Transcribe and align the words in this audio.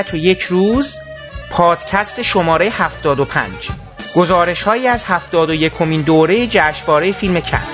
ابدیت 0.00 0.14
و 0.14 0.16
یک 0.16 0.42
روز 0.42 0.96
پادکست 1.50 2.22
شماره 2.22 2.68
75 2.68 3.50
گزارش 4.16 4.62
هایی 4.62 4.88
از 4.88 5.04
71 5.04 5.72
کمین 5.78 6.02
دوره 6.02 6.46
جشنواره 6.46 7.12
فیلم 7.12 7.40
کن. 7.40 7.69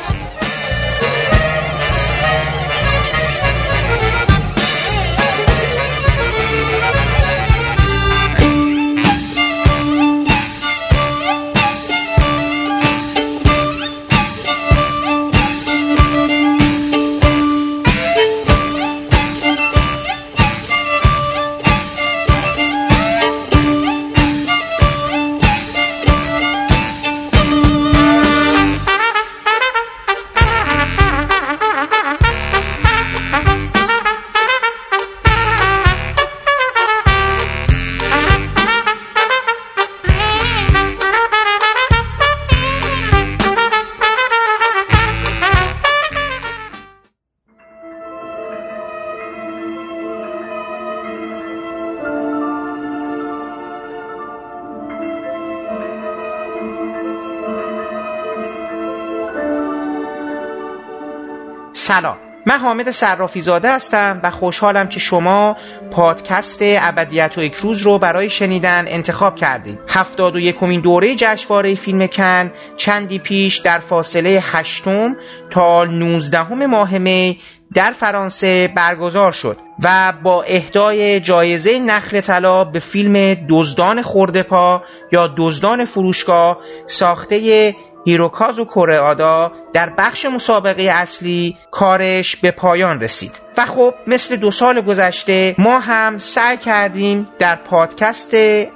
حامد 62.66 62.90
صرافی 62.90 63.40
زاده 63.40 63.72
هستم 63.72 64.20
و 64.22 64.30
خوشحالم 64.30 64.88
که 64.88 65.00
شما 65.00 65.56
پادکست 65.90 66.58
ابدیت 66.62 67.38
و 67.38 67.42
یک 67.42 67.54
روز 67.54 67.82
رو 67.82 67.98
برای 67.98 68.30
شنیدن 68.30 68.84
انتخاب 68.88 69.36
کردید. 69.36 69.78
هفتاد 69.88 70.36
و 70.36 70.40
یکمین 70.40 70.80
دوره 70.80 71.14
جشنواره 71.14 71.74
فیلم 71.74 72.06
کن 72.06 72.52
چندی 72.76 73.18
پیش 73.18 73.58
در 73.58 73.78
فاصله 73.78 74.42
هشتم 74.42 75.16
تا 75.50 75.84
19 75.84 76.66
ماه 76.66 76.98
می 76.98 77.38
در 77.74 77.92
فرانسه 77.92 78.72
برگزار 78.76 79.32
شد 79.32 79.56
و 79.82 80.12
با 80.22 80.42
اهدای 80.42 81.20
جایزه 81.20 81.78
نخل 81.78 82.20
طلا 82.20 82.64
به 82.64 82.78
فیلم 82.78 83.46
دزدان 83.48 84.02
خوردپا 84.02 84.82
یا 85.12 85.34
دزدان 85.36 85.84
فروشگاه 85.84 86.58
ساخته 86.86 87.74
هیروکازو 88.06 88.64
کره 88.64 88.98
آدا 88.98 89.52
در 89.72 89.92
بخش 89.98 90.26
مسابقه 90.26 90.82
اصلی 90.82 91.56
کارش 91.70 92.36
به 92.36 92.50
پایان 92.50 93.00
رسید. 93.00 93.32
و 93.56 93.64
خب 93.64 93.94
مثل 94.06 94.36
دو 94.36 94.50
سال 94.50 94.80
گذشته 94.80 95.54
ما 95.58 95.78
هم 95.78 96.18
سعی 96.18 96.56
کردیم 96.56 97.28
در 97.38 97.56
پادکست 97.56 98.30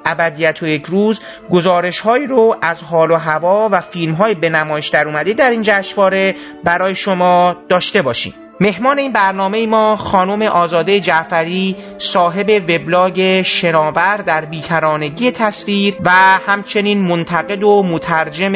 ابدیت 0.05 0.63
و 0.63 0.67
یک 0.67 0.87
روز 0.87 1.21
گزارش 1.51 2.01
هایی 2.01 2.27
رو 2.27 2.57
از 2.63 2.83
حال 2.83 3.11
و 3.11 3.17
هوا 3.17 3.69
و 3.73 3.81
فیلم 3.81 4.15
های 4.15 4.35
به 4.35 4.51
نمایش 4.51 4.89
در 4.89 5.09
اومده 5.09 5.33
در 5.33 5.51
این 5.51 5.63
جشنواره 5.63 6.35
برای 6.65 6.95
شما 6.95 7.57
داشته 7.69 8.03
باشیم. 8.03 8.35
مهمان 8.61 8.99
این 8.99 9.13
برنامه 9.13 9.67
ما 9.67 9.97
خانم 9.97 10.43
آزاده 10.43 11.01
جعفری 11.01 11.77
صاحب 11.99 12.51
وبلاگ 12.69 13.43
شناور 13.43 14.17
در 14.17 14.45
بیکرانگی 14.45 15.31
تصویر 15.31 15.97
و 16.05 16.11
همچنین 16.47 17.01
منتقد 17.01 17.63
و 17.63 17.83
مترجم 17.83 18.53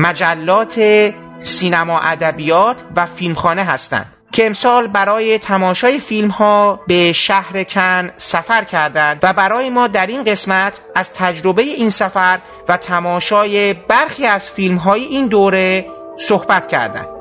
مجلات 0.00 0.80
سینما 1.40 2.00
ادبیات 2.00 2.76
و 2.96 3.06
فیلمخانه 3.06 3.62
هستند 3.62 4.16
که 4.32 4.46
امسال 4.46 4.86
برای 4.86 5.38
تماشای 5.38 6.00
فیلم 6.00 6.28
ها 6.28 6.80
به 6.86 7.12
شهر 7.12 7.64
کن 7.64 8.10
سفر 8.16 8.64
کردند 8.64 9.18
و 9.22 9.32
برای 9.32 9.70
ما 9.70 9.88
در 9.88 10.06
این 10.06 10.24
قسمت 10.24 10.80
از 10.94 11.12
تجربه 11.12 11.62
این 11.62 11.90
سفر 11.90 12.38
و 12.68 12.76
تماشای 12.76 13.74
برخی 13.74 14.26
از 14.26 14.50
فیلم 14.50 14.76
های 14.76 15.04
این 15.04 15.26
دوره 15.26 15.86
صحبت 16.16 16.68
کردند. 16.68 17.19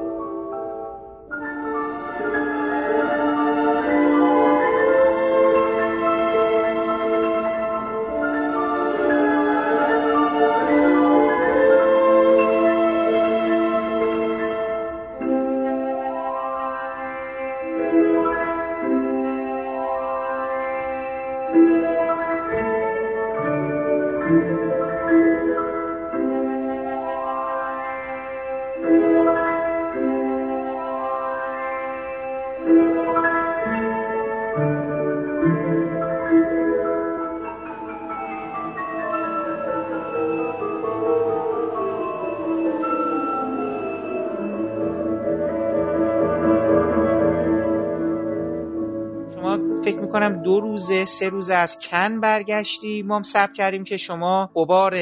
روزه 50.79 51.05
سه 51.05 51.29
روزه 51.29 51.53
از 51.53 51.79
کن 51.79 52.19
برگشتی. 52.19 53.03
ما 53.03 53.15
هم 53.15 53.23
سب 53.23 53.53
کردیم 53.53 53.83
که 53.83 53.97
شما 53.97 54.51
قبار 54.55 54.95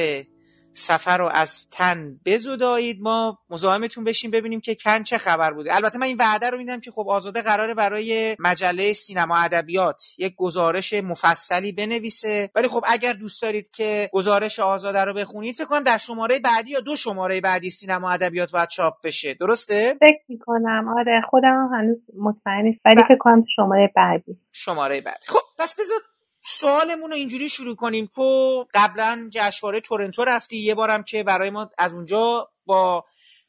سفر 0.78 1.18
رو 1.18 1.26
از 1.26 1.70
تن 1.70 2.20
بزدایید 2.26 3.02
ما 3.02 3.38
مزاحمتون 3.50 4.04
بشیم 4.04 4.30
ببینیم 4.30 4.60
که 4.60 4.74
کن 4.74 5.02
چه 5.02 5.18
خبر 5.18 5.52
بوده. 5.52 5.76
البته 5.76 5.98
من 5.98 6.06
این 6.06 6.16
وعده 6.16 6.50
رو 6.50 6.58
میدم 6.58 6.80
که 6.80 6.90
خب 6.90 7.08
آزاده 7.08 7.42
قراره 7.42 7.74
برای 7.74 8.36
مجله 8.38 8.92
سینما 8.92 9.36
ادبیات 9.36 10.02
یک 10.18 10.34
گزارش 10.36 10.92
مفصلی 10.92 11.72
بنویسه. 11.72 12.50
ولی 12.54 12.68
خب 12.68 12.84
اگر 12.88 13.12
دوست 13.12 13.42
دارید 13.42 13.70
که 13.70 14.10
گزارش 14.12 14.58
آزاده 14.58 15.04
رو 15.04 15.14
بخونید 15.14 15.56
فکر 15.56 15.64
کنم 15.66 15.82
در 15.82 15.98
شماره 15.98 16.38
بعدی 16.38 16.70
یا 16.70 16.80
دو 16.80 16.96
شماره 16.96 17.40
بعدی 17.40 17.70
سینما 17.70 18.10
ادبیات 18.10 18.50
باید 18.52 18.68
چاپ 18.68 18.94
بشه. 19.04 19.34
درسته؟ 19.34 19.96
فکر 20.00 20.22
می‌کنم. 20.28 20.94
آره 20.98 21.22
خودم 21.30 21.70
هنوز 21.74 21.98
مطمئن 22.18 22.62
نیست 22.62 22.80
ولی 22.84 23.04
فکر 23.08 23.18
کنم 23.18 23.44
شماره 23.56 23.92
بعدی. 23.96 24.38
شماره 24.52 25.00
بعدی. 25.00 25.26
خب 25.26 25.40
پس 25.58 25.80
بذار 25.80 25.98
سوالمون 26.44 27.10
رو 27.10 27.16
اینجوری 27.16 27.48
شروع 27.48 27.76
کنیم. 27.76 28.10
تو 28.14 28.66
قبلا 28.74 29.30
جشنواره 29.32 29.80
تورنتو 29.80 30.24
رفتی. 30.24 30.56
یه 30.56 30.74
بارم 30.74 31.02
که 31.02 31.22
برای 31.22 31.50
ما 31.50 31.70
از 31.78 31.92
اونجا 31.92 32.50
با 32.66 33.04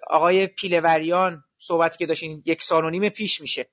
آقای 0.08 0.48
پیلوریان 0.48 1.44
صحبتی 1.58 1.98
که 1.98 2.06
داشتین 2.06 2.44
یک 2.46 2.64
سال 2.64 2.86
و 2.86 2.90
نیم 2.90 3.10
پیش 3.10 3.42
میشه. 3.42 3.70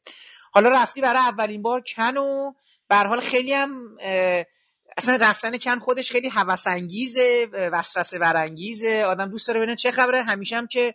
حالا 0.51 0.69
رفتی 0.69 1.01
برای 1.01 1.23
اولین 1.23 1.63
بار 1.63 1.81
کن 1.81 2.17
و 2.17 2.53
به 2.89 2.97
حال 2.97 3.21
خیلی 3.21 3.53
هم 3.53 3.97
اصلا 4.97 5.17
رفتن 5.21 5.59
کن 5.59 5.79
خودش 5.79 6.13
خیلی 6.13 6.29
هوس 6.29 6.67
انگیزه 6.67 7.49
وسوسه 7.53 8.19
برانگیزه. 8.19 9.05
آدم 9.05 9.31
دوست 9.31 9.49
داره 9.49 9.61
ببینه 9.61 9.77
چه 9.77 9.91
خبره. 9.91 10.23
همیشه 10.23 10.57
هم 10.57 10.67
که 10.67 10.95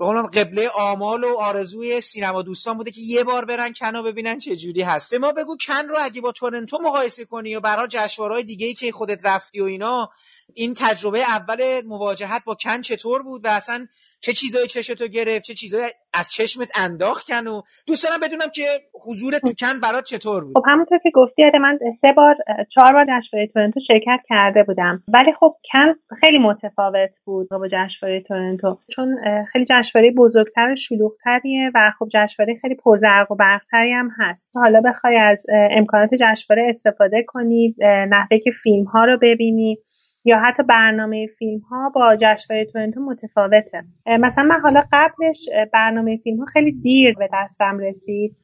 به 0.00 0.06
قولم 0.06 0.26
قبله 0.26 0.68
آمال 0.68 1.24
و 1.24 1.36
آرزوی 1.36 2.00
سینما 2.00 2.42
دوستان 2.42 2.76
بوده 2.76 2.90
که 2.90 3.00
یه 3.00 3.24
بار 3.24 3.44
برن 3.44 3.72
کن 3.72 3.96
و 3.96 4.02
ببینن 4.02 4.38
چه 4.38 4.56
جوری 4.56 4.82
هست 4.82 5.14
ما 5.14 5.32
بگو 5.32 5.56
کن 5.66 5.88
رو 5.88 5.96
اگه 6.00 6.20
با 6.20 6.32
تورنتو 6.32 6.78
مقایسه 6.78 7.24
کنی 7.24 7.56
و 7.56 7.60
برای 7.60 7.88
جشنواره‌های 7.90 8.44
دیگه 8.44 8.66
ای 8.66 8.74
که 8.74 8.92
خودت 8.92 9.26
رفتی 9.26 9.60
و 9.60 9.64
اینا 9.64 10.10
این 10.54 10.74
تجربه 10.78 11.18
اول 11.18 11.56
مواجهت 11.86 12.44
با 12.44 12.54
کن 12.54 12.80
چطور 12.80 13.22
بود 13.22 13.44
و 13.44 13.48
اصلا 13.48 13.86
چه 14.20 14.32
چیزایی 14.32 14.66
چشتو 14.66 15.06
گرفت 15.06 15.44
چه 15.44 15.54
چیزایی 15.54 15.90
از 16.14 16.30
چشمت 16.30 16.68
انداخت 16.78 17.26
کن 17.26 17.46
و 17.46 17.62
دوست 17.86 18.04
دارم 18.04 18.20
بدونم 18.20 18.50
که 18.54 18.64
حضور 19.06 19.38
تو 19.38 19.52
کن 19.60 19.80
برات 19.82 20.04
چطور 20.04 20.44
بود؟ 20.44 20.58
خب 20.58 20.64
همونطور 20.66 20.98
که 20.98 21.10
گفتی 21.14 21.44
آره 21.44 21.58
من 21.58 21.78
سه 22.00 22.12
بار 22.16 22.34
چهار 22.74 22.92
بار 22.92 23.04
جشنواره 23.04 23.46
تورنتو 23.46 23.80
شرکت 23.88 24.20
کرده 24.28 24.62
بودم. 24.62 25.02
ولی 25.08 25.32
خب 25.40 25.56
کن 25.72 26.16
خیلی 26.20 26.38
متفاوت 26.38 27.10
بود 27.24 27.48
با 27.50 27.68
جشنواره 27.68 28.20
تورنتو. 28.28 28.78
چون 28.92 29.16
خیلی 29.52 29.64
جشنواره 29.64 30.10
بزرگتر 30.16 30.72
و 30.72 30.76
شلوغتریه 30.76 31.70
و 31.74 31.92
خب 31.98 32.08
جشنواره 32.08 32.58
خیلی 32.60 32.74
پرزرق 32.74 33.32
و 33.32 33.34
برقتری 33.34 33.92
هم 33.92 34.10
هست. 34.18 34.50
حالا 34.54 34.80
بخوای 34.84 35.16
از 35.16 35.46
امکانات 35.50 36.10
جشنواره 36.14 36.68
استفاده 36.70 37.24
کنی 37.26 37.74
نحوه 38.08 38.38
که 38.44 38.50
فیلم 38.50 38.84
ها 38.84 39.04
رو 39.04 39.18
ببینی. 39.22 39.78
یا 40.24 40.38
حتی 40.38 40.62
برنامه 40.62 41.26
فیلم 41.26 41.58
ها 41.58 41.92
با 41.94 42.16
جشنواره 42.16 42.64
تورنتو 42.64 43.00
متفاوته. 43.00 43.84
مثلا 44.06 44.44
من 44.44 44.60
حالا 44.60 44.84
قبلش 44.92 45.48
برنامه 45.72 46.16
فیلم 46.16 46.38
ها 46.38 46.44
خیلی 46.44 46.72
دیر 46.72 47.14
به 47.14 47.28
دستم 47.32 47.78
رسید 47.78 48.36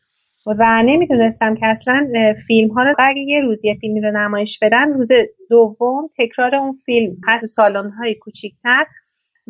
و 0.59 0.83
نمی‌دونستم 0.83 1.55
که 1.55 1.67
اصلا 1.67 2.09
فیلم 2.47 2.71
ها 2.71 2.83
رو 2.83 2.95
اگه 2.99 3.21
یه 3.21 3.41
روز 3.41 3.65
یه 3.65 3.75
فیلمی 3.81 4.01
رو 4.01 4.11
نمایش 4.11 4.59
بدن 4.63 4.93
روز 4.93 5.09
دوم 5.51 6.09
تکرار 6.19 6.55
اون 6.55 6.79
فیلم 6.87 7.17
هست 7.27 7.47
سالن 7.47 7.91
های 7.91 8.15
کوچیکتر 8.15 8.87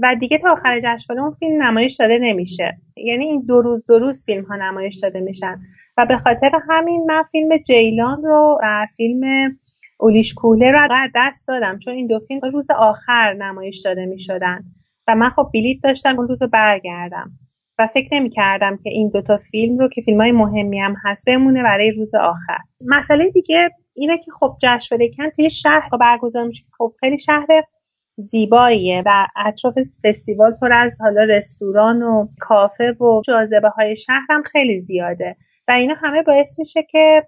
و 0.03 0.17
دیگه 0.21 0.39
تا 0.39 0.53
آخر 0.53 0.81
جشنواره 0.81 1.23
اون 1.23 1.35
فیلم 1.39 1.63
نمایش 1.63 1.97
داده 1.97 2.19
نمیشه. 2.19 2.77
یعنی 2.97 3.25
این 3.25 3.45
دو 3.49 3.63
روز 3.63 3.87
دو 3.87 3.99
روز 3.99 4.25
فیلم 4.25 4.45
ها 4.45 4.57
نمایش 4.57 4.97
داده 4.97 5.21
میشن. 5.21 5.59
و 5.97 6.07
به 6.07 6.17
خاطر 6.17 6.51
همین 6.69 7.05
من 7.09 7.23
فیلم 7.33 7.57
جیلان 7.57 8.23
رو 8.23 8.61
فیلم 8.97 9.21
اولیش 10.01 10.35
کوله 10.35 10.71
رو 10.71 10.89
از 10.91 11.11
دست 11.15 11.49
دادم 11.49 11.79
چون 11.79 11.95
این 11.95 12.07
دو 12.07 12.19
فیلم 12.29 12.41
روز 12.53 12.71
آخر 12.71 13.33
نمایش 13.33 13.81
داده 13.85 14.07
می 14.07 14.21
شدن 14.21 14.65
و 15.09 15.15
من 15.15 15.31
خب 15.31 15.51
بلیت 15.55 15.79
داشتم 15.83 16.19
اون 16.19 16.29
روز 16.29 16.43
رو 16.43 16.49
برگردم 16.49 17.31
و 17.79 17.89
فکر 17.95 18.15
نمی 18.15 18.31
کردم 18.31 18.77
که 18.77 18.91
این 18.91 19.09
دوتا 19.09 19.37
فیلم 19.51 19.79
رو 19.79 19.89
که 19.89 20.03
فیلم 20.03 20.21
های 20.21 20.33
مهمی 20.33 20.81
هم 20.81 20.95
هست 21.05 21.25
بمونه 21.27 21.63
برای 21.63 21.91
روز 21.91 22.15
آخر. 22.15 22.59
مسئله 22.81 23.31
دیگه 23.31 23.71
اینه 23.95 24.19
که 24.19 24.31
خب 24.41 24.57
جشنواره 24.63 25.11
کن 25.17 25.31
توی 25.31 25.51
شهر 25.51 25.89
برگزار 26.01 26.47
میشه 26.47 26.65
خب 26.79 26.93
خیلی 27.01 27.19
شهر 27.19 27.47
زیباییه 28.17 29.03
و 29.07 29.27
اطراف 29.37 29.75
فستیوال 30.05 30.53
پر 30.53 30.73
از 30.73 30.93
حالا 31.01 31.23
رستوران 31.25 32.03
و 32.03 32.29
کافه 32.41 32.93
و 32.93 33.23
جاذبه 33.25 33.69
های 33.69 33.97
شهر 33.97 34.27
هم 34.31 34.43
خیلی 34.43 34.81
زیاده 34.81 35.37
و 35.69 35.73
اینا 35.73 35.95
همه 35.95 36.23
باعث 36.23 36.59
میشه 36.59 36.83
که 36.83 37.23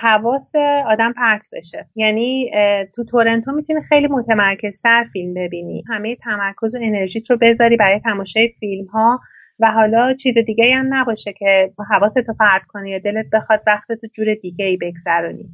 حواس 0.00 0.52
آدم 0.86 1.12
پرت 1.12 1.48
بشه. 1.52 1.86
یعنی 1.94 2.50
تو 2.94 3.04
تورنتو 3.04 3.52
می‌تونی 3.52 3.80
خیلی 3.80 4.06
متمرکزتر 4.06 5.04
فیلم 5.12 5.34
ببینی. 5.34 5.84
همه 5.88 6.16
تمرکز 6.16 6.74
و 6.74 6.78
انرژیت 6.82 7.30
رو 7.30 7.36
بذاری 7.40 7.76
برای 7.76 8.00
تماشای 8.00 8.48
فیلم 8.60 8.86
ها 8.86 9.20
و 9.58 9.70
حالا 9.70 10.14
چیز 10.14 10.38
دیگه 10.38 10.74
هم 10.74 10.94
نباشه 10.94 11.32
که 11.32 11.72
حواستو 11.90 12.34
پرت 12.40 12.62
کنی 12.68 12.90
یا 12.90 12.98
دلت 12.98 13.26
بخواد 13.32 13.62
وقت 13.66 13.92
تو 13.92 14.06
جور 14.14 14.34
دیگه 14.34 14.64
ای 14.64 14.76
بگذرونی 14.76 15.48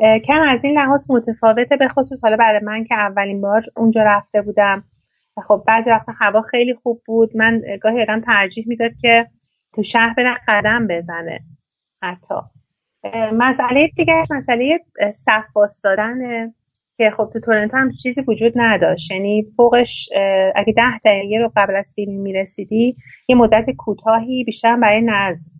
کم 0.00 0.42
از 0.48 0.60
این 0.64 0.78
لحاظ 0.78 1.10
متفاوته 1.10 1.76
به 1.76 1.88
خصوص 1.88 2.24
حالا 2.24 2.36
برای 2.36 2.60
من 2.64 2.84
که 2.84 2.94
اولین 2.94 3.40
بار 3.40 3.62
اونجا 3.76 4.02
رفته 4.02 4.42
بودم. 4.42 4.84
خب 5.48 5.64
بعضی 5.66 5.90
وقتا 5.90 6.12
هوا 6.20 6.42
خیلی 6.42 6.74
خوب 6.74 7.02
بود. 7.06 7.36
من 7.36 7.62
گاهی 7.80 8.02
آدم 8.02 8.20
ترجیح 8.20 8.64
می‌داد 8.68 8.90
که 9.02 9.26
تو 9.74 9.82
شهر 9.82 10.14
بره 10.16 10.36
قدم 10.48 10.86
بزنه. 10.86 11.40
حتی. 12.02 12.34
مسئله 13.32 13.88
دیگه 13.96 14.22
مسئله 14.30 14.78
صف 15.12 15.80
دادن 15.84 16.18
که 16.96 17.10
خب 17.16 17.30
تو 17.32 17.40
تورنتو 17.40 17.76
هم 17.76 17.90
چیزی 18.02 18.20
وجود 18.28 18.52
نداشت. 18.56 19.10
یعنی 19.10 19.46
فوقش 19.56 20.08
اگه 20.56 20.72
ده 20.72 20.98
دقیقه 21.04 21.38
رو 21.38 21.52
قبل 21.56 21.76
از 21.76 21.84
فیلم 21.94 22.20
می‌رسیدی 22.20 22.96
یه 23.28 23.36
مدت 23.36 23.70
کوتاهی 23.78 24.44
بیشتر 24.44 24.76
برای 24.76 25.02
نظم. 25.04 25.52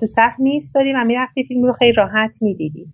تو 0.00 0.06
صف 0.06 0.32
نیستادی 0.38 0.92
و 0.92 1.04
می‌رفتی 1.04 1.44
فیلم 1.44 1.64
رو 1.64 1.72
خیلی 1.72 1.92
راحت 1.92 2.30
می‌دیدی. 2.40 2.86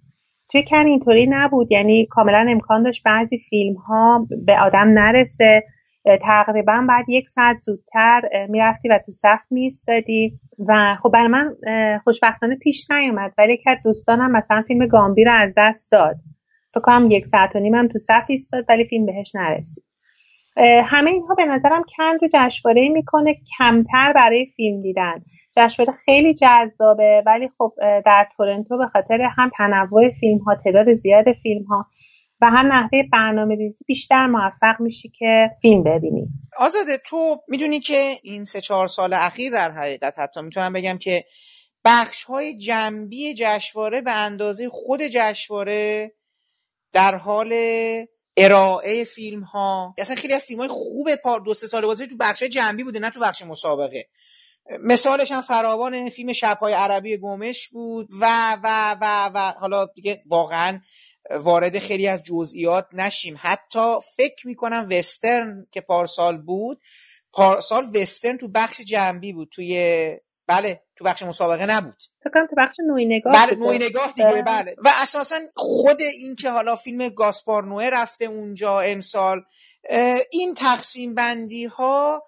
توی 0.51 0.65
کن 0.71 0.87
اینطوری 0.87 1.27
نبود. 1.27 1.73
یعنی 1.73 2.07
کاملا 2.07 2.47
امکان 2.49 2.83
داشت 2.83 3.03
بعضی 3.05 3.39
فیلم 3.39 3.75
ها 3.75 4.27
به 4.47 4.59
آدم 4.61 4.89
نرسه. 4.89 5.63
تقریبا 6.05 6.85
بعد 6.89 7.05
یک 7.09 7.29
ساعت 7.29 7.57
زودتر 7.61 8.21
می‌رفتی 8.49 8.89
و 8.89 8.99
تو 9.07 9.13
صف 9.13 9.41
میستادی 9.51 10.33
و 10.69 10.97
خب 11.03 11.11
برای 11.11 11.29
من 11.29 11.57
خوشبختانه 12.05 12.57
پیش 12.57 12.91
نیومد. 12.91 13.33
ولی 13.39 13.57
که 13.57 13.71
دوستانم 13.85 14.31
مثلا 14.31 14.63
فیلم 14.67 14.87
گامبی 14.87 15.25
رو 15.25 15.33
از 15.33 15.53
دست 15.57 15.93
داد. 15.93 16.17
فکر 16.75 16.81
کنم 16.81 17.11
یک 17.11 17.27
ساعت 17.27 17.57
و 17.57 17.59
نیمم 17.59 17.89
تو 17.89 17.99
صف 17.99 18.25
ایستاد 18.29 18.65
ولی 18.69 18.85
فیلم 18.85 19.07
بهش 19.07 19.33
نرسید. 19.35 19.85
همه 20.85 21.11
اینها 21.11 21.35
به 21.35 21.45
نظرم 21.45 21.83
کن 21.97 22.19
رو 22.23 22.29
جشنواره 22.35 22.89
می‌کنه. 22.89 23.35
کمتر 23.59 24.13
برای 24.13 24.47
فیلم 24.57 24.83
دیدن. 24.83 25.15
جشنواره 25.57 25.99
خیلی 26.05 26.35
جذابه 26.35 27.23
ولی 27.27 27.49
خب 27.59 27.73
در 28.07 28.27
تورنتو 28.37 28.79
به 28.79 28.87
خاطر 28.87 29.29
هم 29.37 29.51
تنوع 29.57 30.11
فیلم 30.21 30.39
ها 30.39 30.55
تعداد 30.55 30.95
زیاد 30.95 31.25
فیلم 31.43 31.65
ها 31.65 31.87
و 32.43 32.47
هم 32.47 32.73
نحوه 32.73 33.03
برنامه 33.13 33.55
ریزی 33.55 33.85
بیشتر 33.87 34.27
موفق 34.27 34.81
میشی 34.81 35.13
که 35.19 35.51
فیلم 35.63 35.83
ببینی. 35.83 36.29
آزاده 36.57 36.99
تو 37.07 37.43
می‌دونی 37.49 37.81
که 37.81 38.15
این 38.23 38.45
سه 38.45 38.61
چهار 38.61 38.89
سال 38.89 39.13
اخیر 39.13 39.53
در 39.53 39.71
حقیقت 39.71 40.19
حتی 40.19 40.43
می‌تونم 40.43 40.73
بگم 40.73 40.99
که 40.99 41.25
بخش 41.85 42.25
های 42.25 42.57
جنبی 42.57 43.35
جشنواره 43.35 44.01
به 44.01 44.13
اندازه 44.13 44.69
خود 44.69 45.03
جشنواره 45.03 46.13
در 46.93 47.15
حال 47.15 47.53
ارائه 48.37 49.05
فیلم 49.05 49.43
ها 49.43 49.95
اصلا 49.99 50.17
خیلی 50.17 50.35
از 50.35 50.45
فیلم 50.45 50.61
های 50.61 50.69
خوب 50.69 51.15
پار 51.15 51.41
دو 51.41 51.55
سه 51.55 51.67
سال 51.67 51.87
گذشته 51.87 52.07
تو 52.07 52.17
بخش 52.21 52.43
جنبی 52.43 52.85
بوده 52.85 52.99
نه 52.99 53.11
تو 53.11 53.21
بخش 53.21 53.43
مسابقه. 53.43 54.09
مثالش 54.85 55.33
هم 55.33 55.41
فراوان 55.41 56.09
فیلم 56.09 56.33
شبهای 56.33 56.73
عربی 56.73 57.17
گمش 57.17 57.69
بود 57.69 58.09
و 58.21 58.57
و 58.63 58.97
و 59.01 59.31
و 59.35 59.53
حالا 59.61 59.87
دیگه 59.87 60.23
واقعا 60.27 60.81
وارد 61.31 61.79
خیلی 61.79 62.09
از 62.09 62.23
جزئیات 62.23 62.87
نشیم. 62.93 63.37
حتی 63.39 63.95
فکر 64.17 64.47
می‌کنم 64.47 64.89
وسترن 64.91 65.67
که 65.71 65.81
پارسال 65.81 66.37
بود 66.37 66.81
پارسال 67.33 67.97
وسترن 67.97 68.37
تو 68.37 68.49
بخش 68.49 68.81
جنبی 68.81 69.33
بود. 69.33 69.49
توی 69.53 70.17
بله 70.47 70.83
تو 70.97 71.05
بخش 71.05 71.23
مسابقه 71.23 71.67
نبود. 71.67 72.03
فکر 72.25 72.47
تو 72.51 72.57
بخش 72.59 72.77
نوی 72.89 73.07
نگاه 73.07 73.33
بله 73.33 73.55
نوی 73.55 73.79
نگاه 73.79 74.13
دیگه 74.17 74.43
بله. 74.43 74.77
و 74.85 74.91
اساسا 75.03 75.41
خود 75.57 76.01
این 76.01 76.37
که 76.37 76.51
حالا 76.51 76.77
فیلم 76.77 77.09
گاسپار 77.09 77.65
نوه 77.65 77.85
رفته 77.85 78.25
اونجا 78.25 78.81
امسال 78.81 79.43
این 80.33 80.55
تقسیم 80.55 81.15
بندی 81.15 81.65
ها 81.65 82.27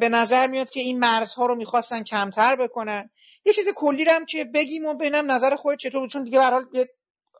به 0.00 0.08
نظر 0.08 0.46
میاد 0.46 0.70
که 0.70 0.80
این 0.80 0.98
مرزها 0.98 1.46
رو 1.46 1.54
می‌خواستن 1.54 2.02
کمتر 2.02 2.56
بکنن. 2.56 3.10
یه 3.44 3.52
چیز 3.52 3.68
کلی 3.76 4.04
هم 4.04 4.26
که 4.26 4.44
بگیم 4.44 4.86
و 4.86 4.94
ببینم 4.94 5.30
نظر 5.30 5.56
خود 5.56 5.78
چطور 5.78 6.00
بود 6.00 6.10
چون 6.10 6.24
دیگه 6.24 6.38
به 6.38 6.44
حال 6.44 6.64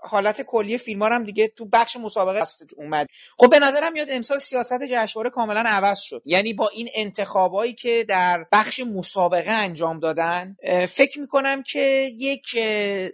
حالت 0.03 0.43
کلی 0.43 0.79
فیلم 0.79 1.03
هم 1.03 1.25
دیگه 1.25 1.49
تو 1.49 1.65
بخش 1.73 1.97
مسابقه 1.97 2.39
است 2.39 2.63
اومد. 2.77 3.07
خب 3.39 3.51
به 3.51 3.59
نظرم 3.59 3.93
میاد 3.93 4.11
امسال 4.11 4.39
سیاست 4.39 4.83
جشنواره 4.83 5.31
کاملا 5.31 5.63
عوض 5.67 6.01
شد. 6.01 6.23
یعنی 6.25 6.53
با 6.53 6.69
این 6.69 6.89
انتخابایی 6.95 7.75
که 7.75 8.05
در 8.09 8.47
بخش 8.53 8.81
مسابقه 8.81 9.51
انجام 9.51 10.01
دادن 10.01 10.57
فکر 10.89 11.21
می‌کنم 11.21 11.63
که 11.63 12.11
یک 12.19 12.47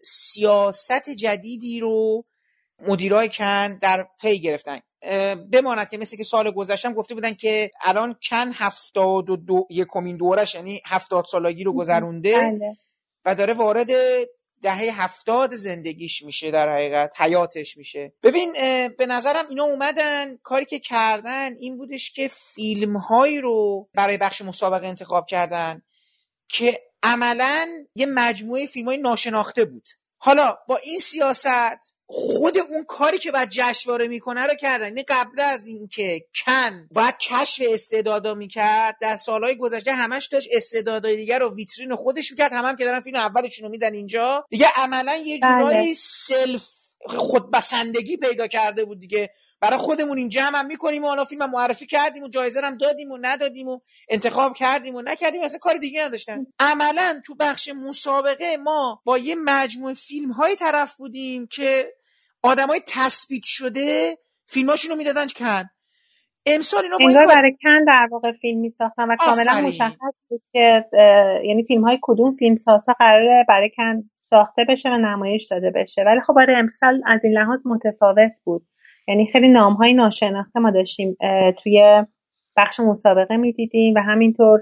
سیاست 0.04 1.10
جدیدی 1.10 1.80
رو 1.80 2.24
مدیرای 2.88 3.28
کن 3.28 3.78
در 3.78 4.06
پی 4.20 4.40
گرفتن. 4.40 4.80
بماند 5.52 5.88
که 5.88 5.98
مثل 5.98 6.16
که 6.16 6.24
سال 6.24 6.50
گذشتم 6.50 6.94
گفته 6.94 7.14
بودن 7.14 7.34
که 7.34 7.70
الان 7.82 8.16
کن 8.30 8.50
هفتاد 8.54 9.30
و 9.30 9.36
دو 9.36 9.66
یکمین 9.70 10.16
دورش 10.16 10.54
یعنی 10.54 10.80
هفتاد 10.86 11.24
سالگی 11.24 11.64
رو 11.64 11.72
گذرونده 11.72 12.36
بله. 12.36 12.76
و 13.24 13.34
داره 13.34 13.54
وارد 13.54 13.90
دهه 14.62 15.02
هفتاد 15.02 15.54
زندگیش 15.54 16.22
میشه 16.22 16.50
در 16.50 16.74
حقیقت 16.74 17.20
حیاتش 17.20 17.76
میشه. 17.76 18.12
ببین 18.22 18.52
به 18.98 19.06
نظرم 19.06 19.48
اینا 19.48 19.64
اومدن 19.64 20.36
کاری 20.36 20.64
که 20.64 20.78
کردن 20.78 21.56
این 21.60 21.76
بودش 21.76 22.12
که 22.12 22.28
فیلم 22.28 22.96
هایی 22.96 23.40
رو 23.40 23.88
برای 23.94 24.16
بخش 24.16 24.42
مسابقه 24.42 24.86
انتخاب 24.86 25.26
کردن 25.26 25.82
که 26.48 26.80
عملا 27.02 27.68
یه 27.94 28.06
مجموعه 28.06 28.66
فیلم 28.66 28.86
های 28.86 28.98
ناشناخته 28.98 29.64
بود. 29.64 29.88
حالا 30.16 30.58
با 30.68 30.76
این 30.76 30.98
سیاست 30.98 31.97
خود 32.10 32.58
اون 32.58 32.84
کاری 32.84 33.18
که 33.18 33.32
بعد 33.32 33.48
جشنواره 33.50 34.08
می‌کنه 34.08 34.46
رو 34.46 34.54
کردن. 34.54 34.86
یعنی 34.86 35.02
قبل 35.02 35.40
از 35.40 35.66
اینکه 35.66 36.20
کن 36.44 36.88
باید 36.90 37.14
کشف 37.18 37.62
استعدادا 37.66 38.34
می‌کرد 38.34 38.96
در 39.00 39.16
سالهای 39.16 39.56
گذشته 39.56 39.92
همش 39.92 40.26
داشت 40.26 40.48
استعدادای 40.52 41.16
دیگر 41.16 41.38
رو 41.38 41.54
ویترین 41.54 41.94
خودش 41.94 42.30
می‌کرد 42.30 42.52
هم, 42.52 42.64
هم 42.64 42.76
که 42.76 42.84
دارن 42.84 43.00
فیلم 43.00 43.16
اولشون 43.16 43.64
رو 43.64 43.70
میدن 43.70 43.92
اینجا. 43.92 44.46
دیگه 44.50 44.66
عملا 44.76 45.16
یه 45.16 45.38
جورایی 45.38 45.84
بله. 45.84 45.94
سلف 45.94 46.68
خودبسندگی 47.06 48.16
پیدا 48.16 48.46
کرده 48.46 48.84
بود 48.84 49.00
دیگه. 49.00 49.30
برای 49.60 49.78
خودمون 49.78 50.18
این 50.18 50.28
جمع 50.28 50.58
هم 50.58 50.66
می‌کنیم 50.66 51.04
و 51.04 51.08
حالا 51.08 51.24
فیلم 51.24 51.42
هم 51.42 51.50
معرفی 51.50 51.86
کردیم 51.86 52.22
و 52.22 52.28
جایزه 52.28 52.60
هم 52.60 52.76
دادیم 52.76 53.10
و 53.10 53.18
ندادیم 53.20 53.68
و 53.68 53.80
انتخاب 54.08 54.56
کردیم 54.56 54.94
و 54.94 55.02
نکردیم. 55.02 55.42
اصلا 55.42 55.58
کار 55.58 55.76
دیگه 55.76 56.04
نداشتن. 56.04 56.46
عملا 56.60 57.22
تو 57.26 57.34
بخش 57.34 57.68
مسابقه 57.68 58.56
ما 58.56 59.02
با 59.04 59.18
یه 59.18 59.34
مجموعه 59.34 59.94
فیلم 59.94 60.32
های 60.32 60.56
طرف 60.56 60.96
بودیم 60.96 61.46
که 61.46 61.94
آدمای 62.42 62.80
تثبیت 62.86 63.42
شده 63.44 64.18
فیلماشون 64.46 64.90
رو 64.90 64.96
می‌دادن 64.96 65.26
کن. 65.36 65.62
امسال 66.46 66.84
اینا 67.00 67.26
برای 67.26 67.52
کن 67.62 67.84
در 67.86 68.08
واقع 68.10 68.32
فیلم 68.32 68.60
می 68.60 68.70
ساختن 68.70 69.10
و 69.10 69.16
کاملا 69.16 69.68
مشخص 69.68 70.14
بود 70.28 70.42
که 70.52 70.84
یعنی 71.44 71.64
فیلم 71.68 71.84
های 71.84 71.98
کدوم 72.02 72.36
فیلم 72.36 72.56
سازا 72.56 72.92
قراره 72.98 73.44
برای 73.48 73.70
کن 73.76 74.10
ساخته 74.22 74.64
بشه 74.68 74.90
و 74.90 74.96
نمایش 74.96 75.46
داده 75.50 75.70
بشه. 75.70 76.02
ولی 76.02 76.20
خب 76.20 76.34
برای 76.34 76.56
امسال 76.56 77.02
از 77.06 77.24
این 77.24 77.32
لحاظ 77.32 77.66
متفاوت 77.66 78.32
بود. 78.44 78.62
یعنی 79.08 79.30
خیلی 79.32 79.48
نام 79.48 79.72
های 79.72 79.92
ناشناخته 79.92 80.60
ما 80.60 80.70
داشتیم 80.70 81.16
توی 81.62 82.04
بخش 82.56 82.80
مسابقه 82.80 83.36
می‌دیدیم 83.36 83.94
و 83.94 84.00
همینطور 84.00 84.60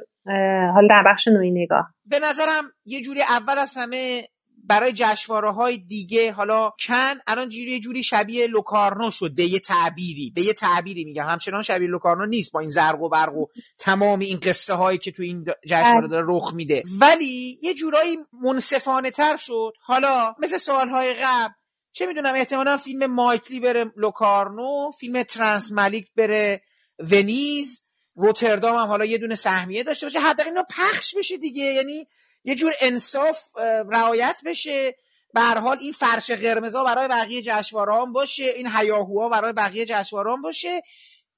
حالا 0.75 0.89
در 0.91 1.03
بخش 1.07 1.29
نوعی 1.29 1.51
نگاه 1.51 1.95
به 2.05 2.19
نظرم 2.19 2.65
یه 2.87 3.01
جوری 3.01 3.21
اول 3.23 3.59
از 3.59 3.77
همه 3.81 4.23
برای 4.69 4.93
جشواره 4.93 5.51
های 5.51 5.79
دیگه 5.79 6.33
حالا 6.33 6.73
کن 6.87 7.15
الان 7.27 7.49
جوری 7.49 7.81
جوری 7.81 8.03
شبیه 8.03 8.47
لوکارنو 8.47 9.11
شد 9.11 9.35
به 9.35 9.45
یه 9.45 9.59
تعبیری 9.59 10.33
به 10.35 10.43
یه 10.43 10.53
تعبیری 10.53 11.05
میگم. 11.05 11.27
همچنان 11.27 11.63
شبیه 11.63 11.89
لوکارنو 11.89 12.27
نیست 12.27 12.53
با 12.53 12.61
این 12.61 12.69
زرق 12.69 13.03
و 13.03 13.09
برق 13.09 13.35
و 13.35 13.47
تمام 13.79 14.19
این 14.19 14.39
قصه 14.41 14.75
هایی 14.75 14.99
که 14.99 15.13
تو 15.13 15.23
این 15.23 15.45
جشنواره 15.67 16.01
بله. 16.01 16.09
داره 16.09 16.27
رخ 16.29 16.55
میده. 16.55 16.83
ولی 17.01 17.59
یه 17.63 17.75
جورایی 17.75 18.19
منصفانه 18.43 19.11
تر 19.11 19.37
شد. 19.37 19.73
حالا 19.81 20.35
مثل 20.39 20.59
سالهای 20.59 21.15
قبل 21.15 21.53
چه 21.93 22.07
می‌دونم 22.07 22.35
احتمالا 22.35 22.77
فیلم 22.77 23.07
مایتلی 23.07 23.61
بره 23.61 23.93
لوکارنو 23.97 24.91
فیلم 25.01 25.23
ترانس 25.23 25.73
ملیک 25.73 26.07
بره 26.17 26.63
ونیز 26.99 27.83
روتردام 28.15 28.77
هم 28.77 28.87
حالا 28.87 29.05
یه 29.05 29.19
دونه 29.19 29.35
سهمیه 29.35 29.83
داشته 29.83 30.07
باشه. 30.07 30.21
حداقل 30.21 30.51
اینا 30.51 30.65
پخش 30.71 31.15
بشه 31.19 31.37
دیگه. 31.37 31.65
یعنی 31.65 32.07
یه 32.47 32.55
جور 32.55 32.73
انصاف 32.81 33.43
رعایت 33.89 34.37
بشه. 34.45 34.95
به 35.35 35.41
حال 35.41 35.79
این 35.81 35.93
فرش 35.93 36.31
قرمزا 36.31 36.85
برای 36.85 37.09
بقیه 37.09 37.43
جشنواره 37.43 37.95
هم 37.95 38.13
باشه. 38.13 38.45
این 38.45 38.69
هیاهوها 38.77 39.29
برای 39.29 39.53
بقیه 39.53 39.87
جشنواره 39.87 40.33
هم 40.33 40.43
باشه. 40.43 40.83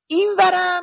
این 0.07 0.31
ورم 0.39 0.83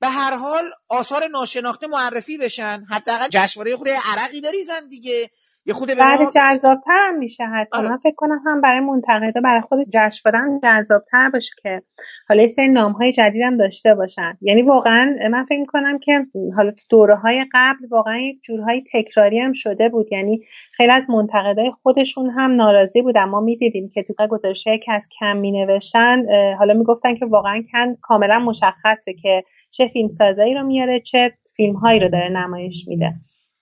به 0.00 0.08
هر 0.08 0.36
حال 0.36 0.70
آثار 0.88 1.26
ناشناخته 1.26 1.86
معرفی 1.86 2.38
بشن. 2.38 2.84
حداقل 2.90 3.28
جشنواره 3.28 3.76
خود 3.76 3.88
عرقی 3.88 4.40
بریزن 4.40 4.88
دیگه. 4.88 5.30
یه 5.68 5.74
خود 5.74 5.88
بعد 5.98 6.18
جذابتر 6.34 6.98
هم 7.08 7.18
میشه 7.18 7.44
حتی. 7.44 7.78
آره. 7.78 7.88
من 7.88 7.96
فکر 7.96 8.14
کنم 8.16 8.40
هم 8.46 8.60
برای 8.60 8.80
منتقدا 8.80 9.40
برای 9.40 9.60
خود 9.60 9.78
جشنواره 9.92 10.60
جذابتر 10.62 11.30
باشه 11.32 11.50
که 11.62 11.82
حالا 12.28 12.42
یه 12.42 12.48
سری 12.48 12.68
نام 12.68 12.92
های 12.92 13.12
جدید 13.12 13.42
هم 13.42 13.56
داشته 13.56 13.94
باشن. 13.94 14.38
یعنی 14.40 14.62
واقعا 14.62 15.16
من 15.30 15.44
فکر 15.44 15.64
کنم 15.64 15.98
که 15.98 16.26
حالا 16.56 16.72
دوره 16.90 17.16
های 17.16 17.46
قبل 17.52 17.86
واقعا 17.90 18.18
یک 18.18 18.38
جورهای 18.42 18.84
تکراری 18.92 19.40
هم 19.40 19.52
شده 19.52 19.88
بود. 19.88 20.12
یعنی 20.12 20.40
خیلی 20.72 20.92
از 20.92 21.10
منتقدای 21.10 21.70
خودشون 21.82 22.30
هم 22.30 22.56
ناراضی 22.56 23.02
بودن 23.02 23.24
ما 23.24 23.40
می‌دیدیم 23.40 23.90
که 23.94 24.02
تو 24.02 24.26
گزارشهایی 24.26 24.78
که 24.78 24.92
از 24.92 25.08
کم 25.20 25.36
می 25.36 25.52
نوشتن 25.52 26.24
حالا 26.58 26.74
می‌گفتن 26.74 27.14
که 27.14 27.26
واقعا 27.26 27.62
کن 27.72 27.96
کاملا 28.02 28.38
مشخصه 28.38 29.14
که 29.22 29.44
چه 29.70 29.88
فیلم 29.88 30.08
سازایی 30.08 30.54
رو 30.54 30.62
میاره 30.62 31.00
چه 31.00 31.32
فیلم 31.56 31.74
هایی 31.74 32.00
رو 32.00 32.08
داره 32.08 32.28
نمایش 32.28 32.88
میده. 32.88 33.12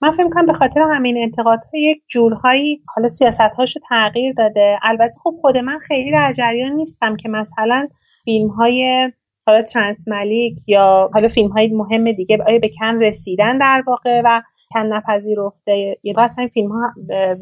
من 0.00 0.12
فکر 0.12 0.28
کنم 0.28 0.46
به 0.46 0.52
خاطر 0.52 0.80
همین 0.80 1.16
انتقادها 1.22 1.70
یک 1.74 2.02
جورهایی 2.08 2.82
حالا 2.96 3.08
سیاست 3.08 3.40
هاشو 3.40 3.80
تغییر 3.88 4.32
داده. 4.32 4.78
البته 4.82 5.14
خب 5.24 5.34
خود 5.40 5.56
من 5.56 5.78
خیلی 5.78 6.10
در 6.10 6.32
جریان 6.32 6.72
نیستم 6.72 7.16
که 7.16 7.28
مثلا 7.28 7.88
فیلم 8.24 8.48
های 8.48 9.12
حالا 9.46 9.62
ترانس 9.62 9.98
ملیک 10.06 10.58
یا 10.66 11.10
حالا 11.14 11.28
فیلم 11.28 11.48
های 11.48 11.68
مهم 11.68 12.12
دیگه 12.12 12.38
آیا 12.46 12.58
به 12.58 12.70
کن 12.80 13.02
رسیدن 13.02 13.58
در 13.58 13.82
واقع 13.86 14.22
و 14.24 14.42
کن 14.74 14.86
نپذیرفته 14.86 15.98
یا 16.02 16.14
اصلا 16.18 16.36
این 16.38 16.48
فیلم 16.48 16.72
ها 16.72 16.92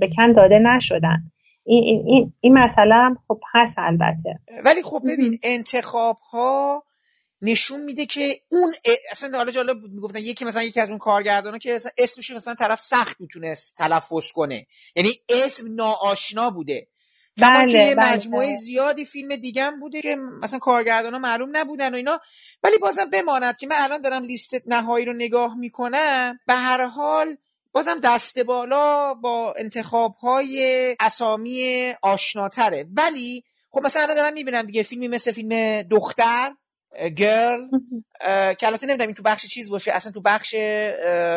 به 0.01 0.09
کن 0.17 0.33
داده 0.33 0.59
نشدن. 0.59 1.19
این, 1.67 1.85
این, 1.85 2.07
این, 2.07 2.33
این 2.41 2.59
مسئله 2.59 3.17
خب 3.29 3.41
هست 3.55 3.79
البته. 3.79 4.41
ولی 4.65 4.83
خب 4.83 5.01
ببین 5.05 5.39
انتخاب 5.43 6.17
ها 6.33 6.83
نشون 7.45 7.81
میده 7.81 8.07
که 8.07 8.41
اون 8.49 8.75
اصلا 9.11 9.39
حالا 9.39 9.53
جالب 9.53 9.81
بود 9.81 9.93
می‌گفتن 9.93 10.19
یکی 10.19 10.45
مثلا 10.45 10.63
یکی 10.63 10.81
از 10.81 10.89
اون 10.89 10.99
کارگردانا 10.99 11.59
که 11.59 11.75
اصلا 11.75 11.93
اسمش 11.99 12.31
مثلا 12.31 12.55
طرف 12.55 12.81
سخت 12.81 13.21
می‌تونست 13.21 13.77
تلفظ 13.77 14.33
کنه. 14.33 14.67
یعنی 14.97 15.13
اسم 15.29 15.75
ناآشنا 15.75 16.51
بوده. 16.51 16.89
بله 17.37 17.95
بله. 17.95 18.15
مجموعه 18.15 18.47
بله. 18.47 18.57
زیادی 18.57 19.05
فیلم 19.05 19.37
دیگه 19.37 19.71
بوده 19.71 20.03
که 20.03 20.17
مثلا 20.17 20.59
کارگردانا 20.59 21.19
معلوم 21.19 21.57
نبودن 21.57 21.93
و 21.93 21.97
اینا. 21.97 22.21
ولی 22.63 22.79
بازم 22.79 23.05
بماند 23.05 23.57
که 23.57 23.67
من 23.67 23.77
الان 23.79 24.01
دارم 24.01 24.25
لیست 24.25 24.55
نهایی 24.67 25.05
رو 25.07 25.13
نگاه 25.13 25.59
می‌کنم. 25.59 26.39
به 26.47 26.55
هر 26.55 26.87
حال 26.87 27.37
بازم 27.73 28.01
دست 28.03 28.39
بالا 28.39 29.15
با 29.15 29.55
انتخاب 29.57 30.15
های 30.15 30.97
اسامی 31.01 31.93
آشناتره. 32.03 32.87
ولی 32.97 33.45
خب 33.71 33.87
مثلا 33.87 34.03
الان 34.03 34.17
دارم 34.17 34.33
می‌بینم 34.33 34.63
دیگه 34.63 34.83
فیلمی 34.83 35.09
مثل 35.09 35.33
فیلم 35.33 35.83
دختر 35.83 36.53
گرل 37.17 37.69
که 38.55 38.67
البته 38.67 38.87
نمی‌دونم 38.87 39.09
این 39.09 39.15
تو 39.15 39.23
بخش 39.23 39.47
چیز 39.47 39.71
باشه 39.71 39.93
اصلا 39.93 40.13
تو 40.13 40.21
بخش 40.21 40.55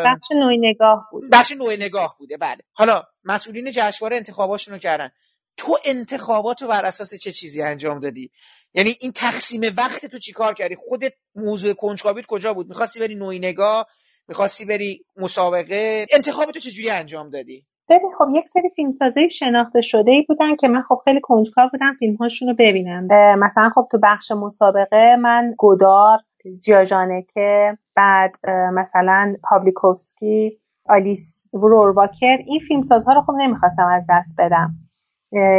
بخش 0.05 0.31
نوع 0.31 0.53
نگاه 0.59 1.07
بود. 1.11 1.23
بخش 1.31 1.51
نوع 1.51 1.73
نگاه 1.73 2.15
بوده 2.19 2.37
بله. 2.37 2.61
حالا 2.73 3.03
مسئولین 3.23 3.71
جشنواره 3.71 4.17
انتخاباشون 4.17 4.73
رو 4.73 4.79
کردن. 4.79 5.09
تو 5.57 5.77
انتخابات 5.85 6.61
رو 6.61 6.67
بر 6.67 6.85
اساس 6.85 7.15
چه 7.15 7.31
چیزی 7.31 7.61
انجام 7.61 7.99
دادی؟ 7.99 8.31
یعنی 8.73 8.95
این 9.01 9.11
تقسیم 9.11 9.61
وقت 9.77 10.05
تو 10.05 10.19
چیکار 10.19 10.53
کردی؟ 10.53 10.75
خودت 10.75 11.13
موضوع 11.35 11.73
کنجکاویت 11.73 12.25
کجا 12.25 12.53
بود؟ 12.53 12.69
می‌خواستی 12.69 12.99
بری 12.99 13.15
نوعی 13.15 13.39
نگاه؟ 13.39 13.87
می‌خواستی 14.27 14.65
بری 14.65 15.05
مسابقه؟ 15.17 16.05
انتخاب 16.13 16.51
تو 16.51 16.59
چجوری 16.59 16.89
انجام 16.89 17.29
دادی؟ 17.29 17.66
ببین 17.89 18.11
خب 18.17 18.27
یک 18.33 18.47
سری 18.49 18.69
فیلمسازای 18.75 19.29
شناخته 19.29 19.81
شده 19.81 20.11
ای 20.11 20.21
بودن 20.27 20.55
که 20.55 20.67
من 20.67 20.81
خب 20.81 21.01
خیلی 21.03 21.21
کنجکاو 21.21 21.69
بودم 21.71 21.93
فیلمهاشون 21.99 22.47
رو 22.47 22.55
ببینم 22.59 23.07
مثلا 23.39 23.69
خب 23.75 23.87
تو 23.91 23.99
بخش 24.03 24.31
مسابقه 24.31 25.15
من 25.15 25.53
گودار 25.57 26.19
جیاجانکه 26.61 27.77
بعد 27.95 28.31
مثلا 28.73 29.35
پابلیکوفسکی 29.43 30.59
آلیس 30.89 31.43
رورواکر 31.53 32.37
این 32.45 32.59
فیلمسازها 32.67 33.13
رو 33.13 33.21
خب 33.21 33.33
نمی‌خواستم 33.37 33.87
از 33.87 34.03
دست 34.09 34.35
بدم. 34.37 34.86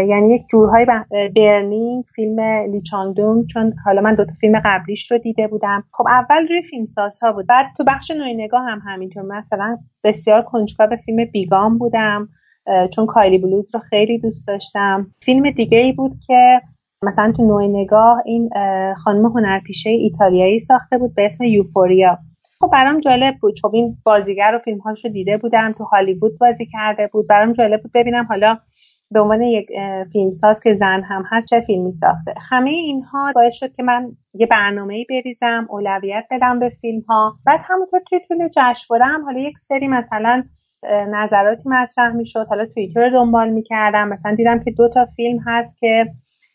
یعنی 0.08 0.34
یک 0.34 0.42
جورهای 0.50 0.86
برنینگ 1.36 2.04
فیلم 2.14 2.40
لیچاندون 2.72 3.46
چون 3.46 3.72
حالا 3.84 4.00
من 4.00 4.14
دوتا 4.14 4.32
فیلم 4.40 4.62
قبلیش 4.64 5.12
رو 5.12 5.18
دیده 5.18 5.46
بودم. 5.46 5.84
خب 5.92 6.04
اول 6.08 6.48
روی 6.48 6.62
فیلمسازها 6.62 7.32
بود. 7.32 7.46
بعد 7.46 7.66
تو 7.76 7.84
بخش 7.84 8.10
نوعی 8.10 8.34
نگاه 8.34 8.62
هم 8.64 8.82
همینطور. 8.86 9.22
مثلا 9.22 9.78
بسیار 10.04 10.42
کنجکاو 10.42 10.96
فیلم 10.96 11.24
بیگام 11.24 11.78
بودم 11.78 12.28
چون 12.94 13.06
کایلی 13.06 13.38
بلوز 13.38 13.74
رو 13.74 13.80
خیلی 13.80 14.18
دوست 14.18 14.48
داشتم. 14.48 15.06
فیلم 15.22 15.50
دیگه 15.50 15.78
ای 15.78 15.92
بود 15.92 16.12
که 16.26 16.60
مثلا 17.02 17.32
تو 17.32 17.44
نوعی 17.44 17.68
نگاه 17.68 18.22
این 18.24 18.50
خانم 19.04 19.26
هنرپیشه 19.26 19.90
ایتالیایی 19.90 20.60
ساخته 20.60 20.98
بود 20.98 21.14
به 21.14 21.26
اسم 21.26 21.44
یوفوریا. 21.44 22.18
خب 22.60 22.70
برام 22.72 23.00
جالب 23.00 23.34
بود. 23.40 23.54
چون 23.54 23.70
این 23.74 23.96
بازیگر 24.04 24.52
و 24.54 24.58
فیلمهاش 24.58 25.04
رو 25.04 25.10
دیده 25.10 25.36
بودم. 25.36 25.74
تو 25.78 25.84
هالیوود 25.84 26.38
بازی 26.38 26.66
کرده 26.66 27.06
بود. 27.12 27.26
برام 27.26 27.52
جالب 27.52 27.82
بود 27.82 27.92
ببینم 27.94 28.26
حالا 28.28 28.58
به 29.10 29.20
عنوان 29.20 29.42
یک 29.42 29.68
فیلمساز 30.12 30.60
که 30.62 30.74
زن 30.74 31.02
هم 31.02 31.24
هست 31.30 31.46
چه 31.46 31.60
فیلمی 31.60 31.92
ساخته؟ 31.92 32.34
همه 32.50 32.70
اینها 32.70 33.32
باعث 33.34 33.54
شد 33.54 33.74
که 33.74 33.82
من 33.82 34.08
یه 34.34 34.46
برنامه 34.46 34.94
ای 34.94 35.06
بریزم 35.10 35.66
اولویت 35.70 36.24
بدم 36.30 36.58
به 36.58 36.68
فیلم 36.80 37.00
ها 37.00 37.32
بعد 37.46 37.60
همونطور 37.64 38.00
که 38.08 38.20
طول 38.28 38.48
جشنواره 38.48 39.04
هم 39.04 39.24
حالا 39.24 39.38
یک 39.38 39.54
سری 39.68 39.88
مثلا 39.88 40.44
نظراتی 40.90 41.68
مطرح 41.68 42.12
می‌شد. 42.12 42.46
حالا 42.48 42.66
توییتر 42.66 43.00
رو 43.00 43.10
دنبال 43.10 43.48
می‌کردم. 43.48 44.08
مثلا 44.08 44.34
دیدم 44.34 44.58
که 44.58 44.70
دو 44.70 44.88
تا 44.88 45.06
فیلم 45.16 45.38
هست 45.46 45.78
که 45.80 46.06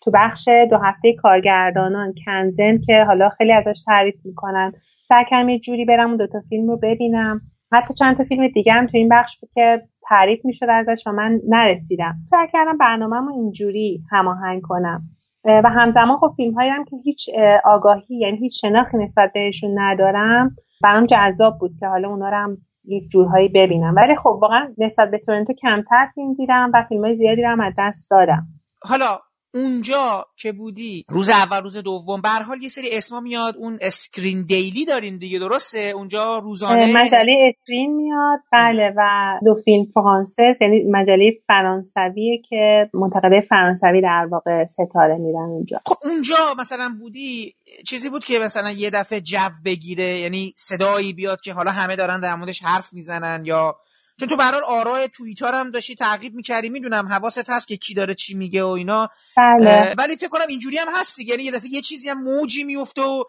تو 0.02 0.12
بخش 0.14 0.48
دو 0.70 0.78
هفته 0.78 1.14
کارگردانان 1.14 2.14
کنزن 2.26 2.78
که 2.78 3.04
حالا 3.08 3.30
خیلی 3.30 3.52
ازش 3.54 3.84
تعریف 3.86 4.16
می‌کنن. 4.26 4.74
سعی 5.08 5.26
کردم 5.30 5.50
یه 5.50 5.60
جوری 5.60 5.86
برم 5.86 6.08
اون 6.08 6.18
دوتا 6.18 6.40
فیلم 6.50 6.68
رو 6.70 6.78
ببینم. 6.78 7.42
حتی 7.74 7.94
چند 7.94 8.18
تا 8.18 8.24
فیلم 8.24 8.48
دیگه 8.48 8.74
هم 8.74 8.88
تو 8.88 8.98
این 8.98 9.10
بخش 9.10 9.40
بود 9.40 9.50
که 9.54 9.82
تعریف 10.02 10.46
می‌شد 10.46 10.68
ازش 10.70 11.08
و 11.08 11.12
من 11.12 11.40
نرسیدم. 11.48 12.16
سعی 12.30 12.48
کردم 12.54 12.78
برنامهمو 12.78 13.32
اینجوری 13.32 14.04
هماهنگ 14.12 14.62
کنم. 14.62 15.02
و 15.46 15.70
همزمان 15.70 16.18
خب 16.18 16.34
فیلم 16.38 16.54
هایی 16.54 16.70
هم 16.70 16.84
که 16.84 16.98
هیچ 17.04 17.30
آگاهی 17.66 18.16
یعنی 18.16 18.38
هیچ 18.38 18.62
شناختی 18.62 18.98
نسبت 18.98 19.32
بهشون 19.34 19.80
ندارم 19.80 20.56
برام 20.82 21.06
جذاب 21.06 21.58
بود 21.60 21.72
که 21.80 21.88
حالا 21.88 22.10
اونا 22.10 22.30
رو 22.30 22.36
هم 22.36 22.58
یک 22.86 23.10
جورهایی 23.10 23.48
ببینم. 23.48 23.96
ولی 23.96 24.16
خب 24.16 24.38
واقعا 24.42 24.74
نسبت 24.78 25.12
به 25.12 25.18
تورنتو 25.18 25.54
کمتر 25.54 26.08
فیلم 26.16 26.34
دیدم 26.34 26.72
و 26.74 26.86
فیلم 26.90 27.06
های 27.06 27.16
زیادی 27.16 27.42
رو 27.42 27.50
هم 27.50 27.60
از 27.60 27.74
دست 27.78 28.12
دادم. 28.12 28.44
حالا 28.82 29.20
اونجا 29.54 30.26
که 30.38 30.52
بودی. 30.52 31.06
روز 31.10 31.30
اول 31.30 31.64
روز 31.64 31.78
دوم 31.78 32.22
به 32.22 32.30
حال 32.30 32.62
یه 32.62 32.70
سری 32.70 32.90
اسما 32.92 33.20
میاد. 33.20 33.56
اون 33.58 33.78
Screen 33.82 34.46
Daily 34.46 34.86
دارین 34.86 35.18
دیگه 35.18 35.40
درسته؟ 35.40 35.94
اونجا 35.96 36.38
روزانه؟ 36.38 36.94
مجله 36.94 37.36
Screen 37.50 37.96
میاد. 37.96 38.40
بله 38.52 38.94
و 38.98 39.02
دو 39.46 39.62
فیلم 39.66 39.86
فرانسه 39.94 40.44
یعنی 40.62 40.84
مجله 40.92 41.32
فرانسویه 41.48 42.42
که 42.50 42.90
منتقده 42.94 43.42
فرانسوی 43.50 44.02
در 44.02 44.28
واقع 44.32 44.66
ستاره 44.66 45.18
میدن 45.18 45.50
اونجا. 45.50 45.82
خب 45.86 45.98
اونجا 46.04 46.36
مثلا 46.60 46.96
بودی 47.00 47.56
چیزی 47.88 48.10
بود 48.10 48.24
که 48.26 48.40
مثلا 48.40 48.72
یه 48.72 48.90
دفعه 48.90 49.22
جو 49.22 49.38
بگیره 49.66 50.20
یعنی 50.20 50.54
صدایی 50.58 51.14
بیاد 51.14 51.42
که 51.42 51.54
حالا 51.54 51.72
همه 51.72 51.96
دارن 51.96 52.20
در 52.20 52.36
موردش 52.36 52.64
حرف 52.64 52.94
می‌زنن 52.94 53.46
یا 53.46 53.76
چون 54.20 54.30
تو 54.30 54.36
برحال 54.36 54.64
آرای 54.68 55.08
توییتر 55.08 55.52
هم 55.54 55.72
داشتی 55.72 55.96
تعقیب 55.96 56.34
می‌کردی 56.34 56.70
می‌دونم 56.70 57.08
حواست 57.08 57.50
هست 57.50 57.68
که 57.68 57.78
کی 57.78 57.94
داره 57.94 58.16
چی 58.16 58.38
میگه 58.38 58.64
و 58.64 58.68
اینا. 58.68 59.10
بله. 59.38 59.94
ولی 59.98 60.16
فکر 60.16 60.30
کنم 60.30 60.46
اینجوری 60.50 60.78
هم 60.78 60.88
هست 61.00 61.18
دیگه. 61.18 61.32
یعنی 61.32 61.44
یه 61.44 61.52
دفعه 61.52 61.70
یه 61.70 61.82
چیزی 61.82 62.10
هم 62.10 62.24
موجی 62.24 62.64
میفته 62.64 63.02
و 63.02 63.24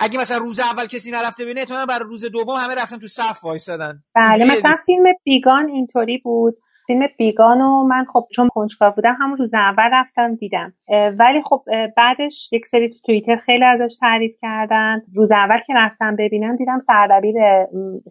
اگه 0.00 0.18
مثلا 0.20 0.38
روز 0.38 0.60
اول 0.60 0.86
کسی 0.86 1.10
نرفته 1.10 1.44
ببینه 1.44 1.60
احتمالاً 1.60 1.86
برای 1.86 2.08
روز 2.08 2.24
دوم 2.24 2.56
همه 2.56 2.74
رفتن 2.74 2.98
تو 2.98 3.06
صف 3.06 3.44
وایسادن. 3.44 4.02
بله. 4.14 4.44
مثلا 4.44 4.76
فیلم 4.86 5.04
بیگان 5.24 5.68
اینطوری 5.68 6.18
بود. 6.18 6.54
فیلم 6.86 7.08
بیگانو 7.18 7.82
من 7.82 8.04
خب 8.12 8.26
چون 8.34 8.48
کنجکاو 8.54 8.92
بودم 8.96 9.16
همون 9.20 9.36
روز 9.36 9.54
اول 9.54 9.90
رفتم 9.92 10.34
دیدم. 10.34 10.72
ولی 11.18 11.42
خب 11.44 11.64
بعدش 11.96 12.52
یک 12.52 12.66
سری 12.66 12.88
تو 12.88 12.94
توییتر 13.06 13.36
خیلی 13.36 13.64
ازش 13.64 13.96
تعریف 14.00 14.32
کردن. 14.42 15.02
روز 15.14 15.32
اول 15.32 15.58
که 15.66 15.72
رفتم 15.76 16.16
ببینم 16.16 16.56
دیدم 16.56 16.82
سردبیر 16.86 17.34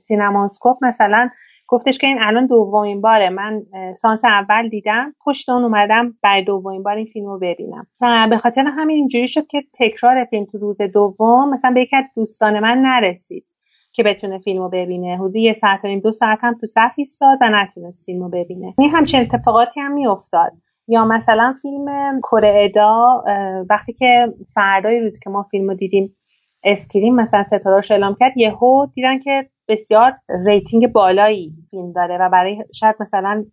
سینماسکوپ 0.07 0.77
مثلا 0.85 1.29
گفتش 1.67 1.97
که 1.97 2.07
این 2.07 2.17
الان 2.21 2.45
دومین 2.45 3.01
باره. 3.01 3.29
من 3.29 3.63
سانس 3.97 4.19
اول 4.23 4.69
دیدم 4.69 5.13
پشت 5.25 5.49
اون 5.49 5.63
اومدم 5.63 6.13
برای 6.23 6.43
دومین 6.43 6.83
بار 6.83 6.95
این 6.95 7.05
فیلم 7.05 7.25
رو 7.25 7.39
ببینم. 7.39 7.87
و 8.01 8.27
به 8.29 8.37
خاطر 8.37 8.65
همین 8.77 8.95
اینجوری 8.95 9.27
شد 9.27 9.47
که 9.47 9.63
تکرار 9.79 10.25
فیلم 10.25 10.45
تو 10.45 10.57
روز 10.57 10.77
دوم 10.81 11.49
مثلا 11.49 11.71
به 11.71 11.81
یکی 11.81 11.95
دوستان 12.15 12.59
من 12.59 12.77
نرسید 12.77 13.45
که 13.93 14.03
بتونه 14.03 14.39
فیلم 14.39 14.61
رو 14.61 14.69
ببینه. 14.69 15.15
حدود 15.15 15.35
یه 15.35 15.53
ساعت 15.53 15.85
و 15.85 15.99
دو 15.99 16.11
ساعت 16.11 16.39
هم 16.41 16.57
تو 16.61 16.67
صف 16.67 16.91
ایستاد 16.97 17.37
و 17.41 17.49
نتونست 17.49 18.05
فیلم 18.05 18.23
رو 18.23 18.29
ببینه. 18.29 18.73
این 18.77 18.89
همچین 18.89 19.21
اتفاقاتی 19.21 19.79
هم 19.79 19.91
میافتاد. 19.91 20.51
یا 20.87 21.05
مثلا 21.05 21.55
فیلم 21.61 22.19
کره 22.21 22.69
ادا 22.69 23.23
وقتی 23.69 23.93
که 23.93 24.33
فردای 24.55 24.99
روزی 24.99 25.19
که 25.23 25.29
ما 25.29 25.43
فیلم 25.43 25.69
رو 25.69 25.75
دیدیم 25.75 26.15
Screen 26.63 27.15
مثلا 27.15 27.43
ستارهاش 27.43 27.91
اعلام 27.91 28.15
کرد 28.19 28.37
یهو 28.37 28.85
دیدن 28.95 29.19
که 29.19 29.49
بسیار 29.67 30.13
rating 30.45 30.91
بالایی 30.91 31.53
فیلم 31.71 31.91
داره 31.91 32.17
و 32.17 32.29
برای 32.29 32.63
شاید 32.73 32.95
مثلا 32.99 33.45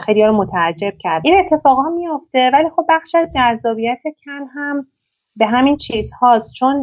خیلی 0.00 0.24
رو 0.24 0.32
متعجب 0.32 0.92
کرد. 0.98 1.22
این 1.24 1.40
اتفاقا 1.40 1.88
میافته 1.88 2.50
ولی 2.52 2.70
خب 2.76 2.86
بخش 2.88 3.14
از 3.14 3.28
جذابیت 3.34 3.98
کن 4.24 4.46
هم 4.54 4.86
به 5.36 5.46
همین 5.46 5.76
چیز 5.76 6.12
هاست. 6.20 6.52
چون 6.52 6.80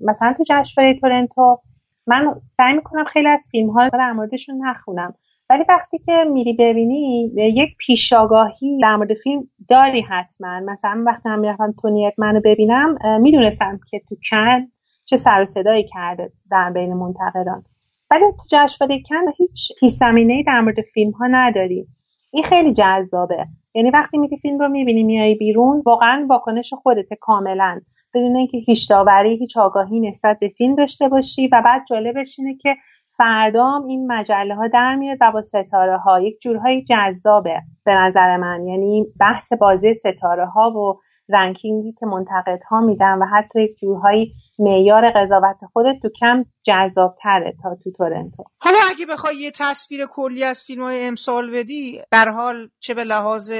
مثلا 0.00 0.34
تو 0.36 0.44
جشنواره 0.48 0.98
تورنتو 1.00 1.58
من 2.06 2.34
سعی 2.56 2.72
می‌کنم 2.72 3.04
خیلی 3.04 3.28
از 3.28 3.40
فیلم 3.50 3.70
ها 3.70 3.88
در 3.88 4.12
موردشون 4.12 4.66
نخونم. 4.66 5.14
ولی 5.50 5.64
وقتی 5.68 5.98
که 5.98 6.12
میری 6.32 6.52
ببینی 6.52 7.32
یک 7.36 7.76
پیشاگاهی 7.86 8.78
در 8.82 8.96
مورد 8.96 9.14
فیلم 9.14 9.42
داری 9.68 10.00
حتما. 10.00 10.60
مثلا 10.60 11.04
وقتی 11.06 11.28
هم 11.28 11.38
می‌رفتم 11.38 11.74
تونی 11.82 12.12
منو 12.18 12.40
ببینم 12.44 12.98
می‌دونستم 13.20 13.80
که 13.90 14.00
تو 14.08 14.16
کن 14.30 14.66
چه 15.04 15.16
سر 15.16 15.44
صدایی 15.44 15.84
کرده 15.88 16.32
در 16.50 16.70
بین 16.70 16.94
منتقدان. 16.94 17.62
ولی 18.10 18.24
تو 18.24 18.44
جشنواره 18.50 19.02
کن 19.08 19.32
هیچ 19.36 19.72
پیش 19.80 20.02
ای 20.02 20.42
در 20.42 20.60
مورد 20.60 20.80
فیلم 20.80 21.10
ها 21.10 21.26
نداری. 21.26 21.86
این 22.30 22.44
خیلی 22.44 22.72
جذابه. 22.72 23.46
یعنی 23.74 23.90
وقتی 23.90 24.18
میری 24.18 24.36
فیلم 24.36 24.58
رو 24.58 24.68
می‌بینی 24.68 25.02
میای 25.02 25.34
بیرون 25.34 25.82
واقعا 25.86 26.26
واکنش 26.30 26.74
خودت 26.74 27.14
کاملا. 27.20 27.80
بدون 28.14 28.36
اینکه 28.36 28.58
هیچ 28.58 28.90
داوری 28.90 29.36
هیچ 29.36 29.56
آگاهی 29.56 30.00
نسبت 30.00 30.38
به 30.38 30.48
فیلم 30.48 30.74
داشته 30.74 31.08
باشی 31.08 31.48
و 31.48 31.62
بعد 31.64 31.82
جالبش 31.88 32.38
اینه 32.38 32.56
که 32.56 32.76
فردام 33.16 33.86
این 33.86 34.12
مجله 34.12 34.54
ها 34.54 34.68
در 34.68 34.94
میاد 34.94 35.18
و 35.20 35.32
با 35.32 35.42
ستاره 35.42 35.98
ها 35.98 36.20
یک 36.20 36.40
جورهایی 36.40 36.84
جذابه 36.84 37.60
به 37.84 37.92
نظر 37.94 38.36
من. 38.36 38.66
یعنی 38.66 39.06
بحث 39.20 39.52
بازی 39.52 39.94
ستاره 39.94 40.46
ها 40.46 40.70
و 40.70 41.00
رنکینگی 41.28 41.92
که 41.92 42.06
منتقدها 42.06 42.80
میدن 42.80 43.18
و 43.18 43.26
حتی 43.26 43.62
یک 43.62 43.78
جورهایی 43.80 44.32
معیار 44.58 45.10
قضاوت 45.10 45.56
خودت 45.72 46.02
تو 46.02 46.08
کم 46.20 46.44
جذابتره 46.62 47.54
تا 47.62 47.76
تو 47.84 47.92
تورنتو. 47.92 48.44
حالا 48.60 48.78
اگه 48.90 49.06
بخوای 49.06 49.36
یه 49.36 49.50
تصویر 49.50 50.06
کلی 50.06 50.44
از 50.44 50.64
فیلم 50.64 50.82
های 50.82 51.06
امسال 51.06 51.50
بدی 51.50 52.02
بر 52.10 52.28
حال 52.28 52.68
چه 52.80 52.94
به 52.94 53.04
لحاظ 53.04 53.52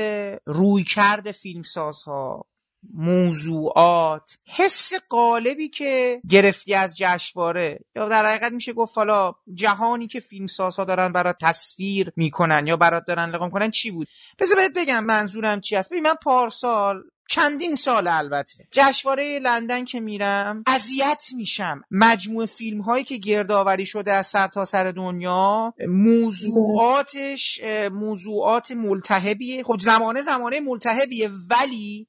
روی 0.46 0.84
کرد 0.84 1.30
فیلمسازها 1.30 2.46
موضوعات 2.92 4.38
حس 4.56 4.92
قالبی 5.08 5.68
که 5.68 6.20
گرفتی 6.30 6.74
از 6.74 6.96
جشنواره 6.96 7.78
یا 7.96 8.08
در 8.08 8.26
حقیقت 8.26 8.52
میشه 8.52 8.72
گفت 8.72 8.98
حالا 8.98 9.34
جهانی 9.54 10.06
که 10.06 10.20
فیلمسازها 10.20 10.84
دارن 10.84 11.12
برای 11.12 11.34
تصویر 11.42 12.12
می‌کنن 12.16 12.66
یا 12.66 12.76
برات 12.76 13.04
دارن 13.06 13.30
لقا 13.30 13.48
کنن 13.48 13.70
چی 13.70 13.90
بود؟ 13.90 14.08
بذار 14.38 14.56
بهت 14.56 14.72
بگم 14.76 15.04
منظورم 15.04 15.60
چی 15.60 15.76
هست. 15.76 15.92
من 15.92 16.14
پارسال 16.22 17.02
چندین 17.30 17.74
سال 17.74 18.08
البته. 18.08 18.68
جشنواره 18.70 19.38
لندن 19.38 19.84
که 19.84 20.00
میرم 20.00 20.64
اذیت 20.66 21.24
میشم. 21.37 21.82
مجموع 21.90 22.46
فیلم 22.46 22.80
هایی 22.80 23.04
که 23.04 23.16
گردآوری 23.16 23.87
شده 23.87 24.12
از 24.12 24.26
سر 24.26 24.48
تا 24.48 24.64
سر 24.64 24.90
دنیا 24.90 25.74
موضوعاتش 25.88 27.60
موضوعات 27.92 28.70
ملتهبیه. 28.70 29.62
خب 29.62 29.80
زمانه 29.80 30.20
زمانه 30.20 30.60
ملتهبیه 30.60 31.30
ولی 31.50 32.08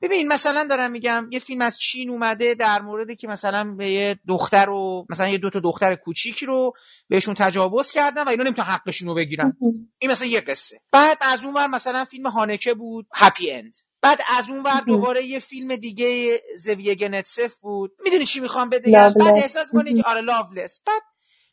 ببین 0.00 0.28
مثلا 0.28 0.64
دارم 0.64 0.90
میگم 0.90 1.28
یه 1.30 1.38
فیلم 1.38 1.60
از 1.60 1.78
چین 1.78 2.10
اومده 2.10 2.54
در 2.54 2.82
موردی 2.82 3.16
که 3.16 3.28
مثلا 3.28 3.64
به 3.64 3.88
یه 3.88 4.18
دختر 4.28 4.66
رو 4.66 5.06
مثلا 5.10 5.28
یه 5.28 5.38
دو 5.38 5.50
تا 5.50 5.60
دختر 5.60 5.94
کوچیکی 5.94 6.46
رو 6.46 6.72
بهشون 7.08 7.34
تجاوز 7.34 7.90
کردن 7.90 8.22
و 8.22 8.28
اینا 8.28 8.44
نمی‌تونن 8.44 8.68
حقشون 8.68 9.08
رو 9.08 9.14
بگیرن. 9.14 9.56
این 9.98 10.10
مثلا 10.10 10.26
یه 10.26 10.40
قصه. 10.40 10.80
بعد 10.92 11.18
از 11.20 11.44
اون 11.44 11.66
مثلا 11.66 12.04
فیلم 12.04 12.26
هانکه 12.26 12.74
بود 12.74 13.06
هپی 13.14 13.50
اند 13.50 13.76
بعد 14.02 14.20
از 14.36 14.50
اون 14.50 14.62
ور 14.62 14.80
دوباره 14.80 15.24
یه 15.24 15.38
فیلم 15.38 15.76
دیگه 15.76 16.40
زویه 16.58 16.94
گنتسف 16.94 17.54
بود. 17.58 17.92
می‌دونی 18.04 18.24
چی 18.26 18.40
می‌خوام 18.40 18.70
بگم 18.70 19.14
بعد 19.20 19.36
احساس 19.36 19.70
کنی 19.72 20.02
آره 20.02 20.20
لاولس 20.20 20.80
بعد 20.86 21.02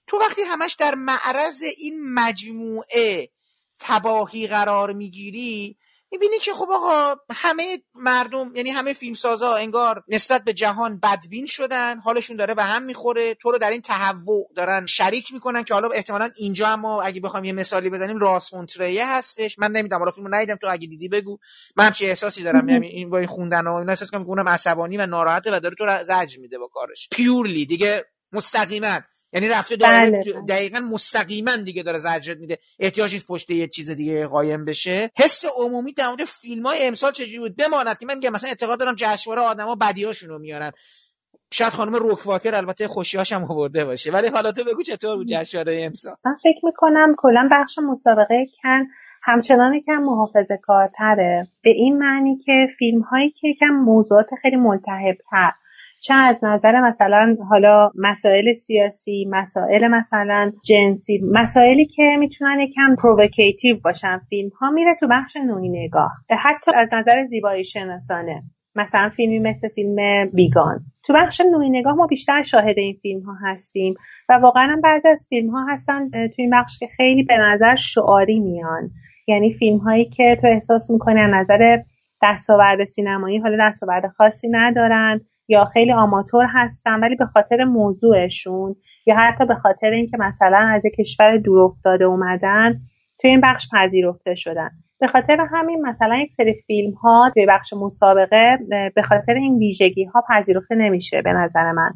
تو 0.07 0.17
وقتی 0.19 0.41
همش 0.41 0.73
در 0.73 0.95
معرض 0.95 1.63
این 1.77 2.13
مجموعه 2.13 3.29
تباهی 3.79 4.47
قرار 4.47 4.93
می‌گیری 4.93 5.77
می‌بینی 6.13 6.39
که 6.39 6.53
خب 6.53 6.67
آقا 6.71 7.15
همه 7.35 7.81
مردم 7.95 8.55
یعنی 8.55 8.69
همه 8.69 8.93
فیلمسازا 8.93 9.55
انگار 9.55 10.03
نسبت 10.07 10.43
به 10.43 10.53
جهان 10.53 10.99
بدبین 10.99 11.45
شدن 11.45 11.99
حالشون 11.99 12.35
داره 12.35 12.53
به 12.53 12.63
هم 12.63 12.83
می‌خوره 12.83 13.35
تو 13.35 13.51
رو 13.51 13.57
در 13.57 13.69
این 13.69 13.81
تهوع 13.81 14.49
دارن 14.55 14.85
شریک 14.85 15.33
می‌کنن 15.33 15.63
که 15.63 15.73
حالا 15.73 15.89
احتمالا 15.89 16.29
اینجا 16.37 16.67
هم 16.67 16.85
اگه 16.85 17.21
بخوام 17.21 17.43
یه 17.43 17.53
مثالی 17.53 17.89
بزنیم 17.89 18.17
راس 18.17 18.49
فونتریه 18.49 19.09
هستش. 19.09 19.59
من 19.59 19.71
نمی‌دونم 19.71 19.99
حالا 19.99 20.11
فیلمو 20.11 20.29
ندیدم 20.29 20.55
تو 20.55 20.67
اگه 20.71 20.87
دیدی 20.87 21.07
بگو. 21.07 21.37
من 21.75 21.85
همچین 21.85 22.09
احساسی 22.09 22.43
دارم 22.43 22.69
یعنی 22.69 22.87
این 22.87 23.09
با 23.09 23.27
خوندن 23.27 23.67
و 23.67 23.73
اینا 23.73 23.91
احساس 23.91 24.11
کنم 24.11 24.43
که 24.43 24.49
عصبانی 24.49 24.97
و 24.97 25.05
ناراحته 25.05 25.55
و 25.55 25.59
داره 25.59 25.75
تو 25.75 25.85
رو 25.85 26.03
زجر 26.03 26.39
میده 26.39 26.57
با 26.57 26.67
کارش. 26.67 27.09
پیورلی 27.11 27.65
دیگه 27.65 28.05
مستقیما. 28.31 28.99
یعنی 29.33 29.49
رفته 29.49 29.75
داره 29.75 30.11
بله. 30.11 30.41
دقیقا 30.49 30.79
مستقیما 30.79 31.55
دیگه 31.55 31.83
داره 31.83 31.99
زجرت 31.99 32.37
میده. 32.37 32.57
احتیاجی 32.79 33.21
پشت 33.29 33.49
یه 33.49 33.67
چیز 33.67 33.91
دیگه 33.91 34.27
قایم 34.27 34.65
بشه. 34.65 35.11
حس 35.17 35.45
عمومی 35.57 35.93
در 35.93 36.07
مورد 36.07 36.23
فیلم 36.23 36.65
های 36.65 36.87
امسال 36.87 37.11
چجوری 37.11 37.39
بود؟ 37.39 37.55
بماند 37.55 37.97
که 37.97 38.05
من 38.05 38.13
میگم 38.13 38.31
مثلا 38.31 38.49
اعتقاد 38.49 38.79
دارم 38.79 38.95
جشنواره 38.97 39.41
آدما 39.41 39.75
بدیاشون 39.75 40.29
رو 40.29 40.39
میارن. 40.39 40.71
شاید 41.53 41.73
خانم 41.73 41.95
روکواکر 41.95 42.55
البته 42.55 42.87
خوشیاش 42.87 43.33
هم 43.33 43.43
آورده 43.43 43.85
باشه. 43.85 44.11
ولی 44.11 44.27
حالا 44.27 44.51
تو 44.51 44.63
بگو 44.63 44.81
چطور 44.81 45.15
بود 45.15 45.27
جشنواره 45.27 45.81
امسال؟ 45.85 46.15
من 46.25 46.35
فکر 46.43 46.65
می‌کنم 46.65 47.15
کلا 47.17 47.49
بخش 47.51 47.79
مسابقه 47.79 48.45
کن 48.63 48.87
همچنان 49.23 49.81
کم 49.85 49.97
محافظه 49.97 50.59
کارتره 50.63 51.47
به 51.63 51.69
این 51.69 51.97
معنی 51.97 52.37
که 52.37 52.67
فیلم 52.79 53.01
هایی 53.01 53.29
که 53.31 53.47
کم 53.59 53.65
موضوعات 53.65 54.27
خیلی 54.41 54.55
ملتهب 54.55 55.17
تر 55.31 55.51
چه 56.05 56.13
از 56.13 56.43
نظر 56.43 56.81
مثلا 56.81 57.35
حالا 57.49 57.91
مسائل 57.95 58.53
سیاسی 58.53 59.27
مسائل 59.29 59.87
مثلا 59.87 60.51
جنسی 60.63 61.21
مسائلی 61.31 61.85
که 61.85 62.03
می‌تونن 62.19 62.59
یکم 62.59 62.95
provocative 62.95 63.77
باشن. 63.83 64.21
فیلم 64.29 64.49
ها 64.49 64.71
میره 64.71 64.95
تو 64.99 65.07
بخش 65.11 65.35
نوعی 65.35 65.69
نگاه. 65.69 66.11
حتی 66.29 66.71
از 66.75 66.89
نظر 66.91 67.25
زیبایی 67.25 67.63
شناسانه. 67.63 68.43
مثلا 68.75 69.09
فیلمی 69.09 69.39
مثل 69.39 69.67
فیلم 69.67 69.95
بیگان. 70.33 70.79
تو 71.05 71.13
بخش 71.13 71.41
نوعی 71.51 71.69
نگاه 71.69 71.93
ما 71.93 72.07
بیشتر 72.07 72.43
شاهد 72.43 72.77
این 72.77 72.97
فیلم 73.01 73.21
ها 73.21 73.33
هستیم 73.41 73.93
و 74.29 74.33
واقعا 74.33 74.79
بعضی 74.83 75.07
از 75.07 75.25
فیلم 75.29 75.49
ها 75.49 75.65
هستن 75.69 76.09
تو 76.09 76.35
این 76.37 76.49
بخش 76.49 76.79
که 76.79 76.87
خیلی 76.97 77.23
به 77.23 77.37
نظر 77.37 77.75
شعاری 77.75 78.39
میان. 78.39 78.89
یعنی 79.27 79.53
فیلم 79.53 79.77
هایی 79.77 80.05
که 80.05 80.37
تو 80.41 80.47
احساس 80.47 80.91
می‌کنی 80.91 81.21
از 81.21 81.31
نظر 81.33 81.77
دستاورد 82.23 82.83
سینمایی 82.83 83.37
حالا 83.37 83.67
دستاورد 83.69 84.07
خاصی 84.07 84.47
ندارن. 84.51 85.21
یا 85.47 85.65
خیلی 85.65 85.91
آماتور 85.91 86.45
هستن 86.49 86.99
ولی 86.99 87.15
به 87.15 87.25
خاطر 87.25 87.63
موضوعشون 87.63 88.75
یا 89.05 89.15
حتی 89.15 89.45
به 89.45 89.55
خاطر 89.55 89.87
اینکه 89.87 90.17
مثلا 90.17 90.57
از 90.57 90.81
کشور 90.97 91.37
دور 91.37 91.59
افتاده 91.59 92.05
اومدن 92.05 92.79
توی 93.19 93.29
این 93.29 93.41
بخش 93.41 93.67
پذیرفته 93.71 94.35
شدن. 94.35 94.69
به 94.99 95.07
خاطر 95.07 95.47
همین 95.51 95.81
مثلا 95.85 96.15
یک 96.15 96.33
سری 96.33 96.53
فیلم 96.67 96.93
ها 96.93 97.31
توی 97.33 97.45
بخش 97.45 97.73
مسابقه 97.73 98.57
به 98.95 99.01
خاطر 99.01 99.33
این 99.33 99.57
ویژگی 99.57 100.03
ها 100.03 100.23
پذیرفته 100.29 100.75
نمیشه 100.75 101.21
به 101.21 101.33
نظر 101.33 101.71
من. 101.71 101.91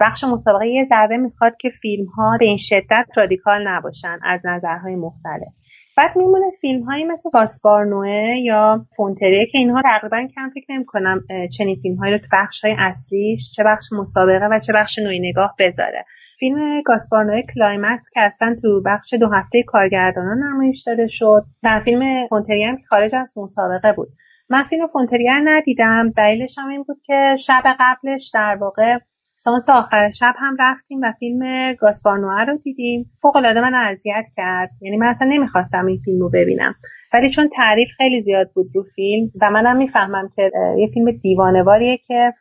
بخش 0.00 0.24
مسابقه 0.24 0.68
یه 0.68 0.86
ذره 0.88 1.16
می‌خواد 1.16 1.56
که 1.56 1.70
فیلم 1.82 2.06
ها 2.06 2.36
به 2.38 2.44
این 2.44 2.56
شدت 2.60 3.06
رادیکال 3.16 3.68
نباشن 3.68 4.18
از 4.22 4.40
نظرهای 4.44 4.96
مختلف. 4.96 5.52
بعد 5.96 6.16
میمونه 6.16 6.46
فیلم 6.60 6.82
هایی 6.82 7.04
مثل 7.04 7.30
گاسپار 7.32 7.84
نوه 7.84 8.36
یا 8.42 8.86
فونتریه 8.96 9.46
که 9.46 9.58
اینها 9.58 9.82
تقریبا 9.82 10.26
کم 10.34 10.50
فکر 10.54 10.66
نمی 10.68 10.84
کنم 10.84 11.20
چنین 11.58 11.76
فیلم 11.82 11.96
هایی 11.96 12.12
رو 12.12 12.18
تو 12.18 12.26
بخش 12.32 12.64
های 12.64 12.76
اصلیش 12.78 13.50
چه 13.56 13.64
بخش 13.64 13.84
مسابقه 13.92 14.46
و 14.50 14.58
چه 14.58 14.72
بخش 14.72 14.98
نوعی 14.98 15.30
نگاه 15.30 15.54
بذاره. 15.58 16.04
فیلم 16.38 16.82
گاسپار 16.82 17.24
نوه 17.24 17.42
Climax 17.54 18.04
که 18.14 18.20
اصلا 18.20 18.56
تو 18.62 18.82
بخش 18.86 19.14
دو 19.14 19.28
هفته 19.28 19.62
کارگردانان 19.66 20.38
نمایش 20.38 20.82
داده 20.86 21.06
شد 21.06 21.44
در 21.62 21.80
فیلم 21.84 22.26
فونتریه 22.28 22.68
هم 22.68 22.76
که 22.76 22.84
خارج 22.88 23.14
از 23.14 23.32
مسابقه 23.36 23.92
بود. 23.92 24.08
من 24.50 24.64
فیلم 24.64 24.86
فونتریه 24.86 25.40
ندیدم 25.44 26.10
دلیلش 26.16 26.58
هم 26.58 26.68
این 26.68 26.82
بود 26.82 26.96
که 27.04 27.36
شب 27.38 27.62
قبلش 27.80 28.30
در 28.34 28.56
واقع 28.60 28.98
سانس 29.42 29.68
آخر 29.68 30.10
شب 30.10 30.34
هم 30.38 30.56
رفتیم 30.58 31.00
و 31.02 31.12
فیلم 31.18 31.72
گاسپارنوه 31.74 32.44
رو 32.44 32.56
دیدیم. 32.56 33.10
فوق 33.22 33.36
العاده 33.36 33.60
من 33.60 33.74
اذیت 33.74 34.24
کرد. 34.36 34.70
یعنی 34.80 34.96
من 34.96 35.06
اصلا 35.06 35.28
نمی‌خواستم 35.28 35.86
این 35.86 36.00
فیلم 36.04 36.20
رو 36.20 36.30
ببینم. 36.34 36.74
ولی 37.12 37.30
چون 37.30 37.48
تعریف 37.56 37.88
خیلی 37.96 38.22
زیاد 38.22 38.50
بود 38.54 38.66
رو 38.74 38.84
فیلم 38.94 39.30
و 39.40 39.50
منم 39.50 39.76
می‌فهمم 39.76 40.28
که 40.36 40.50
یه 40.78 40.88
فیلم 40.94 41.10
دیوانواریه 41.10 41.96
که 41.96 42.32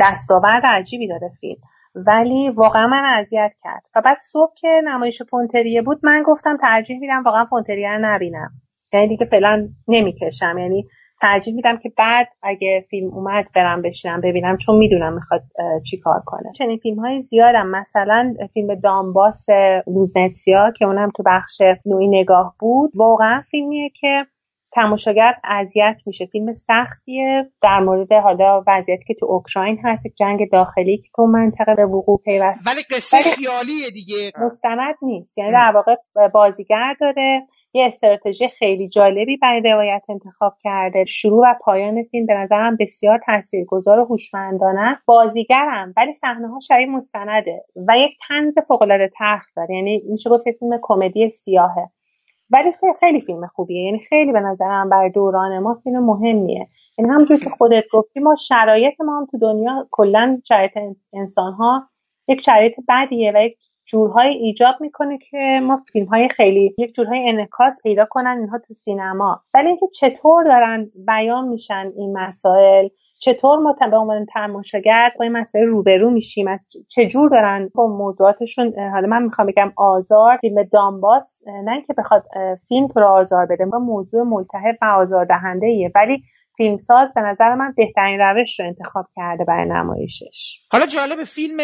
دستاورد 0.00 0.62
عجیبی 0.66 1.08
داره 1.08 1.30
فیلم. 1.40 1.60
ولی 1.94 2.48
واقعا 2.48 2.86
من 2.86 3.04
اذیت 3.18 3.52
کرد. 3.64 3.82
و 3.96 4.00
بعد 4.00 4.18
صبح 4.20 4.52
که 4.60 4.80
نمایش 4.84 5.22
فونتریه 5.22 5.82
بود 5.82 6.00
من 6.02 6.22
گفتم 6.26 6.56
ترجیح 6.56 6.98
میدم 6.98 7.22
واقعا 7.22 7.44
فونتریه 7.44 7.90
رو 7.90 7.98
نبینم. 8.04 8.50
یعنی 8.92 9.08
دیگه 9.08 9.26
فعلا 9.26 9.68
نمی‌کشم. 9.88 10.58
یعنی 10.58 10.86
ترجیح 11.20 11.54
میدم 11.54 11.76
که 11.76 11.92
بعد 11.98 12.28
اگه 12.42 12.86
فیلم 12.90 13.14
اومد 13.14 13.44
برم 13.54 13.82
بشینم 13.82 14.20
ببینم 14.20 14.56
چون 14.56 14.76
می‌دونم 14.76 15.14
می‌خواد 15.14 15.42
چی 15.90 15.98
کار 15.98 16.22
کنه. 16.26 16.50
چنین 16.58 16.78
فیلم 16.78 16.98
های 16.98 17.22
زیادم 17.22 17.66
مثلا 17.66 18.34
فیلم 18.54 18.74
دامباس 18.74 19.46
لوزنتیا 19.86 20.72
که 20.78 20.84
اونم 20.84 21.10
تو 21.16 21.22
بخش 21.26 21.62
نوعی 21.86 22.08
نگاه 22.08 22.54
بود 22.58 22.90
واقعا 22.94 23.42
فیلمیه 23.50 23.90
که 24.00 24.26
تماشاگر 24.72 25.34
اذیت 25.44 26.02
میشه. 26.06 26.26
فیلم 26.26 26.52
سختیه 26.52 27.50
در 27.62 27.80
مورد 27.80 28.12
حالا 28.12 28.62
وضعیتی 28.66 29.04
که 29.04 29.14
تو 29.14 29.26
اوکراین 29.26 29.78
هست 29.84 30.06
جنگ 30.16 30.50
داخلی 30.52 30.96
که 30.96 31.08
تو 31.14 31.26
منطقه 31.26 31.74
به 31.74 31.86
وقوع 31.86 32.20
پیوسته. 32.24 32.70
ولی 32.70 32.82
قصه 32.90 33.16
خیالیه 33.16 33.90
دیگه. 33.94 34.32
مستند 34.44 34.94
نیست. 35.02 35.38
یعنی 35.38 35.52
در 35.52 35.72
واقع 35.74 35.94
بازیگر 36.28 36.94
داره. 37.00 37.46
یه 37.76 37.86
استراتژی 37.86 38.48
خیلی 38.48 38.88
جالبی 38.88 39.36
برای 39.36 39.60
روایت 39.60 40.02
انتخاب 40.08 40.54
کرده. 40.62 41.04
شروع 41.04 41.50
و 41.50 41.54
پایان 41.60 42.02
فیلم 42.02 42.26
به 42.26 42.34
نظرم 42.34 42.76
بسیار 42.80 43.20
تاثیرگذار 43.26 43.98
و 43.98 44.04
هوشمندانه 44.04 44.98
بازیگرم 45.06 45.94
ولی 45.96 46.14
صحنه 46.14 46.48
ها 46.48 46.60
شبیه 46.60 46.86
مستنده 46.86 47.64
و 47.88 47.98
یک 47.98 48.18
طنز 48.28 48.54
فوقالعاده 48.68 49.10
تلخ 49.18 49.42
داره. 49.56 49.74
یعنی 49.74 50.02
میشه 50.08 50.30
گفت 50.30 50.50
فیلم 50.58 50.78
کمدی 50.82 51.30
سیاهه. 51.30 51.90
ولی 52.50 52.72
خیلی 53.00 53.20
فیلم 53.20 53.46
خوبیه. 53.46 53.84
یعنی 53.84 53.98
خیلی 53.98 54.32
به 54.32 54.40
نظرم 54.40 54.88
برای 54.88 55.10
دوران 55.10 55.58
ما 55.58 55.80
فیلم 55.84 56.04
مهمیه. 56.04 56.68
یعنی 56.98 57.10
همونجور 57.10 57.38
که 57.38 57.50
خودت 57.58 57.84
گفتی 57.92 58.20
ما 58.20 58.36
شرایط 58.36 59.00
ما 59.00 59.18
هم 59.18 59.26
تو 59.26 59.38
دنیا 59.38 59.88
کلا 59.90 60.40
شرایط 60.44 60.72
انسان 61.12 61.52
ها 61.52 61.88
یک 62.28 62.44
شرایط 62.44 62.74
بدیه 62.88 63.32
و 63.34 63.42
یک 63.42 63.56
جورهای 63.86 64.28
ایجاب 64.28 64.74
می‌کنه 64.80 65.18
که 65.18 65.60
ما 65.62 65.82
فیلم 65.92 66.06
های 66.06 66.28
خیلی 66.28 66.74
یک 66.78 66.94
جورهای 66.94 67.28
انعکاس 67.28 67.82
پیدا 67.82 68.04
کنن 68.10 68.38
اینها 68.38 68.58
تو 68.58 68.74
سینما. 68.74 69.42
ولی 69.54 69.68
اینکه 69.68 69.86
چطور 69.86 70.44
دارن 70.44 70.90
بیان 71.06 71.48
میشن 71.48 71.92
این 71.96 72.18
مسائل 72.18 72.88
چطور 73.18 73.58
ما 73.58 73.76
به 73.90 73.96
عنوان 73.96 74.26
تماشاگر 74.34 75.12
با 75.18 75.22
این 75.22 75.32
مسائل 75.32 75.66
روبرو 75.66 76.10
میشیم 76.10 76.60
چجور 76.88 77.30
دارن؟ 77.30 77.70
با 77.74 77.86
موضوعاتشون 77.86 78.72
حالا 78.92 79.08
من 79.08 79.22
می‌خوام 79.22 79.46
بگم 79.46 79.72
آزار 79.76 80.36
فیلم 80.36 80.62
دامباس 80.62 81.42
نه 81.64 81.82
که 81.82 81.92
بخواد 81.92 82.24
فیلم 82.68 82.88
تو 82.88 83.00
رو 83.00 83.06
آزار 83.06 83.46
بده 83.46 83.64
ما 83.64 83.78
موضوع 83.78 84.22
ملتهب 84.22 84.76
و 84.82 84.84
آزار 84.84 85.24
دهنده 85.24 85.66
ایه 85.66 85.92
ولی 85.94 86.22
فیلمساز 86.56 87.08
به 87.14 87.20
نظر 87.20 87.54
من 87.54 87.74
بهترین 87.76 88.20
روش 88.20 88.60
رو 88.60 88.66
انتخاب 88.66 89.06
کرده 89.16 89.44
برای 89.44 89.68
نمایشش. 89.68 90.58
حالا 90.70 90.86
جالب 90.86 91.24
فیلم 91.24 91.60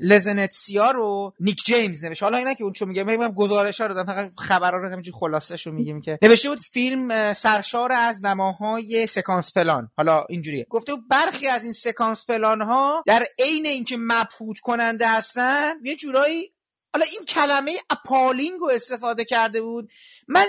لزنتسیا 0.00 0.90
رو 0.90 1.32
نیک 1.40 1.56
جیمز 1.66 2.04
نوشته 2.04 2.26
حالا 2.26 2.38
اینا 2.38 2.54
که 2.54 2.64
اون 2.64 2.72
چو 2.72 2.86
میگه 2.86 3.04
من 3.04 3.32
گزارش 3.36 3.80
ها 3.80 3.86
رو 3.86 3.94
دادم 3.94 4.12
فقط 4.12 4.30
خبرها 4.38 4.76
رو 4.76 4.86
همینجوری 4.86 5.16
خلاصش 5.20 5.66
رو 5.66 5.72
میگیم 5.72 6.00
که 6.00 6.18
نوشته 6.22 6.48
بود 6.48 6.58
فیلم 6.72 7.32
سرشار 7.32 7.92
از 7.92 8.24
نماهای 8.24 9.06
سکانس 9.06 9.52
فلان 9.54 9.88
حالا 9.96 10.24
اینجوریه. 10.28 10.66
گفته 10.70 10.94
بود 10.94 11.08
برخی 11.10 11.48
از 11.48 11.64
این 11.64 11.72
سکانس 11.72 12.26
فلان 12.26 12.62
ها 12.62 13.02
در 13.06 13.22
عین 13.38 13.66
اینکه 13.66 13.96
مبهوت 13.98 14.58
کننده 14.62 15.08
هستن 15.08 15.72
یه 15.84 15.96
جورایی 15.96 16.52
حالا 16.94 17.06
این 17.12 17.24
کلمه 17.24 17.72
appalling 17.90 18.60
رو 18.60 18.70
استفاده 18.74 19.24
کرده 19.24 19.62
بود. 19.62 19.90
من 20.28 20.44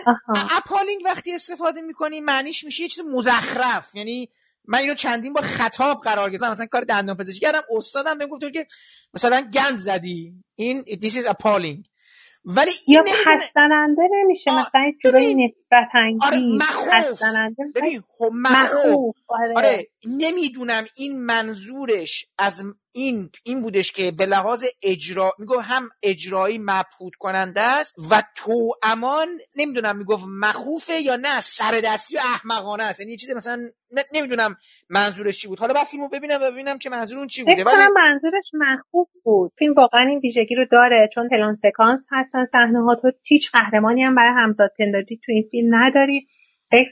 appalling 0.57 1.01
وقتی 1.05 1.31
استفاده 1.31 1.81
می‌کنی 1.81 2.21
معنیش 2.21 2.63
میشه 2.63 2.83
یه 2.83 2.89
چیز 2.89 3.03
مزخرف. 3.05 3.95
یعنی 3.95 4.29
من 4.65 4.79
اینو 4.79 4.93
چندین 4.93 5.33
بار 5.33 5.43
خطاب 5.43 6.01
قرار 6.01 6.29
گرفتم. 6.29 6.51
مثلا 6.51 6.65
کار 6.65 6.81
دندان 6.81 7.17
پزشکی 7.17 7.39
کردم 7.39 7.61
استادم 7.77 8.17
بهم 8.17 8.27
گفت 8.27 8.53
که 8.53 8.67
مثلا 9.13 9.41
گند 9.41 9.79
زدی. 9.79 10.33
این 10.55 10.83
this 10.83 11.13
is 11.13 11.25
appalling. 11.25 11.87
ولی 12.45 12.71
این 12.87 12.97
یا 12.97 13.03
نمیشه. 13.97 14.59
مثلا 14.59 14.81
یه 14.85 14.97
جورایی 15.01 15.35
نسبت 15.35 15.89
انگیز 15.93 16.21
آره 16.23 17.55
ببین 17.75 18.03
خب 18.07 18.29
مخوف 18.33 19.15
آره. 19.27 19.53
آره 19.55 19.87
نمی‌دونم 20.05 20.83
این 20.97 21.25
منظورش 21.25 22.25
از 22.37 22.63
این 22.95 23.29
این 23.43 23.61
بودش 23.61 23.91
که 23.91 24.11
به 24.17 24.25
لحاظ 24.25 24.65
اجرا 24.83 25.31
میگم 25.39 25.59
هم 25.59 25.89
اجرایی 26.03 26.57
مبهوت 26.61 27.13
کننده 27.19 27.61
است 27.61 27.95
و 28.11 28.23
تو 28.35 28.71
امان 28.83 29.27
نمی‌دونم 29.57 29.97
می‌گفت 29.97 30.23
مخوفه 30.27 30.93
یا 30.93 31.15
نه 31.15 31.41
سر 31.41 31.81
دستی 31.85 32.15
و 32.15 32.19
احمقانه 32.19 32.83
است. 32.83 32.99
یعنی 32.99 33.11
یه 33.11 33.17
چیزی 33.17 33.33
مثلا 33.33 33.61
نمی‌دونم 34.13 34.55
منظورش 34.89 35.41
چی 35.41 35.47
بود. 35.47 35.59
حالا 35.59 35.73
بعد 35.73 35.87
فیلمو 35.87 36.09
ببینم 36.09 36.39
و 36.41 36.51
ببینم 36.51 36.77
که 36.77 36.89
منظور 36.89 37.17
اون 37.17 37.27
چی 37.27 37.43
بوده. 37.43 37.63
ولی 37.63 37.87
منظورش 37.95 38.51
مخوف 38.53 39.07
بود. 39.23 39.51
فیلم 39.59 39.73
واقعا 39.73 40.07
این 40.09 40.19
ویژگی 40.19 40.55
رو 40.55 40.65
داره 40.71 41.09
چون 41.13 41.29
پلان 41.29 41.53
سکانس 41.53 42.07
هستن 42.11 42.45
صحنه 42.51 42.83
ها 42.83 42.95
تو 42.95 43.11
هیچ 43.23 43.51
قهرمانی 43.51 44.03
هم 44.03 44.15
برای 44.15 44.33
همزاد 44.43 44.71
پنداری 44.79 45.19
تو 45.25 45.31
این 45.31 45.47
فیلم 45.51 45.75
نداری. 45.75 46.27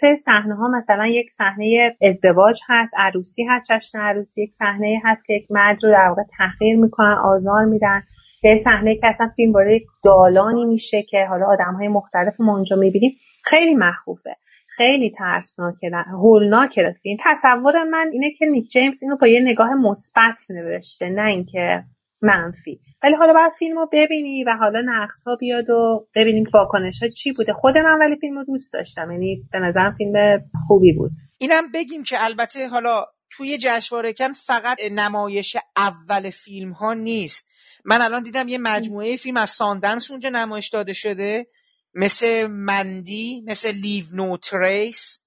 سری 0.02 0.15
صحنه 0.15 0.56
ها 0.56 0.67
مثلا 0.67 1.08
یک 1.08 1.32
صحنه 1.32 1.96
ازدواج 2.02 2.60
هست 2.70 2.94
عروسی 2.98 3.44
هست 3.44 3.72
جشن 3.72 4.00
عروسی 4.00 4.41
یک 4.41 4.52
صحنه 4.60 5.02
هست 5.04 5.26
که 5.26 5.34
یک 5.34 5.46
مرد 5.50 5.84
رو 5.84 5.91
در 5.91 6.08
واقع 6.08 6.24
تحقیر 6.38 6.78
می‌کنن 6.78 7.17
آزار 7.24 7.65
میدن. 7.65 8.04
یه 8.44 8.58
صحنه 8.58 8.96
که 8.96 9.08
اصلا 9.08 9.32
فیلم 9.36 9.54
وارد 9.54 9.72
یک 9.72 9.84
دالانی 10.04 10.65
میشه 10.65 11.02
که 11.02 11.26
حالا 11.30 11.46
آدم 11.46 11.74
های 11.74 11.88
مختلف 11.88 12.34
ما 12.39 12.54
اونجا 12.56 12.76
می‌بینیم 12.76 13.12
خیلی 13.44 13.76
مخوفه. 13.76 14.36
خیلی 14.67 15.10
ترسناکه 15.17 15.91
هولناکه. 16.12 16.96
فیلم 17.04 17.17
تصور 17.20 17.84
من 17.84 18.10
اینه 18.12 18.32
که 18.32 18.46
نیک 18.46 18.70
جیمز 18.70 19.04
اینو 19.04 19.17
با 19.17 19.28
یه 19.28 19.41
نگاه 19.41 19.74
مثبت 19.74 20.52
نوشته 20.52 21.10
نه 21.10 21.26
اینکه 21.26 21.84
منفی. 22.21 22.79
ولی 23.03 23.15
حالا 23.15 23.34
باید 23.34 23.51
فیلم 23.60 23.79
رو 23.79 23.89
ببینی 23.93 24.43
و 24.43 24.55
حالا 24.60 24.81
نقد 24.86 25.21
ها 25.25 25.36
بیاد 25.36 25.69
و 25.69 26.07
ببینیم 26.15 26.45
واکنش 26.53 27.03
ها 27.03 27.10
چی 27.10 27.31
بوده. 27.31 27.53
خود 27.53 27.77
من 27.77 27.99
ولی 27.99 28.15
فیلم 28.21 28.38
رو 28.38 28.43
دوست 28.43 28.73
داشتم. 28.73 29.12
یعنی 29.12 29.43
به 29.51 29.60
نظرم 29.60 29.95
فیلم 29.97 30.41
خوبی 30.67 30.93
بود. 30.93 31.12
اینم 31.38 31.71
بگیم 31.71 32.03
که 32.03 32.15
البته 32.19 32.67
حالا 32.67 33.05
توی 33.31 33.57
جشنواره 33.57 34.13
کن 34.13 34.34
فقط 34.34 34.77
نمایش 34.91 35.57
اول 35.77 36.29
فیلم 36.29 36.71
ها 36.71 36.93
نیست. 36.93 37.49
من 37.86 38.01
الان 38.01 38.23
دیدم 38.23 38.47
یه 38.47 38.57
مجموعه 38.57 39.17
فیلم 39.17 39.38
از 39.38 39.49
Sundance 39.50 40.12
اونجا 40.12 40.29
نمایش 40.29 40.69
داده 40.69 40.93
شده. 40.93 41.47
مثل 41.93 42.47
Mandy 42.47 43.43
مثل 43.47 43.71
Leave 43.71 44.06
No 44.13 44.38
Trace. 44.38 45.24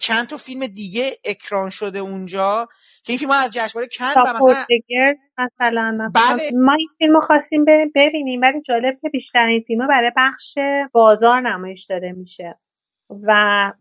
چند 0.00 0.26
تا 0.26 0.36
فیلم 0.36 0.66
دیگه 0.66 1.16
اکران 1.24 1.70
شده 1.70 1.98
اونجا. 1.98 2.68
که 3.04 3.12
این 3.12 3.18
فیلم 3.18 3.30
ها 3.30 3.38
از 3.44 3.52
جشنواره 3.52 3.88
کن 3.98 4.20
و 4.20 4.20
مثلا 5.38 5.90
مثلا 5.98 6.10
بله. 6.14 6.42
ما 6.54 6.72
این 6.78 6.88
فیلم 6.98 7.20
خواستیم 7.20 7.64
ببینیم 7.94 8.40
ولی 8.40 8.60
جالب 8.60 8.98
که 9.02 9.08
بیشتر 9.08 9.46
این 9.46 9.64
فیلم 9.66 9.86
برای 9.86 10.10
بخش 10.16 10.58
بازار 10.92 11.40
نمایش 11.40 11.84
داده 11.84 12.12
میشه. 12.12 12.54
و 13.22 13.32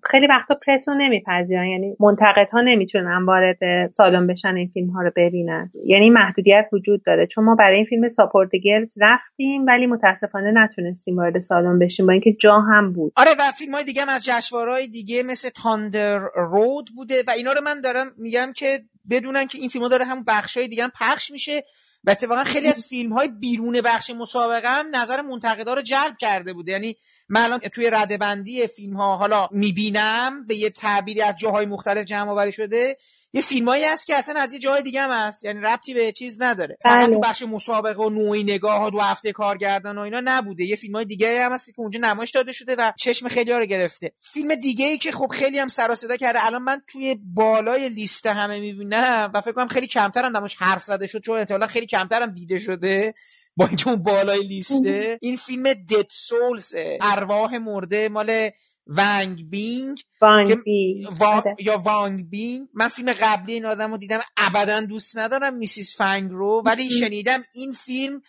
خیلی 0.04 0.28
وقتا 0.28 0.56
پرس 0.68 0.90
رو 0.90 0.96
نمیپذیرن 0.96 1.68
یعنی 1.68 1.96
منتقدها 2.00 2.62
نمی‌تونن 2.62 3.26
وارد 3.26 3.90
سالن 3.92 4.28
بشن 4.28 4.56
این 4.56 4.68
فیلم 4.74 4.90
ها 4.90 5.02
رو 5.02 5.12
ببینن. 5.16 5.72
یعنی 5.86 6.10
محدودیت 6.10 6.66
وجود 6.74 7.04
داره. 7.06 7.28
چون 7.28 7.44
ما 7.44 7.56
برای 7.56 7.76
این 7.76 7.86
فیلم 7.86 8.08
Support 8.08 8.37
the 8.37 8.50
Girls 8.64 8.96
رفتیم 9.02 9.66
ولی 9.68 9.88
متاسفانه 9.88 10.52
نتونستیم 10.54 11.18
وارد 11.18 11.40
سالن 11.40 11.80
بشیم 11.80 12.06
با 12.06 12.12
اینکه 12.12 12.34
جا 12.34 12.60
هم 12.60 12.94
بود. 12.94 13.14
آره 13.16 13.32
و 13.40 13.52
فیلم 13.58 13.74
های 13.74 13.84
دیگه 13.84 14.02
هم 14.02 14.10
از 14.10 14.24
جشنواره‌های 14.26 14.88
دیگه 14.88 15.24
مثل 15.32 15.50
تاندر 15.64 16.20
رود 16.36 16.86
بوده. 16.96 17.16
و 17.28 17.32
اینا 17.32 17.52
رو 17.52 17.62
من 17.66 17.82
دارم 17.82 18.08
میگم 18.24 18.48
که 18.56 18.80
بدونن 19.10 19.48
که 19.48 19.58
این 19.58 19.70
فیلم 19.70 19.84
ها 19.84 19.90
داره 19.90 20.06
هم 20.06 20.24
بخش 20.24 20.58
های 20.58 20.68
دیگه 20.68 20.84
هم 20.84 20.92
پخش 21.00 21.32
میشه 21.32 21.64
و 22.04 22.12
اتفاقا 22.12 22.44
خیلی 22.44 22.68
از 22.68 22.88
فیلم 22.88 23.14
های 23.14 23.28
بیرون 23.28 23.82
بخش 23.82 24.10
مسابقه 24.10 24.70
هم 24.70 24.96
نظر 24.96 25.22
منتقدا 25.22 25.74
رو 25.74 25.82
جلب 25.82 26.18
کرده 26.20 26.54
بوده. 26.54 26.72
یعنی 26.72 26.96
من 27.30 27.42
الان 27.42 27.60
توی 27.60 27.90
ردبندی 27.90 28.68
فیلم 28.68 28.98
ها 28.98 29.18
حالا 29.18 29.48
می‌بینم 29.52 30.48
به 30.48 30.56
یه 30.56 30.70
تعبیری 30.70 31.22
از 31.22 31.36
جاهای 31.38 31.66
مختلف 31.66 32.06
جمع 32.06 32.32
آوری 32.32 32.52
شده 32.52 32.98
یه 33.34 33.42
فیلمایی 33.42 33.84
هست 33.84 34.08
که 34.08 34.16
اصلا 34.16 34.40
از 34.40 34.54
یه 34.54 34.60
جای 34.60 34.82
دیگه 34.82 35.02
هم 35.02 35.28
هست. 35.28 35.44
یعنی 35.44 35.60
ربطی 35.60 35.94
به 35.94 36.12
چیز 36.12 36.42
نداره. 36.42 36.78
فقط 36.84 37.10
بله. 37.10 37.20
بخش 37.20 37.42
مسابقه 37.42 38.04
و 38.04 38.10
نوعی 38.10 38.44
نگاه 38.44 38.80
ها 38.80 38.90
دو 38.90 39.00
هفته 39.00 39.32
کارگردان 39.32 39.98
و 39.98 40.02
اینا 40.02 40.22
نبوده. 40.24 40.64
یه 40.64 40.76
فیلم 40.76 40.96
های 40.96 41.06
دیگه 41.06 41.46
هم 41.46 41.52
هست 41.54 41.76
که 41.76 41.82
اونجا 41.82 42.00
نمایش 42.00 42.32
داده 42.32 42.52
شده 42.52 42.76
و 42.76 42.92
چشم 42.98 43.28
خیلی 43.28 43.52
ها 43.52 43.58
رو 43.58 43.66
گرفته. 43.66 44.12
فیلم 44.34 44.56
دیگه 44.56 44.86
ای 44.86 44.98
که 44.98 45.12
خب 45.12 45.28
خیلی 45.28 45.60
هم 45.60 45.68
سر 45.68 45.96
صدا 45.96 46.18
کرده. 46.18 46.46
الان 46.46 46.62
من 46.62 46.82
توی 46.88 47.18
بالای 47.24 47.90
لیست 47.90 48.26
همه 48.26 48.60
می‌بینم 48.60 49.32
و 49.34 49.42
فکر 49.42 49.52
کنم 49.52 49.68
خیلی 49.68 49.88
کمتر 49.88 50.26
هم 50.26 50.38
نمایش 50.38 50.56
حرف 50.56 50.84
زده 50.84 51.08
شد 51.08 51.22
چون 51.22 51.40
احتمالاً 51.40 51.68
خیلی 51.68 51.86
کمتر 51.86 52.22
هم 52.24 52.32
دیده 52.32 52.60
شده 52.60 53.14
با 53.56 53.66
اینکه 53.66 53.88
اون 53.88 54.04
بالای 54.04 54.44
لیسته. 54.44 55.18
این 55.22 55.38
فیلم 55.38 55.74
دد 55.74 56.08
سولز 56.12 56.76
ارواح 57.02 57.58
مرده 57.58 58.10
مال 58.10 58.50
ونگ 58.98 59.50
بینگ 59.50 60.04
وانگ 60.22 60.64
بینگ 60.64 61.08
آره. 61.22 61.56
یا 61.60 61.78
وانگ 61.78 62.30
بینگ 62.30 62.68
من 62.74 62.88
فیلم 62.88 63.14
قبلی 63.14 63.54
این 63.54 63.66
آدم 63.66 63.92
رو 63.92 63.98
دیدم 63.98 64.20
ابدا 64.38 64.82
دوست 64.82 65.18
ندارم 65.18 65.54
میسیس 65.54 65.98
فنگ 65.98 66.32
رو 66.32 66.62
ولی 66.66 66.90
شنیدم 66.90 67.42
این 67.54 67.72
فیلم 67.72 68.22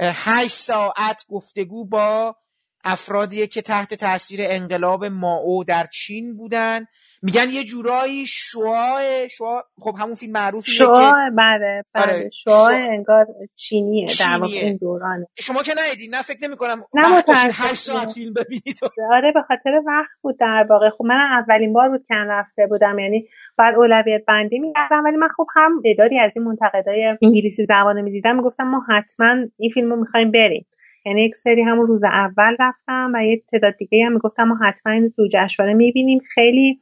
هشت 0.00 0.56
ساعت 0.56 1.24
گفتگو 1.28 1.84
با 1.84 2.36
افرادیه 2.84 3.46
که 3.46 3.62
تحت 3.62 3.94
تاثیر 3.94 4.40
انقلاب 4.42 5.04
ماو 5.04 5.64
در 5.64 5.86
چین 5.92 6.36
بودن. 6.36 6.86
میگن 7.22 7.50
یه 7.52 7.64
جورایی 7.64 8.26
شعاع 8.26 9.28
شعاع 9.28 9.62
خب 9.80 9.94
همون 10.00 10.14
فیلم 10.14 10.32
معروفی 10.32 10.76
شعاع 10.76 11.30
بله 11.38 11.84
بله. 11.94 12.04
آره. 12.04 12.30
شعاع 12.30 12.74
انگار 12.74 13.26
چینیه, 13.56 14.06
در 14.20 14.38
واقع 14.40 14.52
این 14.52 14.76
دورانه. 14.76 15.26
شما 15.40 15.62
که 15.62 15.72
ندیدین 15.78 16.14
نه 16.14 16.22
فکر 16.22 16.48
نمی 16.48 16.56
کنم 16.56 16.82
نه 16.94 17.22
8 17.28 17.74
ساعت 17.74 18.12
فیلم 18.12 18.32
ببینید. 18.32 18.78
آره 19.12 19.32
به 19.34 19.42
خاطر 19.48 19.82
وقت 19.86 20.10
بود 20.22 20.38
در 20.40 20.66
واقع. 20.70 20.90
خب 20.90 21.04
من 21.04 21.42
اولین 21.44 21.72
بار 21.72 21.88
بود 21.88 22.04
که 22.08 22.14
رفته 22.14 22.66
بودم 22.66 22.98
یعنی 22.98 23.28
بعد 23.58 23.74
اولویت 23.74 24.24
بندی 24.28 24.58
می‌کردم. 24.58 25.02
ولی 25.04 25.16
من 25.16 25.28
خب 25.36 25.46
هم 25.56 25.82
اداری 25.84 26.18
از 26.18 26.30
این 26.36 26.44
منتقدای 26.44 27.16
انگلیسی 27.22 27.64
زبانه 27.64 28.02
می‌دیدم. 28.02 28.36
می‌گفتم 28.36 28.64
ما 28.64 28.82
حتما 28.88 29.34
این 29.58 29.70
فیلم 29.74 29.90
رو 29.90 29.96
می‌خوایم 30.00 30.30
بریم. 30.30 30.66
یعنی 31.06 31.24
یک 31.24 31.36
سری 31.36 31.62
همون 31.62 31.86
روز 31.86 32.04
اول 32.04 32.56
رفتم 32.60 33.12
و 33.14 33.24
یه 33.24 33.42
تعداد 33.52 33.76
دیگه 33.76 34.04
هم 34.06 34.12
می‌گفتم 34.12 34.44
ما 34.44 34.58
حتما 34.62 34.92
این 34.92 35.12
تو 35.16 35.28
جشنواره 35.32 35.74
می‌بینیم. 35.74 36.18
خیلی 36.34 36.78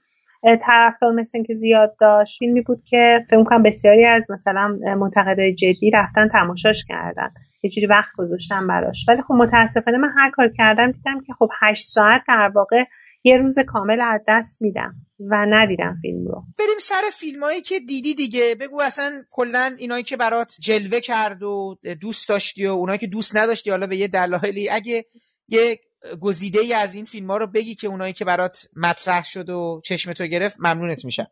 طرفدار 0.66 1.12
مثل 1.12 1.30
اینکه 1.38 1.54
زیاد 1.54 1.96
داشت 2.00 2.38
فیلمی 2.38 2.60
بود 2.60 2.82
که 2.84 3.26
فکر 3.30 3.44
کنم 3.44 3.62
بسیاری 3.62 4.04
از 4.06 4.30
مثلا 4.30 4.78
منتقدای 4.98 5.54
جدی 5.54 5.90
رفتن 5.90 6.28
تماشاش 6.28 6.84
کردن. 6.88 7.30
یه 7.62 7.70
جوری 7.70 7.86
وقت 7.86 8.16
گذاشتم 8.18 8.66
براش. 8.66 9.04
ولی 9.08 9.22
خب 9.22 9.34
متاسفانه 9.34 9.98
من 9.98 10.12
هر 10.16 10.30
کار 10.30 10.48
کردم 10.48 10.90
دیدم 10.90 11.20
که 11.20 11.32
خب 11.32 11.48
هشت 11.60 11.84
ساعت 11.84 12.22
در 12.28 12.50
واقع 12.54 12.84
یه 13.24 13.36
روز 13.36 13.58
کامل 13.58 14.00
از 14.00 14.20
دست 14.28 14.62
میدم 14.62 14.94
و 15.20 15.46
ندیدم 15.48 15.98
فیلم 16.02 16.26
رو. 16.26 16.44
بریم 16.58 16.78
سر 16.80 17.02
فیلم 17.12 17.42
هایی 17.42 17.60
که 17.60 17.80
دیدی 17.80 18.14
دیگه. 18.14 18.54
بگو 18.60 18.80
اصلا 18.80 19.22
کلا 19.30 19.74
اینایی 19.78 20.04
که 20.04 20.16
برات 20.16 20.56
جلوه 20.60 21.00
کرد 21.00 21.42
و 21.42 21.78
دوست 22.00 22.28
داشتی 22.28 22.66
و 22.66 22.70
اونایی 22.70 22.98
که 22.98 23.06
دوست 23.06 23.36
نداشتی 23.36 23.70
حالا 23.70 23.86
به 23.86 23.96
یه 23.96 24.08
دلایلی. 24.08 24.70
اگه 24.70 25.04
یه 25.48 25.80
گزیده 26.20 26.60
ای 26.60 26.74
از 26.74 26.94
این 26.94 27.04
فیلم 27.04 27.30
ها 27.30 27.36
رو 27.36 27.46
بگی 27.46 27.74
که 27.74 27.86
اونایی 27.86 28.12
که 28.12 28.24
برات 28.24 28.66
مطرح 28.76 29.24
شد 29.24 29.50
و 29.50 29.80
چشم 29.84 30.12
تو 30.12 30.26
گرفت 30.26 30.56
ممنونت 30.58 31.04
میشم. 31.04 31.26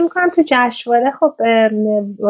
فکر 0.00 0.14
کنم 0.14 0.28
تو 0.28 0.42
جشنواره 0.46 1.10
خب 1.10 1.34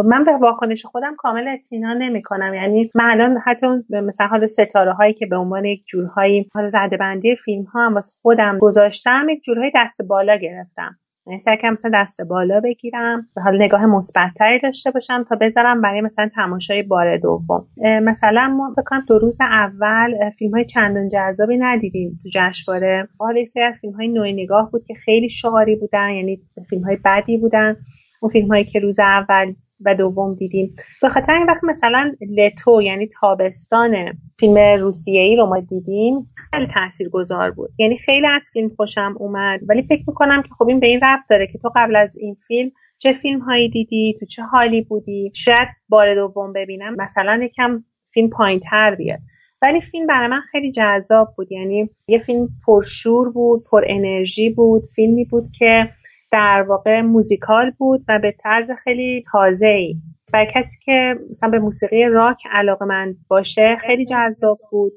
من 0.04 0.24
به 0.24 0.36
واکنش 0.36 0.86
خودم 0.86 1.16
کامل 1.16 1.48
اطمینان 1.48 1.98
نمی 1.98 2.22
کنم 2.22 2.54
یعنی 2.54 2.90
من 2.94 3.04
الان 3.04 3.38
حتی 3.44 3.66
مثلا 3.90 4.26
حال 4.26 4.46
ستاره 4.46 4.92
هایی 4.92 5.14
که 5.14 5.26
به 5.26 5.36
عنوان 5.36 5.64
یک 5.64 5.84
جورهایی 5.86 6.48
حالا 6.54 6.70
رده 6.74 6.96
بندی 6.96 7.36
فیلم 7.36 7.64
ها 7.64 7.86
هم 7.86 7.94
واسه 7.94 8.14
خودم 8.22 8.58
گذاشتم 8.58 9.28
یک 9.28 9.42
جورهای 9.42 9.72
دست 9.74 10.02
بالا 10.02 10.36
گرفتم. 10.36 10.98
سعی 11.44 11.56
کنم 11.62 11.72
مثلا 11.72 11.90
دست 11.94 12.20
بالا 12.20 12.60
بگیرم 12.60 13.28
حالا 13.44 13.64
نگاه 13.64 13.86
مثبتتری 13.86 14.58
داشته 14.58 14.90
باشم 14.90 15.24
تا 15.28 15.36
بذارم 15.36 15.80
برای 15.80 16.00
مثلا 16.00 16.30
تماشای 16.34 16.82
بار 16.82 17.16
دوم. 17.16 17.66
مثلا 18.02 18.48
ما 18.48 18.74
فکر 18.76 19.00
دو 19.08 19.18
روز 19.18 19.36
اول 19.40 20.30
فیلم 20.38 20.54
های 20.54 20.64
چندان 20.64 21.08
جذابی 21.08 21.58
ندیدیم 21.58 22.18
تو 22.22 22.28
جشنواره. 22.34 23.08
حالا 23.18 23.44
سری 23.44 23.62
از 23.62 23.74
فیلم 23.80 23.92
های 23.92 24.08
نوع 24.08 24.32
نگاه 24.32 24.70
بود 24.70 24.84
که 24.86 24.94
خیلی 24.94 25.28
شعاری 25.28 25.76
بودن 25.76 26.10
یعنی 26.10 26.40
فیلم 26.70 26.84
های 26.84 26.98
بدی 27.04 27.36
بودن. 27.36 27.76
اون 28.22 28.32
فیلم 28.32 28.48
هایی 28.48 28.64
که 28.64 28.78
روز 28.78 28.98
اول 28.98 29.54
و 29.84 29.94
دوم 29.94 30.34
دیدیم. 30.34 30.74
به 31.02 31.08
خاطر 31.08 31.32
این 31.32 31.46
وقت 31.46 31.64
مثلا 31.64 32.12
لتو 32.36 32.82
یعنی 32.82 33.10
تابستان 33.20 33.96
فیلم 34.40 34.58
روسیه 34.58 35.22
ای 35.22 35.36
رو 35.36 35.46
ما 35.46 35.60
دیدیم 35.60 36.26
خیلی 36.52 37.10
گذار 37.10 37.50
بود. 37.50 37.70
یعنی 37.78 37.98
خیلی 37.98 38.26
از 38.26 38.50
فیلم 38.52 38.68
خوشم 38.68 39.14
اومد 39.18 39.60
ولی 39.68 39.82
فکر 39.82 40.04
می‌کنم 40.06 40.42
که 40.42 40.48
خب 40.58 40.68
این 40.68 40.80
به 40.80 40.86
این 40.86 41.00
رفت 41.02 41.28
داره 41.30 41.46
که 41.46 41.58
تو 41.58 41.70
قبل 41.76 41.96
از 41.96 42.16
این 42.16 42.34
فیلم 42.34 42.70
چه 42.98 43.12
فیلم 43.12 43.38
هایی 43.38 43.68
دیدی 43.68 44.16
تو 44.20 44.26
چه 44.26 44.42
حالی 44.42 44.82
بودی؟ 44.82 45.32
شاید 45.34 45.68
بار 45.88 46.14
دوم 46.14 46.52
ببینم 46.52 46.94
مثلا 46.98 47.40
یکم 47.42 47.84
فیلم 48.14 48.30
پایین 48.30 48.60
تر 48.70 48.94
بیاد. 48.94 49.18
ولی 49.62 49.80
فیلم 49.80 50.06
برای 50.06 50.28
من 50.28 50.40
خیلی 50.52 50.72
جذاب 50.72 51.28
بود. 51.36 51.52
یعنی 51.52 51.90
یه 52.08 52.18
فیلم 52.18 52.48
پرشور 52.66 53.30
بود 53.30 53.64
پر 53.64 53.84
انرژی 53.86 54.50
بود 54.50 54.82
فیلمی 54.94 55.24
بود 55.24 55.44
که 55.58 55.90
در 56.32 56.64
واقع 56.68 57.00
موزیکال 57.00 57.70
بود 57.78 58.04
و 58.08 58.18
به 58.18 58.34
طرز 58.38 58.70
خیلی 58.84 59.22
تازه 59.32 59.66
ای 59.66 59.96
برای 60.32 60.46
کسی 60.54 60.76
که 60.84 61.14
مثلا 61.30 61.50
به 61.50 61.58
موسیقی 61.58 62.04
راک 62.04 62.42
علاقه 62.52 62.84
من 62.84 63.14
باشه 63.28 63.76
خیلی 63.80 64.04
جذاب 64.04 64.58
بود. 64.70 64.92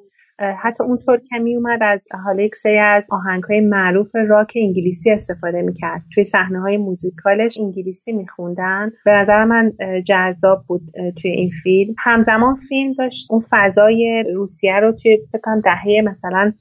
حتی 0.64 0.84
اونطور 0.84 1.18
که 1.18 1.40
می 1.40 1.56
اومد 1.56 1.80
از 1.84 2.08
حالا 2.26 2.48
از 2.82 3.08
آهنگ 3.12 3.44
های 3.44 3.60
معروف 3.60 4.16
راک 4.16 4.54
انگلیسی 4.56 5.12
استفاده 5.12 5.62
می‌کرد. 5.62 6.02
توی 6.14 6.24
صحنه 6.24 6.62
های 6.62 6.78
موزیکالش 6.78 7.58
انگلیسی 7.60 8.12
میخوندن. 8.12 8.92
به 9.06 9.12
نظر 9.12 9.44
من 9.44 9.72
جذاب 10.06 10.64
بود 10.68 10.82
توی 11.22 11.32
این 11.32 11.52
فیلم. 11.64 11.96
همزمان 11.98 12.56
فیلم 12.56 12.94
داشت 12.94 13.28
اون 13.32 13.46
فضای 13.50 14.24
روسیه 14.34 14.80
رو 14.80 14.92
توی 14.92 15.18
فکرم 15.32 15.62
دهه 15.62 16.02
مثلا 16.06 16.54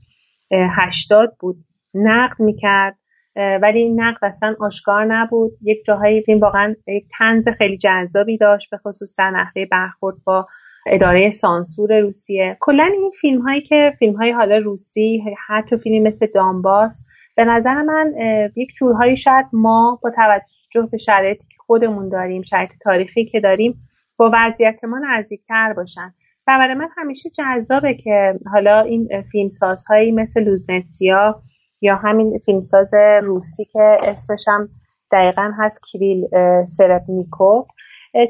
هشتاد 0.52 1.37
بود 1.40 1.56
نقد 1.94 2.40
می‌کرد. 2.40 2.96
ولی 3.37 3.79
این 3.79 4.01
نقد 4.01 4.25
اصلا 4.25 4.55
آشکار 4.61 5.05
نبود. 5.05 5.53
یک 5.62 5.85
جاهایی 5.85 6.23
فیلم 6.23 6.40
واقعا 6.40 6.75
یک 6.87 7.05
تنز 7.18 7.49
خیلی 7.59 7.77
جذابی 7.77 8.37
داشت 8.37 8.71
به 8.71 8.77
خصوص 8.77 9.14
در 9.18 9.31
نحوه 9.31 9.66
برخورد 9.71 10.16
با 10.25 10.47
اداره 10.87 11.31
سانسور 11.31 12.01
روسیه. 12.01 12.57
کلا 12.61 12.85
این 12.85 13.11
فیلم 13.21 13.40
هایی 13.40 13.61
که 13.61 13.92
فیلم 13.99 14.16
های 14.16 14.31
حالا 14.31 14.59
روسی 14.59 15.25
حتی 15.49 15.77
فیلمی 15.77 16.01
مثل 16.01 16.27
دامباس 16.35 17.03
به 17.37 17.45
نظر 17.45 17.83
من 17.83 18.12
یک 18.57 18.68
جورهایی 18.79 19.16
شاید 19.16 19.47
ما 19.53 20.01
با 20.03 20.11
توجه 20.11 20.88
به 20.90 20.99
شرایطی 20.99 21.45
که 21.49 21.57
خودمون 21.66 22.09
داریم 22.09 22.42
شرایط 22.42 22.71
تاریخی 22.81 23.25
که 23.25 23.40
داریم 23.40 23.75
با 24.16 24.31
وضعیت 24.35 24.85
ما 24.85 24.99
نزدیکتر 24.99 25.73
باشن. 25.73 26.14
و 26.47 26.59
برای 26.59 26.75
من 26.75 26.88
همیشه 26.97 27.31
جذابه 27.31 27.95
که 27.95 28.35
حالا 28.53 28.81
این 28.81 29.09
فیلمسازهایی 29.33 30.12
مثل 30.12 30.40
لوزنتسیا 30.40 31.42
یا 31.83 31.97
همین 31.97 32.38
فیلمساز 32.38 32.90
روسی 33.23 33.64
که 33.64 33.99
اسمش 34.03 34.45
هم 34.49 34.68
دقیقا 35.12 35.53
هست 35.59 35.81
کریل 35.92 36.27
سربنیکو 36.64 37.64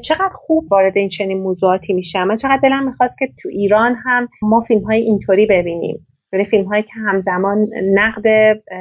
چقدر 0.03 0.33
خوب 0.33 0.71
وارد 0.71 0.97
این 0.97 1.09
چنین 1.09 1.41
موضوعاتی 1.41 1.93
میشه. 1.93 2.23
من 2.23 2.35
چقدر 2.35 2.59
دلم 2.63 2.85
می‌خواست 2.85 3.17
که 3.17 3.27
تو 3.41 3.49
ایران 3.49 3.95
هم 4.05 4.27
ما 4.41 4.61
فیلم 4.61 4.83
های 4.83 5.01
اینطوری 5.01 5.45
ببینیم. 5.45 6.07
یعنی 6.33 6.45
فیلم 6.45 6.65
هایی 6.65 6.83
که 6.83 6.93
همزمان 7.07 7.67
نقد 7.93 8.23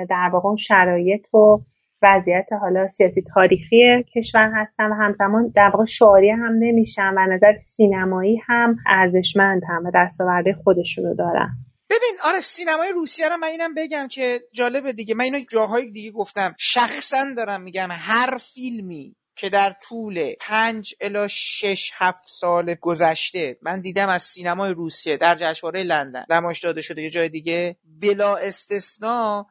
در 0.08 0.30
واقع 0.32 0.56
شرایط 0.56 1.34
و 1.34 1.58
وضعیت 2.02 2.46
حالا 2.60 2.88
سیاسی 2.88 3.22
تاریخی 3.34 4.04
کشور 4.14 4.52
هستن 4.54 4.92
و 4.92 4.94
همزمان 4.94 5.52
در 5.54 5.70
واقع 5.74 5.84
شعاری 5.84 6.30
هم 6.30 6.52
نمیشن 6.58 7.14
و 7.16 7.26
نظر 7.26 7.52
سینمایی 7.64 8.40
هم 8.46 8.76
ارزشمند 8.86 9.62
هم 9.68 9.82
و 9.84 9.90
دستاورده 9.94 10.52
خودشونو 10.52 11.14
دارن. 11.14 11.48
ببین 11.92 12.18
آره 12.22 12.40
سینمای 12.40 12.92
روسیه 12.92 13.28
رو 13.28 13.36
من 13.36 13.48
اینم 13.48 13.74
بگم 13.74 14.08
که 14.08 14.42
جالبه 14.52 14.92
دیگه. 14.92 15.14
من 15.14 15.24
اینو 15.24 15.40
جاهای 15.50 15.90
دیگه 15.90 16.10
گفتم. 16.10 16.54
شخصا 16.58 17.34
دارم 17.36 17.62
میگم 17.62 17.88
هر 17.92 18.36
فیلمی 18.36 19.16
که 19.36 19.48
در 19.48 19.76
طول 19.82 20.32
پنج 20.40 20.94
الا 21.00 21.28
شش 21.28 21.90
هفت 21.94 22.28
سال 22.28 22.74
گذشته 22.74 23.58
من 23.62 23.80
دیدم 23.80 24.08
از 24.08 24.22
سینمای 24.22 24.74
روسیه 24.74 25.16
در 25.16 25.34
جشنواره 25.40 25.82
لندن 25.82 26.24
نمایش 26.30 26.60
داده 26.60 26.82
شده 26.82 27.02
یه 27.02 27.10
جای 27.10 27.28
دیگه 27.28 27.76
بلا 27.84 28.36
استثنا 28.36 29.46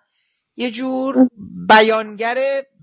یه 0.55 0.71
جور 0.71 1.27
بیانگر 1.69 2.37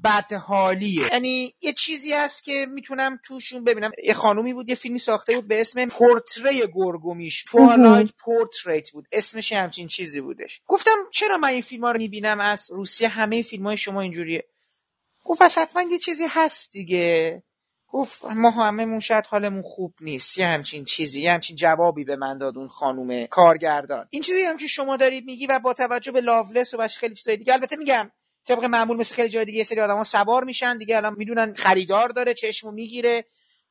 بدحالیه. 0.05 1.09
یعنی 1.13 1.55
یه 1.61 1.73
چیزی 1.73 2.13
هست 2.13 2.45
که 2.45 2.67
می‌تونم 2.69 3.19
توشون 3.25 3.65
ببینم. 3.65 3.91
یه 4.05 4.15
خانومی 4.15 4.53
بود 4.53 4.69
یه 4.69 4.75
فیلمی 4.75 4.99
ساخته 4.99 5.35
بود 5.35 5.49
به 5.49 5.61
اسم 5.61 5.87
پرتره 5.87 6.63
گرگ‌ومیش. 6.75 7.45
Twilight 7.45 8.11
Portrait 8.19 8.91
بود. 8.91 9.07
اسمش 9.13 9.53
همچین 9.53 9.89
چیزی 9.89 10.21
بودش. 10.21 10.61
گفتم 10.67 10.97
چرا 11.13 11.37
من 11.39 11.49
این 11.49 11.63
فیلم 11.63 11.85
ها 11.85 11.91
رو 11.91 11.99
می‌بینم؟ 11.99 12.41
از 12.41 12.71
روسیه 12.73 13.09
همه 13.09 13.43
فیلم 13.43 13.67
های 13.67 13.77
شما 13.77 14.01
اینجوریه. 14.01 14.45
گفت 15.25 15.43
حتما 15.43 15.83
یه 15.83 15.99
چیزی 15.99 16.25
هست 16.29 16.73
دیگه. 16.73 17.43
گفت 17.89 18.25
ما 18.25 18.51
هممون 18.51 19.01
شاید 19.01 19.27
حالمون 19.27 19.63
خوب 19.63 19.95
نیست. 20.01 20.39
یه 20.39 20.47
همچین 20.47 20.85
چیزی 20.85 21.21
یه 21.21 21.33
همچین 21.33 21.57
جوابی 21.57 22.05
به 22.05 22.17
من 22.17 22.39
داد 22.39 22.59
اون 22.59 22.69
خانوم 22.69 23.27
کارگردان. 23.27 24.07
این 24.11 24.23
چیزی 24.23 24.43
هم 24.43 24.57
که 24.57 24.67
شما 24.67 24.97
دارید 24.97 25.25
میگی 25.25 25.47
و 25.47 25.59
با 25.59 25.73
توجه 25.73 26.13
به 26.13 26.21
Loveless 26.21 26.75
و 26.75 26.89
خیلی 26.89 27.15
چیزای 27.15 27.37
دیگه. 27.37 27.53
البته 27.53 27.77
میگم 27.77 28.11
طبق 28.45 28.65
معمول 28.65 28.97
مثل 28.97 29.15
خیلی 29.15 29.29
جای 29.29 29.45
دیگه 29.45 29.59
یه 29.59 29.65
سری 29.65 29.81
آدما 29.81 30.05
سوار 30.05 30.45
میشن 30.45 30.79
دیگه 30.79 30.97
الان 30.97 31.15
می‌دونن 31.19 31.55
خریدار 31.55 32.09
داره 32.09 32.35
چشمو 32.35 32.71
می‌گیره. 32.71 33.25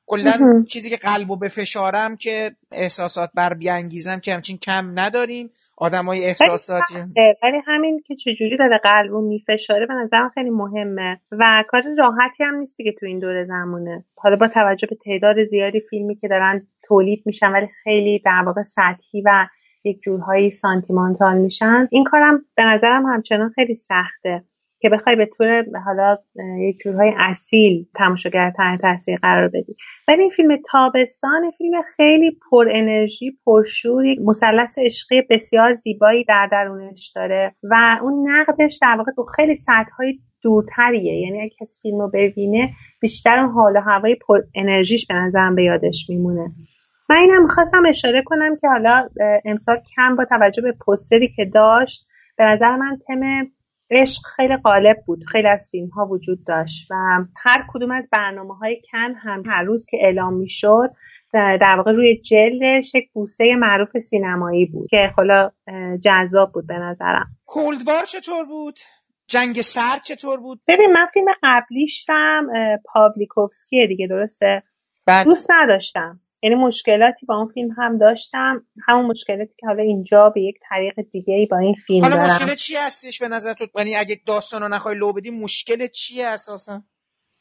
کلا 0.05 0.65
چیزی 0.69 0.89
که 0.89 0.97
قلبو 0.97 1.37
به 1.37 1.47
فشارم 1.47 2.17
که 2.17 2.55
احساسات 2.71 3.29
بر 3.33 3.53
بیانگیزم 3.53 4.19
که 4.19 4.33
همچین 4.33 4.57
کم 4.57 4.99
نداریم. 4.99 5.51
آدمای 5.77 6.25
احساساتی. 6.25 6.95
ولی 7.43 7.61
همین 7.65 8.03
که 8.07 8.15
چجوری 8.15 8.57
داره 8.57 8.77
قلبو 8.83 9.21
میفشاره 9.21 9.85
به 9.85 9.93
نظرم 9.93 10.29
خیلی 10.29 10.49
مهمه. 10.49 11.19
و 11.31 11.63
کار 11.67 11.83
راحتی 11.97 12.43
هم 12.43 12.55
نیست 12.55 12.77
که 12.77 12.95
تو 12.99 13.05
این 13.05 13.19
دوره 13.19 13.45
زمونه. 13.45 14.05
حالا 14.15 14.35
با 14.35 14.47
توجه 14.47 14.87
به 14.87 14.95
تعداد 14.95 15.43
زیادی 15.43 15.79
فیلمی 15.79 16.15
که 16.15 16.27
دارن 16.27 16.67
تولید 16.83 17.23
میشن 17.25 17.51
ولی 17.51 17.67
خیلی 17.83 18.19
در 18.19 18.43
واقع 18.45 18.63
سطحی 18.63 19.21
و 19.25 19.47
یک 19.83 20.01
جورهایی 20.01 20.51
سانتیمانتال 20.51 21.37
میشن 21.37 21.87
این 21.91 22.03
کارم 22.03 22.45
به 22.55 22.63
نظرم 22.63 23.05
همچنان 23.05 23.49
خیلی 23.49 23.75
سخته. 23.75 24.43
که 24.79 24.89
بخوای 24.89 25.15
به 25.15 25.29
طور 25.37 25.65
حالا 25.85 26.17
یک 26.59 26.77
جورهای 26.79 27.13
اصیل 27.17 27.85
تماشاگر 27.95 28.51
تحت 28.57 28.81
تاثیر 28.81 29.17
قرار 29.21 29.47
بدی. 29.47 29.75
ولی 30.07 30.21
این 30.21 30.29
فیلم 30.29 30.57
تابستان 30.71 31.51
فیلم 31.57 31.81
خیلی 31.95 32.37
پر 32.51 32.69
انرژی 32.71 33.37
پرشور 33.45 34.05
یک 34.05 34.19
مثلث 34.19 34.79
عشقی 34.79 35.21
بسیار 35.29 35.73
زیبایی 35.73 36.23
در 36.23 36.49
درونش 36.51 37.11
داره 37.15 37.55
و 37.63 37.97
اون 38.01 38.29
نقدش 38.29 38.79
در 38.81 38.95
واقع 38.97 39.11
تو 39.15 39.23
خیلی 39.23 39.55
های 39.97 40.19
دورتریه. 40.41 41.13
یعنی 41.13 41.41
اگه 41.41 41.51
کسی 41.61 41.79
فیلم 41.81 41.99
رو 41.99 42.11
ببینه 42.13 42.69
بیشتر 43.01 43.39
اون 43.39 43.49
حال 43.49 43.77
و 43.77 43.81
هوای 43.81 44.15
پر 44.15 44.39
انرژیش 44.55 45.07
به 45.07 45.15
نظرم 45.15 45.55
به 45.55 45.63
یادش 45.63 46.09
میمونه. 46.09 46.51
من 47.09 47.15
اینم 47.15 47.43
می‌خواستم 47.43 47.85
اشاره 47.85 48.21
کنم 48.25 48.55
که 48.55 48.67
حالا 48.67 49.09
امسال 49.45 49.77
کم 49.95 50.15
با 50.15 50.25
توجه 50.25 50.61
به 50.61 50.73
پستری 50.87 51.33
که 51.35 51.45
داشت 51.45 52.07
به 52.37 52.43
نظر 52.43 52.75
من 52.75 52.97
تم 53.07 53.47
عشق 53.91 54.21
خیلی 54.35 54.57
غالب 54.57 54.97
بود 55.05 55.23
خیلی 55.31 55.47
از 55.47 55.69
فیلم 55.71 55.87
ها 55.87 56.05
وجود 56.05 56.45
داشت 56.45 56.87
و 56.91 56.95
هر 57.37 57.65
کدوم 57.73 57.91
از 57.91 58.03
برنامه 58.11 58.55
های 58.57 58.81
کن 58.91 59.13
هم 59.13 59.43
هر 59.45 59.63
روز 59.63 59.85
که 59.85 59.97
اعلام 60.01 60.33
می‌شد 60.33 60.89
در 61.33 61.75
واقع 61.77 61.91
روی 61.91 62.21
جلدش 62.21 62.95
یک 62.95 63.09
بوسه 63.13 63.55
معروف 63.59 63.99
سینمایی 63.99 64.65
بود 64.65 64.89
که 64.89 65.11
خلا 65.15 65.51
جذاب 66.03 66.51
بود 66.51 66.67
به 66.67 66.73
نظرم 66.73 67.27
کولدوار 67.45 68.03
چطور 68.03 68.45
بود؟ 68.45 68.79
جنگ 69.27 69.61
سرد 69.61 70.01
چطور 70.03 70.39
بود؟ 70.39 70.61
ببین 70.67 70.91
من 70.93 71.05
فیلم 71.13 71.27
قبلیشم 71.43 72.47
پاولیکوفسکیه 72.85 73.87
دیگه 73.87 74.07
درسته؟ 74.07 74.63
بعد... 75.07 75.25
دوست 75.25 75.51
نداشتم 75.51 76.19
یعنی 76.47 76.63
مشکلاتی 76.63 77.25
با 77.25 77.37
اون 77.37 77.47
فیلم 77.53 77.69
هم 77.77 77.97
داشتم. 77.97 78.65
همون 78.87 79.05
مشکلاتی 79.05 79.53
که 79.59 79.67
حالا 79.67 79.83
اینجا 79.83 80.29
به 80.29 80.41
یک 80.41 80.55
طریق 80.69 80.93
دیگه 81.11 81.33
ای 81.33 81.45
با 81.45 81.57
این 81.57 81.75
فیلم 81.87 82.01
حالا 82.01 82.15
دارم. 82.15 82.29
مشکل 82.29 82.55
چی 82.55 82.75
هستش 82.75 83.21
به 83.21 83.27
نظر 83.27 83.53
تو؟ 83.53 83.65
یعنی 83.77 83.95
اگه 83.95 84.15
داستان 84.27 84.61
رو 84.61 84.67
نخوای 84.67 84.97
لو 84.97 85.13
بدی 85.13 85.29
مشکل 85.43 85.87
چیه 85.87 86.25
اساسا؟ 86.27 86.81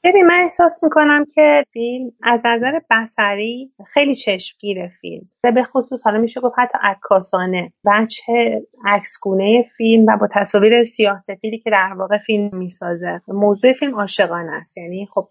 ببین 0.04 0.26
من 0.26 0.40
احساس 0.42 0.80
می‌کنم 0.82 1.24
که 1.34 1.64
فیلم 1.72 2.10
از 2.22 2.42
نظر 2.46 2.80
بسری 2.90 3.72
خیلی 3.86 4.14
چشمگیره 4.14 4.92
فیلم. 5.00 5.30
و 5.44 5.52
به 5.52 5.62
خصوص 5.64 6.02
حالا 6.04 6.18
میشه 6.18 6.40
گفت 6.40 6.54
حتی 6.58 6.78
عکاسانه. 6.82 7.72
بچه 7.86 8.62
عکسگونه 8.86 9.64
فیلم 9.76 10.06
و 10.08 10.16
با 10.20 10.28
تصاویر 10.34 10.84
سیاه 10.84 11.20
سفیدی 11.20 11.58
که 11.58 11.70
در 11.70 11.94
واقع 11.98 12.18
فیلم 12.18 12.50
می‌سازه. 12.52 13.20
موضوع 13.28 13.72
فیلم 13.72 13.94
عاشقانه 13.94 14.52
است. 14.52 14.78
یعنی 14.78 15.08
خب 15.14 15.28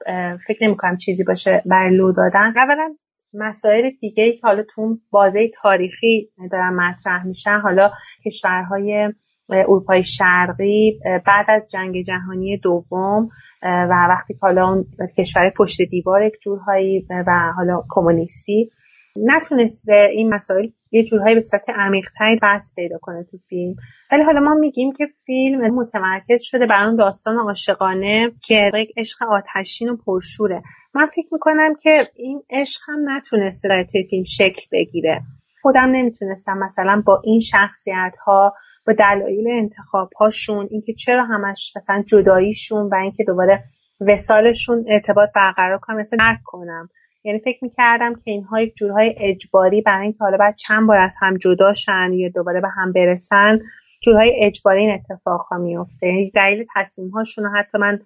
فکر 0.47 0.63
نمی‌کنم 0.63 0.97
چیزی 0.97 1.23
باشه 1.23 1.63
برای 1.65 1.97
لو 1.97 2.11
دادن. 2.11 2.53
اولا 2.57 2.95
مسائل 3.37 3.89
دیگه 4.01 4.23
ای 4.23 4.37
که 4.37 4.47
حالا 4.47 4.63
تو 4.75 4.97
بازه 5.11 5.51
تاریخی 5.61 6.29
دارن 6.51 6.73
مطرح 6.73 7.25
میشن 7.25 7.59
حالا 7.59 7.91
کشورهای 8.25 9.13
اروپای 9.49 10.03
شرقی 10.03 10.99
بعد 11.25 11.45
از 11.47 11.71
جنگ 11.71 12.01
جهانی 12.01 12.57
دوم 12.57 13.29
و 13.63 14.07
وقتی 14.09 14.33
که 14.33 14.39
حالا 14.41 14.67
اون 14.67 14.85
کشور 15.17 15.49
پشت 15.57 15.81
دیوار 15.81 16.23
یک 16.23 16.33
جورهایی 16.41 17.07
و 17.09 17.53
حالا 17.55 17.83
کمونیستی 17.89 18.71
نتونست 19.17 19.89
این 19.89 20.33
مسائل 20.33 20.67
یه 20.91 21.03
جورهایی 21.03 21.35
به 21.35 21.41
صورت 21.41 21.69
عمیقتری 21.69 22.39
بحث 22.41 22.75
پیدا 22.75 22.97
کنه 23.01 23.23
تو 23.23 23.37
فیلم. 23.49 23.75
ولی 24.11 24.23
حالا 24.23 24.39
ما 24.39 24.53
میگیم 24.53 24.93
که 24.93 25.05
فیلم 25.25 25.75
متمرکز 25.75 26.41
شده 26.41 26.65
بر 26.65 26.85
اون 26.85 26.95
داستان 26.95 27.37
عاشقانه 27.37 28.31
که 28.47 28.71
یک 28.73 28.93
عشق 28.97 29.17
آتشین 29.23 29.89
و 29.89 29.97
پرشوره. 30.05 30.61
من 30.93 31.05
فکر 31.05 31.27
می‌کنم 31.31 31.73
که 31.83 32.07
این 32.15 32.41
عشق 32.49 32.81
هم 32.87 33.09
نتونسته 33.09 33.69
در 33.69 33.83
توی 33.83 34.03
فیلم 34.09 34.23
شکل 34.23 34.61
بگیره. 34.71 35.21
خودم 35.61 35.91
نمی‌تونستم 35.91 36.57
مثلا 36.57 37.03
با 37.05 37.21
این 37.23 37.39
شخصیت 37.39 38.15
ها 38.25 38.53
با 38.87 38.93
دلایل 38.93 39.47
انتخاب 39.47 40.09
هاشون 40.19 40.67
اینکه 40.71 40.93
چرا 40.93 41.25
همش 41.25 41.73
مثلا 41.75 42.03
جداییشون 42.07 42.89
و 42.91 42.95
اینکه 42.95 43.23
دوباره 43.23 43.63
وسالشون 44.01 44.85
ارتباط 44.87 45.29
برقرار 45.35 45.79
کنم 45.81 45.97
مثل 45.97 46.17
درک 46.17 46.39
کنم. 46.45 46.89
یعنی 47.25 47.39
فکر 47.39 47.59
می‌کردم 47.61 48.13
که 48.13 48.31
اینها 48.31 48.61
یک 48.61 48.75
جورهای 48.75 49.15
اجباری 49.17 49.81
برای 49.81 50.03
اینکه 50.03 50.17
حالا 50.19 50.37
بعد 50.37 50.55
چند 50.55 50.87
بار 50.87 50.97
از 50.97 51.15
هم 51.21 51.37
جدا 51.37 51.73
شن 51.73 52.13
یا 52.13 52.29
دوباره 52.29 52.61
به 52.61 52.69
هم 52.69 52.93
برسن 52.93 53.59
جورهای 54.03 54.33
اجباری 54.41 54.79
این 54.79 54.91
اتفاق 54.91 55.41
ها 55.41 55.57
میفته 55.57 56.07
یعنی 56.07 56.31
دلیل 56.31 56.65
تصمیم 56.75 57.09
هاشون 57.09 57.45
حتی 57.55 57.77
من 57.77 57.99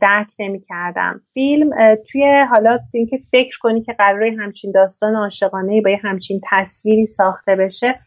درک 0.00 0.28
نمی 0.38 0.60
کردم 0.68 1.20
فیلم 1.34 1.70
توی 2.10 2.46
حالا 2.50 2.78
اینکه 2.94 3.18
فکر 3.32 3.58
کنی 3.58 3.82
که 3.82 3.92
قراره 3.92 4.36
همچین 4.38 4.72
داستان 4.72 5.16
عاشقانه 5.16 5.80
با 5.80 5.90
یه 5.90 6.00
همچین 6.02 6.40
تصویری 6.50 7.06
ساخته 7.06 7.56
بشه 7.56 8.00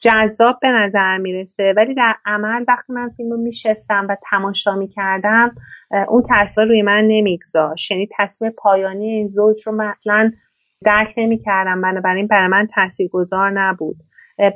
جذاب 0.00 0.58
به 0.62 0.68
نظر 0.68 1.18
می‌رسه. 1.18 1.74
ولی 1.76 1.94
در 1.94 2.14
عمل 2.26 2.64
وقتی 2.68 2.92
من 2.92 3.10
فیلم 3.16 3.30
رو 3.30 3.36
میشستم 3.36 4.06
و 4.08 4.16
تماشا 4.30 4.74
می‌کردم 4.74 5.54
اون 6.08 6.22
تاثیر 6.28 6.64
روی 6.64 6.82
من 6.82 7.04
نمیگذاشت. 7.08 7.90
یعنی 7.90 8.08
تصویر 8.18 8.52
پایانی 8.58 9.10
این 9.10 9.28
زوج 9.28 9.66
رو 9.66 9.72
مثلا 9.72 10.32
درک 10.84 11.14
نمی‌کردم. 11.16 11.80
بنابراین 11.80 12.26
برای 12.26 12.48
من 12.48 12.68
تاثیرگذار 12.74 13.50
نبود. 13.50 13.96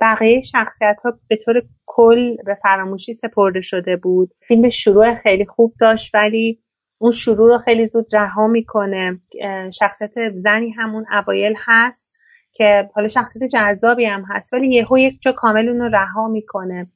بقیه 0.00 0.42
شخصیت 0.42 0.96
ها 1.05 1.12
به 1.29 1.37
طور 1.37 1.62
کل 1.87 2.37
به 2.46 2.55
فراموشی 2.55 3.14
سپرده 3.14 3.61
شده 3.61 3.96
بود. 3.96 4.31
فیلم 4.48 4.68
شروع 4.68 5.14
خیلی 5.14 5.46
خوب 5.46 5.72
داشت 5.81 6.14
ولی 6.14 6.59
اون 6.98 7.12
شروع 7.12 7.48
رو 7.48 7.59
خیلی 7.59 7.87
زود 7.87 8.07
رها 8.12 8.46
می‌کنه. 8.46 9.20
شخصیت 9.79 10.31
زنی 10.35 10.70
همون 10.70 11.07
اوایل 11.12 11.55
هست. 11.59 12.10
که 12.61 12.90
حالا 12.94 13.09
شخصیت 13.09 13.44
جذابی 13.44 14.05
هم 14.05 14.25
هست 14.29 14.53
ولی 14.53 14.68
یهو 14.68 14.99
یک 14.99 15.23
جا 15.23 15.33
کامل 15.33 15.68
اون 15.68 15.81
رو 15.81 15.88
رها 15.88 16.29
می‌کنه. 16.29 16.87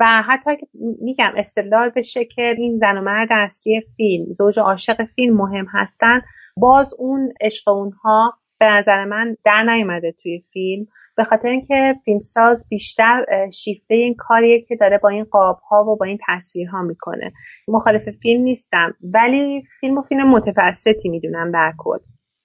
و 0.00 0.22
حتی 0.22 0.56
که 0.56 0.66
میگم 1.02 1.32
استدلال 1.36 1.88
بشه 1.96 2.24
که 2.24 2.54
این 2.58 2.78
زن 2.78 2.98
و 2.98 3.00
مرد 3.00 3.28
اصلی 3.30 3.82
فیلم 3.96 4.32
زوج 4.32 4.58
عاشق 4.58 5.04
فیلم 5.04 5.36
مهم 5.36 5.66
هستن. 5.72 6.20
باز 6.56 6.94
اون 6.98 7.32
عشق 7.40 7.68
اونها 7.68 8.34
به 8.60 8.66
نظر 8.66 9.04
من 9.04 9.36
در 9.44 9.62
نیومده 9.62 10.14
توی 10.22 10.44
فیلم. 10.52 10.86
به 11.16 11.24
خاطر 11.24 11.48
اینکه 11.48 11.94
فیلمساز 12.04 12.64
بیشتر 12.68 13.24
شیفته 13.52 13.94
این 13.94 14.14
کاریه 14.18 14.60
که 14.60 14.76
داره 14.76 14.98
با 14.98 15.08
این 15.08 15.24
قاب 15.24 15.58
ها 15.70 15.84
و 15.84 15.96
با 15.96 16.06
این 16.06 16.18
تصویرها 16.28 16.82
می‌کنه. 16.82 17.32
مخالف 17.68 18.08
فیلم 18.22 18.42
نیستم 18.42 18.94
ولی 19.12 19.62
فیلم 19.80 19.98
و 19.98 20.02
فیلم 20.02 20.30
متوسطی 20.30 21.08
می‌دونم 21.08 21.52
در 21.52 21.72
کل. 21.78 21.98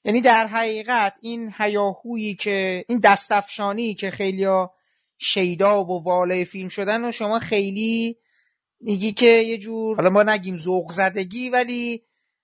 یعنی 0.05 0.21
در 0.21 0.47
حقیقت 0.47 1.19
این 1.21 1.53
هیاهویی 1.57 2.35
که 2.35 2.85
این 2.89 2.99
دستفشانی 3.03 3.93
که 3.93 4.11
خیلی 4.11 4.47
شیدا 5.17 5.83
و 5.83 6.03
واله 6.03 6.43
فیلم 6.43 6.69
شدن 6.69 7.09
و 7.09 7.11
شما 7.11 7.39
خیلی 7.39 8.17
میگی 8.81 9.11
که 9.11 9.25
یه 9.25 9.57
جور 9.57 9.95
حالا 9.95 10.09
ما 10.09 10.23
نگیم 10.23 10.55
ذوق 10.55 10.91
زدگی 10.91 11.49
ولی 11.49 12.01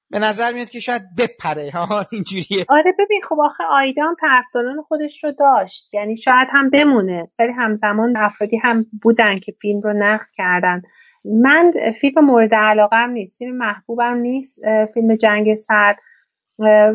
به 0.10 0.20
نظر 0.20 0.52
میاد 0.52 0.70
که 0.70 0.80
شاید 0.80 1.02
بپره. 1.18 1.72
ها 1.76 2.06
اینجوریه. 2.12 2.66
آره 2.70 2.94
ببین 3.00 3.22
خب 3.30 3.40
آخه 3.40 3.64
آیدان 3.64 4.16
طرفداران 4.22 4.82
خودش 4.82 5.24
رو 5.24 5.32
داشت. 5.32 5.94
یعنی 5.94 6.18
شاید 6.18 6.48
هم 6.52 6.70
بمونه 6.70 7.28
ولی 7.40 7.52
همزمان 7.52 8.18
افرادی 8.18 8.58
هم 8.58 8.86
بودن 9.02 9.40
که 9.40 9.54
فیلم 9.62 9.82
رو 9.82 9.94
نقد 9.94 10.28
کردن. 10.38 10.82
من 11.26 11.74
فیلم 12.02 12.26
مورد 12.26 12.54
علاقم 12.54 13.10
نیست. 13.10 13.38
فیلم 13.38 13.58
محبوبم 13.58 14.16
نیست. 14.16 14.60
فیلم 14.94 15.16
جنگ 15.16 15.56
سرد. 15.56 15.98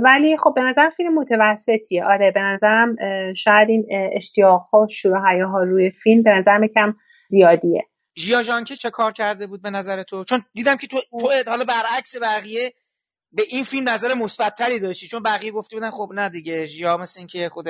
ولی 0.04 0.36
خب 0.36 0.52
به 0.56 0.62
نظر 0.62 0.90
فیلم 0.96 1.14
متوسطیه. 1.14 2.04
آره 2.04 2.30
به 2.34 2.40
نظرم 2.40 2.96
شاید 3.34 3.68
این 3.68 3.86
اشتیاق 4.16 4.60
ها 4.60 4.86
شروع 4.90 5.18
ها 5.18 5.62
روی 5.62 5.90
فیلم 5.90 6.22
به 6.22 6.30
نظر 6.30 6.66
کم 6.74 6.94
زیادیه. 7.28 7.86
ژیا 8.18 8.42
جانکه 8.42 8.76
چه 8.76 8.90
کار 8.90 9.12
کرده 9.12 9.46
بود 9.46 9.62
به 9.62 9.70
نظر 9.70 10.02
تو؟ 10.02 10.24
چون 10.24 10.40
دیدم 10.54 10.76
که 10.76 10.86
تو 10.86 10.98
تو 11.10 11.28
حالا 11.50 11.64
برعکس 11.64 12.22
بقیه 12.22 12.72
به 13.32 13.42
این 13.50 13.64
فیلم 13.64 13.88
نظر 13.88 14.14
مثبتتری 14.14 14.80
داشتی. 14.80 15.06
چون 15.08 15.22
بقیه 15.22 15.52
گفته 15.52 15.76
بودن 15.76 15.90
خب 15.90 16.08
نه 16.14 16.28
دیگه 16.28 16.66
ژیا 16.66 16.96
مثل 16.96 17.20
اینکه 17.20 17.48
خود 17.48 17.66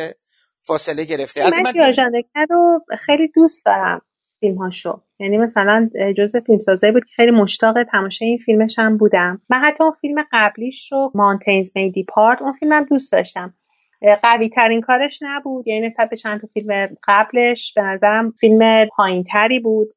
فاصله 0.66 1.04
گرفته. 1.04 1.50
من 1.50 1.72
ژیا 1.72 1.92
جانکه 1.92 2.46
رو 2.50 2.80
خیلی 2.98 3.28
دوست 3.28 3.66
دارم. 3.66 4.00
فیلم 4.42 4.58
هاشو 4.58 5.00
یعنی 5.20 5.38
مثلا 5.38 5.90
جزء 6.16 6.40
فیلمسازایی 6.40 6.92
بود 6.92 7.04
که 7.04 7.12
خیلی 7.14 7.30
مشتاق 7.30 7.82
تماشای 7.82 8.28
این 8.28 8.38
فیلمش 8.38 8.78
هم 8.78 8.96
بودم. 8.96 9.40
من 9.50 9.58
حتی 9.58 9.84
اون 9.84 9.92
فیلم 10.00 10.24
قبلیش 10.32 10.92
رو 10.92 11.10
مانتینز 11.14 11.70
میدی 11.74 12.04
پارت 12.04 12.42
اون 12.42 12.52
فیلمم 12.52 12.84
دوست 12.84 13.12
داشتم. 13.12 13.54
قوی 14.22 14.48
ترین 14.48 14.80
کارش 14.80 15.18
نبود. 15.22 15.68
یعنی 15.68 15.86
نسبت 15.86 16.10
به 16.10 16.16
چند 16.16 16.40
تا 16.40 16.48
فیلم 16.54 16.88
قبلش 17.08 17.72
به 17.76 17.82
نظرم 17.82 18.30
فیلم 18.30 18.86
پایین 18.96 19.24
تری 19.24 19.60
بود. 19.60 19.88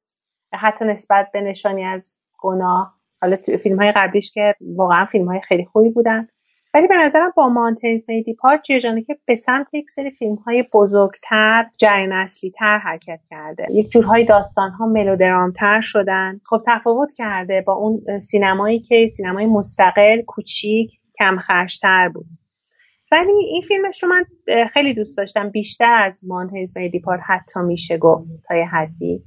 حتی 0.54 0.86
نسبت 0.86 1.30
به 1.34 1.42
نشانی 1.42 1.84
از 1.84 2.14
گناه. 2.40 2.96
حالا 3.22 3.38
فیلم 3.64 3.82
های 3.82 3.94
قبلیش 3.96 4.32
که 4.32 4.56
واقعا 4.76 5.06
فیلم 5.06 5.28
های 5.28 5.42
خیلی 5.42 5.66
خوبی 5.66 5.90
بودن. 5.90 6.28
ولی 6.76 6.88
به 6.88 6.98
نظرم 6.98 7.34
با 7.36 7.50
مانتینز 7.50 8.02
میدی 8.08 8.34
پارت 8.34 8.64
جیرجانه 8.64 9.04
که 9.04 9.18
به 9.26 9.36
سمت 9.36 9.74
یک 9.74 9.90
سری 9.90 10.12
فیلم 10.12 10.36
های 10.36 10.64
بزرگتر 10.74 11.66
جریان 11.78 12.12
اصلی 12.12 12.52
تر 12.52 12.78
حرکت 12.78 13.20
کرده. 13.30 13.68
یک 13.72 13.90
جورهای 13.90 14.26
داستان 14.26 14.72
ها 14.72 14.86
ملودرام 14.86 15.52
تر 15.52 15.82
شدن. 15.82 16.42
خب 16.46 16.64
تفاوت 16.68 17.10
کرده 17.18 17.62
با 17.62 17.74
اون 17.74 18.20
سینمایی 18.20 18.80
که 18.80 19.12
سینمای 19.18 19.46
مستقل 19.46 20.22
کوچیک 20.22 20.92
کم 21.20 21.38
خرشتر 21.38 22.10
بود. 22.10 22.26
ولی 23.12 23.32
این 23.32 23.62
فیلمش 23.62 24.04
رو 24.04 24.10
من 24.10 24.26
خیلی 24.74 24.94
دوست 24.94 25.18
داشتم. 25.18 25.50
بیشتر 25.50 26.04
از 26.06 26.20
مانهز 26.24 26.74
پار 27.06 27.18
حتی 27.18 27.60
میشه 27.60 27.98
گفت 27.98 28.28
تا 28.48 28.56
یه 28.56 28.66
حدی. 28.66 29.24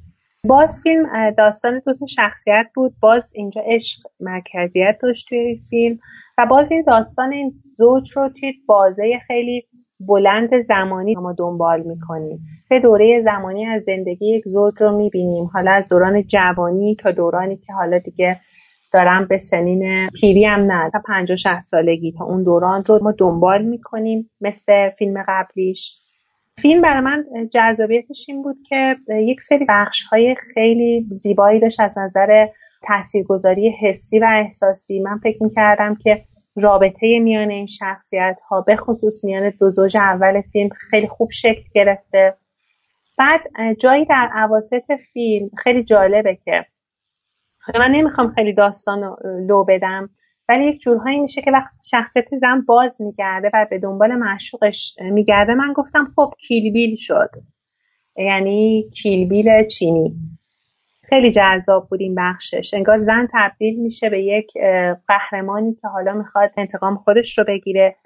باز 0.49 0.81
فیلم 0.83 1.31
داستان 1.31 1.83
دو 1.87 1.95
تا 1.95 2.07
شخصیت 2.07 2.67
بود. 2.75 2.93
باز 3.01 3.33
اینجا 3.35 3.63
عشق 3.67 4.01
مرکزیت 4.21 4.99
داشت 5.03 5.29
توی 5.29 5.61
فیلم 5.71 5.99
و 6.39 6.47
باز 6.47 6.73
این 6.73 6.85
داستان 6.87 7.33
این 7.33 7.53
زوج 7.79 8.11
رو 8.17 8.29
توی 8.29 8.53
بازه 8.67 9.19
خیلی 9.27 9.65
بلند 10.01 10.63
زمانی 10.69 11.15
ما 11.15 11.33
دنبال 11.33 11.83
می‌کنیم. 11.83 12.39
سه 12.69 12.81
دوره 12.81 13.23
زمانی 13.25 13.67
از 13.67 13.83
زندگی 13.83 14.35
یک 14.35 14.49
زوج 14.49 14.83
رو 14.83 14.97
می‌بینیم. 14.97 15.45
حالا 15.45 15.71
از 15.71 15.89
دوران 15.89 16.23
جوانی 16.23 16.97
تا 16.97 17.11
دورانی 17.11 17.57
که 17.57 17.73
حالا 17.73 17.99
دیگه 17.99 18.41
دارم 18.93 19.27
به 19.27 19.39
سنین 19.39 20.09
پیری 20.09 20.45
هم 20.45 20.73
نه 20.73 20.91
تا 20.91 21.01
پنج 21.07 21.33
و 21.33 21.37
سالگی 21.71 22.13
تا 22.13 22.25
اون 22.25 22.43
دوران 22.43 22.85
رو 22.85 22.99
ما 23.03 23.13
دنبال 23.19 23.65
می‌کنیم. 23.65 24.31
مثل 24.41 24.91
فیلم 24.91 25.25
قبلیش. 25.29 25.93
فیلم 26.63 26.83
برای 26.83 27.01
من 27.01 27.25
جذابیتش 27.53 28.25
این 28.29 28.43
بود 28.43 28.57
که 28.69 28.97
یک 29.11 29.43
سری 29.43 29.65
بخش 29.69 30.05
های 30.05 30.37
خیلی 30.55 31.07
زیبایی 31.23 31.61
داشت 31.61 31.81
از 31.81 31.99
نظر 31.99 32.47
تاثیرگذاری 32.83 33.71
حسی 33.71 34.19
و 34.19 34.27
احساسی. 34.33 35.01
من 35.01 35.19
فکر 35.19 35.43
می‌کردم 35.43 35.95
که 35.95 36.25
رابطه 36.57 37.19
میان 37.19 37.51
این 37.51 37.67
شخصیت 37.67 38.39
ها 38.51 38.61
به 38.61 38.77
خصوص 38.77 39.25
میان 39.25 39.53
دو 39.61 39.71
زوج 39.71 39.97
اول 39.97 40.41
فیلم 40.41 40.69
خیلی 40.69 41.07
خوب 41.07 41.31
شکل 41.33 41.63
گرفته. 41.75 42.35
بعد 43.19 43.41
جایی 43.79 44.05
در 44.05 44.29
عواسط 44.33 44.93
فیلم 45.13 45.51
خیلی 45.57 45.85
جالبه 45.85 46.39
که 46.45 46.65
من 47.79 47.91
نمی‌خوام 47.91 48.29
خیلی 48.29 48.53
داستان 48.53 49.17
لو 49.47 49.65
بدم. 49.65 50.11
ولی 50.49 50.65
یک 50.65 50.81
جورهایی 50.81 51.21
میشه 51.21 51.43
که 51.43 51.51
وقتی 51.51 51.77
شخصیت 51.91 52.39
زن 52.41 52.61
باز 52.61 52.91
میگرده 52.99 53.51
و 53.55 53.67
به 53.71 53.79
دنبال 53.79 54.15
معشوقش 54.15 54.95
میگرده 55.01 55.55
من 55.55 55.73
گفتم 55.73 56.13
خب 56.17 56.35
کیلبیل 56.39 56.97
شد. 56.97 57.31
یعنی 58.17 58.91
کیلبیل 59.03 59.67
چینی. 59.67 60.15
خیلی 61.09 61.31
جذاب 61.31 61.89
بود 61.91 62.01
این 62.01 62.15
بخشش. 62.15 62.75
انگار 62.75 62.99
زن 62.99 63.29
تبدیل 63.33 63.81
میشه 63.81 64.11
به 64.11 64.23
یک 64.23 64.53
قهرمانی 65.09 65.75
که 65.75 65.89
حالا 65.89 66.15
می‌خواد 66.15 66.51
انتقام 66.57 66.97
خودش 66.97 67.39
رو 67.39 67.45
بگیره. 67.49 67.97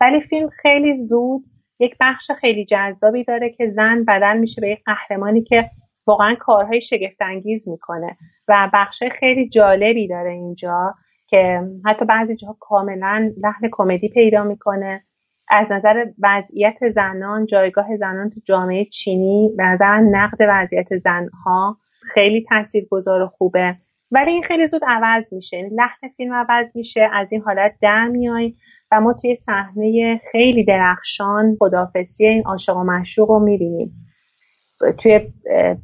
ولی 0.00 0.20
فیلم 0.20 0.48
خیلی 0.48 1.04
زود 1.04 1.44
یک 1.80 1.96
بخش 2.00 2.30
خیلی 2.30 2.64
جذابی 2.64 3.24
داره 3.24 3.50
که 3.50 3.70
زن 3.70 4.04
بدل 4.04 4.38
میشه 4.38 4.60
به 4.60 4.68
یک 4.68 4.80
قهرمانی 4.86 5.42
که 5.42 5.70
واقعا 6.06 6.34
کارهای 6.34 6.80
شگفتانگیز 6.80 7.68
می‌کنه. 7.68 8.16
و 8.48 8.70
بخش 8.74 9.02
خیلی 9.02 9.48
جالبی 9.48 10.08
داره 10.08 10.30
اینجا. 10.30 10.94
که 11.30 11.60
حتی 11.86 12.04
بعضی 12.04 12.36
جاها 12.36 12.56
کاملا 12.60 13.32
لحن 13.42 13.68
کمدی 13.72 14.08
پیدا 14.08 14.44
می‌کنه. 14.44 15.02
از 15.48 15.66
نظر 15.70 16.04
وضعیت 16.22 16.78
زنان 16.94 17.46
جایگاه 17.46 17.96
زنان 17.96 18.30
تو 18.30 18.40
جامعه 18.44 18.84
چینی 18.84 19.50
به 19.56 19.64
نظر 19.64 20.00
نقد 20.00 20.38
وضعیت 20.40 20.96
زنها 20.96 21.76
خیلی 22.02 22.44
تاثیرگذار 22.48 23.22
و 23.22 23.26
خوبه. 23.26 23.76
ولی 24.10 24.32
این 24.32 24.42
خیلی 24.42 24.66
زود 24.66 24.82
عوض 24.86 25.24
میشه. 25.32 25.56
یعنی 25.56 25.70
لحن 25.74 26.08
فیلم 26.16 26.34
عوض 26.34 26.66
میشه. 26.74 27.08
از 27.12 27.32
این 27.32 27.42
حالت 27.42 27.74
در 27.82 28.08
میای 28.08 28.54
و 28.92 29.00
ما 29.00 29.12
توی 29.12 29.36
صحنه 29.46 30.20
خیلی 30.32 30.64
درخشان 30.64 31.56
خدافسی 31.58 32.26
این 32.26 32.42
عاشق 32.46 32.76
و 32.76 32.84
مشوق 32.84 33.30
رو 33.30 33.38
می‌بینیم. 33.38 33.92
توی 34.98 35.20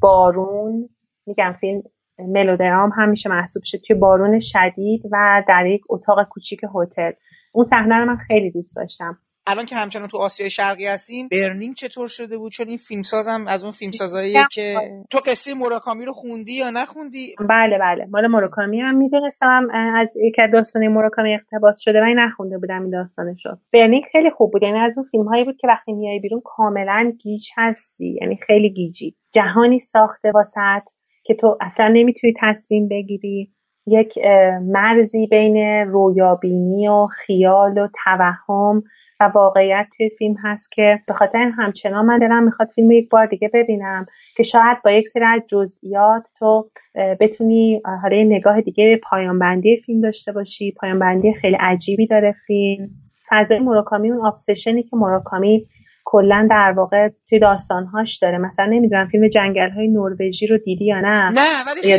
بارون 0.00 0.88
میگم 1.26 1.54
فیلم 1.60 1.82
ملودرام 2.18 2.90
هم 2.96 3.08
میشه 3.08 3.30
محسوب 3.30 3.62
شه 3.64 3.78
توی 3.86 3.96
بارون 3.96 4.40
شدید 4.40 5.02
و 5.12 5.44
در 5.48 5.66
یک 5.66 5.80
اتاق 5.88 6.28
کوچیک 6.30 6.60
هتل. 6.74 7.12
اون 7.52 7.64
صحنه 7.64 7.96
رو 7.96 8.04
من 8.04 8.16
خیلی 8.16 8.50
دوست 8.50 8.76
داشتم. 8.76 9.18
الان 9.48 9.66
که 9.66 9.76
همچنان 9.76 10.08
تو 10.08 10.18
آسیای 10.18 10.50
شرقی 10.50 10.86
هستیم 10.86 11.28
برنینگ 11.28 11.74
چطور 11.74 12.08
شده 12.08 12.38
بود؟ 12.38 12.52
چون 12.52 12.68
این 12.68 12.76
فیلمسازم 12.76 13.44
از 13.48 13.62
اون 13.62 13.72
فیلمسازاییه 13.72 14.40
که 14.52 14.74
تو 15.10 15.18
قصه 15.26 15.54
موراکامی 15.54 16.04
رو 16.04 16.12
خوندی 16.12 16.52
یا 16.52 16.70
نخوندی؟ 16.70 17.34
بله 17.48 17.78
بله. 17.78 18.06
مال 18.10 18.26
موراکامی 18.26 18.80
هم 18.80 18.96
می‌دونستم. 18.96 19.68
از 19.96 20.08
یک 20.16 20.34
از 20.38 20.50
داستان 20.52 20.88
موراکامی 20.88 21.34
اقتباس 21.34 21.80
شده 21.80 22.00
ولی 22.00 22.14
نخونده 22.16 22.58
بودم 22.58 22.82
این 22.82 22.90
داستانش 22.90 23.46
رو 23.46 23.56
برنینگ 23.72 24.04
خیلی 24.12 24.30
خوب 24.30 24.52
بود. 24.52 24.62
یعنی 24.62 24.78
از 24.78 24.98
اون 24.98 25.06
فیلم 25.10 25.24
هایی 25.24 25.44
بود 25.44 25.56
که 25.60 25.68
وقتی 25.68 25.92
میای 25.92 26.18
بیرون 26.18 26.42
کاملا 26.44 27.12
گیج 27.22 27.48
هستی. 27.56 28.18
یعنی 28.20 28.38
خیلی 28.46 28.70
گیجی. 28.70 29.16
جهانی 29.32 29.80
ساخته 29.80 30.30
واسط 30.30 30.82
که 31.26 31.34
تو 31.34 31.58
اصلا 31.60 31.88
نمی‌تونی 31.88 32.34
تصمیم 32.40 32.88
بگیری 32.88 33.50
یک 33.86 34.18
مرزی 34.62 35.26
بین 35.26 35.56
رویابینی 35.86 36.88
و 36.88 37.06
خیال 37.06 37.78
و 37.78 37.88
توهم 38.04 38.82
و 39.20 39.24
واقعیت 39.34 39.86
توی 39.96 40.08
فیلم 40.08 40.34
هست 40.44 40.72
که 40.72 41.00
به 41.06 41.14
خاطر 41.14 41.38
همچنان 41.38 42.06
من 42.06 42.18
دلم 42.18 42.44
می‌خواد 42.44 42.68
فیلم 42.68 42.90
یک 42.90 43.08
بار 43.08 43.26
دیگه 43.26 43.50
ببینم 43.54 44.06
که 44.36 44.42
شاید 44.42 44.82
با 44.84 44.90
یک 44.90 45.08
سری 45.08 45.24
از 45.24 45.42
جزئیات 45.48 46.22
تو 46.38 46.70
بتونی 47.20 47.82
حالا 48.02 48.22
نگاه 48.22 48.60
دیگه 48.60 48.84
به 48.84 49.00
پایان 49.10 49.38
بندی 49.38 49.76
فیلم 49.76 50.00
داشته 50.00 50.32
باشی 50.32 50.72
پایان 50.72 50.98
بندی 50.98 51.32
خیلی 51.32 51.56
عجیبی 51.60 52.06
داره 52.06 52.34
فیلم. 52.46 52.88
فضای 53.28 53.58
مراکامی 53.58 54.10
اون 54.10 54.26
ابسشنی 54.26 54.82
که 54.82 54.96
مراکامی 54.96 55.66
کلا 56.08 56.48
در 56.50 56.74
واقع 56.76 57.08
توی 57.28 57.38
داستانهاش 57.38 58.18
داره. 58.18 58.38
مثلا 58.38 58.66
نمی‌دونم 58.66 59.08
فیلم 59.08 59.28
جنگل 59.28 59.70
های 59.70 59.88
نروژی 59.88 60.46
رو 60.46 60.58
دیدی 60.58 60.84
یا 60.84 61.00
نه؟ 61.00 61.24
نه 61.34 61.64
ولی 61.66 61.94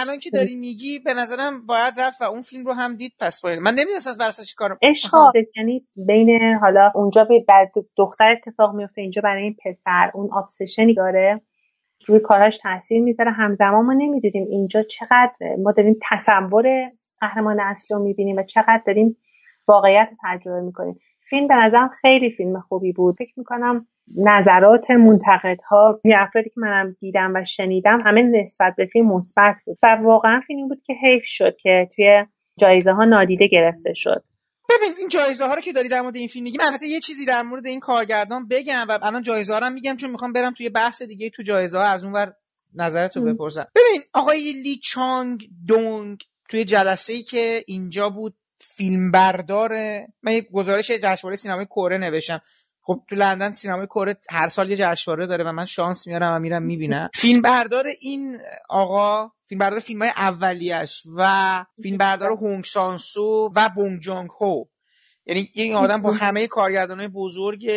الان 0.00 0.18
که 0.18 0.30
داری 0.30 0.54
میگی 0.54 0.98
به 0.98 1.14
نظرم 1.14 1.66
باید 1.68 1.94
رفت 2.00 2.22
و 2.22 2.24
اون 2.24 2.42
فیلم 2.42 2.66
رو 2.66 2.72
هم 2.72 2.96
دید 2.96 3.12
پس 3.20 3.40
باید 3.40 3.58
من 3.58 3.70
نمی‌دونم 3.70 3.96
از 3.96 4.18
برسا 4.18 4.42
چی 4.42 4.54
کارم 4.56 4.78
عشق 4.82 5.10
یعنی 5.56 5.86
بین 5.96 6.58
حالا 6.60 6.92
اونجا 6.94 7.28
بعد 7.48 7.72
دختر 7.96 8.32
اتفاق 8.32 8.74
میفته 8.74 9.00
اینجا 9.00 9.22
برای 9.22 9.42
این 9.42 9.56
پسر 9.64 10.10
اون 10.14 10.30
ابسشنی 10.34 10.94
داره. 10.94 11.40
روی 12.06 12.20
کارهاش 12.20 12.58
تاثیر 12.58 13.02
می‌ذاره. 13.02 13.30
همزمان 13.30 13.86
ما 13.86 13.92
نمی‌دونیم 13.92 14.46
اینجا 14.50 14.82
چقدر 14.82 15.34
ما 15.62 15.72
داریم 15.72 15.96
تصور 16.10 16.90
قهرمان 17.20 17.60
اصلی 17.60 17.96
رو 17.96 18.02
می‌بینیم 18.02 18.36
و 18.36 18.42
چقدر 18.42 18.82
داریم 18.86 19.16
واقعیت 19.68 20.08
تجربه 20.24 20.60
می‌کنیم. 20.60 20.98
فیلم 21.30 21.48
به 21.48 21.54
نظرم 21.54 21.90
خیلی 22.02 22.30
فیلم 22.30 22.60
خوبی 22.60 22.92
بود. 22.92 23.16
فکر 23.18 23.32
می‌کنم 23.36 23.86
نظرات 24.16 24.90
منتقدها 24.90 26.00
یه 26.04 26.16
افرادی 26.18 26.48
که 26.48 26.60
منم 26.60 26.96
دیدم 27.00 27.32
و 27.34 27.44
شنیدم 27.44 28.02
همه 28.06 28.22
نسبت 28.22 28.74
به 28.76 28.86
فیلم 28.86 29.06
مثبت 29.06 29.56
بود. 29.66 29.78
و 29.82 29.98
واقعا 30.02 30.40
فیلم 30.46 30.68
بود 30.68 30.82
که 30.86 30.92
حیف 31.02 31.22
شد 31.26 31.56
که 31.62 31.90
توی 31.96 32.24
جایزه 32.58 32.92
ها 32.92 33.04
نادیده 33.04 33.46
گرفته 33.46 33.92
شد. 33.94 34.24
ببین 34.70 34.90
این 34.98 35.08
جایزه 35.08 35.46
ها 35.46 35.54
رو 35.54 35.60
که 35.60 35.72
داری 35.72 35.88
در 35.88 36.00
مورد 36.00 36.16
این 36.16 36.28
فیلم 36.28 36.44
میگی 36.44 36.58
من 36.58 36.64
البته 36.64 36.86
یه 36.86 37.00
چیزی 37.00 37.26
در 37.26 37.42
مورد 37.42 37.66
این 37.66 37.80
کارگردان 37.80 38.48
بگم 38.48 38.86
و 38.88 38.98
الان 39.02 39.22
جایزه 39.22 39.52
ها 39.52 39.58
رو 39.58 39.70
میگم 39.70 39.96
چون 39.96 40.10
می‌خوام 40.10 40.32
برم 40.32 40.52
توی 40.52 40.68
بحث 40.68 41.02
دیگه 41.02 41.30
تو 41.30 41.42
جایزه 41.42 41.78
ها 41.78 41.84
از 41.84 42.04
اونور 42.04 42.32
نظرتو 42.74 43.24
بپرسم. 43.24 43.66
ببین 43.74 44.00
آقای 44.14 44.52
لی 44.52 44.76
چانگ 44.76 45.48
دونگ 45.68 46.18
توی 46.48 46.64
جلسه 46.64 47.12
ای 47.12 47.22
که 47.22 47.64
اینجا 47.66 48.10
بود 48.10 48.34
فیلمبرداره 48.76 50.08
من 50.22 50.32
یک 50.32 50.46
گزارش 50.52 50.90
جشنواره 50.90 51.36
سینمای 51.36 51.64
کره 51.64 51.98
نوشتم. 51.98 52.40
خب 52.86 53.00
تو 53.08 53.16
لندن 53.16 53.52
سینمای 53.52 53.86
کره 53.86 54.16
هر 54.30 54.48
سال 54.48 54.70
یه 54.70 54.76
جشنواره 54.76 55.26
داره 55.26 55.44
و 55.44 55.52
من 55.52 55.64
شانس 55.64 56.06
میارم 56.06 56.36
و 56.36 56.38
میرم 56.38 56.62
می‌بینم. 56.62 57.10
فیلم 57.22 57.42
بردار 57.42 57.86
این 58.00 58.38
آقا 58.68 59.30
فیلم 59.48 59.58
بردار 59.58 59.78
فیلم 59.78 60.02
های 60.02 60.10
اولیش 60.16 61.02
و 61.16 61.64
فیلم 61.82 61.98
بردار 61.98 62.30
هونگ 62.40 62.64
سانسو 62.64 63.52
و 63.56 63.70
بونگ 63.74 64.00
جانگ 64.00 64.30
هو. 64.40 64.64
یعنی 65.26 65.50
این 65.54 65.74
آدم 65.74 66.02
با 66.02 66.12
همه 66.12 66.46
کارگردان 66.46 66.98
های 66.98 67.08
بزرگ 67.08 67.70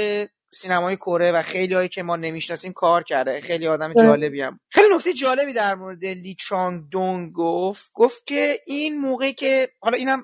سینمای 0.53 0.95
کره 0.95 1.31
و 1.31 1.41
خیلی 1.41 1.73
هایی 1.73 1.89
که 1.89 2.03
ما 2.03 2.15
نمی‌شناسیم 2.15 2.73
کار 2.73 3.03
کرده. 3.03 3.41
خیلی 3.41 3.67
آدم 3.67 3.93
جالبی 3.93 4.41
هم. 4.41 4.59
خیلی 4.69 4.95
نکته 4.95 5.13
جالبی 5.13 5.53
در 5.53 5.75
مورد 5.75 6.05
لی 6.05 6.35
چانگ 6.39 6.89
دونگ 6.91 7.33
گفت. 7.33 7.91
گفت 7.93 8.27
که 8.27 8.59
این 8.65 9.01
موقعی 9.01 9.33
که 9.33 9.69
حالا 9.79 9.97
اینم 9.97 10.23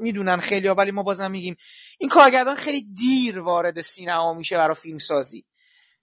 می‌دونن 0.00 0.36
خیلی 0.36 0.68
ها 0.68 0.74
ولی 0.74 0.90
ما 0.90 1.02
بازم 1.02 1.30
میگیم 1.30 1.56
این 1.98 2.10
کارگردان 2.10 2.54
خیلی 2.54 2.82
دیر 2.94 3.38
وارد 3.38 3.80
سینما 3.80 4.34
میشه 4.34 4.56
برای 4.56 4.74
فیلم 4.74 4.98
سازی 4.98 5.44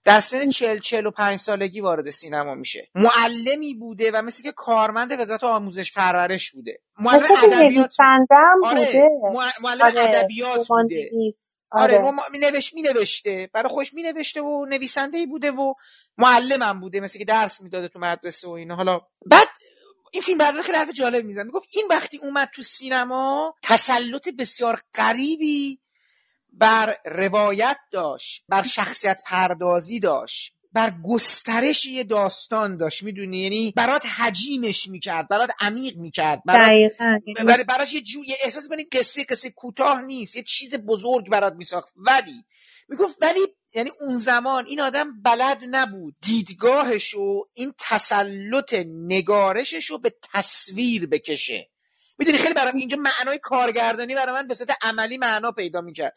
در 0.04 0.20
سن 0.20 0.50
چل 0.50 0.78
چل 0.78 1.06
و 1.06 1.10
پنج 1.10 1.40
سالگی 1.40 1.80
وارد 1.80 2.10
سینما 2.10 2.54
میشه. 2.54 2.88
معلمی 2.94 3.74
بوده 3.74 4.10
و 4.10 4.22
مثل 4.22 4.42
که 4.42 4.52
کارمند 4.52 5.20
وزارت 5.20 5.44
آموزش 5.44 5.92
پرورش 5.92 6.52
بوده. 6.52 6.78
معلم 7.00 7.22
ادبیات 7.42 7.94
آره 8.64 9.02
معلم 9.62 9.82
آره. 9.82 10.02
ادبیات 10.02 10.68
بوده. 10.68 11.10
آره, 11.70 11.98
آره. 11.98 12.14
می 12.32 12.38
نوشت 12.38 12.74
می 12.74 12.82
نوشته 12.82 13.50
برای 13.52 13.68
خوش 13.68 13.94
می 13.94 14.02
نوشته 14.02 14.42
و 14.42 14.66
نویسنده 14.68 15.26
بوده 15.26 15.50
و 15.50 15.74
معلمم 16.18 16.80
بوده 16.80 17.00
مثل 17.00 17.18
که 17.18 17.24
درس 17.24 17.62
می‌داده 17.62 17.88
تو 17.88 17.98
مدرسه 17.98 18.48
و 18.48 18.50
اینا. 18.50 18.76
حالا 18.76 19.00
بعد 19.26 19.48
این 20.14 20.22
فیلم 20.22 20.38
بردار 20.38 20.62
خیلی 20.62 20.78
حرف 20.78 20.90
جالب 20.90 21.24
میزن 21.24 21.42
می‌گفت 21.42 21.68
این 21.76 21.86
وقتی 21.90 22.18
اومد 22.22 22.48
تو 22.54 22.62
سینما 22.62 23.54
تسلط 23.62 24.28
بسیار 24.28 24.78
غریبی 24.94 25.78
بر 26.52 26.96
روایت 27.04 27.76
داشت 27.90 28.44
بر 28.48 28.62
شخصیت 28.62 29.22
پردازی 29.26 30.00
داشت 30.00 30.54
بر 30.72 30.94
گسترش 31.04 31.86
یه 31.86 32.04
داستان 32.04 32.76
داشت. 32.76 33.02
می‌دونی؟ 33.02 33.38
یعنی 33.38 33.72
برات 33.76 34.06
حجیمش 34.06 34.88
می‌کرد 34.88 35.28
برات 35.28 35.50
عمیق 35.60 35.96
می‌کرد 35.96 36.42
برات 36.44 37.66
براش 37.68 37.94
یه 37.94 38.00
جو 38.00 38.24
یه 38.24 38.36
احساس 38.44 38.68
کنی 38.68 38.84
قصه 38.84 39.24
قصه 39.24 39.50
کوتاه 39.50 40.02
نیست 40.02 40.36
یه 40.36 40.42
چیز 40.42 40.74
بزرگ 40.74 41.30
برات 41.30 41.52
میساخت. 41.52 41.92
ولی 41.96 42.44
می‌گفت 42.92 43.16
ولی 43.20 43.40
یعنی 43.74 43.90
اون 44.00 44.16
زمان 44.16 44.66
این 44.66 44.80
آدم 44.80 45.22
بلد 45.22 45.62
نبود. 45.70 46.14
دیدگاهش 46.20 47.14
و 47.14 47.44
این 47.54 47.74
تسلط 47.78 48.74
نگارشش 48.86 49.86
رو 49.86 49.98
به 49.98 50.14
تصویر 50.32 51.06
بکشه. 51.06 51.70
می‌دونی 52.18 52.38
خیلی 52.38 52.54
برام 52.54 52.76
اینجا 52.76 52.96
معنای 52.96 53.38
کارگردانی 53.38 54.14
برای 54.14 54.32
من 54.32 54.48
به 54.48 54.54
صورت 54.54 54.76
عملی 54.82 55.18
معنا 55.18 55.52
پیدا 55.52 55.80
می‌کرد. 55.80 56.16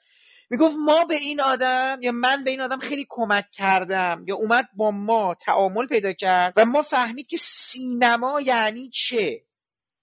می‌گفت 0.49 0.75
ما 0.79 1.05
به 1.05 1.15
این 1.15 1.41
آدم 1.41 1.99
یا 2.01 2.11
من 2.11 2.43
به 2.43 2.49
این 2.49 2.61
آدم 2.61 2.79
خیلی 2.79 3.05
کمک 3.09 3.51
کردم 3.51 4.23
یا 4.27 4.35
اومد 4.35 4.69
با 4.73 4.91
ما 4.91 5.35
تعامل 5.35 5.85
پیدا 5.85 6.13
کرد 6.13 6.53
و 6.57 6.65
ما 6.65 6.81
فهمید 6.81 7.27
که 7.27 7.37
سینما 7.37 8.41
یعنی 8.41 8.89
چه. 8.89 9.45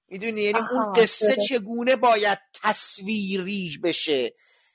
می‌دونی 0.09 0.41
یعنی 0.41 0.59
اون 0.71 0.93
قصه 0.93 1.37
چگونه 1.49 1.97
باید 1.97 2.39
تصویری 2.63 3.79
بشه. 3.85 4.35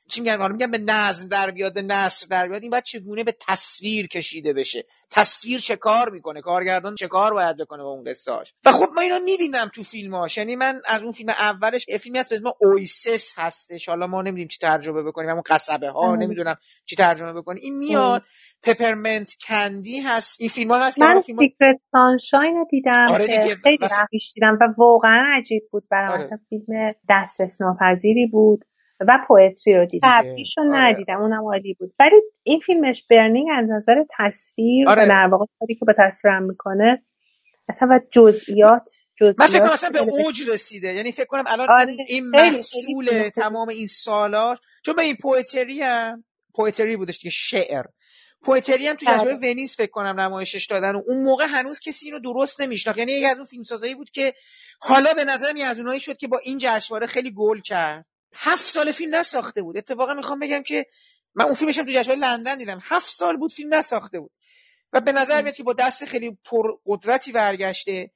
چی 0.09 0.21
میگن؟ 0.21 0.37
حالا 0.37 0.53
میگن 0.53 0.71
به 0.71 0.77
نظم 0.77 1.27
در 1.27 1.51
بیاد 1.51 1.73
به 1.73 1.81
نصر 1.81 2.27
در 2.29 2.47
بیاد. 2.47 2.61
این 2.61 2.71
باید 2.71 2.83
چگونه 2.83 3.23
به 3.23 3.35
تصویر 3.47 4.07
کشیده 4.07 4.53
بشه؟ 4.53 4.85
تصویر 5.11 5.59
چه 5.59 5.75
کار 5.75 6.09
می‌کنه؟ 6.09 6.41
کارگردان 6.41 6.95
چه 6.95 7.07
کار 7.07 7.33
باید 7.33 7.57
بکنه 7.57 7.83
با 7.83 7.89
اون 7.89 8.03
قصهاش؟ 8.03 8.53
و 8.65 8.71
خب 8.71 8.87
ما 8.95 9.01
اینو 9.01 9.19
می‌بینم 9.19 9.71
تو 9.73 9.83
فیلماش 9.83 10.37
یعنی 10.37 10.55
من 10.55 10.81
از 10.85 11.03
اون 11.03 11.11
فیلم 11.11 11.29
اولش 11.29 11.85
فیلمی 11.85 12.19
هست 12.19 12.29
به 12.29 12.35
اسم 12.35 12.51
اویسس 12.61 13.33
هستش. 13.35 13.89
حالا 13.89 14.07
ما 14.07 14.21
نمی‌دونیم 14.21 14.47
چی 14.47 14.59
ترجمه 14.59 15.03
بکنیم. 15.03 15.29
همون 15.29 15.43
قصبه 15.45 15.89
ها 15.89 16.15
نمی‌دونم 16.15 16.57
چی 16.85 16.95
ترجمه 16.95 17.33
بکنیم. 17.33 17.61
این 17.63 17.77
میاد. 17.77 18.23
Peppermint 18.63 19.33
Candy 19.47 19.99
هست. 19.99 20.41
این 20.41 20.49
فیلم 20.49 20.71
ها 20.71 20.85
هست 20.85 20.99
من 20.99 21.21
فیلم 21.21 21.39
Secret 21.39 21.79
Sunshine 21.91 22.65
دیدم. 22.69 23.07
آره 23.09 23.27
خیلی 23.63 23.77
دیدم 24.35 24.57
و 24.61 24.73
واقعا 24.77 25.23
عجیب 25.37 25.63
بود 25.71 25.83
برای 25.91 26.23
آره. 26.23 26.39
فیلم 26.49 26.93
دسترس 27.09 27.61
ناپذیری 27.61 28.27
بود. 28.27 28.65
و 28.99 29.19
Poetry 29.27 29.73
رو 29.73 29.85
دیدم 29.85 30.07
قبلیش 30.11 30.57
رو 30.57 30.63
آره. 30.63 30.81
ندیدم 30.81 31.21
اونم 31.21 31.43
عالی 31.43 31.73
بود 31.73 31.93
ولی 31.99 32.15
این 32.43 32.59
فیلمش 32.59 33.03
Burning 33.09 33.47
از 33.57 33.69
نظر 33.69 34.03
تصویر 34.17 34.89
آره. 34.89 35.03
و 35.03 35.07
در 35.07 35.27
واقع 35.31 35.45
کاری 35.59 35.75
که 35.75 35.85
به 35.85 35.95
تصویرم 35.97 36.43
می‌کنه 36.43 37.03
اصلا 37.69 37.87
و 37.91 37.99
جزئیات 38.11 38.91
جزئیات 39.15 39.39
من 39.39 39.47
فکر 39.47 39.59
کنم 39.59 39.71
اصلا 39.71 39.89
به 39.89 39.99
اوج 39.99 40.49
رسیده 40.49 40.93
یعنی 40.93 41.11
فکر 41.11 41.25
کنم 41.25 41.43
الان 41.47 41.69
آره. 41.69 41.93
این 42.07 42.29
محصول 42.29 43.29
تمام 43.35 43.69
این 43.69 43.87
سالا 43.87 44.55
چون 44.85 44.95
به 44.95 45.01
این 45.01 45.15
پوئتری 45.21 45.81
هم 45.81 46.23
پوئتری 46.53 46.97
بودش 46.97 47.17
دیگه 47.19 47.31
شعر 47.31 47.85
پوئتری 48.41 48.87
هم 48.87 48.95
تو 48.95 49.05
جشنواره 49.05 49.37
بله. 49.37 49.51
ونیز 49.51 49.75
فکر 49.75 49.91
کنم 49.91 50.19
نمایشش 50.19 50.65
دادن 50.65 50.95
و 50.95 51.01
اون 51.07 51.23
موقع 51.23 51.45
هنوز 51.45 51.79
کسی 51.79 52.05
اینو 52.05 52.19
درست 52.19 52.61
نمیشناخت 52.61 52.99
یعنی 52.99 53.11
یکی 53.11 53.25
از 53.25 53.37
اون 53.37 53.45
فیلمسازایی 53.45 53.95
بود 53.95 54.09
که 54.09 54.33
حالا 54.79 55.13
به 55.13 55.23
نظرم 55.23 55.55
از 55.65 55.79
اونایی 55.79 55.99
شد 55.99 56.17
که 56.17 56.27
با 56.27 56.37
این 56.43 56.57
جشنواره 56.61 57.07
خیلی 57.07 57.31
گل 57.31 57.59
کرد 57.59 58.05
هفت 58.39 58.67
سال 58.67 58.91
فیلم 58.91 59.15
نساخته 59.15 59.61
بود. 59.61 59.77
اتفاقا 59.77 60.13
می‌خوام 60.13 60.39
بگم 60.39 60.63
که 60.63 60.85
من 61.35 61.45
اون 61.45 61.53
فیلمشم 61.53 61.85
تو 61.85 61.91
جشنواره 61.91 62.19
لندن 62.19 62.57
دیدم. 62.57 62.79
هفت 62.83 63.09
سال 63.09 63.37
بود 63.37 63.51
فیلم 63.51 63.73
نساخته 63.73 64.19
بود. 64.19 64.31
و 64.93 65.01
به 65.01 65.11
نظر 65.11 65.41
میاد 65.41 65.55
که 65.55 65.63
با 65.63 65.73
دست 65.73 66.05
خیلی 66.05 66.37
پر 66.45 66.77
قدرتی 66.85 67.31
برگشته. 67.31 68.11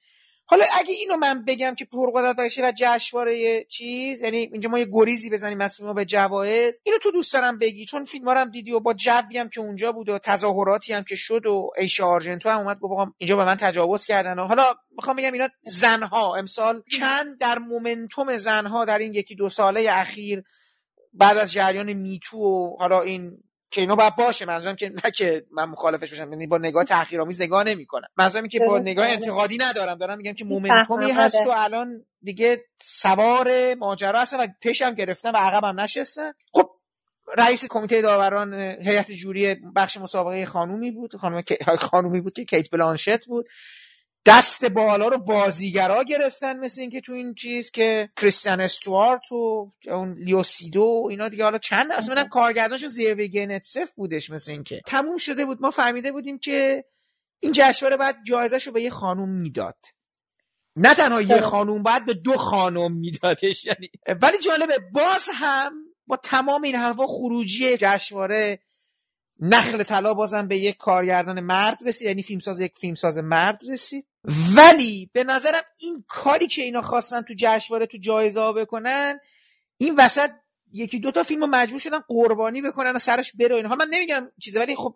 حالا 0.52 0.66
اگه 0.80 0.94
اینو 0.94 1.18
من 1.18 1.46
بگم 1.46 1.76
که 1.76 1.86
پرقدرت 1.86 2.36
باشه 2.36 2.62
و 2.62 2.72
جشنواره 2.78 3.64
چیز 3.64 4.22
یعنی 4.22 4.38
اینجا 4.38 4.70
ما 4.70 4.80
یه 4.80 4.88
گریزی 4.92 5.30
بزنیم 5.30 5.62
از 5.62 5.76
فیلم 5.76 5.94
به 5.94 6.06
جوایز 6.06 6.82
اینو 6.86 6.98
تو 6.98 7.12
دوست 7.12 7.34
دارم 7.34 7.58
بگی 7.58 7.86
چون 7.86 8.06
فیلم 8.06 8.28
هم 8.28 8.50
دیدی 8.50 8.72
و 8.72 8.80
با 8.80 8.94
جوی 8.94 9.38
هم 9.38 9.50
که 9.50 9.62
اونجا 9.62 9.92
بود 9.92 10.10
و 10.10 10.20
تظاهراتی 10.20 10.94
هم 10.94 11.04
که 11.04 11.16
شد 11.16 11.46
و 11.46 11.72
ایشا 11.78 12.08
آرژنتو 12.08 12.50
هم 12.50 12.60
اومد 12.60 12.80
گفت 12.80 13.12
اینجا 13.18 13.36
به 13.36 13.46
من 13.46 13.56
تجاوز 13.56 14.06
کردن 14.06 14.40
و 14.40 14.46
حالا 14.48 14.76
می‌خوام 14.98 15.16
بگم 15.16 15.34
اینا 15.34 15.50
زنها 15.64 16.36
امسال 16.36 16.84
چند 16.98 17.38
در 17.38 17.60
مومنتوم 17.60 18.36
زنها 18.36 18.86
در 18.86 19.00
این 19.00 19.14
یکی 19.14 19.36
دو 19.36 19.50
ساله 19.50 19.88
اخیر 19.92 20.44
بعد 21.14 21.38
از 21.38 21.52
جریان 21.52 21.94
میتو 21.94 22.38
و 22.38 22.76
حالا 22.80 23.02
این 23.02 23.44
که 23.72 23.82
اینا 23.82 23.96
باید 23.96 24.16
باشه. 24.16 24.46
منظورم 24.46 24.76
که 24.76 24.90
نه 24.90 25.12
که 25.12 25.46
من 25.52 25.64
مخالفش 25.64 26.10
باشم 26.10 26.32
یعنی 26.32 26.48
با 26.48 26.58
نگاه 26.58 26.84
تحقیرآمیز 26.84 27.42
نگاه 27.42 27.64
نمی‌کنم. 27.64 28.08
منظورم 28.18 28.48
که 28.48 28.60
با 28.60 28.80
نگاه 28.80 29.08
انتقادی 29.10 29.58
ندارم. 29.58 29.98
دارم 29.98 30.18
میگم 30.18 30.34
که 30.34 30.46
مومنتومی 30.46 31.12
هست 31.12 31.36
و 31.36 31.50
الان 31.56 32.06
دیگه 32.22 32.66
سوار 32.82 33.76
ماجرا 33.76 34.22
هستن 34.22 34.40
و 34.44 34.48
پشم 34.62 34.94
گرفتن 34.94 35.32
و 35.32 35.38
عقبم 35.38 35.80
نشستن. 35.80 36.32
خب 36.54 36.70
رئیس 37.38 37.66
کمیته 37.70 38.02
داوران 38.02 38.54
هیئت 38.54 39.12
جوری 39.12 39.56
بخش 39.76 39.98
مسابقه 39.98 40.46
خانومی 40.46 40.92
بود. 40.92 41.16
خانم 41.16 41.44
خانومی 41.80 42.22
بود 42.22 42.34
که 42.34 42.46
کیت 42.46 42.70
بلانشت 42.70 43.26
بود. 43.26 43.48
دست 44.26 44.66
بالا 44.66 45.08
رو 45.08 45.18
بازیگرا 45.18 46.04
گرفتن 46.04 46.58
مثل 46.58 46.82
اینکه 46.82 47.02
تو 47.02 47.12
این 47.12 47.34
چیز 47.34 47.72
که 47.72 48.10
کریستیان 48.18 48.62
استوارت 48.62 49.32
و 49.32 49.72
اون 49.88 50.14
لیوسیدو 50.14 51.08
اینا 51.10 51.30
دیگه. 51.30 51.44
حالا 51.44 51.58
چند 51.58 51.92
اصلا 51.92 52.24
کارگردانش 52.24 52.86
زیوی 52.86 53.28
گنتسف 53.28 53.92
بودش 53.92 54.30
مثل 54.30 54.52
اینکه. 54.52 54.82
تموم 54.86 55.18
شده 55.18 55.46
بود. 55.46 55.62
ما 55.62 55.70
فهمیده 55.70 56.12
بودیم 56.12 56.40
که 56.40 56.86
این 57.40 57.52
جشنواره 57.56 57.98
بعد 57.98 58.18
جایزش 58.28 58.68
رو 58.68 58.74
به 58.74 58.82
یه 58.82 58.90
خانوم 58.90 59.30
می‌داد. 59.30 59.78
نه 60.76 60.94
تنها 60.94 61.22
یه 61.22 61.42
خانوم 61.42 61.84
بعد 61.84 62.06
به 62.06 62.14
دو 62.14 62.38
خانوم 62.38 62.92
میدادش. 62.92 63.66
یعنی 63.66 63.90
ولی 64.22 64.38
جالبه 64.38 64.80
باز 64.94 65.30
هم 65.34 65.74
با 66.08 66.18
تمام 66.18 66.64
این 66.64 66.76
حرفا 66.76 67.08
خروجی 67.08 67.78
جشنواره 67.78 68.60
نخل 69.40 69.84
طلا 69.84 70.14
بازم 70.14 70.48
به 70.48 70.58
یک 70.58 70.78
کارگردان 70.78 71.40
مرد 71.40 71.78
رسید. 71.86 72.08
یعنی 72.08 72.24
فیلمساز 72.24 72.60
یک 72.60 72.78
فیلمساز 72.78 73.18
مرد 73.18 73.62
رسید. 73.70 74.08
ولی 74.56 75.10
به 75.14 75.24
نظرم 75.24 75.62
این 75.80 76.04
کاری 76.08 76.48
که 76.48 76.62
اینا 76.62 76.82
خواستن 76.82 77.22
تو 77.22 77.34
جشنواره 77.38 77.86
تو 77.86 77.98
جایزه 77.98 78.52
بکنن 78.52 79.20
این 79.78 79.96
وسط 79.98 80.32
یکی 80.74 81.00
دو 81.00 81.12
تا 81.12 81.24
فیلم 81.24 81.50
مجبور 81.50 81.80
شدن 81.80 82.00
قربانی 82.08 82.62
بکنن 82.62 82.92
و 82.96 83.00
سرش 83.00 83.36
بره 83.36 83.56
اینها. 83.56 83.76
من 83.76 83.88
نمیگم 83.92 84.32
چیزی 84.44 84.60
ولی 84.60 84.76
خب 84.76 84.96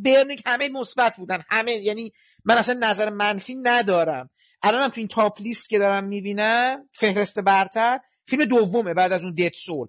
برنیک 0.00 0.42
همه 0.46 0.68
مثبت 0.68 1.16
بودن. 1.16 1.44
همه 1.48 1.72
یعنی 1.72 2.12
من 2.44 2.58
اصلا 2.58 2.78
نظر 2.80 3.10
منفی 3.10 3.54
ندارم. 3.54 4.30
الانم 4.62 4.88
تو 4.88 5.00
این 5.00 5.08
تاپ 5.08 5.40
لیست 5.40 5.68
که 5.68 5.78
دارم 5.78 6.04
می‌بینم 6.04 6.88
فهرست 6.92 7.40
برتر 7.40 8.00
فیلم 8.26 8.44
دومه 8.44 8.94
بعد 8.94 9.12
از 9.12 9.22
اون 9.22 9.34
دت 9.34 9.54
سول 9.54 9.88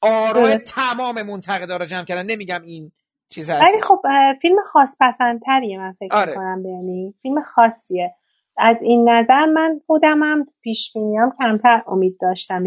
آرای 0.00 0.58
تمام 0.58 1.22
منتقدا 1.22 1.76
رو 1.76 1.84
جمع 1.84 2.04
کردن. 2.04 2.26
نمیگم 2.26 2.62
این 2.62 2.92
چیز 3.30 3.50
هست. 3.50 3.62
ولی 3.62 3.82
خب 3.82 4.02
فیلم 4.42 4.56
خاص 4.64 4.96
پسندتریه 5.00 5.78
من 5.78 5.92
فکر 5.92 6.16
آره. 6.16 6.34
کنم 6.34 6.62
یعنی 6.66 7.14
فیلم 7.22 7.42
خاصیه. 7.42 8.14
از 8.58 8.76
این 8.80 9.08
نظر 9.08 9.44
من 9.44 9.80
خودمم 9.86 10.46
پیش 10.62 10.92
بینیام 10.92 11.32
کمتر 11.38 11.82
امید 11.86 12.16
داشتم 12.20 12.64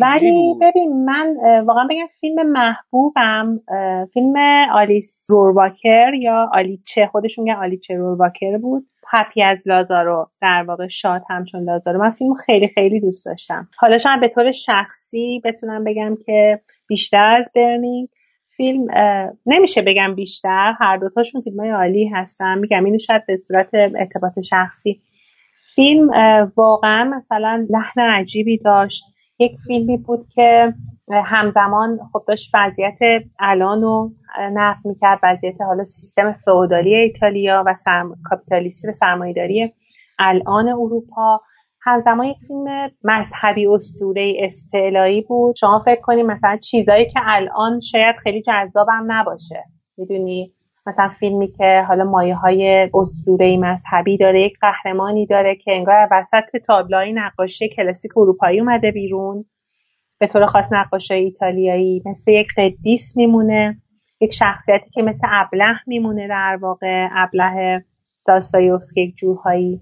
ولی 0.00 0.54
ببین 0.60 1.04
من 1.04 1.36
واقعا 1.66 1.86
بگم 1.90 2.06
فیلم 2.20 2.46
محبوبم 2.46 3.60
فیلم 4.12 4.36
آلیس 4.72 5.26
رورواکر 5.28 6.14
یا 6.14 6.50
آلیچه 6.52 7.06
خودشون 7.06 7.44
میگن 7.44 7.56
آلیچه 7.56 7.94
رورواکر 7.94 8.58
بود. 8.58 8.86
هپی 9.12 9.42
از 9.42 9.68
لازارو 9.68 10.30
در 10.40 10.64
واقع 10.68 10.88
شاد 10.88 11.22
همچون 11.30 11.64
لازارو 11.64 12.00
من 12.00 12.10
فیلم 12.10 12.34
خیلی 12.34 12.68
خیلی 12.68 13.00
دوست 13.00 13.26
داشتم. 13.26 13.68
حالا 13.78 13.98
شاید 13.98 14.20
به 14.20 14.28
طور 14.28 14.52
شخصی 14.52 15.42
بتونم 15.44 15.84
بگم 15.84 16.16
که 16.26 16.60
بیشتر 16.86 17.36
از 17.38 17.50
برنینگ 17.54 18.08
فیلم 18.60 18.86
نمیشه 19.46 19.82
بگم 19.82 20.14
بیشتر. 20.14 20.74
هر 20.80 20.96
دوتاشون 20.96 21.40
فیلم 21.40 21.60
های 21.60 21.70
عالی 21.70 22.08
هستن. 22.08 22.58
میگم 22.58 22.84
اینو 22.84 22.98
شاید 22.98 23.26
به 23.26 23.36
صورت 23.36 23.68
ارتباط 23.74 24.40
شخصی. 24.40 25.00
فیلم 25.74 26.10
واقعا 26.56 27.04
مثلا 27.04 27.66
لحن 27.70 28.00
عجیبی 28.00 28.58
داشت. 28.58 29.04
یک 29.38 29.52
فیلمی 29.66 29.96
بود 29.96 30.26
که 30.34 30.74
همزمان 31.24 31.98
خب 32.12 32.22
داشت 32.28 32.50
وضعیت 32.54 32.98
الان 33.38 33.82
رو 33.82 34.10
نقد 34.52 34.80
می‌کرد. 34.84 35.18
وضعیت 35.22 35.60
حالا 35.60 35.84
سیستم 35.84 36.32
فئودالی 36.32 36.94
ایتالیا 36.94 37.64
و 37.66 37.74
سرم... 37.74 38.14
کاپیتالیستی 38.24 38.88
و 38.88 38.92
سرمایهداری 38.92 39.72
الان 40.18 40.68
اروپا. 40.68 41.40
همزمان 41.82 42.26
یک 42.26 42.36
فیلم 42.46 42.90
مذهبی 43.04 43.66
اسطوره 43.66 44.34
استعلایی 44.38 45.20
بود. 45.20 45.56
شما 45.56 45.82
فکر 45.84 46.00
کنید 46.00 46.26
مثلا 46.26 46.56
چیزایی 46.56 47.04
که 47.04 47.20
الان 47.24 47.80
شاید 47.80 48.16
خیلی 48.16 48.42
جذابم 48.42 49.04
نباشه. 49.06 49.64
می‌دونی؟ 49.96 50.52
مثلا 50.86 51.08
فیلمی 51.08 51.52
که 51.52 51.84
حالا 51.88 52.04
مایه 52.04 52.34
های 52.34 52.90
اسطوره 52.94 53.56
مذهبی 53.56 54.16
داره 54.16 54.42
یک 54.42 54.58
قهرمانی 54.60 55.26
داره 55.26 55.56
که 55.56 55.72
انگار 55.72 56.08
وسط 56.10 56.56
تابلوهای 56.66 57.12
نقاشی 57.12 57.68
کلاسیک 57.68 58.18
اروپایی 58.18 58.60
اومده 58.60 58.90
بیرون. 58.90 59.44
به 60.18 60.26
طور 60.26 60.46
خاص 60.46 60.72
نقاشی 60.72 61.14
ایتالیایی. 61.14 62.02
مثل 62.06 62.30
یک 62.30 62.48
قدیس 62.56 63.16
میمونه. 63.16 63.76
یک 64.20 64.34
شخصیتی 64.34 64.90
که 64.90 65.02
مثل 65.02 65.26
ابله 65.30 65.76
میمونه 65.86 66.28
در 66.28 66.58
واقع. 66.60 67.08
ابله 67.12 67.84
داستایوفسکی 68.26 69.00
یک 69.00 69.16
جورهایی. 69.16 69.80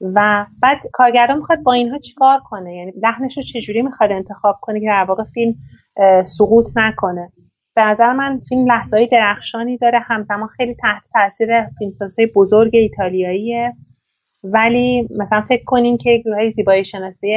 و 0.00 0.46
بعد 0.62 0.78
کارگردان 0.92 1.36
می‌خواد 1.36 1.62
با 1.62 1.72
اینها 1.72 1.98
چیکار 1.98 2.38
کنه؟ 2.38 2.76
یعنی 2.76 2.92
لحنش 3.02 3.36
رو 3.36 3.42
چجوری 3.42 3.82
می‌خواد 3.82 4.12
انتخاب 4.12 4.58
کنه 4.60 4.80
که 4.80 4.86
در 4.86 5.04
واقع 5.08 5.24
فیلم 5.24 5.54
سقوط 6.22 6.70
نکنه؟ 6.76 7.32
به 7.76 7.82
نظر 7.82 8.12
من 8.12 8.40
فیلم 8.48 8.66
لحظه 8.66 9.08
درخشانی 9.12 9.78
داره 9.78 9.98
همزمان 9.98 10.48
خیلی 10.48 10.74
تحت 10.74 11.02
تاثیر 11.12 11.64
فیلمسازهای 11.78 12.26
بزرگ 12.26 12.70
ایتالیاییه. 12.72 13.72
ولی 14.44 15.08
مثلا 15.18 15.40
فکر 15.40 15.64
کنین 15.64 15.96
که 15.96 16.10
یک 16.10 16.24
جاهای 16.24 16.50
زیبایی 16.50 16.84
شناسی 16.84 17.34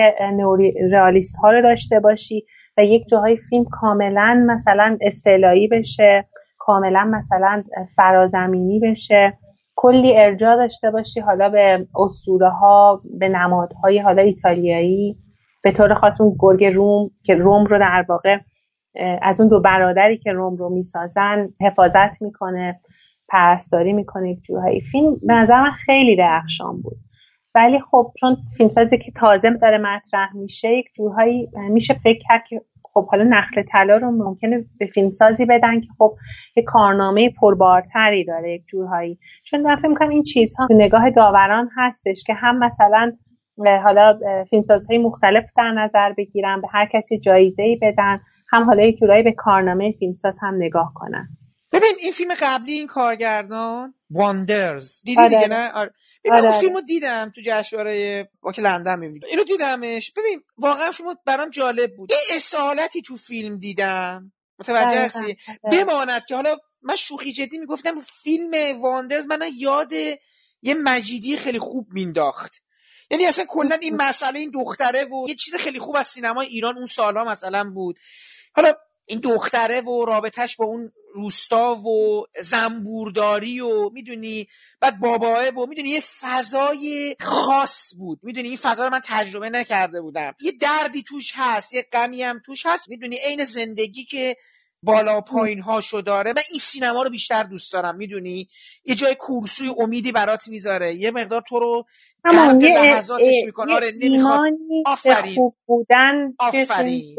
رئالیست 0.91 1.37
ها 1.37 1.51
رو 1.51 1.61
داشته 1.61 1.99
باشی 1.99 2.45
و 2.77 2.85
یک 2.85 3.07
جاهای 3.07 3.37
فیلم 3.49 3.65
کاملا 3.71 4.45
مثلا 4.47 4.97
استعلایی 5.01 5.67
بشه 5.67 6.25
کاملا 6.57 7.03
مثلا 7.03 7.63
فرازمینی 7.95 8.79
بشه. 8.79 9.33
کلی 9.75 10.17
ارجاع 10.17 10.55
داشته 10.55 10.91
باشی. 10.91 11.19
حالا 11.19 11.49
به 11.49 11.87
اسطوره 11.95 12.49
ها 12.49 13.01
به 13.19 13.29
نمادهای 13.29 13.99
حالا 13.99 14.21
ایتالیایی 14.21 15.17
به 15.63 15.71
طور 15.71 15.93
خاص 15.93 16.21
اون 16.21 16.35
گرگ 16.39 16.65
روم 16.65 17.11
که 17.23 17.35
روم 17.35 17.65
رو 17.65 17.79
در 17.79 18.05
واقع 18.09 18.37
از 19.21 19.39
اون 19.39 19.49
دو 19.49 19.61
برادری 19.61 20.17
که 20.17 20.31
روم 20.31 20.55
رو 20.55 20.69
می‌سازن 20.69 21.49
حفاظت 21.61 22.21
می‌کنه 22.21 22.79
پرستاری 23.29 23.93
می‌کنه 23.93 24.31
یک 24.31 24.41
جوهایی 24.43 24.81
فیلم 24.81 25.15
به 25.27 25.33
نظر 25.33 25.61
من 25.61 25.71
خیلی 25.71 26.15
درخشان 26.15 26.81
بود. 26.81 26.97
ولی 27.55 27.79
خب 27.79 28.11
چون 28.19 28.37
فیلمسازی 28.57 28.97
که 28.97 29.11
تازه 29.11 29.49
داره 29.49 29.77
مطرح 29.77 30.35
میشه 30.35 30.77
یک 30.77 30.85
جوهایی 30.95 31.49
میشه 31.69 31.93
فکر 31.93 32.19
کرد 32.29 32.43
که 32.49 32.61
خب 32.93 33.07
حالا 33.07 33.23
نخل 33.23 33.63
طلا 33.71 33.97
رو 33.97 34.11
ممکنه 34.11 34.65
به 34.79 34.85
فیلمسازی 34.85 35.45
بدن 35.45 35.81
که 35.81 35.87
خب 35.97 36.15
یه 36.55 36.63
کارنامه 36.63 37.29
پربارتری 37.41 38.25
داره 38.25 38.53
یک 38.53 38.63
جورهایی. 38.67 39.19
چون 39.43 39.61
من 39.61 39.75
فکر 39.75 39.87
می‌کنم 39.87 40.09
این 40.09 40.23
چیزها 40.23 40.67
نگاه 40.71 41.09
داوران 41.09 41.69
هستش 41.77 42.23
که 42.27 42.33
هم 42.33 42.59
مثلا 42.59 43.11
حالا 43.83 44.19
فیلمسازهای 44.49 44.97
مختلف 44.97 45.43
در 45.57 45.71
نظر 45.71 46.13
بگیرن 46.13 46.61
به 46.61 46.67
هر 46.71 46.89
کسی 46.93 47.19
جایزه 47.19 47.63
ای 47.63 47.79
بدن 47.81 48.19
هم 48.49 48.63
حالا 48.63 48.83
یک 48.83 48.97
جورایی 48.97 49.23
به 49.23 49.31
کارنامه 49.31 49.91
فیلمساز 49.99 50.39
هم 50.41 50.55
نگاه 50.55 50.91
کنن. 50.95 51.27
ببین 51.71 51.93
این 52.01 52.11
فیلم 52.11 52.31
قبلی 52.41 52.71
این 52.71 52.87
کارگردان 52.87 53.93
واندرز 54.13 55.01
دیدی 55.03 55.21
آره. 55.21 55.29
دیگه 55.29 55.47
نه؟ 55.47 55.71
آره. 55.71 55.93
ببین 56.23 56.37
آره. 56.37 56.49
اون 56.49 56.59
فیلمو 56.59 56.81
دیدم 56.81 57.31
تو 57.35 57.41
جشنواره 57.45 58.29
واک 58.41 58.59
لندن 58.59 58.99
می‌بینم 58.99 59.27
اینو 59.29 59.43
دیدمش. 59.43 60.11
ببین 60.11 60.41
واقعا 60.57 60.91
فیلمو 60.91 61.15
برام 61.25 61.49
جالب 61.49 61.95
بود. 61.95 62.11
یه 62.11 62.17
اصالتی 62.35 63.01
تو 63.01 63.17
فیلم 63.17 63.57
دیدم. 63.57 64.31
متوجه 64.59 64.99
هستی؟ 64.99 65.37
بماند 65.71 66.25
که 66.25 66.35
حالا 66.35 66.57
من 66.81 66.95
شوخی 66.95 67.31
جدی 67.31 67.57
می‌گفتم 67.57 68.01
فیلم 68.01 68.81
واندرز 68.81 69.25
من 69.25 69.41
یاد 69.57 69.93
یه 70.61 70.73
مجیدی 70.73 71.37
خیلی 71.37 71.59
خوب 71.59 71.87
مینداخت 71.91 72.63
یعنی 73.11 73.25
اصلا 73.25 73.45
کلا 73.47 73.75
این 73.75 73.95
مسئله 73.95 74.39
این 74.39 74.51
دختره 74.51 75.03
و 75.03 75.29
یه 75.29 75.35
چیز 75.35 75.55
خیلی 75.55 75.79
خوب 75.79 75.95
از 75.95 76.07
سینما 76.07 76.41
ایران 76.41 76.77
اون 76.77 76.85
سالها 76.85 77.23
مثلا 77.23 77.71
بود. 77.73 77.99
حالا 78.55 78.73
این 79.05 79.19
دختره 79.19 79.81
و 79.81 80.05
رابطهش 80.05 80.55
با 80.55 80.65
اون 80.65 80.91
روستا 81.13 81.75
و 81.75 82.25
زنبورداری 82.41 83.59
و 83.59 83.89
می‌دونی 83.89 84.47
بعد 84.79 84.99
باباه 84.99 85.47
و 85.47 85.65
می‌دونی 85.65 85.89
یه 85.89 86.01
فضای 86.21 87.15
خاص 87.19 87.93
بود. 87.97 88.19
می‌دونی 88.23 88.47
این 88.47 88.57
فضا 88.57 88.85
رو 88.85 88.91
من 88.91 89.01
تجربه 89.03 89.49
نکرده 89.49 90.01
بودم. 90.01 90.33
یه 90.41 90.51
دردی 90.51 91.03
توش 91.03 91.31
هست 91.35 91.73
یه 91.73 91.85
غمی 91.93 92.23
هم 92.23 92.41
توش 92.45 92.65
هست. 92.65 92.89
می‌دونی 92.89 93.17
عین 93.27 93.43
زندگی 93.43 94.03
که 94.03 94.37
بالا 94.85 95.21
پایین 95.21 95.61
هاشو 95.61 96.01
داره. 96.01 96.33
من 96.33 96.41
این 96.51 96.59
سینما 96.59 97.03
رو 97.03 97.09
بیشتر 97.09 97.43
دوست 97.43 97.73
دارم. 97.73 97.95
می‌دونی؟ 97.95 98.47
یه 98.85 98.95
جای 98.95 99.15
کورسوی 99.15 99.73
امیدی 99.77 100.11
برات 100.11 100.47
می‌ذاره. 100.47 100.93
یه 100.93 101.11
مقدار 101.11 101.43
تو 101.47 101.59
رو 101.59 101.85
لحظاتش 102.61 103.35
می‌کنه. 103.45 103.73
آره 103.73 103.91
نمی‌خواد. 103.99 104.39
آفرین. 104.85 105.35
خوب 105.35 105.55
بودن 105.65 106.33
آفرین. 106.39 107.15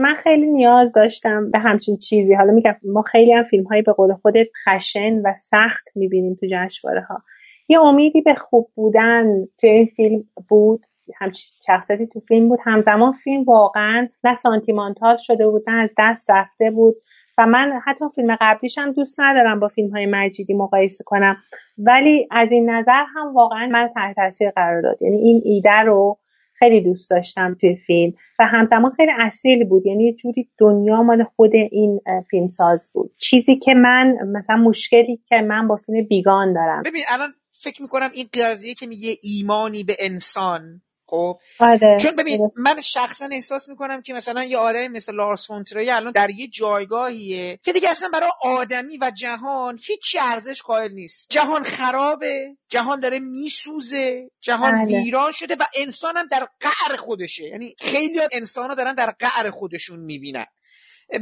من 0.00 0.14
خیلی 0.14 0.46
نیاز 0.46 0.92
داشتم 0.92 1.50
به 1.50 1.58
همچین 1.58 1.96
چیزی. 1.96 2.34
حالا 2.34 2.52
میگم 2.52 2.74
ما 2.84 3.02
خیلی 3.02 3.32
هم 3.32 3.42
فیلم 3.42 3.64
هایی 3.64 3.82
به 3.82 3.92
قول 3.92 4.14
خودت 4.14 4.46
خشن 4.64 5.20
و 5.24 5.32
سخت 5.50 5.88
می‌بینیم 5.94 6.34
تو 6.34 6.46
جشنواره 6.50 7.00
ها 7.00 7.22
یه 7.68 7.80
امیدی 7.80 8.20
به 8.20 8.34
خوب 8.34 8.70
بودن 8.74 9.44
تو 9.60 9.66
این 9.66 9.86
فیلم 9.86 10.24
بود 10.48 10.80
همچین 11.14 11.50
شخصیتی 11.66 12.06
تو 12.06 12.20
فیلم 12.20 12.48
بود. 12.48 12.58
همزمان 12.64 13.12
فیلم 13.12 13.44
واقعا 13.44 14.08
نه 14.24 14.34
سانتیمانتال 14.34 15.16
شده 15.16 15.48
بود 15.48 15.70
نه 15.70 15.82
از 15.82 15.90
دست 15.98 16.30
رفته 16.30 16.70
بود 16.70 16.94
و 17.38 17.46
من 17.46 17.80
حتی 17.84 18.04
فیلم 18.14 18.36
قبلیشم 18.40 18.92
دوست 18.92 19.20
ندارم 19.20 19.60
با 19.60 19.68
فیلم 19.68 19.90
های 19.90 20.06
مجیدی 20.06 20.54
مقایسه 20.54 21.04
کنم. 21.04 21.36
ولی 21.78 22.28
از 22.30 22.52
این 22.52 22.70
نظر 22.70 23.04
هم 23.14 23.34
واقعا 23.34 23.66
من 23.66 23.90
تحت 23.94 24.16
تاثیر 24.16 24.50
قرار 24.50 24.82
داد. 24.82 25.02
یعنی 25.02 25.16
این 25.16 25.42
ایده 25.44 25.80
رو 25.80 26.18
خیلی 26.58 26.80
دوست 26.80 27.10
داشتم 27.10 27.56
توی 27.60 27.76
فیلم 27.86 28.12
و 28.38 28.44
همزمان 28.46 28.92
خیلی 28.96 29.12
اصیل 29.20 29.64
بود. 29.64 29.86
یعنی 29.86 30.04
یه 30.04 30.12
جوری 30.12 30.48
دنیا 30.58 31.02
مال 31.02 31.24
خود 31.24 31.50
این 31.54 32.00
فیلم 32.30 32.48
ساز 32.48 32.90
بود. 32.92 33.12
چیزی 33.18 33.56
که 33.56 33.74
من 33.74 34.16
مثلا 34.26 34.56
مشکلی 34.56 35.20
که 35.28 35.36
من 35.36 35.68
با 35.68 35.76
فیلم 35.76 36.04
بیگان 36.04 36.52
دارم. 36.52 36.82
ببین 36.82 37.02
الان 37.14 37.28
فکر 37.50 37.82
می‌کنم 37.82 38.08
این 38.14 38.26
قضیه 38.34 38.74
که 38.74 38.86
میگه 38.86 39.10
ایمانی 39.22 39.84
به 39.84 39.96
انسان 40.00 40.82
خب 41.08 41.38
آره. 41.60 41.98
چون 42.00 42.16
ببین 42.16 42.50
من 42.56 42.80
شخصا 42.80 43.28
احساس 43.32 43.68
می‌کنم 43.68 44.02
که 44.02 44.14
مثلا 44.14 44.44
یه 44.44 44.58
آدمی 44.58 44.88
مثل 44.88 45.14
لارس 45.14 45.46
فونترای 45.46 45.90
الان 45.90 46.12
در 46.12 46.30
یه 46.30 46.48
جایگاهیه 46.48 47.58
که 47.62 47.72
دیگه 47.72 47.90
اصلا 47.90 48.08
برای 48.12 48.30
آدمی 48.42 48.98
و 48.98 49.12
جهان 49.16 49.78
هیچ 49.82 50.16
ارزش 50.20 50.62
قائل 50.62 50.92
نیست. 50.92 51.30
جهان 51.30 51.62
خرابه 51.62 52.56
جهان 52.68 53.00
داره 53.00 53.18
میسوزه 53.18 54.30
جهان 54.40 54.72
بله. 54.72 55.02
ویران 55.02 55.32
شده 55.32 55.54
و 55.54 55.64
انسان 55.76 56.16
هم 56.16 56.26
در 56.26 56.48
قعر 56.60 56.96
خودشه. 56.96 57.44
یعنی 57.44 57.74
خیلی 57.78 58.20
انسان 58.32 58.68
ها 58.68 58.74
دارن 58.74 58.94
در 58.94 59.14
قعر 59.18 59.50
خودشون 59.50 60.00
می‌بینن. 60.00 60.46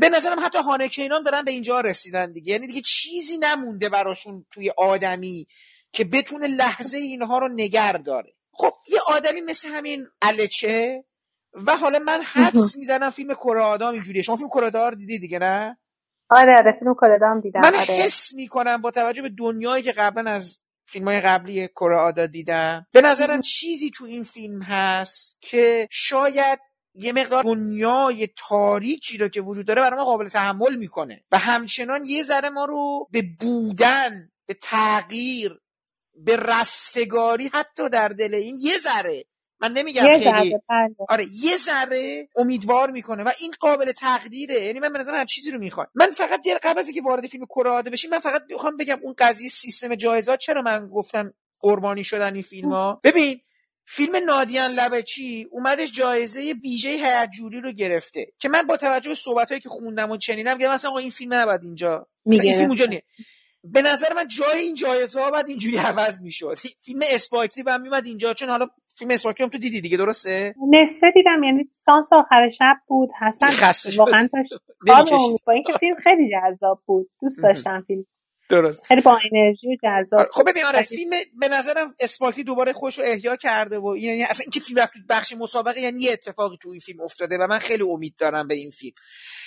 به 0.00 0.08
نظرم 0.08 0.40
حتی 0.40 0.58
هانکینان 0.58 1.22
دارن 1.22 1.44
به 1.44 1.50
اینجا 1.50 1.80
رسیدن 1.80 2.32
دیگه. 2.32 2.52
یعنی 2.52 2.66
دیگه 2.66 2.82
چیزی 2.86 3.38
نمونده 3.38 3.88
براشون 3.88 4.46
توی 4.50 4.70
آدمی 4.76 5.46
که 5.92 6.04
بتونه 6.04 6.46
لحظه 6.46 6.98
اینها 6.98 7.38
رو 7.38 7.48
نگر 7.48 7.92
داره. 7.92 8.32
خب 8.56 8.72
یه 8.88 8.98
آدمی 9.08 9.40
مثل 9.40 9.68
همین 9.68 10.06
الچه 10.22 11.04
و 11.66 11.76
حالا 11.76 11.98
من 11.98 12.20
حدس 12.22 12.76
می‌زنم 12.76 13.10
فیلم 13.10 13.34
کره 13.34 13.82
اینجوریه. 13.82 14.22
شما 14.22 14.36
فیلم 14.36 14.48
کره 14.48 14.94
دیدی 14.94 15.18
دیگه 15.18 15.38
نه؟ 15.38 15.78
آره 16.30 16.56
آره 16.58 16.76
فیلم 16.78 16.94
کره 16.94 17.40
دیدم 17.42 17.60
من 17.60 17.74
آره. 17.74 17.94
حس 17.94 18.34
می‌کنم 18.34 18.82
با 18.82 18.90
توجه 18.90 19.22
به 19.22 19.30
دنیایی 19.38 19.82
که 19.82 19.92
قبلا 19.92 20.30
از 20.30 20.58
فیلم 20.86 21.08
های 21.08 21.20
قبلی 21.20 21.68
کره 21.68 22.26
دیدم. 22.26 22.86
به 22.92 23.00
نظرم 23.00 23.40
چیزی 23.40 23.90
تو 23.90 24.04
این 24.04 24.24
فیلم 24.24 24.62
هست 24.62 25.38
که 25.40 25.88
شاید 25.90 26.58
یه 26.94 27.12
مقدار 27.12 27.42
دنیای 27.42 28.28
تاریکی 28.48 29.18
رو 29.18 29.28
که 29.28 29.40
وجود 29.40 29.66
داره 29.66 29.82
برای 29.82 29.98
ما 29.98 30.04
قابل 30.04 30.28
تحمل 30.28 30.76
می‌کنه. 30.76 31.24
و 31.32 31.38
همچنان 31.38 32.04
یه 32.04 32.22
ذره 32.22 32.50
ما 32.50 32.64
رو 32.64 33.08
به 33.12 33.22
بودن 33.40 34.30
به 34.46 34.54
تغییر 34.54 35.60
به 36.16 36.36
رستگاری 36.36 37.50
حتی 37.54 37.88
در 37.88 38.08
دل 38.08 38.34
این 38.34 38.58
یه 38.62 38.78
ذره. 38.78 39.24
من 39.60 39.72
نمیگم 39.72 40.02
خیلی. 40.02 40.54
بله. 40.68 40.94
آره 41.08 41.26
یه 41.32 41.56
ذره 41.56 42.28
امیدوار 42.36 42.90
می‌کنه 42.90 43.22
و 43.24 43.30
این 43.40 43.52
قابل 43.60 43.92
تقدیره. 43.92 44.54
یعنی 44.54 44.80
من 44.80 44.92
به 44.92 45.04
هم 45.04 45.26
چیزی 45.26 45.50
رو 45.50 45.58
می‌خوام 45.58 45.86
من 45.94 46.06
فقط 46.06 46.42
دیگه 46.42 46.58
قبل 46.62 46.78
از 46.78 46.86
اینکه 46.86 47.02
وارد 47.02 47.26
فیلم 47.26 47.44
کره 47.44 47.82
بشیم 47.82 48.10
من 48.10 48.18
فقط 48.18 48.42
می‌خوام 48.50 48.76
بگم 48.76 48.98
اون 49.02 49.14
قضیه 49.18 49.48
سیستم 49.48 49.94
جایزات 49.94 50.38
چرا 50.38 50.62
من 50.62 50.88
گفتم 50.88 51.34
قربانی 51.60 52.04
شدن 52.04 52.34
این 52.34 52.42
فیلم 52.42 52.72
ها 52.72 53.00
ببین 53.04 53.40
فیلم 53.86 54.16
نادیان 54.16 54.70
لبچی 54.70 55.48
اومدش 55.50 55.92
جایزه 55.92 56.54
ویژه 56.62 56.88
هیئت 56.88 57.30
جوری 57.30 57.60
رو 57.60 57.72
گرفته 57.72 58.26
که 58.38 58.48
من 58.48 58.62
با 58.62 58.76
توجه 58.76 59.08
به 59.08 59.14
صحبتایی 59.14 59.60
که 59.60 59.68
خوندم 59.68 60.10
و 60.10 60.18
شنیدم 60.20 60.56
میگم 60.56 60.70
مثلا 60.70 60.98
این 60.98 61.10
فیلم 61.10 61.34
نباید 61.34 61.62
اینجا. 61.62 62.06
این 62.26 62.54
فیلم 62.54 62.68
اونجا 62.68 62.84
نیست. 62.84 63.04
به 63.72 63.82
نظر 63.82 64.14
من 64.16 64.28
جای 64.28 64.58
این 64.58 64.74
جایزه 64.74 65.20
ها 65.20 65.30
باید 65.30 65.48
اینجوری 65.48 65.76
عوض 65.76 66.22
می‌شد. 66.22 66.54
فیلم 66.84 67.00
اسپایکلی 67.14 67.64
هم 67.66 67.82
میمد 67.82 68.06
اینجا 68.06 68.34
چون 68.34 68.48
حالا 68.48 68.66
فیلم 68.98 69.10
اسپایکلی 69.10 69.44
هم 69.44 69.50
تو 69.50 69.58
دیدی 69.58 69.80
دیگه 69.80 69.96
درسته؟ 69.96 70.54
نصفه 70.70 71.10
دیدم 71.14 71.42
یعنی 71.42 71.68
سانس 71.72 72.12
آخر 72.12 72.50
شب 72.50 72.76
بود. 72.86 73.10
حسن 73.20 73.96
واقعا 73.96 74.28
با 75.46 75.52
اینکه 75.52 75.72
فیلم 75.80 75.96
خیلی 75.96 76.28
جذاب 76.28 76.82
بود. 76.86 77.10
دوست 77.20 77.42
داشتم 77.42 77.84
فیلم 77.86 78.06
درست. 78.48 78.86
خیلی 78.86 79.00
با 79.00 79.18
انرژی 79.32 79.76
جذاب. 79.82 80.20
آره، 80.20 80.28
خب 80.32 80.50
ببین 80.50 80.64
آره 80.64 80.82
فیلم 80.82 81.10
به 81.40 81.48
نظرم 81.48 81.94
اسپارکی 82.00 82.44
دوباره 82.44 82.72
خوش 82.72 82.98
رو 82.98 83.04
احیا 83.04 83.36
کرده 83.36 83.78
و 83.78 83.86
این 83.86 84.04
یعنی 84.04 84.24
اصلا 84.24 84.42
اینکه 84.44 84.60
فیلم 84.60 84.78
رفت 84.78 84.92
بخش 85.08 85.32
مسابقه 85.32 85.80
یعنی 85.80 86.02
یه 86.02 86.12
اتفاقی 86.12 86.56
تو 86.62 86.68
این 86.68 86.80
فیلم 86.80 87.00
افتاده 87.00 87.38
و 87.38 87.46
من 87.46 87.58
خیلی 87.58 87.82
امید 87.82 88.14
دارم 88.18 88.48
به 88.48 88.54
این 88.54 88.70
فیلم. 88.70 88.94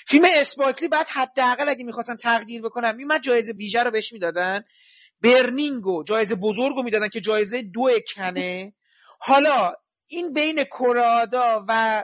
فیلم 0.08 0.26
اسپارکلی 0.36 0.88
بعد 0.88 1.08
حداقل 1.10 1.70
اگه 1.70 1.84
می‌خواستن 1.84 2.16
تقدیر 2.16 2.62
بکنم 2.62 2.98
من 3.08 3.22
جایزه 3.22 3.54
ویژه 3.54 3.84
رو 3.84 3.91
بهش 3.91 4.14
می‌دادن. 4.14 4.64
برنینگو 5.22 6.04
جایزه 6.04 6.36
بزرگو 6.36 6.84
می‌دادن 6.84 7.08
که 7.08 7.22
جایزه 7.22 7.62
دو 7.62 7.89
کنه 8.16 8.74
حالا 9.20 9.74
این 10.08 10.34
بین 10.34 10.64
کرادا 10.64 11.66
و 11.68 12.04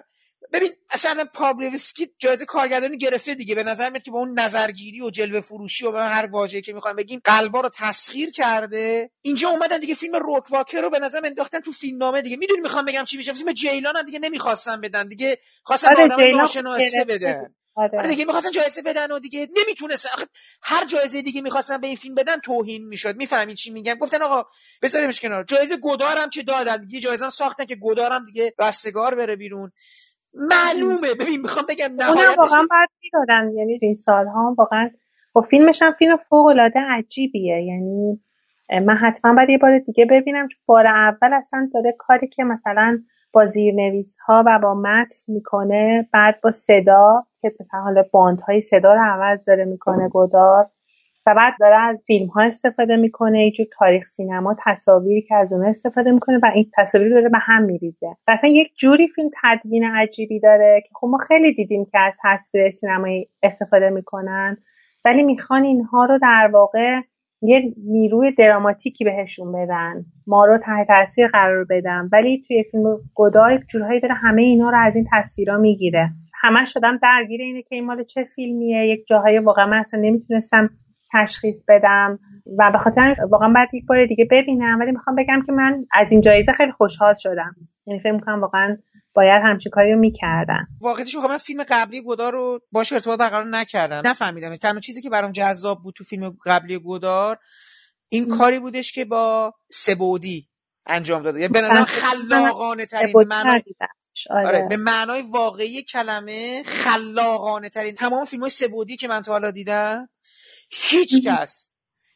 ببین 0.54 0.72
اصلا 0.92 1.26
پابلوسکی 1.34 2.08
جایزه 2.20 2.46
کارگردانی 2.46 2.98
گرفته 2.98 3.36
دیگه. 3.36 3.56
به 3.56 3.64
نظر 3.64 3.90
میاد 3.90 4.04
که 4.04 4.12
با 4.12 4.20
اون 4.20 4.40
نظرگیری 4.40 5.02
و 5.02 5.10
جلوه 5.10 5.42
فروشی 5.42 5.86
و 5.86 5.98
هر 5.98 6.26
واژه‌ای 6.26 6.62
که 6.62 6.74
می‌خوایم 6.74 6.96
بگیم 6.96 7.22
قلبا 7.24 7.62
رو 7.62 7.70
تسخیر 7.70 8.32
کرده. 8.32 9.12
اینجا 9.22 9.50
اومدن 9.50 9.80
دیگه 9.80 9.94
فیلم 9.94 10.16
روک 10.16 10.52
واکر 10.52 10.82
رو 10.82 10.90
به 10.90 11.00
نظر 11.00 11.22
انداختن 11.26 11.60
تو 11.60 11.72
فیلمنامه 11.72 12.22
دیگه. 12.22 12.38
می‌دونی 12.38 12.62
می‌خوام 12.62 12.86
بگم 12.86 13.06
چی 13.06 13.18
میشه؟ 13.18 13.34
فیلم 13.34 13.54
جیلان 13.54 13.96
هم 13.96 14.06
دیگه 14.06 14.20
نمی‌خواستن 14.20 14.82
بدن 14.82 15.08
دیگه. 15.08 15.38
خواستن 15.64 15.88
آره 15.88 16.04
آدم 16.04 16.38
ناشناسه 16.38 17.06
بدن. 17.06 17.56
آره. 17.76 18.00
آره 18.00 18.08
دیگه 18.08 18.26
می‌خواستن 18.26 18.52
جایزه 18.52 18.82
بدن 18.82 19.12
و 19.12 19.20
دیگه 19.20 19.48
نمی‌تونستن 19.58 20.10
هر 20.62 20.86
جایزه 20.86 21.22
دیگه 21.22 21.42
می‌خواستن 21.42 21.78
به 21.78 21.88
این 21.88 21.96
فیلم 21.96 22.16
بدن 22.16 22.38
توهین 22.40 22.88
می‌شد. 22.88 23.16
می‌فهمید 23.16 23.58
چی 23.58 23.70
میگم؟ 23.70 23.96
گفتن 23.96 24.22
آقا 24.22 24.50
بذاریمش 24.82 25.20
کنار. 25.20 25.44
جایزه 25.44 25.78
گدارم 25.82 26.30
که 26.30 26.44
دادن. 26.44 26.78
دیگه 26.78 27.00
جایزه 27.00 27.30
ساختن 27.30 27.66
که 27.66 27.78
گدارم 27.82 28.26
دیگه 28.26 28.54
رستگار 28.60 29.16
بره 29.16 29.36
بیرون. 29.36 29.72
معلومه. 30.34 31.14
ببین 31.20 31.42
می‌خوام 31.42 31.66
بگم 31.70 31.90
نهایتش 32.00 32.38
واقعا 32.38 32.68
بعد 32.72 32.90
می‌دادن. 33.04 33.52
یعنی 33.52 33.80
این 33.82 33.94
سالها 33.94 34.56
واقعا 34.58 34.90
با 35.34 35.42
فیلمش 35.42 35.82
هم 35.82 35.92
فیلم 35.92 36.18
فوق 36.30 36.46
العاده 36.46 36.80
عجیبیه. 36.80 37.64
یعنی 37.64 38.20
من 38.86 38.96
حتما 38.96 39.34
باید 39.34 39.50
یه 39.50 39.58
بار 39.58 39.80
دیگه 39.80 40.06
ببینم 40.06 40.48
چون 40.48 40.60
بار 40.66 40.88
اول 40.88 41.34
اصلا 41.34 41.70
داره 41.74 41.96
کاری 41.98 42.28
که 42.28 42.44
مثلا 42.44 43.00
با 43.34 43.46
زیرنویس 43.46 44.18
ها 44.26 44.44
و 44.48 44.60
با 44.60 44.74
متن 44.74 45.16
می‌کنه 45.28 46.10
بعد 46.14 46.42
با 46.42 46.52
صدا 46.52 47.26
که 47.42 47.52
مثلا 47.60 47.80
حالا 47.80 48.04
باند 48.12 48.42
های 48.42 48.62
صدا 48.62 48.94
رو 48.94 49.02
عوض 49.04 49.40
داره 49.48 49.66
می‌کنه 49.66 50.10
گدار. 50.14 50.70
و 51.26 51.36
بعد 51.36 51.54
داره 51.60 51.76
از 51.76 52.04
فیلم 52.08 52.28
ها 52.28 52.42
استفاده 52.42 52.96
می‌کنه 52.96 53.46
یه 53.46 53.68
تاریخ 53.80 54.08
سینما 54.08 54.56
تصاویری 54.66 55.22
که 55.22 55.36
از 55.36 55.54
اون 55.54 55.66
استفاده 55.66 56.12
می‌کنه 56.12 56.40
و 56.44 56.52
این 56.56 56.72
تصاویر 56.78 57.10
داره 57.14 57.30
به 57.30 57.38
هم 57.38 57.64
میریزه. 57.64 58.08
مثلا 58.28 58.50
یک 58.50 58.72
جوری 58.78 59.08
فیلم 59.08 59.30
تدوین 59.44 59.84
عجیبی 59.84 60.40
داره 60.40 60.84
که 60.84 60.90
خب 60.94 61.08
ما 61.08 61.18
خیلی 61.18 61.54
دیدیم 61.54 61.86
که 61.86 62.00
از 62.00 62.14
تصویر 62.24 62.72
سینمایی 62.72 63.30
استفاده 63.44 63.90
می‌کنن 63.90 64.58
ولی 65.06 65.24
می‌خوان 65.24 65.64
اینها 65.64 66.06
رو 66.06 66.20
در 66.22 66.50
واقع 66.54 67.00
یه 67.42 67.74
نیروی 67.78 68.32
دراماتیکی 68.32 69.04
بهشون 69.04 69.52
بدن. 69.52 70.06
ما 70.28 70.46
رو 70.46 70.58
تحت 70.58 70.88
تاثیر 70.88 71.28
قرار 71.28 71.66
بدن. 71.70 72.10
ولی 72.12 72.44
توی 72.48 72.64
فیلم 72.64 72.98
گدار 73.16 73.58
جورهایی 73.58 74.00
داره 74.00 74.14
همه 74.14 74.42
اینا 74.42 74.70
رو 74.70 74.78
از 74.78 74.96
این 74.96 75.08
تصویرها 75.12 75.58
می‌گیره. 75.58 76.10
همش 76.42 76.74
شدم 76.74 76.98
درگیر 76.98 77.42
اینه 77.42 77.62
که 77.62 77.76
این 77.76 77.86
مال 77.86 78.04
چه 78.04 78.24
فیلمیه 78.24 78.88
یک 78.88 79.08
جاهای 79.08 79.40
واقعا 79.40 79.66
من 79.66 79.78
اصلا 79.78 80.00
نمی‌تونستم 80.00 80.70
تشخیص 81.14 81.56
بدم 81.68 82.20
و 82.60 82.72
به 82.72 82.78
خاطر 82.78 83.16
واقعا 83.32 83.54
بعد 83.56 83.74
یک 83.74 83.86
بار 83.86 84.06
دیگه 84.06 84.28
ببینم 84.32 84.78
ولی 84.80 84.92
می‌خوام 84.92 85.16
بگم 85.16 85.42
که 85.46 85.52
من 85.52 85.86
از 85.94 86.12
این 86.12 86.22
جایزه 86.22 86.54
خیلی 86.54 86.72
خوشحال 86.72 87.16
شدم. 87.18 87.56
یعنی 87.88 88.00
فکر 88.00 88.12
می‌کنم 88.12 88.42
واقعا 88.42 88.78
باید 89.16 89.42
همچین 89.46 89.70
کاری 89.70 89.94
رو 89.94 90.00
می‌کردن. 90.00 90.68
واقعیتش 90.82 91.16
من 91.16 91.38
فیلم 91.38 91.64
قبلی 91.70 92.04
گدار 92.06 92.34
رو 92.34 92.60
باش 92.72 92.94
ارتباط 92.94 93.20
برقرار 93.20 93.46
نکردم. 93.46 94.02
نفهمیدم. 94.06 94.56
تنها 94.56 94.80
چیزی 94.80 95.02
که 95.02 95.10
برام 95.10 95.32
جذاب 95.32 95.82
بود 95.84 95.94
تو 95.98 96.04
فیلم 96.04 96.38
قبلی 96.46 96.80
گدار 96.86 97.38
این 98.10 98.28
کاری 98.28 98.60
بودش 98.60 98.92
که 98.92 99.06
با 99.06 99.54
سبودی 99.72 100.48
انجام 100.88 101.24
داده. 101.24 101.40
یعنی 101.40 101.54
به 101.54 101.62
نظرم 101.62 101.86
خلاقانه 101.86 102.86
ترین 102.86 103.14
معنای 103.28 103.62
آره. 104.30 104.48
آره. 104.48 104.68
به 104.70 104.78
معنای 104.78 105.22
واقعی 105.22 105.84
کلمه 105.84 106.64
خلاقانه 106.66 107.70
ترین 107.70 107.96
تمام 107.96 108.26
فیلم 108.26 108.42
های 108.42 108.50
سبودی 108.50 108.98
که 108.98 109.08
من 109.08 109.22
تا 109.22 109.32
حالا 109.32 109.52
دیدم 109.52 110.10
هیچ 110.74 111.28
کس 111.28 111.70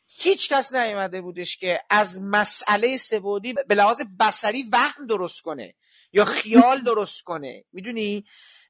هیچ 0.07 0.49
کس 0.49 0.73
نیومده 0.73 1.21
بودش 1.21 1.57
که 1.57 1.79
از 1.89 2.21
مسئله 2.21 2.97
سبودی 2.97 3.53
به 3.53 3.75
لحاظ 3.75 4.01
بسری 4.19 4.65
وهم 4.71 5.07
درست 5.07 5.41
کنه 5.41 5.75
یا 6.13 6.25
خیال 6.25 6.83
درست 6.83 7.21
کنه. 7.21 7.63
می‌دونی؟ 7.71 8.25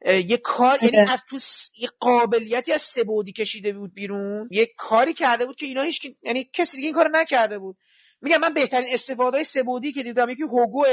یه 0.05 0.37
کار 0.37 0.83
یعنی 0.83 0.97
آره. 0.97 1.11
از 1.11 1.23
تو 1.29 1.37
یه 1.77 1.89
قابلیتی 1.99 2.73
از 2.73 2.81
سبودی 2.81 3.31
کشیده 3.31 3.73
بود 3.73 3.93
بیرون. 3.93 4.47
یه 4.51 4.67
کاری 4.77 5.13
کرده 5.13 5.45
بود 5.45 5.55
که 5.55 5.65
اینا 5.65 5.81
هیچ 5.81 6.07
یعنی 6.23 6.49
کسی 6.53 6.77
دیگه 6.77 6.87
این 6.87 6.95
کار 6.95 7.09
نکرده 7.13 7.59
بود. 7.59 7.77
میگم 8.21 8.37
من 8.37 8.53
بهترین 8.53 8.87
استفاده 8.91 9.37
های 9.37 9.43
سبودی 9.43 9.91
که 9.93 10.03
دیدم 10.03 10.29
یکی 10.29 10.43
هوگو 10.43 10.85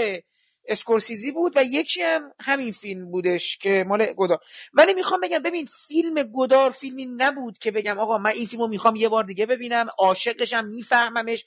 اسکورسیزی 0.68 1.32
بود 1.32 1.52
و 1.56 1.64
یکی 1.64 2.02
هم 2.02 2.32
همین 2.40 2.72
فیلم 2.72 3.10
بودش 3.10 3.58
که 3.58 3.84
مال 3.88 4.06
گدار 4.18 4.38
ولی 4.74 4.94
می‌خوام 4.94 5.20
بگم 5.20 5.38
ببین 5.38 5.66
فیلم 5.88 6.22
گدار 6.22 6.70
فیلمی 6.70 7.06
نبود 7.06 7.58
که 7.58 7.70
بگم 7.70 7.98
آقا 7.98 8.18
من 8.18 8.30
این 8.30 8.46
فیلمو 8.46 8.68
می‌خوام 8.68 8.96
یه 8.96 9.08
بار 9.08 9.24
دیگه 9.24 9.46
ببینم 9.46 9.86
عاشقشم 9.98 10.64
میفهممش 10.64 11.44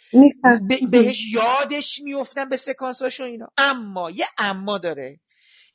بهش 0.91 1.33
یادش 1.33 1.99
میفتم 2.03 2.49
به 2.49 2.57
سکانساش 2.57 3.19
و 3.19 3.23
اینا. 3.23 3.47
اما 3.57 4.11
یه 4.11 4.25
اما 4.37 4.77
داره. 4.77 5.19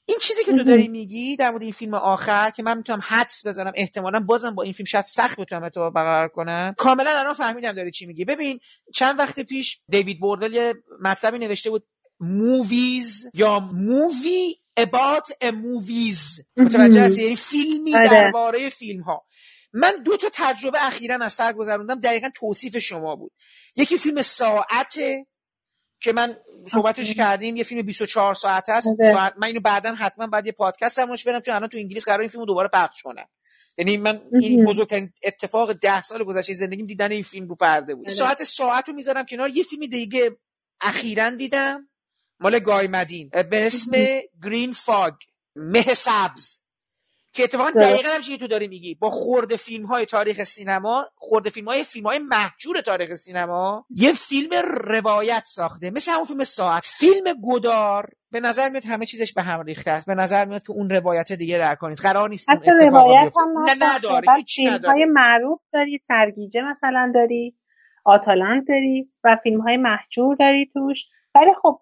این 0.07 0.18
چیزی 0.22 0.45
که 0.45 0.55
تو 0.55 0.64
داری 0.64 0.88
میگی 0.88 1.36
در 1.36 1.51
مورد 1.51 1.62
این 1.62 1.72
فیلم 1.72 1.95
آخر 1.95 2.51
که 2.51 2.62
من 2.62 2.76
می‌تونم 2.78 3.01
حدس 3.05 3.47
بزنم 3.47 3.72
احتمالا 3.76 4.20
بازم 4.20 4.57
با 4.57 4.62
این 4.62 4.72
فیلم 4.72 4.86
شاید 4.86 5.05
سخت 5.05 5.40
بتونم 5.40 5.64
ارتباط 5.64 5.93
برقرار 5.93 6.28
کنم. 6.28 6.74
کاملا 6.78 7.11
الان 7.20 7.34
فهمیدم 7.34 7.72
داری 7.72 7.90
چی 7.90 8.07
میگی 8.07 8.24
ببین 8.24 8.61
چند 8.95 9.18
وقت 9.18 9.40
پیش 9.40 9.78
دیوید 9.88 10.20
بوردل 10.20 10.55
یه 10.55 10.74
مطلبی 11.03 11.38
نوشته 11.38 11.70
بود 11.70 11.84
movies 12.22 13.26
یا 13.35 13.61
movie 13.61 14.55
about 14.81 15.27
a 15.45 15.51
movies. 15.51 16.45
متوجه 16.57 17.01
هستی؟ 17.01 17.23
یعنی 17.23 17.37
فیلمی 17.37 17.95
آره. 17.95 18.09
درباره 18.09 18.68
فیلم 18.68 19.03
ها 19.03 19.27
من 19.73 19.93
دو 20.05 20.16
تا 20.16 20.29
تجربه 20.33 20.87
اخیرا 20.87 21.16
از 21.16 21.33
سر 21.33 21.53
گذروندم. 21.53 22.01
دقیقا 22.01 22.31
توصیف 22.35 22.79
شما 22.79 23.16
بود. 23.16 23.33
یکی 23.77 23.99
فیلم 23.99 24.23
ساعته 24.23 25.27
که 26.01 26.12
من 26.12 26.37
صحبتش 26.68 27.14
کردیم. 27.14 27.57
یه 27.57 27.64
فیلم 27.64 27.83
24 27.83 28.35
ساعت 28.35 28.68
هست. 28.68 28.87
آره. 28.87 29.12
ساعت 29.12 29.35
من 29.37 29.47
اینو 29.47 29.61
بعدا 29.61 29.95
حتما 29.95 30.27
بعد 30.27 30.47
یه 30.47 30.53
پادکست 30.53 30.99
هم 30.99 31.07
برم 31.27 31.41
چون 31.41 31.55
الان 31.55 31.68
تو 31.68 31.79
انگلیس 31.79 32.05
قرار 32.05 32.20
این 32.20 32.29
فیلمو 32.29 32.47
دوباره 32.47 32.68
پخش 32.73 33.03
کنم. 33.03 33.27
یعنی 33.79 33.97
من 33.97 34.20
این 34.41 34.64
بزرگترین 34.64 35.12
اتفاق 35.23 35.73
ده 35.73 36.03
سال 36.03 36.25
گذشته 36.25 36.55
زندگیم 36.55 36.87
دیدن 36.87 37.12
این 37.12 37.23
فیلم 37.23 37.49
رو 37.49 37.57
پرده 37.57 37.95
بود. 37.95 38.07
آره. 38.07 38.14
ساعت 38.14 38.43
ساعت 38.43 38.89
رو 38.89 38.95
می‌ذارم 38.95 39.25
کنار. 39.27 39.51
یه 39.51 39.62
فیلم 39.62 39.87
دیگه 39.87 40.37
اخیرا 40.81 41.31
دیدم. 41.31 41.89
مال 42.43 42.59
گای 42.59 42.86
مدین. 42.86 43.30
به 43.51 43.66
اسم 43.66 43.90
گرین 44.45 44.72
فاگ. 44.72 45.14
مه 45.57 45.95
سبز. 45.95 46.62
که 47.34 47.45
اتفاقا 47.45 47.70
دقیقا 47.70 48.09
هم 48.09 48.22
که 48.22 48.38
تو 48.38 48.47
داری 48.47 48.68
میگی. 48.68 48.95
با 48.95 49.11
خورده 49.11 49.57
فیلم 49.57 49.86
های 49.86 50.07
تاریخ 50.07 50.43
سینما 50.43 51.07
خورده 51.14 51.51
فیلم 51.51 51.68
های 51.68 51.84
فیلم 51.84 52.07
های 52.07 52.18
محجور 52.18 52.80
تاریخ 52.80 53.14
سینما 53.14 53.86
یه 53.90 54.12
فیلم 54.12 54.51
روایت 54.84 55.43
ساخته. 55.47 55.90
مثل 55.90 56.12
همون 56.12 56.24
فیلم 56.24 56.45
ساعت. 56.45 56.82
فیلم 56.84 57.34
گدار 57.45 58.09
به 58.30 58.40
نظر 58.40 58.68
میاد 58.68 58.84
همه 58.84 59.07
چیزش 59.07 59.32
به 59.32 59.43
هم 59.43 59.62
ریخته 59.62 59.90
است. 59.90 60.07
به 60.07 60.14
نظر 60.14 60.45
میاد 60.45 60.61
تو 60.61 60.72
اون 60.72 60.90
روایت 60.90 61.32
دیگه 61.32 61.59
در 61.59 61.74
کنید 61.74 61.99
قرار 61.99 62.28
نیست 62.28 62.49
اون 62.49 62.78
روایت 62.78 63.32
هم 63.36 63.64
نه 63.66 63.95
نداره 63.95 64.26
فیلم 64.57 64.84
های 64.84 65.05
معروف 65.05 65.61
داری. 65.72 65.99
سرگیجه 65.99 66.61
مثلا 66.70 67.12
داری. 67.14 67.57
آتالانت 68.05 68.64
داری. 68.68 69.11
و 69.24 69.36
فیلم 69.43 69.61
های 69.61 69.76
محجور 69.76 70.36
داری 70.36 70.70
توش. 70.72 71.05
ولی 71.35 71.55
خب 71.62 71.80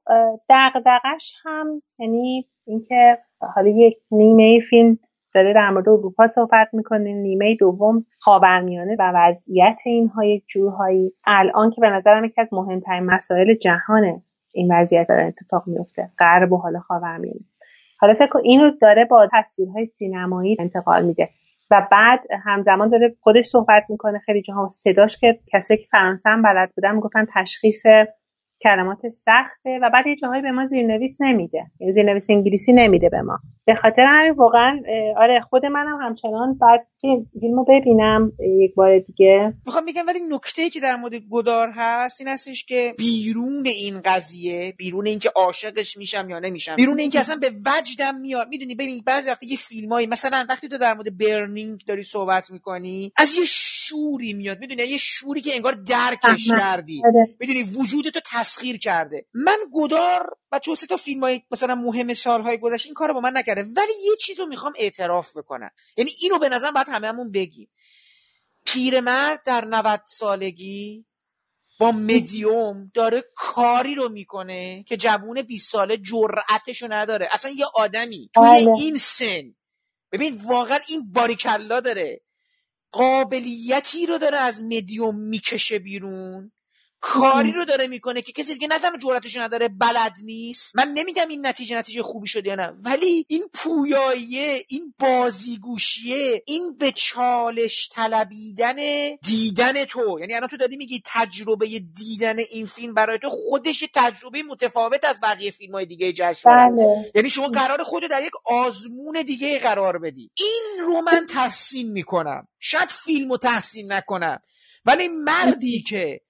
دغدغش 0.48 1.34
هم 1.44 1.82
یعنی 1.98 2.46
اینکه 2.66 3.18
حالا 3.55 3.68
یک 3.68 3.98
نیمه 4.11 4.61
فیلم 4.70 4.98
داره 5.34 5.53
در 5.53 5.70
مورد 5.70 5.88
اروپا 5.88 6.28
صحبت 6.28 6.68
می‌کنه 6.72 7.12
نیمه 7.14 7.55
دوم 7.55 8.07
خاورمیانه 8.18 8.96
و 8.98 9.12
وضعیت 9.14 9.80
اینها 9.84 10.24
یک 10.24 10.44
جورهایی 10.48 11.12
الان 11.24 11.70
که 11.70 11.80
به 11.80 11.90
نظرم 11.90 12.24
یکی 12.24 12.40
از 12.40 12.48
مهمترین 12.53 13.05
مسائل 13.05 13.55
جهانه 13.55 14.22
این 14.53 14.72
وضعیت 14.72 15.09
داره 15.09 15.24
اتفاق 15.24 15.62
میفته 15.66 16.11
غرب 16.18 16.53
و 16.53 16.57
حالا 16.57 16.80
خاورمیانه. 16.80 17.40
حالا 17.98 18.14
فکر 18.14 18.38
اینو 18.38 18.70
داره 18.70 19.05
با 19.05 19.28
تصویرهای 19.32 19.86
سینمایی 19.86 20.57
انتقال 20.61 21.05
میده 21.05 21.28
و 21.70 21.88
بعد 21.90 22.20
همزمان 22.44 22.88
داره 22.88 23.16
خودش 23.20 23.44
صحبت 23.44 23.84
می‌کنه 23.88 24.18
خیلی 24.18 24.42
جاها 24.42 24.68
صداش 24.68 25.18
که 25.18 25.38
کسی 25.53 25.76
که 25.76 25.86
فرانسه 25.90 26.28
هم 26.30 26.42
بلد 26.42 26.72
بودن 26.74 26.94
می‌گفتن 26.94 27.26
تشخیص 27.34 27.82
کلمات 28.62 29.08
سخته 29.08 29.78
و 29.82 29.90
بعد 29.92 30.06
یه 30.06 30.16
جاهایی 30.16 30.42
به 30.42 30.50
ما 30.50 30.66
زیرنویس 30.66 31.16
نمیده. 31.20 31.62
یعنی 31.80 31.92
زیرنویس 31.92 32.26
انگلیسی 32.30 32.72
نمیده 32.72 33.08
به 33.08 33.22
ما. 33.22 33.38
به 33.66 33.74
خاطر 33.74 34.02
همین 34.08 34.32
واقعا 34.32 34.80
آره 35.16 35.40
خود 35.40 35.66
منم 35.66 35.98
همچنان 36.02 36.58
بعد 36.58 36.86
فیلمو 37.40 37.64
ببینم 37.64 38.32
یک 38.40 38.74
بار 38.74 38.98
دیگه. 38.98 39.54
می‌خوام 39.66 39.86
بگم 39.86 40.06
ولی 40.06 40.20
نکته 40.30 40.70
که 40.70 40.80
در 40.80 40.96
مورد 40.96 41.14
گدار 41.30 41.70
هست 41.74 42.20
این 42.20 42.28
هستش 42.28 42.64
که 42.64 42.94
بیرون 42.98 43.66
این 43.66 44.00
قضیه 44.04 44.74
بیرون 44.78 45.06
اینکه 45.06 45.30
عاشقش 45.36 45.96
میشم 45.96 46.26
یا 46.30 46.38
نمیشم 46.38 46.76
بیرون 46.76 46.98
اینکه 46.98 47.20
اصلا 47.20 47.36
به 47.36 47.50
وجدم 47.50 48.20
میاد. 48.20 48.48
می‌دونی 48.48 48.74
ببین 48.74 49.02
بعضی 49.06 49.30
وقتی 49.30 49.46
یه 49.46 49.56
فیلمایی 49.56 50.06
مثلا 50.06 50.44
وقتی 50.48 50.68
تو 50.68 50.78
در 50.78 50.94
مورد 50.94 51.18
برنینگ 51.18 51.80
داری 51.86 52.02
صحبت 52.02 52.50
می‌کنی 52.50 53.12
از 53.16 53.36
یه 53.38 53.44
شوری 53.91 54.32
میاد. 54.32 54.59
می‌دونی 54.59 54.82
یه 54.82 54.99
شوری 54.99 55.41
که 55.41 55.55
انگار 55.55 55.72
درکش 55.72 56.49
کردی 56.49 57.03
آره. 57.05 57.36
می‌دونی 57.41 57.62
وجود 57.62 58.09
تو 58.09 58.20
تسخیر 58.32 58.78
کرده. 58.78 59.26
من 59.34 59.59
گدار 59.72 60.36
و 60.53 60.59
چون 60.59 60.74
تا 60.74 60.97
فیلم 60.97 61.20
های 61.20 61.43
مثلا 61.51 61.74
مهم 61.74 62.14
سالهای 62.14 62.59
گذشته 62.59 62.86
این 62.86 62.95
کارو 62.95 63.14
با 63.14 63.20
من 63.20 63.32
نکرده 63.34 63.62
ولی 63.62 63.93
یه 64.05 64.16
چیز 64.20 64.41
رو 64.41 64.47
می‌خوام 64.47 64.72
اعتراف 64.76 65.36
بکنم. 65.36 65.70
یعنی 65.97 66.11
اینو 66.20 66.38
به 66.38 66.49
نظر 66.49 66.70
باید 66.70 66.88
همون 66.88 67.32
بگیم. 67.32 67.70
پیرمرد 68.64 69.43
در 69.45 69.64
90 69.64 70.01
سالگی 70.07 71.07
با 71.80 71.93
مدیوم 71.93 72.91
داره 72.95 73.24
کاری 73.36 73.95
رو 73.95 74.09
می‌کنه 74.09 74.84
که 74.88 74.97
جوون 74.97 75.43
20 75.43 75.72
ساله 75.72 75.97
جرأتشو 75.97 76.93
نداره. 76.93 77.28
اصلا 77.32 77.51
یه 77.51 77.66
آدمی 77.74 78.30
توی 78.34 78.45
بله. 78.45 78.70
این 78.78 78.97
سن. 78.97 79.55
ببین 80.12 80.41
واقعا 80.45 80.78
این 80.88 81.12
باریکلا 81.12 81.80
داره. 81.80 82.20
قابلیتی 82.93 84.07
رو 84.07 84.18
داره 84.18 84.38
از 84.38 84.62
مدیوم 84.62 85.16
می‌کشه 85.16 85.78
بیرون. 85.78 86.53
کاری 87.01 87.53
رو 87.53 87.64
داره 87.64 87.86
می‌کنه 87.86 88.22
که 88.22 88.32
کسی 88.32 88.55
دیگه 88.55 88.68
نه 88.68 88.78
جرأتش 89.03 89.36
نداره 89.36 89.68
بلد 89.68 90.12
نیست. 90.24 90.76
من 90.76 90.88
نمیگم 90.88 91.28
این 91.28 91.46
نتیجه 91.46 91.76
نتیجه 91.76 92.03
خوبی 92.03 92.26
شده 92.26 92.48
یا 92.48 92.55
نه 92.55 92.72
ولی 92.84 93.26
این 93.28 93.48
پویاییه 93.55 94.62
این 94.68 94.94
بازیگوشیه 94.98 96.42
این 96.46 96.76
به 96.76 96.92
چالش 96.92 97.88
طلبیدن 97.92 98.76
دیدن 99.22 99.84
تو. 99.84 100.16
یعنی 100.20 100.34
الان 100.34 100.48
تو 100.48 100.57
داری 100.57 100.76
میگی 100.76 101.03
تجربه 101.05 101.66
دیدن 101.78 102.38
این 102.53 102.66
فیلم 102.66 102.94
برای 102.94 103.18
تو 103.18 103.30
خودش 103.30 103.84
تجربه 103.94 104.42
متفاوت 104.42 105.05
از 105.05 105.20
بقیه 105.22 105.51
فیلم 105.51 105.72
های 105.72 105.86
دیگه 105.86 106.12
جشن 106.12 106.51
بله. 106.51 107.12
یعنی 107.14 107.30
شما 107.30 107.48
قرار 107.48 107.82
خود 107.82 108.11
در 108.11 108.22
یک 108.22 108.32
آزمون 108.46 109.22
دیگه 109.22 109.59
قرار 109.59 109.98
بدی. 109.98 110.30
این 110.38 110.86
رو 110.86 111.01
من 111.01 111.26
تحسین 111.26 111.92
می‌کنم. 111.92 112.48
شاید 112.59 112.88
فیلم 112.88 113.30
رو 113.30 113.36
تحسین 113.36 113.92
نکنم. 113.92 114.40
ولی 114.84 115.09
مردی 115.09 115.82
که 115.82 116.20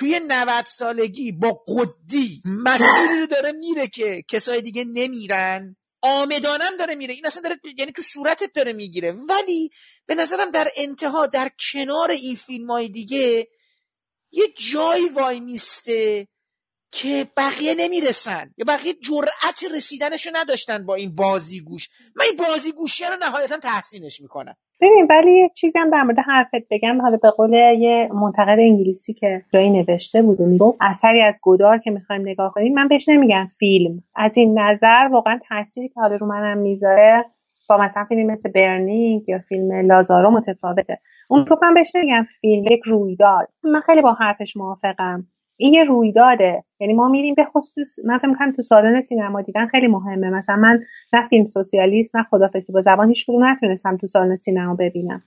توی 0.00 0.20
90 0.28 0.64
سالگی 0.64 1.32
با 1.32 1.64
قدی 1.68 2.42
مسیری 2.44 3.20
رو 3.20 3.26
داره 3.26 3.52
میره 3.52 3.88
که 3.88 4.22
کسای 4.28 4.62
دیگه 4.62 4.84
نمیرن. 4.84 5.76
آمدانم 6.02 6.76
داره 6.78 6.94
میره. 6.94 7.14
این 7.14 7.26
اصلا 7.26 7.42
داره 7.42 7.60
یعنی 7.78 7.92
تو 7.92 8.02
صورتت 8.02 8.52
داره 8.54 8.72
می‌گیره. 8.72 9.12
ولی 9.12 9.70
به 10.06 10.14
نظرم 10.14 10.50
در 10.50 10.68
انتها 10.76 11.26
در 11.26 11.50
کنار 11.72 12.10
این 12.10 12.36
فیلم 12.36 12.70
های 12.70 12.88
دیگه 12.88 13.48
یه 14.30 14.48
جای 14.72 15.08
وای 15.08 15.40
میسته 15.40 16.28
که 16.92 17.30
بقیه 17.36 17.74
نمی‌رسن. 17.74 18.54
یا 18.56 18.64
بقیه 18.68 18.94
جرأت 18.94 19.64
رسیدنشو 19.74 20.30
نداشتن 20.32 20.86
با 20.86 20.94
این 20.94 21.14
بازیگوش. 21.14 21.88
من 22.16 22.24
این 22.24 22.36
بازیگوشی 22.36 23.04
رو 23.04 23.16
نهایتا 23.16 23.58
تحسینش 23.58 24.20
می‌کنم. 24.20 24.56
ببین 24.80 25.06
ولی 25.10 25.32
یه 25.32 25.50
چیزی 25.56 25.78
هم 25.78 25.90
در 25.90 26.02
مورد 26.02 26.18
حرفت 26.18 26.68
بگم. 26.70 27.02
حالا 27.02 27.16
به 27.16 27.30
قول 27.30 27.52
یه 27.54 28.08
منتقد 28.14 28.58
انگلیسی 28.60 29.14
که 29.14 29.42
جایی 29.52 29.70
نوشته 29.70 30.22
بود 30.22 30.40
می‌گفت 30.40 30.78
اثری 30.80 31.22
از 31.22 31.40
گودار 31.42 31.78
که 31.78 31.90
می‌خوایم 31.90 32.22
نگاه 32.22 32.52
کنیم. 32.54 32.74
من 32.74 32.88
بهش 32.88 33.08
نمیگم 33.08 33.46
فیلم. 33.58 34.02
از 34.16 34.38
این 34.38 34.58
نظر 34.58 35.08
واقعا 35.12 35.40
تاثیری 35.48 35.88
که 35.88 36.00
حالا 36.00 36.16
رو 36.16 36.26
منم 36.26 36.58
می‌ذاره 36.58 37.24
با 37.68 37.76
مثلا 37.78 38.04
فیلمی 38.04 38.24
مثل 38.24 38.50
برنینگ 38.50 39.28
یا 39.28 39.38
فیلم 39.38 39.72
لازارو 39.72 40.30
متفاوته. 40.30 40.98
اون 41.30 41.44
تو 41.44 41.56
من 41.62 41.74
بهش 41.74 41.96
نمیگم 41.96 42.26
فیلم 42.40 42.64
یک 42.70 42.82
رویداد. 42.86 43.48
من 43.64 43.80
خیلی 43.80 44.02
با 44.02 44.12
حرفش 44.12 44.56
موافقم. 44.56 45.24
این 45.60 45.74
یه 45.74 45.84
رویداده. 45.84 46.64
یعنی 46.80 46.92
ما 46.92 47.08
میریم 47.08 47.34
به 47.34 47.44
خصوص 47.44 47.98
من 48.04 48.18
فکر 48.18 48.26
می‌کنم 48.26 48.52
تو 48.52 48.62
سالن 48.62 49.02
سینما 49.02 49.42
دیدن 49.42 49.66
خیلی 49.66 49.86
مهمه. 49.86 50.30
مثلا 50.30 50.56
من 50.56 50.80
نه 51.12 51.28
فیلم 51.28 51.46
سوسیالیست 51.46 52.16
نه 52.16 52.22
خدافزی 52.22 52.72
با 52.72 52.82
زبان 52.82 53.08
هیچ 53.08 53.26
کدوم 53.26 53.44
نتونستم 53.44 53.96
تو 53.96 54.06
سالن 54.06 54.36
سینما 54.36 54.74
ببینم. 54.74 55.22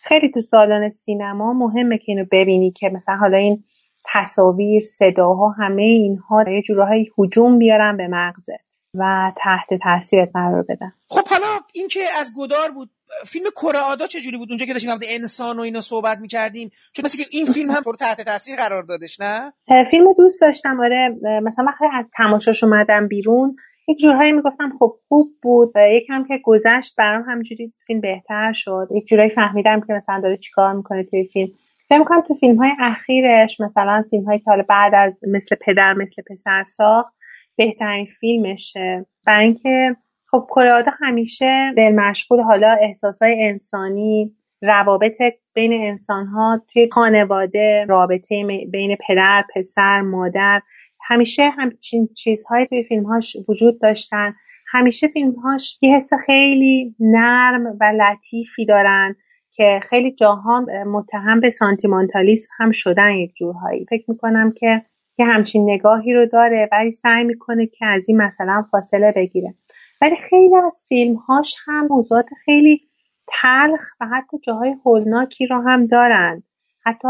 خیلی 0.00 0.30
تو 0.30 0.40
سالن 0.40 0.88
سینما 0.90 1.52
مهمه 1.52 1.98
که 1.98 2.12
اینو 2.12 2.24
ببینی 2.32 2.70
که 2.70 2.88
مثلا 2.88 3.16
حالا 3.16 3.38
این 3.38 3.64
تصاویر 4.04 4.82
صداها 4.82 5.50
همه 5.50 5.82
اینها 5.82 6.44
یه 6.50 6.62
جورایی 6.62 7.10
هجوم 7.18 7.58
بیارن 7.58 7.96
به 7.96 8.08
مغزه 8.08 8.58
و 8.98 9.32
تحت 9.36 9.82
تاثیرت 9.82 10.30
قرار 10.34 10.62
بدن. 10.62 10.92
خب 11.08 11.28
حالا 11.28 11.60
این 11.74 11.88
که 11.88 12.00
از 12.20 12.32
گدار 12.36 12.70
بود 12.70 12.90
فیلم 13.26 13.44
کره 13.56 13.78
آدا 13.78 14.06
چجوری 14.06 14.36
بود؟ 14.36 14.48
اونجا 14.50 14.66
که 14.66 14.72
داشتیم 14.72 14.90
انسان 15.20 15.58
و 15.58 15.60
اینا 15.60 15.80
صحبت 15.80 16.18
می‌کردیم 16.18 16.70
چون 16.92 17.04
مثل 17.04 17.18
که 17.18 17.24
این 17.32 17.46
فیلم 17.46 17.70
هم 17.70 17.82
تو 17.82 17.92
تحت 17.92 18.20
تاثیر 18.20 18.56
قرار 18.56 18.82
دادش 18.82 19.20
نه؟ 19.20 19.52
فیلم 19.90 20.12
دوست 20.18 20.40
داشتم 20.40 20.80
آره 20.80 21.16
مثلا 21.42 21.64
وقتی 21.64 21.84
از 21.92 22.04
تماشاش 22.16 22.64
اومدم 22.64 23.08
بیرون 23.08 23.56
یک 23.88 23.98
جورهایی 23.98 24.32
می‌گفتم 24.32 24.72
خب 24.78 24.96
خوب 25.08 25.30
بود 25.42 25.72
و 25.74 25.80
یکم 25.88 26.24
که 26.28 26.40
گذشت 26.44 26.94
برام 26.98 27.22
همینجوری 27.28 27.72
فیلم 27.86 28.00
بهتر 28.00 28.52
شد. 28.52 28.88
یک 28.94 29.06
جورایی 29.06 29.30
فهمیدم 29.30 29.80
که 29.80 29.92
مثلا 29.92 30.20
داره 30.20 30.36
چیکار 30.36 30.72
می‌کنه 30.72 31.04
توی 31.04 31.28
فیلم. 31.32 31.48
فکر 31.88 31.98
می‌کنم 31.98 32.20
تو 32.28 32.34
فیلم 32.34 32.56
های 32.56 32.70
اخیرش 32.80 33.60
مثلا 33.60 34.04
فیلم 34.10 34.24
هایی 34.24 34.38
که 34.38 34.50
حالا 34.50 34.64
بعد 34.68 34.92
از 34.94 35.12
مثل 35.28 35.56
پدر 35.60 35.92
مثل 35.92 36.22
پسر 36.30 36.62
ساخت 36.62 37.15
بهترین 37.56 38.06
فیلمشه. 38.20 39.06
برای 39.26 39.44
اینکه 39.44 39.96
خب 40.30 40.46
کلادا 40.50 40.92
همیشه 41.00 41.72
دل 41.76 41.94
مشغول 41.94 42.40
حالا 42.40 42.76
احساسای 42.80 43.44
انسانی 43.44 44.32
روابط 44.62 45.22
بین 45.54 45.72
انسان 45.72 46.26
ها 46.26 46.62
توی 46.72 46.88
خانواده 46.92 47.86
رابطه 47.88 48.66
بین 48.72 48.96
پدر 49.08 49.44
پسر 49.54 50.00
مادر 50.00 50.62
همیشه 51.00 51.50
همچین 51.50 52.08
چیزهایی 52.16 52.66
توی 52.66 52.82
فیلمهاش 52.82 53.36
وجود 53.48 53.80
داشتن. 53.80 54.34
همیشه 54.68 55.08
فیلمهاش 55.08 55.78
یه 55.82 55.96
حس 55.96 56.10
خیلی 56.26 56.94
نرم 57.00 57.66
و 57.80 57.84
لطیفی 57.84 58.64
دارن 58.64 59.16
که 59.52 59.80
خیلی 59.90 60.12
جاها 60.12 60.66
متهم 60.86 61.40
به 61.40 61.50
سانتیمانتالیسم 61.50 62.48
هم 62.58 62.70
شدن 62.70 63.10
یک 63.10 63.34
جورهایی. 63.34 63.86
فکر 63.90 64.10
می‌کنم 64.10 64.52
که 64.52 64.82
که 65.16 65.24
همچین 65.24 65.70
نگاهی 65.70 66.14
رو 66.14 66.26
داره 66.26 66.68
ولی 66.72 66.90
سعی 66.90 67.24
می‌کنه 67.24 67.66
که 67.66 67.86
از 67.86 68.08
این 68.08 68.16
مثلا 68.22 68.64
فاصله 68.70 69.12
بگیره. 69.16 69.54
ولی 70.00 70.16
خیلی 70.16 70.56
از 70.56 70.84
فیلمهاش 70.88 71.56
هم 71.66 71.86
موضوعات 71.90 72.26
خیلی 72.44 72.80
تلخ 73.26 73.80
و 74.00 74.06
حتی 74.06 74.38
جاهای 74.38 74.74
هولناکی 74.84 75.46
رو 75.46 75.60
هم 75.60 75.86
دارن. 75.86 76.42
حتی 76.84 77.08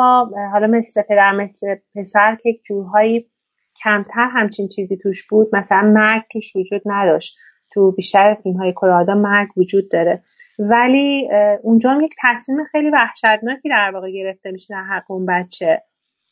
حالا 0.53 0.67
مثل 0.67 1.03
پدر 1.03 1.33
مثل 1.33 1.77
پسر 1.95 2.37
که 2.43 2.53
جورهایی 2.67 3.27
کمتر 3.85 4.29
همچین 4.33 4.69
چیزی 4.69 4.97
توش 4.97 5.27
بود. 5.27 5.49
مثلا 5.53 5.83
مرگ 5.83 6.23
توش 6.33 6.57
وجود 6.57 6.83
نداشت. 6.87 7.37
تو 7.73 7.93
بیشتر 7.93 8.35
فیلم 8.35 8.57
های 8.57 8.73
کلادا 8.77 9.15
مرگ 9.15 9.49
وجود 9.59 9.91
داره. 9.91 10.23
ولی 10.59 11.29
اونجا 11.63 11.91
هم 11.91 12.01
یک 12.01 12.15
تصمیم 12.23 12.65
خیلی 12.65 12.91
وحشتناکی 12.91 13.69
در 13.69 13.91
واقع 13.95 14.11
گرفته 14.11 14.51
میشه 14.51 14.75
در 14.75 14.83
حق 14.83 15.11
اون 15.11 15.27
بچه. 15.27 15.83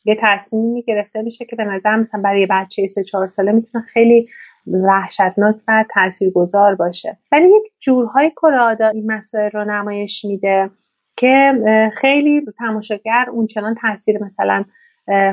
یه 0.05 0.17
تصمیمی 0.23 0.83
گرفته 0.83 1.23
میشه 1.23 1.45
که 1.45 1.57
به 1.57 1.65
نظر 1.65 1.97
مثلا 1.97 2.21
برای 2.21 2.47
بچه 2.51 2.87
سه 2.87 3.05
چهار 3.05 3.29
ساله 3.29 3.53
می‌تونه 3.53 3.85
خیلی 3.85 4.29
وحشتناک 4.67 5.57
و 5.69 5.85
تاثیرگذار 5.95 6.75
باشه. 6.75 7.19
ولی 7.33 7.45
یک 7.45 7.73
جورهای 7.81 8.33
کلادا 8.37 8.89
این 8.89 9.13
مسائل 9.13 9.51
رو 9.51 9.65
نمایش 9.65 10.25
میده 10.25 10.71
که 11.17 11.53
خیلی 11.95 12.43
تماشاگر 12.59 13.27
اونچنان 13.33 13.75
تاثیر 13.75 14.25
مثلا 14.25 14.65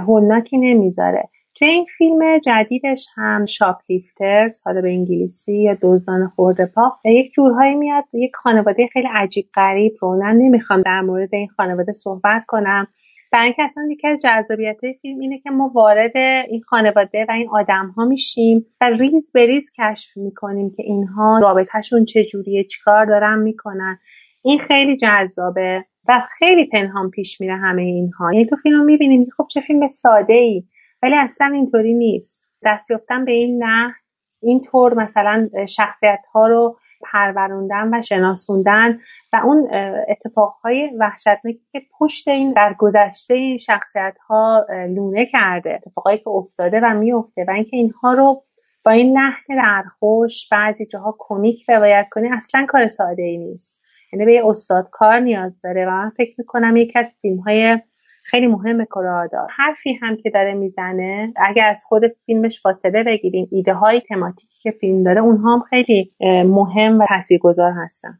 هولناکی 0.08 0.58
نمی‌ذاره. 0.58 1.30
توی 1.56 1.68
این 1.68 1.86
فیلم 1.98 2.38
جدیدش 2.38 3.08
هم 3.16 3.46
Shoplifters 3.46 4.62
حالا 4.66 4.82
به 4.82 4.90
انگلیسی 4.90 5.54
یا 5.54 5.78
دزدان 5.82 6.28
خورده 6.28 6.66
پا 6.66 7.00
یک 7.06 7.32
جورهایی 7.34 7.76
میاد. 7.76 8.04
یک 8.14 8.32
خانواده 8.36 8.88
خیلی 8.88 9.08
عجیب 9.14 9.46
غریب 9.56 9.94
رو 10.02 10.34
نمی‌خوام 10.34 10.82
در 10.82 11.02
مورد 11.02 11.36
این 11.36 11.48
خانواده 11.48 11.94
صحبت 11.94 12.46
کنم. 12.48 12.88
برای 13.32 13.46
اینکه 13.46 13.64
اصلا 13.64 13.88
یکی 13.92 14.08
از 14.08 14.22
جذابیت 14.22 14.78
فیلم 15.02 15.20
اینه 15.20 15.40
که 15.40 15.50
ما 15.50 15.72
وارد 15.76 16.18
این 16.48 16.62
خانواده 16.62 17.26
و 17.30 17.32
این 17.32 17.50
آدم 17.50 17.94
ها 17.98 18.06
میشیم 18.06 18.66
و 18.82 18.90
ریز 18.90 19.32
به 19.34 19.46
ریز 19.46 19.72
کشف 19.78 20.18
می‌کنیم 20.18 20.72
که 20.78 20.84
اینها 20.84 21.40
رابطهشون 21.40 22.06
چجوریه 22.06 22.64
چیکار 22.64 23.06
دارن 23.06 23.40
می‌کنن. 23.40 24.00
این 24.44 24.60
خیلی 24.60 24.98
جذابه 24.98 25.86
و 26.08 26.22
خیلی 26.40 26.66
پنهان 26.66 27.10
پیش 27.10 27.42
میره 27.42 27.56
همه 27.56 27.82
اینها. 27.82 28.34
یعنی 28.34 28.46
تو 28.46 28.56
فیلم 28.56 28.86
می‌بینیم 28.86 29.28
خب 29.38 29.48
چه 29.48 29.62
فیلم 29.62 29.88
ساده 29.88 30.34
ای 30.34 30.64
ولی 31.04 31.16
اصلا 31.16 31.48
اینطوری 31.48 31.94
نیست. 31.94 32.42
دست 32.66 32.92
یافتن 32.92 33.26
به 33.26 33.32
این 33.32 33.64
نه 33.64 33.96
اینطور 34.42 34.94
مثلا 34.94 35.50
شخصیت 35.68 36.20
ها 36.34 36.48
رو 36.48 36.78
پروروندن 37.12 37.94
و 37.94 38.02
شناسوندن 38.02 39.00
و 39.34 39.42
اون 39.46 39.70
اتفاقهای 40.10 40.90
وحشتناکی 41.00 41.62
که 41.72 41.82
پشت 42.00 42.28
این 42.28 42.54
در 42.54 42.76
گذشته 42.78 43.34
این 43.34 43.58
شخصیت 43.58 44.18
ها 44.30 44.66
لونه 44.90 45.26
کرده 45.26 45.74
اتفاقایی 45.74 46.18
که 46.18 46.30
افتاده 46.30 46.80
و 46.84 46.94
میفته 46.94 47.46
و 47.48 47.52
اینکه 47.52 47.78
اینها 47.78 48.14
رو 48.14 48.44
با 48.86 48.92
این 48.92 49.18
لحن 49.18 49.56
درخوش 49.56 50.50
بعضی 50.52 50.86
جاها 50.86 51.16
کمیک 51.20 51.70
روایت 51.70 52.08
کنی 52.12 52.30
اصلا 52.32 52.66
کار 52.70 52.88
ساده 52.88 53.24
ای 53.24 53.38
نیست. 53.38 53.82
یعنی 54.14 54.26
به 54.26 54.34
یه 54.34 54.48
استاد 54.48 54.90
کار 54.92 55.20
نیاز 55.20 55.62
داره 55.64 55.86
و 55.86 55.90
من 55.90 56.10
فکر 56.10 56.36
می‌کنم 56.38 56.78
یکی 56.78 57.00
از 57.00 57.06
فیلم 57.22 57.40
های 57.40 57.80
خیلی 58.24 58.48
مهم 58.48 58.86
کرادا 58.86 59.48
حرفی 59.58 59.94
هم 60.02 60.18
که 60.18 60.30
داره 60.30 60.54
می‌زنه 60.54 61.34
اگر 61.36 61.66
از 61.66 61.84
خود 61.88 62.02
فیلمش 62.26 62.62
فاصله 62.62 63.04
بگیریم 63.04 63.48
ایده 63.52 63.74
های 63.74 64.02
تماتیکی 64.10 64.56
که 64.62 64.72
فیلم 64.72 65.04
داره 65.04 65.22
اونها 65.22 65.54
هم 65.54 65.62
خیلی 65.70 66.12
مهم 66.46 67.00
و 67.00 67.06
تاثیرگذار 67.10 67.72
هستن. 67.72 68.20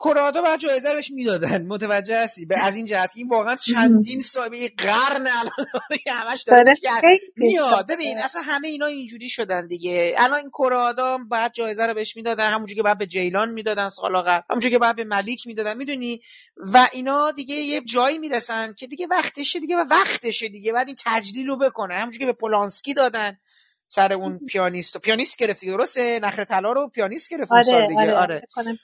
کرادا 0.00 0.42
بعد 0.42 0.60
جایزه 0.60 0.94
بهش 0.94 1.10
می‌دادن. 1.10 1.66
متوجه 1.66 2.22
هستی؟ 2.22 2.46
به 2.46 2.58
از 2.58 2.76
این 2.76 2.86
جهت 2.86 3.10
این 3.14 3.28
واقعا 3.28 3.56
چندین 3.56 4.20
سال 4.20 4.68
قرن 4.78 5.26
الان 5.26 5.98
همش 6.06 6.42
داره 6.42 6.72
میاد. 7.36 7.86
ببین 7.86 8.18
اصلا 8.18 8.42
همه 8.42 8.68
اینا 8.68 8.86
اینجوری 8.86 9.28
شدن 9.28 9.66
دیگه. 9.66 10.14
الان 10.18 10.38
این 10.38 10.50
کرادا 10.50 11.18
بعد 11.30 11.52
جایزه 11.52 11.86
رو 11.86 11.94
بهش 11.94 12.16
می‌دادن. 12.16 12.50
همونجوری 12.50 12.76
که 12.76 12.82
بعد 12.82 12.98
به 12.98 13.06
جیلان 13.06 13.50
می‌دادن 13.50 13.88
سال 13.88 14.22
قبل 14.22 14.42
همونجوری 14.50 14.72
که 14.72 14.78
بعد 14.78 14.96
به 14.96 15.04
ملیک 15.04 15.46
می‌دادن. 15.46 15.76
می‌دونی؟ 15.76 16.20
و 16.56 16.88
اینا 16.92 17.30
دیگه 17.30 17.54
یه 17.54 17.80
جایی 17.80 18.18
می‌رسن 18.18 18.72
که 18.72 18.86
دیگه 18.86 19.06
وقتشه 19.10 19.60
دیگه 19.60 19.76
و 19.76 19.84
وقتشه 19.90 20.48
دیگه. 20.48 20.72
بعد 20.72 20.86
این 20.86 20.96
تجلیل 21.04 21.46
رو 21.46 21.56
بکنن. 21.56 21.96
همونجوری 21.96 22.18
که 22.18 22.26
به 22.26 22.38
پولانسکی 22.38 22.94
دادن 22.94 23.38
سر 23.86 24.12
اون 24.12 24.38
پیانیست. 24.38 24.96
و 24.96 24.98
پیانیست 24.98 25.36
گرفتی 25.36 25.66
درسته؟ 25.66 26.20
نخره 26.22 26.44
طلا 26.44 26.72
رو 26.72 26.88
پیانیست 26.88 27.30
گرفت 27.30 27.52
آره, 27.52 27.62
سال 27.62 27.86
دیگه. 27.86 28.14
آره. 28.14 28.42
آره. 28.56 28.78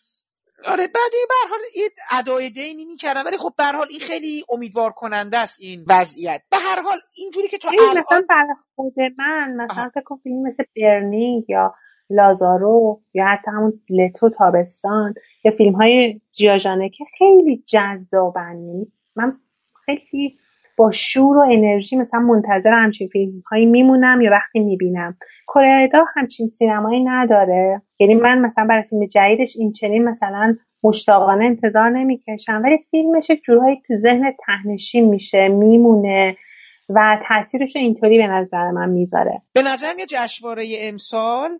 آره 0.64 0.86
بعد 0.86 1.12
به 1.28 1.48
حال 1.50 1.58
این 1.74 1.88
ادای 2.18 2.50
دینی 2.50 2.84
می‌کردن 2.84 3.22
ولی 3.26 3.36
خب 3.36 3.52
به 3.58 3.64
حال 3.64 3.86
این 3.90 4.00
خیلی 4.00 4.44
امیدوار 4.48 4.90
کننده 4.90 5.38
است 5.38 5.60
این 5.62 5.84
وضعیت. 5.88 6.42
به 6.50 6.56
هر 6.56 6.82
حال 6.82 6.98
اینجوری 7.18 7.48
که 7.48 7.58
تو 7.58 7.68
الان 7.68 7.98
مثلا 7.98 8.24
برای 8.28 8.54
خود 8.74 8.94
من 9.18 9.54
مثلا 9.56 9.90
فکر 9.94 10.16
فیلم 10.22 10.42
مثل 10.42 10.64
برنینگ 10.76 11.44
یا 11.48 11.74
لازارو 12.10 13.00
یا 13.14 13.26
حتی 13.26 13.50
همون 13.50 13.80
لتو 13.90 14.30
تابستان 14.30 15.14
یا 15.44 15.52
فیلم 15.56 15.74
های 15.74 16.20
جیاجانه 16.32 16.88
که 16.88 17.04
خیلی 17.18 17.64
جذابن. 17.66 18.56
یعنی 18.66 18.92
من 19.16 19.38
خیلی 19.86 20.38
با 20.76 20.90
شور 20.90 21.36
و 21.36 21.40
انرژی 21.40 21.96
مثلا 21.96 22.20
منتظر 22.20 22.70
همچین 22.70 23.08
فیلم 23.08 23.42
هایی 23.50 23.66
میمونم 23.66 24.20
یا 24.20 24.30
وقتی 24.30 24.58
می‌بینم. 24.58 25.16
کره 25.48 25.90
همچین 26.16 26.48
سینمایی 26.48 27.04
نداره. 27.04 27.82
یعنی 28.00 28.14
من 28.14 28.38
مثلا 28.38 28.66
برای 28.66 28.82
فیلم 28.82 29.06
جدیدش 29.06 29.56
این 29.58 29.72
چنین 29.72 30.04
مثلا 30.04 30.56
مشتاقانه 30.82 31.44
انتظار 31.44 31.90
نمی‌کشم. 31.90 32.60
ولی 32.64 32.78
فیلمش 32.90 33.30
جورهایی 33.46 33.82
تو 33.86 33.96
ذهن 33.96 34.34
تهنشین 34.46 35.08
میشه 35.08 35.48
میمونه 35.48 36.36
و 36.88 37.18
تاثیرش 37.28 37.76
اینطوری 37.76 38.18
به 38.18 38.26
نظر 38.26 38.70
من 38.70 38.90
می‌ذاره. 38.90 39.42
به 39.54 39.60
نظر 39.60 39.94
میاد 39.96 40.08
جشنواره 40.08 40.64
امسال 40.80 41.50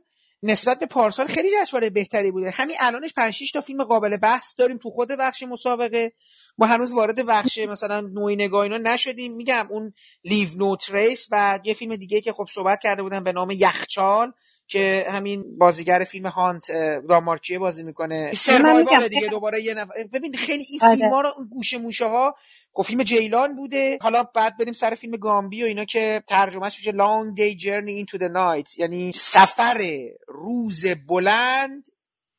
نسبت 0.42 0.78
به 0.78 0.86
پارسال 0.86 1.26
خیلی 1.26 1.48
جشنواره 1.60 1.90
بهتری 1.90 2.30
بوده. 2.30 2.50
همین 2.50 2.76
الانش 2.80 3.12
5 3.14 3.52
تا 3.52 3.60
فیلم 3.60 3.84
قابل 3.84 4.16
بحث 4.16 4.54
داریم 4.58 4.78
تو 4.78 4.90
خود 4.90 5.08
بخش 5.08 5.42
مسابقه. 5.42 6.12
ما 6.58 6.66
هنوز 6.66 6.92
وارد 6.92 7.26
بخش 7.26 7.58
مثلا 7.58 8.00
نوعی 8.00 8.36
نگاه 8.36 8.62
اینا 8.62 8.78
نشدیم. 8.78 9.36
میگم 9.36 9.66
اون 9.70 9.92
لیو 10.24 10.48
نوت 10.56 10.90
ریس 10.90 11.28
و 11.30 11.60
یه 11.64 11.74
فیلم 11.74 11.96
دیگه 11.96 12.20
که 12.20 12.32
خب 12.32 12.46
صحبت 12.50 12.80
کرده 12.82 13.02
بودن 13.02 13.24
به 13.24 13.32
نام 13.32 13.50
یخچال. 13.50 14.32
که 14.68 15.06
همین 15.08 15.58
بازیگر 15.58 15.98
فیلم 15.98 16.26
هانت 16.26 16.72
دامارچیه 17.08 17.58
بازی 17.58 17.82
می‌کنه. 17.82 18.32
سروایوال 18.34 19.08
دیگه 19.08 19.28
دوباره 19.28 19.62
یه 19.62 19.74
نفر 19.74 19.92
ببین 20.12 20.34
خیلی 20.34 20.64
این 20.70 20.80
آره. 20.82 20.96
فیلم 20.96 21.10
ها 21.10 21.20
رو 21.20 21.30
اون 21.38 21.48
گوشه 21.52 21.78
موشه 21.78 22.06
ها 22.06 22.34
خب 22.72 22.82
فیلم 22.82 23.02
جیلان 23.02 23.56
بوده. 23.56 23.98
حالا 24.00 24.22
بعد 24.34 24.56
بریم 24.56 24.72
سر 24.72 24.94
فیلم 24.94 25.16
گامبی 25.16 25.62
و 25.62 25.66
اینا 25.66 25.84
که 25.84 26.22
ترجمهش 26.28 26.78
میشه 26.78 26.92
Long 26.92 27.38
Day 27.38 27.62
Journey 27.62 28.06
into 28.06 28.18
the 28.18 28.28
Night. 28.28 28.78
یعنی 28.78 29.12
سفر 29.12 29.80
روز 30.28 30.86
بلند 31.08 31.84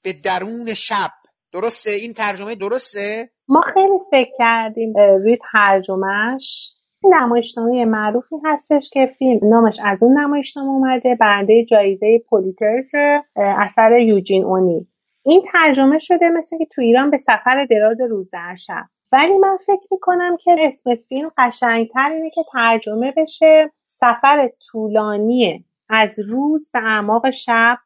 به 0.04 0.14
درون 0.14 0.74
شب. 0.74 1.12
درسته؟ 1.54 1.92
این 1.92 2.14
ترجمه 2.14 2.56
درسته؟ 2.56 3.30
ما 3.48 3.62
خیلی 3.74 4.00
فکر 4.12 4.32
کردیم 4.38 4.94
روی 4.98 5.38
ترجمهش. 5.52 6.74
نمایشنامه 7.14 7.86
معروفی 7.86 8.36
هستش 8.46 8.90
که 8.90 9.06
فیلم 9.06 9.40
نامش 9.50 9.80
از 9.86 10.04
اون 10.04 10.20
نمایشنامه 10.20 10.70
اومده 10.70 11.16
برنده 11.16 11.66
جایزه 11.66 12.20
پولیترز 12.30 12.92
اثر 13.36 14.00
یوجین 14.00 14.44
اونی. 14.44 14.88
این 15.24 15.42
ترجمه 15.52 16.00
شده 16.00 16.30
مثل 16.30 16.58
که 16.58 16.66
تو 16.66 16.82
ایران 16.82 17.10
به 17.10 17.18
سفر 17.18 17.68
دراز 17.70 18.02
روز 18.02 18.30
در 18.32 18.56
شب. 18.56 18.84
ولی 19.12 19.38
من 19.38 19.58
فکر 19.58 19.88
می‌کنم 19.92 20.38
که 20.38 20.56
اسم 20.60 20.96
فیلم 20.96 21.32
قشنگتر 21.38 22.10
اینه 22.10 22.30
که 22.30 22.42
ترجمه 22.54 23.14
بشه 23.18 23.72
سفر 23.88 24.50
طولانی 24.72 25.66
از 25.90 26.20
روز 26.20 26.70
به 26.74 26.80
اعماق 26.80 27.30
شب 27.30 27.78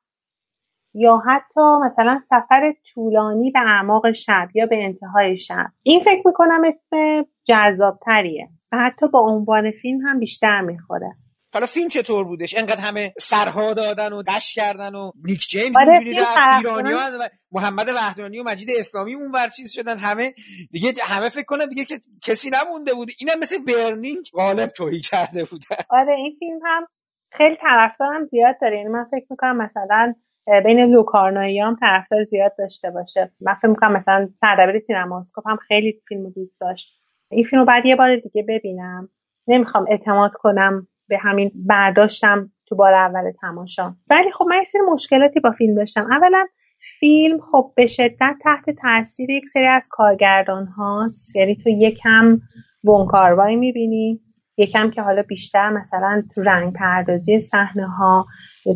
یا 0.94 1.18
حتی 1.18 1.62
مثلا 1.86 2.22
سفر 2.30 2.74
طولانی 2.94 3.52
به 3.52 3.60
اعماق 3.60 4.12
شب 4.12 4.48
یا 4.54 4.66
به 4.66 4.84
انتهای 4.84 5.38
شب. 5.38 5.68
این 5.84 6.00
فکر 6.00 6.28
می‌کنم 6.28 6.62
اسم 6.66 7.26
جذابتریه. 7.44 8.50
و 8.72 8.78
حتی 8.78 9.08
با 9.08 9.20
عنوان 9.20 9.72
فیلم 9.82 10.00
هم 10.08 10.20
بیشتر 10.20 10.62
می‌خوره. 10.62 11.12
حالا 11.54 11.66
فیلم 11.66 11.90
چطور 11.90 12.24
بودش؟ 12.26 12.58
انقدر 12.58 12.82
همه 12.82 13.14
سرها 13.20 13.74
دادن 13.74 14.14
و 14.14 14.24
دشت 14.24 14.56
کردن 14.56 14.96
و 14.96 15.12
نیک 15.26 15.40
جیمز 15.40 15.76
آره 15.76 15.94
اینجوری 15.94 16.26
ایرانی 16.58 16.94
و 16.94 17.30
محمد 17.52 17.90
وحدانی 17.96 18.40
و 18.40 18.44
مجید 18.44 18.70
اسلامی 18.80 19.14
اون 19.14 19.32
چیز 19.56 19.72
شدن 19.72 19.98
همه 19.98 20.34
دیگه 20.72 20.94
همه 21.04 21.30
فکر 21.30 21.44
کنن 21.44 21.66
دیگه 21.66 21.86
که 21.86 21.96
کسی 22.24 22.50
نمونده 22.50 22.94
بود. 22.94 23.10
اینم 23.20 23.40
مثل 23.40 23.58
برنینگ 23.68 24.26
غالب 24.34 24.70
توهی 24.70 25.02
کرده 25.02 25.44
بودن 25.44 25.84
آره 25.90 26.16
این 26.16 26.36
فیلم 26.40 26.60
هم 26.66 26.88
خیلی 27.32 27.56
طرفدارم 27.62 28.26
زیاد 28.26 28.56
داره. 28.62 28.78
یعنی 28.78 28.90
من 28.90 29.04
فکر 29.12 29.26
می‌کنم 29.30 29.58
مثلا 29.58 30.14
بین 30.66 30.80
لوکارنایی 30.80 31.60
هم 31.60 31.78
طرفدار 31.80 32.24
زیاد 32.24 32.56
داشته 32.58 32.90
باشه. 32.90 33.32
من 33.42 33.54
فکر 33.54 33.68
می‌کنم 33.68 33.94
مثلا 33.94 34.30
سردبیر 34.42 34.84
سینماسکوپ 34.88 35.48
هم 35.48 35.58
خیلی 35.68 36.02
فیلم 36.08 36.30
دوست 36.30 36.60
داشت. 36.60 37.01
این 37.32 37.44
فیلم 37.44 37.60
رو 37.62 37.66
بعد 37.66 37.86
یه 37.86 37.96
بار 37.96 38.16
دیگه 38.16 38.46
ببینم. 38.48 39.10
نمی‌خوام 39.48 39.86
اعتماد 39.90 40.32
کنم 40.34 40.88
به 41.08 41.18
همین 41.18 41.52
برداشتم 41.56 42.52
تو 42.68 42.76
بار 42.76 42.94
اول 42.94 43.32
تماشا. 43.42 43.94
ولی 44.10 44.32
خب 44.32 44.46
من 44.50 44.58
یه 44.58 44.64
سری 44.64 44.82
مشکلاتی 44.82 45.40
با 45.40 45.52
فیلم 45.52 45.76
داشتم. 45.76 46.08
اولا 46.12 46.46
فیلم 47.00 47.40
خب 47.40 47.72
به 47.76 47.86
شدت 47.86 48.36
تحت 48.42 48.70
تاثیر 48.70 49.30
یک 49.30 49.48
سری 49.50 49.68
از 49.68 49.88
کارگردان 49.92 50.66
هاست 50.66 51.36
یعنی 51.36 51.56
تو 51.56 51.70
یکم 51.70 52.40
بونکاروایی 52.84 53.56
می‌بینی 53.56 54.20
یکم 54.58 54.92
که 54.92 55.02
حالا 55.02 55.22
بیشتر 55.22 55.70
مثلا 55.70 56.24
تو 56.36 56.42
رنگ 56.42 56.74
پردازی 56.74 57.42
صحنه 57.42 57.88
ها 57.88 58.26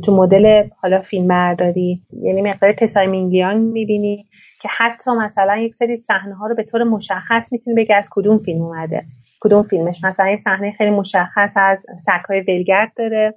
تو 0.05 0.15
مدل 0.15 0.63
حالا 0.81 1.01
فیلم 1.01 1.27
برداری 1.27 2.01
یعنی 2.23 2.41
مقدار 2.41 2.73
تسای 2.73 3.07
مینگلیان 3.07 3.57
می‌بینی. 3.57 4.25
که 4.61 4.69
حتی 4.77 5.11
مثلا 5.11 5.57
یک 5.57 5.75
سری 5.75 5.97
صحنه 5.97 6.35
ها 6.35 6.47
رو 6.47 6.55
به 6.55 6.63
طور 6.63 6.83
مشخص 6.83 7.51
می‌تونی 7.51 7.75
بگی 7.75 7.93
از 7.93 8.09
کدوم 8.11 8.37
فیلم 8.37 8.61
اومده. 8.61 9.05
کدوم 9.41 9.63
فیلمش؟ 9.63 10.03
مثلا 10.03 10.29
یه 10.29 10.37
صحنه 10.37 10.71
خیلی 10.71 10.91
مشخص 10.91 11.53
از 11.55 11.79
سگهای 12.05 12.41
ولگرد 12.41 12.91
داره. 12.95 13.33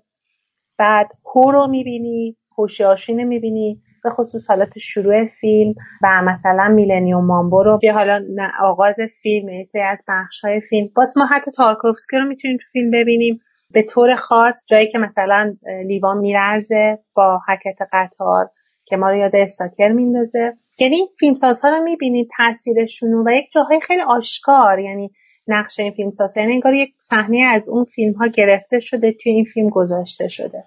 بعد 0.79 1.07
هو 1.35 1.51
رو 1.51 1.67
می‌بینی 1.67 2.37
هوشیاشین 2.59 3.25
می‌بینی. 3.25 3.81
به 4.05 4.11
خصوص 4.11 4.51
حالت 4.51 4.79
شروع 4.79 5.27
فیلم 5.27 5.75
و 6.03 6.23
مثلا 6.23 6.69
میلنیوم 6.69 7.25
مامبو 7.25 7.63
رو 7.63 7.79
که 7.83 7.93
حالا 7.93 8.25
آغاز 8.61 8.97
فیلم 9.23 9.49
یه 9.49 9.69
از 9.85 9.99
بخش 10.09 10.45
های 10.45 10.61
فیلم. 10.61 10.89
باز 10.97 11.19
ما 11.19 11.27
حتی 11.27 11.51
تارکوفسکی 11.51 12.17
رو 12.17 12.25
می‌تونیم 12.25 12.57
تو 12.57 12.65
فیلم 12.73 12.91
ببینیم. 12.91 13.41
به 13.73 13.83
طور 13.83 14.17
خاص 14.17 14.65
جایی 14.69 14.91
که 14.93 14.99
مثلا 14.99 15.55
لیوان 15.87 16.19
میرزه 16.19 16.99
با 17.15 17.41
حرکت 17.49 17.79
قطار 17.93 18.51
که 18.85 18.97
ما 18.97 19.11
رو 19.11 19.17
یاد 19.17 19.37
استاکر 19.37 19.89
میندازه. 19.89 20.57
یعنی 20.81 20.97
این 20.97 21.09
فیلمسازها 21.19 21.71
رو 21.71 21.83
می‌بینید 21.83 22.29
تاثیرشون 22.37 23.15
و 23.15 23.31
یک 23.31 23.53
جاهای 23.53 23.81
خیلی 23.81 24.03
آشکار. 24.03 24.79
یعنی 24.79 25.11
نقش 25.49 25.81
این 25.81 25.93
فیلم 25.93 26.11
ساز 26.11 26.37
یعنی 26.37 26.53
انگار 26.53 26.75
یک 26.75 26.91
صحنه 26.99 27.45
از 27.55 27.69
اون 27.69 27.85
فیلم 27.85 28.13
ها 28.13 28.27
گرفته 28.27 28.79
شده 28.79 29.13
توی 29.13 29.33
این 29.33 29.45
فیلم 29.45 29.69
گذاشته 29.69 30.29
شده. 30.29 30.65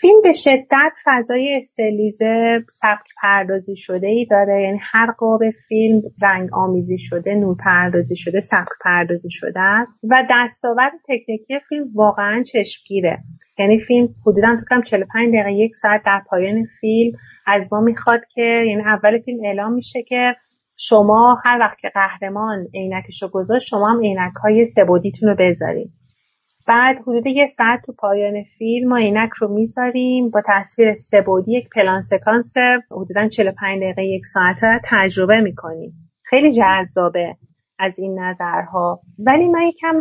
فیلم 0.00 0.22
به 0.22 0.32
شدت 0.32 0.92
فضای 1.04 1.56
استلیزه 1.56 2.64
سبک 2.70 3.06
پردازی 3.22 3.76
شده 3.76 4.06
ای 4.06 4.26
داره. 4.30 4.62
یعنی 4.62 4.78
هر 4.92 5.10
قاب 5.10 5.40
فیلم 5.68 6.02
رنگ 6.22 6.48
آمیزی 6.52 6.98
شده 6.98 7.34
نور 7.34 7.56
پردازی 7.64 8.16
شده 8.16 8.40
سبک 8.40 8.68
پردازی 8.84 9.30
شده 9.30 9.60
است. 9.60 10.00
و 10.10 10.26
دستاورد 10.30 10.92
تکنیکی 11.04 11.58
فیلم 11.68 11.84
واقعا 11.94 12.42
چشمگیره. 12.42 13.18
یعنی 13.58 13.80
فیلم 13.80 14.08
حدودا 14.26 14.56
فکرم 14.64 14.82
45 14.82 15.34
دقیقه 15.34 15.52
یک 15.52 15.74
ساعت 15.74 16.02
در 16.06 16.22
پایان 16.30 16.64
فیلم 16.80 17.12
از 17.46 17.72
ما 17.72 17.80
می‌خواد 17.80 18.20
که 18.34 18.64
یعنی 18.68 18.82
اول 18.82 19.18
فیلم 19.18 19.44
اعلام 19.44 19.72
میشه 19.72 20.02
که 20.02 20.34
شما 20.76 21.38
هر 21.44 21.58
وقت 21.60 21.78
که 21.78 21.88
قهرمان 21.94 22.66
عینکش 22.74 23.22
رو 23.22 23.28
گذاشت 23.28 23.66
شما 23.68 23.88
هم 23.88 24.00
عینک 24.00 24.34
های 24.42 24.66
سبودیتون 24.66 25.28
رو 25.28 25.36
بذارید 25.38 25.97
بعد 26.68 26.98
حدود 26.98 27.26
یه 27.26 27.46
ساعت 27.46 27.82
تو 27.86 27.92
پایان 27.92 28.42
فیلم 28.58 28.88
ما 28.88 28.96
عینک 28.96 29.30
رو 29.38 29.48
می‌ذاریم. 29.48 30.30
با 30.30 30.42
تصویر 30.46 30.94
سبودی 30.94 31.58
یک 31.58 31.68
پلان 31.74 32.02
سکانس 32.02 32.54
حدودا 32.90 33.28
45 33.28 33.82
دقیقه 33.82 34.04
یک 34.04 34.26
ساعت 34.26 34.56
رو 34.62 34.78
تجربه 34.84 35.40
می‌کنیم. 35.40 35.92
خیلی 36.24 36.52
جذابه 36.52 37.36
از 37.78 37.98
این 37.98 38.18
نظرها. 38.18 39.00
ولی 39.18 39.48
من 39.48 39.62
یکم 39.62 39.96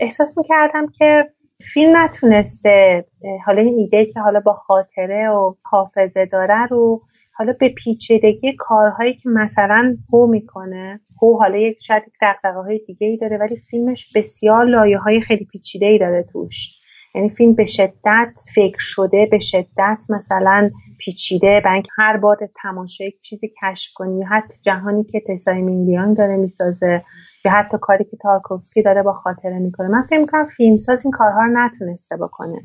احساس 0.00 0.38
می‌کردم 0.38 0.86
که 0.98 1.24
فیلم 1.72 1.96
نتونسته 1.96 3.04
حالا 3.46 3.62
این 3.62 3.78
ایده 3.78 4.12
که 4.12 4.20
حالا 4.20 4.40
با 4.40 4.52
خاطره 4.52 5.28
و 5.28 5.54
حافظه 5.62 6.26
داره 6.26 6.66
رو 6.66 7.00
حالا 7.36 7.52
به 7.60 7.68
پیچیدگی 7.68 8.52
کارهایی 8.58 9.14
که 9.14 9.28
مثلا 9.28 9.96
هو 10.12 10.26
می‌کنه 10.26 11.00
هو 11.22 11.38
حالا 11.38 11.56
یک 11.56 11.78
شاید 11.86 12.02
دقدقه 12.22 12.60
های 12.60 12.80
دیگه 12.86 13.06
ای 13.06 13.16
داره 13.16 13.38
ولی 13.38 13.56
فیلمش 13.56 14.12
بسیار 14.14 14.64
لایه 14.64 14.98
های 14.98 15.20
خیلی 15.20 15.44
پیچیده 15.44 15.86
ای 15.86 15.98
داره 15.98 16.22
توش. 16.32 16.70
یعنی 17.14 17.30
فیلم 17.30 17.54
به 17.54 17.64
شدت 17.64 18.40
فکر 18.54 18.78
شده 18.78 19.28
به 19.30 19.38
شدت 19.38 19.98
مثلا 20.08 20.70
پیچیده 20.98 21.62
و 21.64 21.82
هر 21.96 22.16
بار 22.16 22.48
تماشا 22.62 23.04
یک 23.04 23.20
چیزی 23.20 23.52
کشف 23.62 23.92
کنی 23.94 24.22
حتی 24.22 24.54
جهانی 24.62 25.04
که 25.04 25.22
تسای 25.28 25.62
مینگلیان 25.62 26.14
داره 26.14 26.36
می‌سازه 26.36 27.02
یا 27.44 27.52
حتی 27.52 27.76
کاری 27.80 28.04
که 28.04 28.16
تارکوفسکی 28.22 28.82
داره 28.82 29.02
با 29.02 29.12
خاطره 29.12 29.58
می‌کنه. 29.58 29.88
من 29.88 30.02
فکر 30.02 30.18
می‌کنم 30.18 30.48
فیلمساز 30.56 31.04
این 31.04 31.12
کارها 31.12 31.40
رو 31.40 31.52
نتونسته 31.52 32.16
بکنه. 32.16 32.60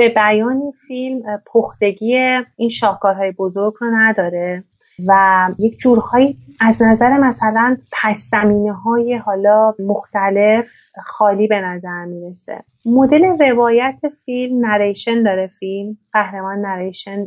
به 0.00 0.08
بیان 0.08 0.62
فیلم 0.88 1.22
پختگی 1.46 2.16
این 2.56 2.68
شاهکارهای 2.68 3.32
بزرگ 3.32 3.74
رو 3.80 3.90
نداره 3.90 4.64
و 5.06 5.48
یک 5.58 5.78
جورهایی 5.78 6.36
از 6.60 6.82
نظر 6.82 7.18
مثلا 7.18 7.76
پس 8.02 8.30
های 8.84 9.16
حالا 9.16 9.74
مختلف 9.78 10.64
خالی 11.04 11.46
به 11.46 11.60
نظر 11.60 12.04
می‌رسه. 12.04 12.62
مدل 12.86 13.24
روایت 13.24 13.98
فیلم 14.24 14.66
نریشن 14.66 15.22
داره 15.22 15.46
فیلم 15.46 15.96
قهرمان 16.12 16.58
نریشن 16.58 17.26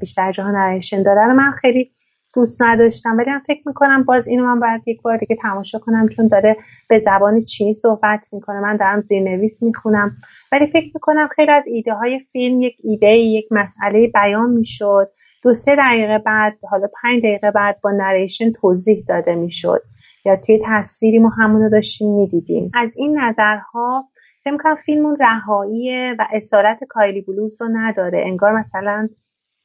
بیشتر 0.00 0.32
جاها 0.32 0.50
نریشن 0.50 1.02
داره 1.02 1.26
رو 1.26 1.32
من 1.32 1.50
خیلی 1.50 1.90
دوست 2.34 2.62
نداشتم 2.62 3.16
ولی 3.18 3.30
من 3.30 3.42
فکر 3.46 3.62
می‌کنم 3.66 4.02
باز 4.04 4.26
اینو 4.26 4.44
من 4.44 4.60
باید 4.60 4.82
یک 4.86 5.02
بار 5.02 5.16
دیگه 5.16 5.36
تماشا 5.42 5.78
کنم 5.78 6.08
چون 6.08 6.26
داره 6.26 6.56
به 6.88 7.02
زبان 7.04 7.44
چینی 7.44 7.74
صحبت 7.74 8.28
می‌کنه. 8.32 8.60
من 8.60 8.76
دارم 8.76 9.00
زیرنویس 9.00 9.62
می‌خونم. 9.62 10.16
ولی 10.52 10.66
فکر 10.66 10.90
می‌کنم 10.94 11.28
خیلی 11.36 11.50
از 11.50 11.64
ایده 11.66 11.94
های 11.94 12.18
فیلم 12.32 12.60
یک 12.60 12.76
ایده 12.84 13.06
یک 13.08 13.46
مسئله 13.50 14.06
بیان 14.14 14.50
می‌شد. 14.50 15.10
دو 15.42 15.54
سه 15.54 15.76
دقیقه 15.76 16.18
بعد 16.18 16.58
حالا 16.70 16.88
پنج 17.02 17.22
دقیقه 17.22 17.50
بعد 17.50 17.80
با 17.82 17.90
نریشن 17.90 18.52
توضیح 18.52 19.04
داده 19.08 19.34
می‌شد. 19.34 19.82
یا 20.24 20.36
توی 20.36 20.60
تصویری 20.66 21.18
ما 21.18 21.28
همونو 21.28 21.70
داشتیم 21.70 22.14
می‌دیدیم. 22.14 22.70
از 22.74 22.96
این 22.96 23.18
نظرها 23.18 24.04
فکر 24.44 24.56
کنم 24.56 24.74
فیلم 24.74 25.06
اون 25.06 25.16
رهایی 25.20 26.12
و 26.18 26.26
اسارت 26.32 26.84
کایلی 26.88 27.20
بلوز 27.20 27.62
رو 27.62 27.68
نداره. 27.72 28.22
انگار 28.26 28.52
مثلا 28.52 29.08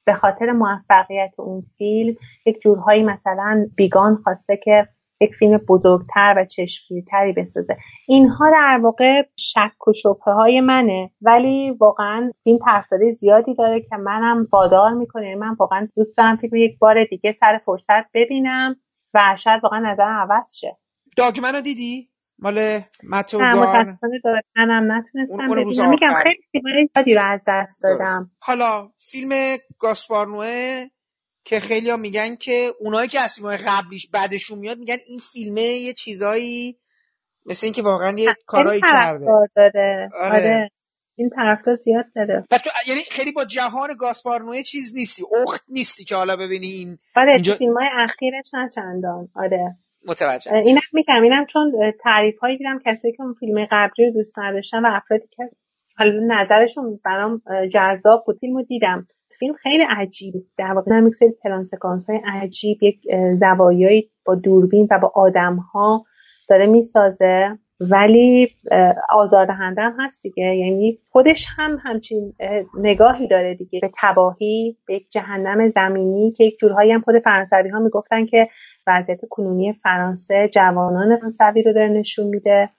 به 0.05 0.13
خاطر 0.13 0.51
موفقیت 0.51 1.33
اون 1.37 1.63
فیلم 1.77 2.15
یک 2.45 2.61
جورهایی 2.61 3.03
مثلا 3.03 3.65
بیگان 3.75 4.15
خواسته 4.15 4.57
که 4.57 4.87
یک 5.21 5.31
فیلم 5.39 5.57
بزرگتر 5.57 6.33
و 6.37 6.45
چشمگیرتری 6.45 7.33
بسازه. 7.33 7.77
اینها 8.07 8.49
در 8.51 8.79
واقع 8.83 9.21
شک 9.35 9.87
و 9.87 9.93
شبه 9.93 10.31
های 10.31 10.61
منه 10.61 11.11
ولی 11.21 11.71
واقعا 11.71 12.31
این 12.43 12.59
طرفداری 12.65 13.13
زیادی 13.13 13.55
داره 13.55 13.81
که 13.81 13.95
منم 13.95 14.47
وادار 14.53 14.93
می‌کنه. 14.93 15.35
من 15.35 15.55
واقعا 15.59 15.87
دوست 15.95 16.17
دارم 16.17 16.35
فیلم 16.35 16.55
یک 16.55 16.79
بار 16.79 17.05
دیگه 17.05 17.35
سر 17.39 17.61
فرصت 17.65 18.11
ببینم 18.13 18.75
و 19.13 19.35
شاید 19.37 19.63
واقعا 19.63 19.79
نظرم 19.79 20.29
عوض 20.29 20.55
شه. 20.59 20.77
داگمنو 21.17 21.61
دیدی؟ 21.61 22.09
مال 22.39 22.79
متو 23.11 23.39
متاسفانه 23.39 24.21
منم 24.55 24.91
نتونستم 24.91 25.47
ببینم. 25.51 25.89
میگم 25.89 26.13
خیلی 26.23 26.43
فیلم 26.51 26.87
زیادی 26.95 27.15
رو 27.15 27.21
از 27.23 27.41
دست 27.47 27.83
دادم. 27.83 28.31
حالا 28.41 28.89
فیلم 28.97 29.29
گاسپارنوه 29.79 30.85
که 31.47 31.59
خیلی 31.59 31.89
ها 31.89 31.97
میگن 31.97 32.35
که 32.35 32.67
اونایی 32.79 33.09
که 33.09 33.19
از 33.19 33.33
فیلم 33.33 33.57
قبلیش 33.57 34.09
بعدشون 34.13 34.59
میاد 34.59 34.77
میگن 34.77 34.97
این 35.09 35.19
فیلمه 35.33 35.61
یه 35.61 35.93
چیزایی 35.93 36.77
مثل 37.45 37.65
اینکه 37.65 37.81
واقعا 37.81 38.15
یه 38.17 38.35
کارایی 38.45 38.81
کرده 38.81 39.25
داره. 39.55 40.09
آره. 40.19 40.35
آره. 40.35 40.69
این 41.15 41.29
طرفدار 41.29 41.75
زیاد 41.75 42.05
داره 42.15 42.45
و 42.51 42.57
تو 42.57 42.69
یعنی 42.87 43.01
خیلی 43.01 43.31
با 43.31 43.45
جهان 43.45 43.89
گاسپارنوه 43.99 44.61
چیز 44.61 44.95
نیستی 44.95 45.23
اخت 45.43 45.65
نیستی 45.69 46.05
که 46.05 46.15
حالا 46.15 46.35
ببینی 46.35 46.67
این 46.67 46.97
آره 47.15 47.33
اینجا... 47.33 47.53
فیلم 47.53 47.73
های 47.77 47.87
اخیرش 47.97 48.53
نه 48.53 48.69
چندان 48.75 49.27
آره 49.35 49.75
متوجه 50.07 50.53
اینم 50.53 50.81
میگم 50.93 51.23
اینم 51.23 51.45
چون 51.45 51.93
تعریف 52.03 52.39
هایی 52.39 52.57
دیدم 52.57 52.79
کسایی 52.85 53.13
که 53.17 53.23
اون 53.23 53.33
فیلم 53.33 53.67
قبلی 53.71 54.05
رو 54.05 54.11
دوست 54.13 54.39
نداشتن 54.39 54.85
و 54.85 54.89
افرادی 54.93 55.27
که 55.37 55.43
حالا 55.97 56.11
نظرشون 56.27 56.99
برام 57.05 57.41
جذاب 57.73 58.23
بود 58.25 58.37
فیلمو 58.39 58.63
دیدم 58.63 59.07
فیلم 59.39 59.53
خیلی 59.53 59.83
عجیب 59.89 60.33
در 60.57 60.73
واقع 60.73 60.91
هم 60.91 61.11
سری 61.11 61.31
پلان 61.43 61.63
سکانس 61.63 62.09
های 62.09 62.19
عجیب 62.25 62.83
یک 62.83 62.99
زوایایی 63.39 64.09
با 64.25 64.35
دوربین 64.35 64.87
و 64.91 64.99
با 64.99 65.11
آدم 65.15 65.55
ها 65.55 66.03
داره 66.49 66.65
می‌سازه. 66.65 67.57
ولی 67.79 68.49
آزاردهنده 69.09 69.81
هم 69.81 69.95
هست 69.99 70.23
دیگه. 70.23 70.43
یعنی 70.43 70.99
خودش 71.09 71.45
هم 71.57 71.79
همچین 71.83 72.33
نگاهی 72.79 73.27
داره 73.27 73.55
دیگه. 73.55 73.79
به 73.79 73.91
تباهی 74.01 74.77
به 74.87 74.93
یک 74.95 75.09
جهنم 75.09 75.69
زمینی 75.69 76.31
که 76.31 76.43
یک 76.43 76.59
جورهایی 76.59 76.91
هم 76.91 77.01
خود 77.01 77.19
فرانسوی 77.19 77.69
ها 77.69 77.79
می‌گفتن 77.79 78.25
که 78.25 78.49
وضعیت 78.87 79.19
کنونی 79.29 79.73
فرانسه 79.73 80.49
جوانان 80.53 81.17
فرانسوی 81.17 81.63
رو 81.63 81.73
داره 81.73 81.87
نشون 81.87 82.27
میده. 82.27 82.69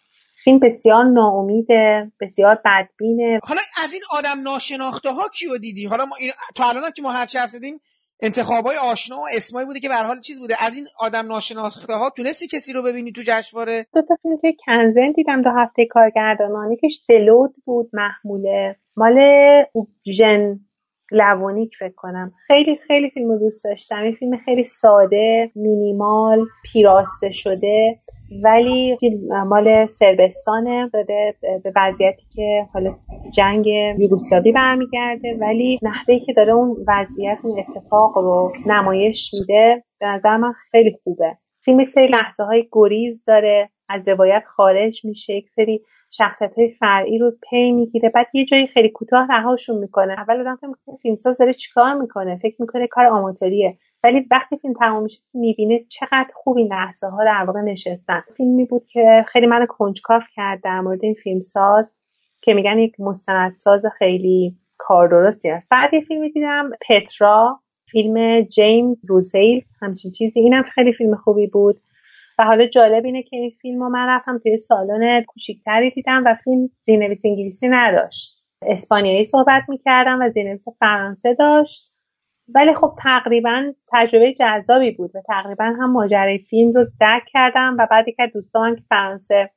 فیلم 0.44 0.58
بسیار 0.58 1.04
ناامیده 1.04 2.12
بسیار 2.20 2.58
بدبینه. 2.64 3.40
حالا 3.44 3.60
از 3.84 3.92
این 3.92 4.02
آدم 4.18 4.42
ناشناخته 4.42 5.10
ها 5.10 5.28
کیو 5.28 5.58
دیدی؟ 5.58 5.86
حالا 5.86 6.04
ما 6.04 6.16
این... 6.20 6.30
تا 6.54 6.68
الان 6.68 6.90
که 6.96 7.02
ما 7.02 7.12
هر 7.12 7.26
چه 7.26 7.38
دیدیم 7.52 7.80
انتخابای 8.20 8.76
آشنا 8.76 9.16
و 9.16 9.26
اسمایی 9.36 9.66
بوده 9.66 9.80
که 9.80 9.88
به 9.88 9.94
حال 9.94 10.20
چیز 10.20 10.40
بوده. 10.40 10.54
از 10.60 10.76
این 10.76 10.86
آدم 10.98 11.26
ناشناخته 11.26 11.94
ها 11.94 12.10
تونستی 12.16 12.46
کسی 12.46 12.72
رو 12.72 12.82
ببینی 12.82 13.12
تو 13.12 13.22
جشنواره؟ 13.26 13.86
دو 13.94 14.02
تا 14.08 14.16
فیلم 14.22 14.38
که 14.42 14.56
کنزن 14.66 15.12
دیدم 15.12 15.42
دو 15.42 15.50
هفته 15.50 15.86
کارگردانانی 15.86 16.76
که 16.76 16.88
دلود 17.08 17.54
بود 17.64 17.90
محموله. 17.92 18.76
مال 18.96 19.18
ژن 20.12 20.60
لوونیک 21.12 21.70
فکر 21.78 21.94
کنم. 21.96 22.32
خیلی 22.46 22.78
خیلی 22.86 23.10
فیلم 23.10 23.30
رو 23.30 23.38
دوست 23.38 23.64
داشتم. 23.64 24.02
این 24.02 24.14
فیلم 24.14 24.36
خیلی 24.44 24.64
ساده 24.64 25.50
مینیمال 25.54 26.46
پیراسته 26.72 27.30
شده. 27.30 27.98
ولی 28.44 28.96
مال 29.46 29.86
سربستانه 29.86 30.90
داده 30.92 31.34
به 31.64 31.72
وضعیتی 31.76 32.22
که 32.34 32.66
حالا 32.72 32.94
جنگ 33.34 33.66
یوگسلاوی 33.98 34.52
برمیگرده 34.52 35.36
ولی 35.40 35.78
نحوه 35.82 36.18
که 36.18 36.32
داره 36.32 36.52
اون 36.52 36.76
وضعیت 36.88 37.38
اون 37.42 37.58
اتفاق 37.58 38.10
رو 38.16 38.52
نمایش 38.66 39.34
میده 39.34 39.84
به 40.00 40.06
نظر 40.06 40.36
من 40.36 40.52
خیلی 40.70 40.96
خوبه. 41.04 41.36
فیلم 41.64 41.84
سری 41.84 42.06
لحظه 42.06 42.44
های 42.44 42.68
گریز 42.72 43.24
داره 43.26 43.68
از 43.88 44.08
روایت 44.08 44.42
خارج 44.56 45.04
میشه 45.04 45.34
یک 45.34 45.48
سری 45.50 45.80
شخصیت 46.10 46.54
های 46.54 46.70
فرعی 46.70 47.18
رو 47.18 47.32
پی 47.50 47.72
می‌گیره. 47.72 48.08
بعد 48.08 48.26
یه 48.34 48.44
جایی 48.44 48.66
خیلی 48.66 48.88
کوتاه 48.88 49.26
رهاشون 49.30 49.78
می‌کنه. 49.78 50.12
اول 50.12 50.40
آدم 50.40 50.56
فکر 50.56 50.96
فیلمساز 51.02 51.38
داره 51.38 51.52
چیکار 51.52 51.94
می‌کنه؟ 51.94 52.38
فکر 52.42 52.56
می‌کنه 52.58 52.86
کار 52.86 53.06
آماتوریه. 53.06 53.78
ولی 54.04 54.26
وقتی 54.30 54.56
فیلم 54.56 54.74
تمام 54.74 55.02
میشه 55.02 55.18
می‌بینه 55.34 55.84
چقدر 55.88 56.30
خوب 56.34 56.56
این 56.56 56.72
لحظه 56.72 57.06
ها 57.06 57.24
در 57.24 57.44
واقع 57.46 57.60
نشستن. 57.60 58.22
فیلمی 58.36 58.64
بود 58.64 58.86
که 58.86 59.24
خیلی 59.28 59.46
من 59.46 59.66
کنجکاف 59.66 60.26
کرد 60.34 60.62
در 60.62 60.80
مورد 60.80 61.04
این 61.04 61.14
فیلمساز 61.14 61.86
که 62.42 62.54
میگن 62.54 62.78
یک 62.78 63.00
مستندساز 63.00 63.82
خیلی 63.98 64.56
کار 64.78 65.08
درستیه. 65.08 65.62
بعد 65.70 65.94
یه 65.94 66.00
فیلمی 66.00 66.30
دیدم 66.30 66.70
پترا 66.88 67.60
فیلم 67.90 68.42
جیمز 68.42 68.96
روزیل 69.08 69.64
همچین 69.82 70.10
چیزی. 70.10 70.40
اینم 70.40 70.62
خیلی 70.62 70.92
فیلم 70.92 71.16
خوبی 71.16 71.46
بود. 71.46 71.80
و 72.38 72.44
حالا 72.44 72.66
جالب 72.66 73.04
اینه 73.04 73.22
که 73.22 73.36
این 73.36 73.50
فیلم 73.62 73.82
رو 73.82 73.88
من 73.88 74.08
رفتم 74.08 74.38
توی 74.38 74.58
سالن 74.58 75.22
کوچیکتری 75.22 75.90
دیدم 75.90 76.22
و 76.26 76.34
فیلم 76.44 76.70
زیرنویس 76.84 77.20
انگلیسی 77.24 77.68
نداشت. 77.68 78.44
اسپانیایی 78.62 79.24
صحبت 79.24 79.62
می‌کردم 79.68 80.18
و 80.22 80.30
زیرنویس 80.30 80.64
فرانسه 80.80 81.34
داشت. 81.34 81.87
ولی 82.54 82.74
خب 82.74 82.94
تقریبا 83.02 83.72
تجربه 83.92 84.34
جذابی 84.38 84.90
بود 84.90 85.10
و 85.14 85.22
تقریبا 85.28 85.64
هم 85.64 85.92
ماجرای 85.92 86.38
فیلم 86.38 86.72
رو 86.72 86.86
درک 87.00 87.22
کردم 87.32 87.76
و 87.78 87.86
بعدی 87.90 88.12
که 88.12 88.22
دوستان 88.34 88.76
که 88.76 88.82
فرانسه 88.88 89.50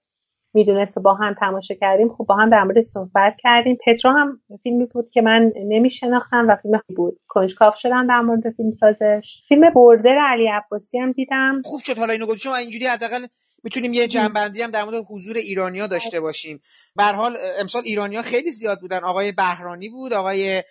می‌دونست 0.53 0.97
و 0.97 1.01
با 1.01 1.13
هم 1.13 1.35
تماشا 1.39 1.75
کردیم 1.75 2.09
خب 2.09 2.25
با 2.25 2.35
هم 2.35 2.49
در 2.49 2.63
مورد 2.63 2.81
صحبت 2.81 3.35
کردیم. 3.39 3.77
پترو 3.85 4.11
هم 4.11 4.39
فیلمی 4.63 4.85
بود 4.85 5.09
که 5.13 5.21
من 5.21 5.51
نمیشناختم 5.67 6.45
و 6.49 6.55
فیلم 6.55 6.81
بود. 6.95 7.19
کنجکاف 7.27 7.75
شدم 7.77 8.07
در 8.07 8.21
مورد 8.21 8.49
فیلم 8.57 8.71
سازش 8.71 9.41
فیلم 9.47 9.69
بردر 9.75 10.17
علی 10.29 10.47
عباسی 10.47 10.99
هم 10.99 11.11
دیدم. 11.11 11.61
خوب 11.65 11.79
شد. 11.83 11.97
حالا 11.97 12.13
اینو 12.13 12.25
گفت 12.25 12.43
چون 12.43 12.53
اینجوری 12.53 12.85
حداقل 12.85 13.25
می‌تونیم 13.63 13.93
یه 13.93 14.07
جنبندی 14.07 14.61
هم 14.61 14.71
در 14.71 14.83
مورد 14.83 15.05
حضور 15.09 15.37
ایرانیا 15.37 15.87
داشته 15.87 16.19
باشیم. 16.19 16.59
به 16.95 17.03
حال 17.03 17.37
امسال 17.59 17.81
ایرانیا 17.85 18.21
خیلی 18.21 18.51
زیاد 18.51 18.79
بودن. 18.81 19.03
آقای 19.03 19.31
بهرانی 19.31 19.89
بود 19.89 20.13
آقای 20.13 20.63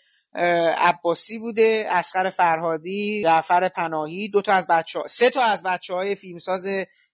عباسی 0.78 1.38
بوده 1.38 1.86
اسقر 1.90 2.30
فرهادی 2.30 3.22
جعفر 3.22 3.68
پناهی 3.68 4.28
دو 4.28 4.42
تا 4.42 4.52
از 4.52 4.66
بچه 4.66 4.98
ها 4.98 5.06
سه 5.06 5.30
تا 5.30 5.42
از 5.42 5.62
بچه 5.62 5.94
های 5.94 6.14
فیلمساز 6.14 6.66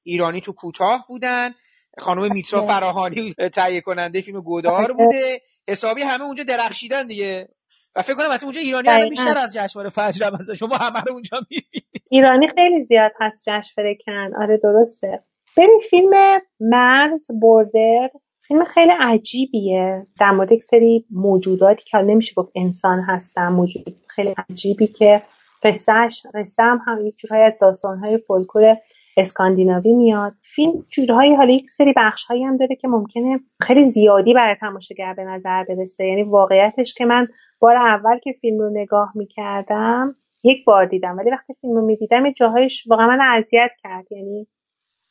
ایرانی 0.03 0.41
تو 0.41 0.53
کوتاه 0.53 1.05
بودن. 1.09 1.51
خانم 1.99 2.33
میترا 2.33 2.61
فراهانی 2.61 3.35
تهیه 3.55 3.81
کننده 3.81 4.21
فیلم 4.21 4.41
گودار 4.41 4.93
بوده. 4.93 5.41
حسابی 5.69 6.03
همه 6.03 6.25
اونجا 6.25 6.45
درخشیدن 6.45 7.07
دیگه. 7.07 7.49
و 7.97 8.03
فکر 8.03 8.15
کنم 8.15 8.39
اونجا 8.43 8.61
ایرانی 8.61 8.89
هم 8.89 9.09
بیشتر 9.09 9.39
از 9.39 9.55
جشنواره 9.57 9.91
فجر 9.91 10.27
هم 10.27 10.55
شما 10.55 10.77
همه 10.77 11.01
رو 11.01 11.13
اونجا 11.13 11.39
می‌بینید. 11.51 12.03
ایرانی 12.11 12.49
خیلی 12.49 12.85
زیاد 12.85 13.13
هست 13.21 13.43
جشنواره 13.47 13.99
کن. 14.07 14.43
آره 14.43 14.61
درسته. 14.63 15.25
ببین 15.57 15.81
فیلم 15.91 16.41
مرز 16.61 17.31
بردر 17.43 18.09
فیلم 18.49 18.65
خیلی 18.65 18.93
عجیبیه. 19.01 20.07
در 20.21 20.31
مورد 20.31 20.53
یک 20.53 20.65
سری 20.65 21.05
موجوداتی 21.11 21.85
که 21.85 21.99
نمیشه 21.99 22.35
گفت 22.35 22.53
انسان 22.55 23.01
هستن 23.01 23.49
موجود 23.49 23.97
خیلی 24.07 24.35
عجیبی 24.51 24.87
که 24.87 25.23
قصهش 25.63 26.27
قصه 26.35 26.63
هم, 26.63 26.81
هم 26.87 27.07
یک 27.07 27.17
جورهایی 27.19 27.45
از 27.45 27.53
داستانهای 27.61 28.19
فولکلور 28.19 28.77
اسکاندیناوی 29.17 29.93
میاد. 29.93 30.33
فیلم 30.43 30.85
جورهایی 30.89 31.35
حالا 31.35 31.53
یک 31.53 31.71
سری 31.71 31.93
بخشهایی 31.97 32.45
هم 32.45 32.57
داره 32.57 32.77
که 32.77 32.89
ممکنه 32.89 33.41
خیلی 33.61 33.85
زیادی 33.85 34.35
برای 34.35 34.55
تماشاگر 34.55 35.15
به 35.15 35.25
نظر 35.25 35.65
برسه. 35.65 36.05
یعنی 36.05 36.23
واقعیتش 36.23 36.95
که 36.95 37.05
من 37.05 37.29
بار 37.61 37.77
اول 37.77 38.19
که 38.19 38.33
فیلم 38.41 38.59
رو 38.59 38.71
نگاه 38.71 39.13
می‌کردم 39.15 40.17
یک 40.45 40.65
بار 40.65 40.87
دیدم. 40.87 41.17
ولی 41.19 41.31
وقتی 41.31 41.55
فیلم 41.61 41.75
رو 41.75 41.87
می‌دیدم 41.87 42.27
یه 42.27 42.33
جاهایش 42.33 42.87
واقعا 42.87 43.07
من 43.07 43.21
اذیت 43.21 43.71
کرد. 43.83 44.13
یعنی 44.13 44.47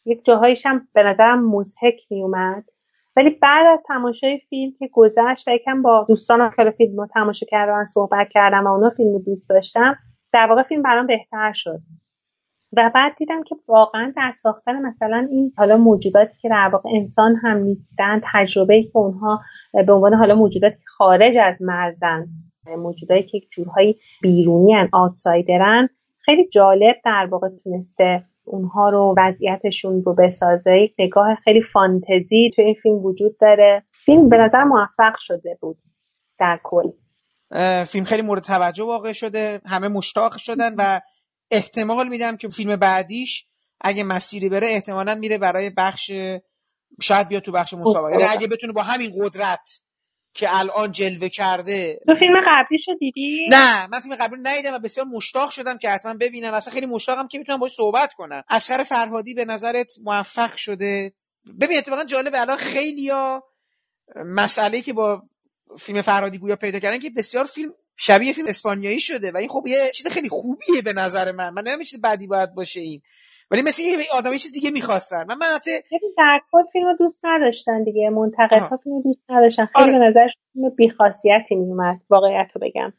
یک 0.05 0.25
جاهایش 0.25 0.65
هم 0.65 0.87
به 0.93 1.03
نظرم 1.03 1.49
مزهک 1.49 2.01
میومد 2.09 2.65
ولی 3.15 3.29
بعد 3.29 3.67
از 3.67 3.83
تماشای 3.87 4.39
فیلم 4.49 4.73
که 4.79 4.89
گذشت 4.93 5.47
و 5.47 5.51
یکم 5.51 5.81
با 5.81 6.05
دوستانم 6.07 6.51
که 6.57 6.73
فیلم 6.77 6.97
رو 6.97 7.07
تماشا 7.13 7.45
کردن 7.49 7.85
صحبت 7.85 8.27
کردم 8.29 8.67
و 8.67 8.73
اونا 8.73 8.89
فیلم 8.89 9.13
رو 9.13 9.19
دوست 9.19 9.49
داشتم 9.49 9.95
در 10.33 10.47
واقع 10.49 10.63
فیلم 10.63 10.81
برام 10.81 11.07
بهتر 11.07 11.53
شد. 11.53 11.79
و 12.77 12.91
بعد 12.95 13.15
دیدم 13.17 13.43
که 13.43 13.55
واقعا 13.67 14.13
در 14.15 14.33
ساختن 14.41 14.81
مثلا 14.81 15.27
این 15.31 15.53
حالا 15.57 15.77
موجوداتی 15.77 16.37
که 16.41 16.49
در 16.49 16.69
واقع 16.73 16.89
انسان 16.93 17.35
هم 17.35 17.57
نیستن 17.57 18.21
تجربه 18.33 18.83
که 18.83 18.97
اونها 18.97 19.41
به 19.73 19.93
عنوان 19.93 20.13
حالا 20.13 20.35
موجوداتی 20.35 20.75
که 20.75 20.85
خارج 20.97 21.37
از 21.37 21.61
مرزن 21.61 22.27
موجودایی 22.77 23.23
که 23.23 23.39
جورهایی 23.51 23.99
بیرونی 24.21 24.75
ان 24.75 24.89
آتسایدرن 24.93 25.89
خیلی 26.19 26.49
جالب 26.49 26.95
در 27.05 27.27
واقع 27.31 27.49
تونسته 27.63 28.23
اونها 28.45 28.89
رو 28.89 29.15
وضعیتشون 29.17 30.03
رو 30.03 30.13
بسازه. 30.13 30.71
یک 30.71 30.93
نگاه 30.99 31.35
خیلی 31.43 31.61
فانتزی 31.73 32.51
تو 32.55 32.61
این 32.61 32.75
فیلم 32.83 33.05
وجود 33.05 33.37
داره. 33.41 33.83
فیلم 33.91 34.29
به 34.29 34.37
نظر 34.37 34.63
موفق 34.63 35.15
شده 35.19 35.57
بود 35.61 35.77
در 36.39 36.59
کل. 36.63 36.91
فیلم 37.85 38.05
خیلی 38.05 38.21
مورد 38.21 38.43
توجه 38.43 38.83
واقع 38.83 39.13
شده. 39.13 39.61
همه 39.65 39.87
مشتاق 39.87 40.37
شدن 40.37 40.75
و 40.77 41.01
احتمال 41.51 42.07
میدم 42.07 42.37
که 42.37 42.49
فیلم 42.49 42.75
بعدیش 42.75 43.47
اگه 43.81 44.03
مسیری 44.03 44.49
بره 44.49 44.67
احتمالا 44.67 45.15
میره 45.15 45.37
برای 45.37 45.69
بخش 45.69 46.11
شاید 47.01 47.27
بیاد 47.27 47.41
تو 47.41 47.51
بخش 47.51 47.73
مسابقه 47.73 48.11
یعنی 48.11 48.23
اگه 48.23 48.47
بتونه 48.47 48.73
با 48.73 48.81
همین 48.81 49.11
قدرت 49.21 49.81
که 50.35 50.59
الان 50.59 50.91
جلوه 50.91 51.29
کرده. 51.29 51.99
تو 52.07 52.13
فیلم 52.19 52.41
قبلیشو 52.45 52.93
دیدی؟ 52.99 53.45
نه 53.49 53.87
من 53.87 53.99
فیلم 53.99 54.15
قبلی 54.15 54.41
ندیدم 54.43 54.73
و 54.73 54.79
بسیار 54.79 55.05
مشتاق 55.05 55.49
شدم 55.49 55.77
که 55.77 55.89
حتما 55.89 56.13
ببینم. 56.13 56.53
اصلا 56.53 56.73
خیلی 56.73 56.85
مشتاقم 56.85 57.27
که 57.27 57.39
بتونم 57.39 57.59
باش 57.59 57.71
صحبت 57.71 58.13
کنم. 58.13 58.43
اسخر 58.49 58.83
فرهادی 58.83 59.33
به 59.33 59.45
نظرت 59.45 59.93
موفق 60.03 60.55
شده؟ 60.55 61.13
ببین 61.61 61.77
اتفاقا 61.77 62.03
جالبه 62.03 62.41
الان 62.41 62.57
خیلیا 62.57 63.43
مسئله 64.25 64.81
که 64.81 64.93
با 64.93 65.23
فیلم 65.79 66.01
فرهادی 66.01 66.37
گویا 66.37 66.55
پیدا 66.55 66.79
کردن 66.79 66.99
که 66.99 67.09
بسیار 67.09 67.45
فیلم 67.45 67.71
شبیه 67.97 68.33
فیلم 68.33 68.47
اسپانیایی 68.47 68.99
شده. 68.99 69.31
و 69.31 69.37
این 69.37 69.49
خب 69.49 69.67
یه 69.67 69.91
چیز 69.95 70.07
خیلی 70.07 70.29
خوبیه 70.29 70.81
به 70.83 70.93
نظر 70.93 71.31
من. 71.31 71.49
من 71.49 71.61
نمی‌دونم 71.61 71.83
چیز 71.83 72.01
بدی 72.01 72.27
باید 72.27 72.53
باشه 72.53 72.79
این. 72.79 73.01
ولی 73.51 73.61
مثل 73.61 73.83
یه 73.83 73.97
آدم 74.13 74.31
چیز 74.31 74.51
دیگه 74.51 74.71
می‌خواستن. 74.71 75.25
من 75.27 75.35
من 75.35 75.45
حتی 75.55 75.71
در 76.17 76.41
کل 76.51 76.63
فیلم 76.73 76.95
دوست 76.99 77.19
نداشتن 77.23 77.83
دیگه. 77.83 78.09
منتقدها 78.09 78.77
فیلم 78.77 79.01
دوست 79.01 79.21
نداشتن. 79.29 79.65
خیلی 79.65 79.89
آره. 79.89 79.99
به 79.99 80.05
نظر 80.05 80.27
فیلم 80.53 80.69
بیخاصیتی 80.69 81.55
میومد 81.55 82.01
واقعیت 82.09 82.47
رو 82.55 82.61
بگم. 82.61 82.93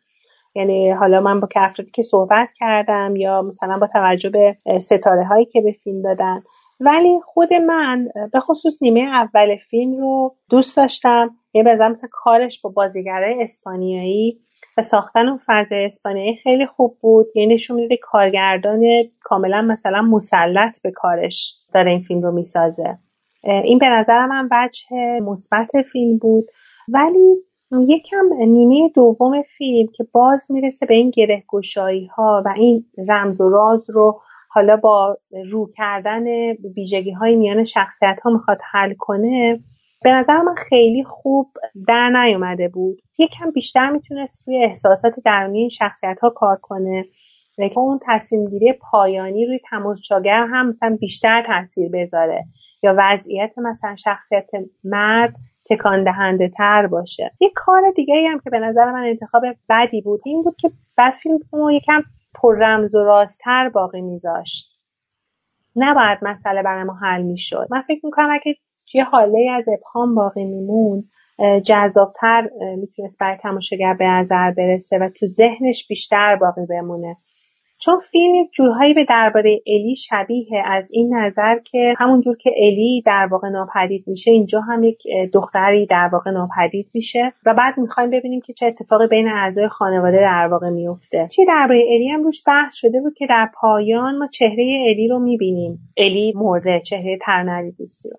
یعنی 0.55 0.91
حالا 0.91 1.21
من 1.21 1.41
با 1.41 1.49
افرادی 1.57 1.91
که 1.91 2.03
صحبت 2.03 2.49
کردم 2.59 3.17
یا 3.17 3.43
مثلا 3.43 3.79
با 3.79 3.87
توجه 3.87 4.31
به 4.31 4.57
ستاره 4.81 5.25
هایی 5.25 5.45
که 5.45 5.61
به 5.61 5.73
فیلم 5.85 6.03
دادن. 6.03 6.43
ولی 6.81 7.21
خود 7.25 7.55
من 7.55 8.09
به 8.33 8.41
خصوص 8.41 8.83
نیمه 8.83 9.01
اول 9.01 9.57
فیلم 9.71 9.97
رو 10.01 10.37
دوست 10.51 10.77
داشتم. 10.77 11.37
یه 11.55 11.63
بزن 11.63 11.89
مثل 11.89 12.07
کارش 12.11 12.61
با 12.61 12.71
بازیگرای 12.71 13.43
اسپانیایی 13.43 14.41
و 14.77 14.83
ساختن 14.83 15.29
اون 15.29 15.41
فضای 15.47 15.85
اسپانیایی 15.85 16.37
خیلی 16.37 16.67
خوب 16.67 16.97
بود. 17.01 17.27
یعنی 17.35 17.55
نشون 17.55 17.77
میده 17.77 17.97
کارگردان 17.97 18.83
کاملا 19.23 19.63
مثلا 19.63 20.03
مسلط 20.03 20.83
به 20.83 20.91
کارش 20.91 21.55
داره 21.75 21.91
این 21.91 22.01
فیلم 22.01 22.23
رو 22.23 22.33
می‌سازه. 22.33 22.99
این 23.43 23.79
به 23.79 23.89
نظر 23.89 24.27
من 24.27 24.49
وجه 24.51 24.97
مثبت 25.23 25.83
فیلم 25.93 26.19
بود. 26.19 26.47
ولی 26.89 27.37
یکم 27.89 28.25
نیمه 28.47 28.91
دوم 28.95 29.43
فیلم 29.43 29.89
که 29.97 30.07
باز 30.13 30.47
می‌رسه 30.51 30.87
به 30.87 30.95
این 30.95 31.11
گره 31.11 31.45
ها 32.17 32.43
و 32.45 32.55
این 32.57 32.85
رمز 33.09 33.41
و 33.41 33.49
راز 33.49 33.91
رو 33.91 34.21
حالا 34.49 34.77
با 34.77 35.19
رو 35.51 35.71
کردن 35.77 36.53
ویژگی 36.77 37.11
های 37.11 37.37
میان 37.37 37.65
شخصیت 37.65 38.19
ها 38.25 38.31
می‌خواد 38.31 38.59
حل 38.73 38.95
کنه 38.95 39.61
به 40.03 40.13
نظر 40.13 40.37
من 40.37 40.55
خیلی 40.55 41.05
خوب 41.05 41.53
در 41.89 42.09
نیومده 42.09 42.69
بود. 42.69 43.03
یکم 43.19 43.51
بیشتر 43.51 43.91
می‌تونست 43.91 44.49
روی 44.49 44.65
احساسات 44.65 45.15
درونی 45.25 45.59
این 45.59 45.69
شخصیت 45.69 46.19
ها 46.23 46.31
کار 46.31 46.57
کنه. 46.57 47.05
و 47.59 47.69
اون 47.77 48.01
تصمیم 48.07 48.49
گیری 48.51 48.73
پایانی 48.73 49.47
روی 49.47 49.61
تماشاگر 49.71 50.47
هم 50.51 50.69
مثلا 50.69 50.97
بیشتر 51.01 51.45
تاثیر 51.47 51.91
بذاره. 51.93 52.45
یا 52.83 52.95
وضعیت 52.99 53.59
مثلا 53.59 53.97
شخصیت 53.97 54.51
مرد 54.85 55.35
تکان 55.71 56.05
دهنده 56.05 56.49
تر 56.49 56.87
باشه. 56.87 57.31
یه 57.41 57.51
کار 57.55 57.83
دیگه 57.97 58.15
هم 58.33 58.41
که 58.41 58.51
به 58.51 58.59
نظر 58.59 58.93
من 58.93 59.05
انتخاب 59.05 59.43
بدی 59.69 60.01
بود 60.01 60.21
این 60.25 60.43
بود 60.43 60.57
که 60.57 60.71
بعد 60.97 61.15
فیلم 61.23 61.39
رو 61.53 61.71
یکم 61.73 62.03
پر 62.35 62.59
رمز 62.59 62.95
و 62.95 63.05
راستتر 63.05 63.69
باقی 63.69 64.01
میذاشت. 64.01 64.79
نباید 65.77 66.19
مسئله 66.23 66.63
برای 66.63 66.85
ما 66.85 66.95
حل 66.95 67.23
می‌شد. 67.23 67.67
من 67.71 67.83
فکر 67.83 68.07
می‌کنم 68.07 68.29
اگه 68.33 68.57
توی 68.93 69.01
حاله 69.01 69.51
از 69.53 69.65
ابهام 69.69 70.15
باقی 70.15 70.45
میمون 70.45 71.05
جذابتر 71.65 72.49
می‌تونست 72.77 73.19
برای 73.21 73.37
تماشاگر 73.37 73.95
به 73.95 74.05
نظر 74.07 74.51
برسه 74.51 74.99
و 74.99 75.09
تو 75.09 75.27
ذهنش 75.27 75.87
بیشتر 75.89 76.37
باقی 76.37 76.67
بمونه. 76.71 77.17
چون 77.81 78.01
فیلم 78.11 78.35
یک 78.35 78.51
جورهایی 78.53 78.95
به 78.95 79.05
درباره 79.09 79.61
الی 79.67 79.97
شبیه 79.97 80.63
از 80.65 80.89
این 80.91 81.15
نظر 81.15 81.59
که 81.59 81.95
همونجور 81.99 82.37
که 82.37 82.51
الی 82.57 83.03
در 83.07 83.29
واقع 83.31 83.49
ناپدید 83.49 84.05
میشه 84.07 84.31
اینجا 84.31 84.61
هم 84.61 84.85
یک 84.85 84.99
دختری 85.33 85.87
در 85.87 86.09
واقع 86.13 86.31
ناپدید 86.31 86.91
میشه 86.95 87.33
و 87.47 87.55
بعد 87.55 87.79
می‌خوایم 87.79 88.11
ببینیم 88.11 88.41
که 88.41 88.53
چه 88.53 88.67
اتفاقی 88.67 89.07
بین 89.07 89.29
اعضای 89.29 89.69
خانواده 89.69 90.17
در 90.17 90.49
واقع 90.51 90.69
میفته 90.71 91.29
چی 91.31 91.45
درباره 91.45 91.85
الی 91.89 92.09
هم 92.09 92.23
روش 92.23 92.43
بحث 92.47 92.75
شده 92.75 93.01
بود 93.01 93.15
که 93.15 93.27
در 93.27 93.51
پایان 93.61 94.19
ما 94.19 94.27
چهره 94.27 94.85
الی 94.89 95.09
رو 95.09 95.19
می‌بینیم. 95.19 95.79
الی 95.97 96.33
مرده 96.37 96.81
چهره 96.81 97.19
ترنری 97.23 97.73
دوستی 97.73 98.09
رو. 98.11 98.17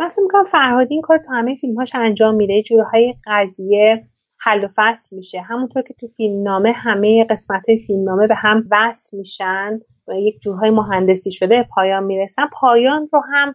من 0.00 0.08
فکر 0.08 0.20
می‌کنم 0.20 0.44
فرهادی 0.44 0.94
این 0.94 1.02
کار 1.02 1.18
تو 1.18 1.32
همه 1.32 1.56
فیلمهاش 1.56 1.94
انجام 1.94 2.34
میده. 2.34 2.62
جورهای 2.62 3.14
قضیه 3.26 4.04
حل 4.40 4.64
و 4.64 4.68
فصل 4.76 5.16
میشه. 5.16 5.40
همونطور 5.40 5.82
که 5.82 5.94
تو 5.94 6.08
فیلم 6.16 6.42
نامه 6.42 6.72
همه 6.72 7.24
قسمت 7.24 7.62
های 7.68 7.78
فیلم 7.78 8.04
نامه 8.04 8.26
به 8.26 8.34
هم 8.34 8.64
وصل 8.70 9.16
میشن 9.16 9.80
و 10.08 10.12
یک 10.14 10.40
جورهای 10.42 10.70
مهندسی 10.70 11.30
شده 11.30 11.66
پایان 11.74 12.04
می‌رسن. 12.04 12.46
پایان 12.52 13.08
رو 13.12 13.22
هم 13.32 13.54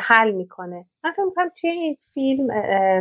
حل 0.00 0.30
می‌کنه. 0.30 0.84
من 1.04 1.12
فکر 1.12 1.24
می‌کنم 1.24 1.50
توی 1.60 1.70
این 1.70 1.96
فیلم 2.14 2.48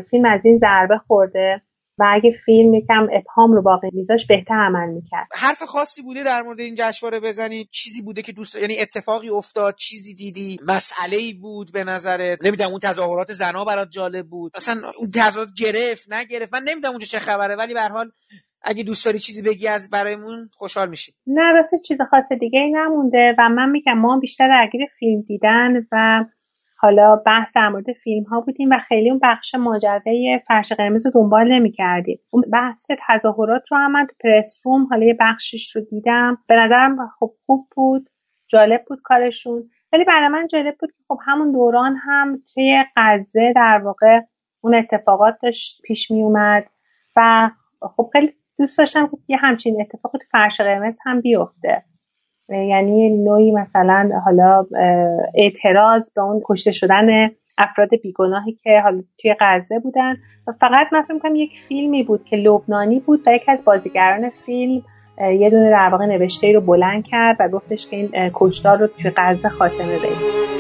فیلم 0.02 0.26
از 0.26 0.45
این 0.45 0.58
ضربه 0.58 0.98
خورده. 0.98 1.62
و 1.99 2.06
اگه 2.14 2.36
فیلم 2.45 2.74
یکم 2.74 3.07
ابهام 3.14 3.53
رو 3.53 3.61
باقی 3.61 3.90
میذاش 3.94 4.26
بهتر 4.28 4.53
عمل 4.53 4.90
می‌کرد. 4.94 5.28
حرف 5.32 5.64
خاصی 5.64 6.02
بوده 6.02 6.24
در 6.24 6.41
مورد 6.41 6.60
این 6.60 6.76
جشنواره 6.78 7.19
بزنید 7.19 7.69
چیزی 7.72 8.02
بوده 8.02 8.22
که 8.22 8.32
دوست 8.32 8.56
یعنی 8.56 8.80
اتفاقی 8.80 9.30
افتاد 9.30 9.76
چیزی 9.76 10.15
دیدی؟ 10.15 10.60
مسئله 10.68 11.18
ای 11.18 11.34
بود 11.34 11.72
به 11.72 11.84
نظرت؟ 11.84 12.45
نمی‌دونم 12.45 12.69
اون 12.69 12.80
تظاهرات 12.80 13.32
زنا 13.32 13.65
برات 13.65 13.90
جالب 13.90 14.28
بود؟ 14.28 14.52
اصلا 14.56 14.91
اون 14.99 15.10
تظاهرات 15.11 15.53
گرفت 15.57 16.14
نگرفت؟ 16.14 16.53
من 16.53 16.61
نمی‌دونم 16.64 16.91
اونجا 16.91 17.06
چه 17.06 17.19
خبره 17.19 17.56
ولی 17.56 17.74
به 17.74 17.82
حال 17.82 18.11
اگه 18.61 18.84
دوست 18.84 19.06
داری 19.06 19.19
چیزی 19.19 19.41
بگی 19.41 19.68
از 19.68 19.90
برایمون 19.90 20.49
خوشحال 20.53 20.90
میشیم 20.90 21.15
نه 21.28 21.52
راست 21.52 21.76
چیز 21.88 21.98
خاص 22.02 22.40
دیگه 22.40 22.60
ای 22.60 22.72
نمونده 22.72 23.36
و 23.38 23.49
من 23.49 23.69
میگم 23.69 23.94
ما 23.94 24.19
بیشتر 24.19 24.48
درگیر 24.48 24.82
فیلم 24.99 25.22
دیدن 25.22 25.86
و 25.91 26.26
حالا 26.80 27.16
بحث 27.16 27.52
در 27.56 27.70
مورد 27.70 27.94
فیلم 27.94 28.24
ها 28.24 28.41
بودیم 28.41 28.70
و 28.72 28.78
خیلی 28.78 29.10
اون 29.10 29.20
بخش 29.24 29.56
ماجرای 29.56 30.40
فرش 30.48 30.74
قرمز 30.74 31.06
رو 31.06 31.12
دنبال 31.12 31.52
نمی 31.52 31.72
کردیم 31.72 32.20
اون 32.32 32.44
بحث 32.54 32.88
تظاهرات 33.08 33.72
رو 33.72 33.78
هم 33.78 33.91
من 33.91 34.08
پرس 34.24 34.62
روم 34.66 34.88
حالا 34.90 35.06
یه 35.06 35.18
بخشش 35.20 35.76
رو 35.76 35.82
دیدم. 35.82 36.38
به 36.48 36.56
نظرم 36.56 37.08
خب 37.20 37.32
خوب 37.45 37.68
بود 37.76 38.10
جالب 38.48 38.84
بود 38.88 39.02
کارشون. 39.04 39.70
ولی 39.94 40.04
برای 40.04 40.28
من 40.28 40.48
جالب 40.48 40.76
بود 40.80 40.91
که 40.91 41.04
خب 41.08 41.20
همون 41.26 41.52
دوران 41.52 41.95
هم 41.95 42.41
توی 42.54 42.84
غزه 42.95 43.54
در 43.56 43.82
واقع 43.84 44.22
اون 44.62 44.76
اتفاقات 44.76 45.38
داشت 45.44 45.82
پیش 45.82 46.12
می 46.12 46.24
اومد 46.24 46.66
و 47.16 47.49
خب 47.82 48.10
خیلی 48.14 48.34
دوست 48.60 48.78
داشتم 48.78 49.08
که 49.08 49.18
یه 49.28 49.38
همچین 49.38 49.82
اتفاقی 49.82 50.18
تو 50.18 50.26
فرش 50.32 50.62
قرمز 50.62 50.98
هم 51.06 51.22
بیفته. 51.22 51.84
یعنی 52.49 53.10
نوعی 53.10 53.52
مثلا 53.52 54.10
حالا 54.26 54.65
اعتراض 55.36 56.11
به 56.14 56.22
اون 56.22 56.41
کشته 56.45 56.72
شدن 56.72 57.30
افراد 57.57 57.90
بیگناهی 58.03 58.57
که 58.64 58.82
حالا 58.84 59.03
توی 59.22 59.36
غزه 59.40 59.80
بودن. 59.80 60.14
و 60.48 60.52
فقط 60.60 60.88
من 60.94 61.02
فکر 61.02 61.36
یک 61.36 61.52
فیلمی 61.68 62.03
بود 62.03 62.26
که 62.26 62.36
لبنانی 62.36 62.99
بود 62.99 63.19
و 63.28 63.32
یکی 63.32 63.52
از 63.52 63.60
بازیگران 63.65 64.30
فیلم 64.45 64.82
یه 65.22 65.49
دونه 65.49 65.69
در 65.69 65.90
واقع 65.91 66.06
نوشته 66.06 66.48
ای 66.48 66.53
رو 66.53 66.61
بلند 66.61 67.03
کرد 67.03 67.38
و 67.40 67.48
گفتش 67.48 67.88
که 67.88 67.95
این 67.95 68.32
کشتار 68.34 68.78
رو 68.78 68.88
توی 68.88 69.11
غزه 69.18 69.49
خاتمه 69.49 69.95
بدید 69.98 70.57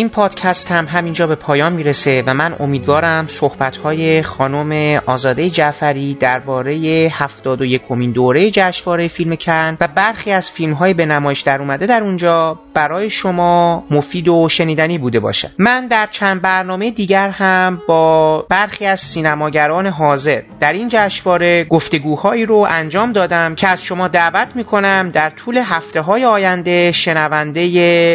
این 0.00 0.08
پادکست 0.08 0.72
هم 0.72 0.86
همینجا 0.86 1.26
به 1.26 1.34
پایان 1.34 1.72
می‌رسه 1.72 2.22
و 2.26 2.34
من 2.34 2.56
امیدوارم 2.60 3.26
صحبتهای 3.26 4.22
خانم 4.22 5.00
آزاده 5.06 5.50
جعفری 5.50 6.14
درباره 6.14 6.74
71 7.12 7.82
کمین 7.88 8.12
دوره 8.12 8.50
جشنواره 8.50 9.08
فیلم 9.08 9.36
کن 9.36 9.76
و 9.80 9.88
برخی 9.94 10.30
از 10.30 10.50
فیلم 10.50 10.72
های 10.72 10.94
به 10.94 11.06
نمایش 11.06 11.40
در 11.40 11.60
اومده 11.60 11.86
در 11.86 12.02
اونجا 12.02 12.58
برای 12.74 13.10
شما 13.10 13.84
مفید 13.90 14.28
و 14.28 14.48
شنیدنی 14.48 14.98
بوده 14.98 15.20
باشه. 15.20 15.50
من 15.58 15.86
در 15.86 16.08
چند 16.10 16.42
برنامه 16.42 16.90
دیگر 16.90 17.28
هم 17.28 17.82
با 17.86 18.46
برخی 18.48 18.86
از 18.86 19.00
سینماگران 19.00 19.86
حاضر 19.86 20.42
در 20.60 20.72
این 20.72 20.88
جشنواره 20.88 21.64
گفتگوهایی 21.64 22.46
رو 22.46 22.66
انجام 22.68 23.12
دادم 23.12 23.54
که 23.54 23.68
از 23.68 23.84
شما 23.84 24.08
دعوت 24.08 24.48
می‌کنم 24.54 25.10
در 25.12 25.30
طول 25.30 25.56
هفته 25.56 26.00
های 26.00 26.24
آینده 26.24 26.92
شنونده 26.92 27.60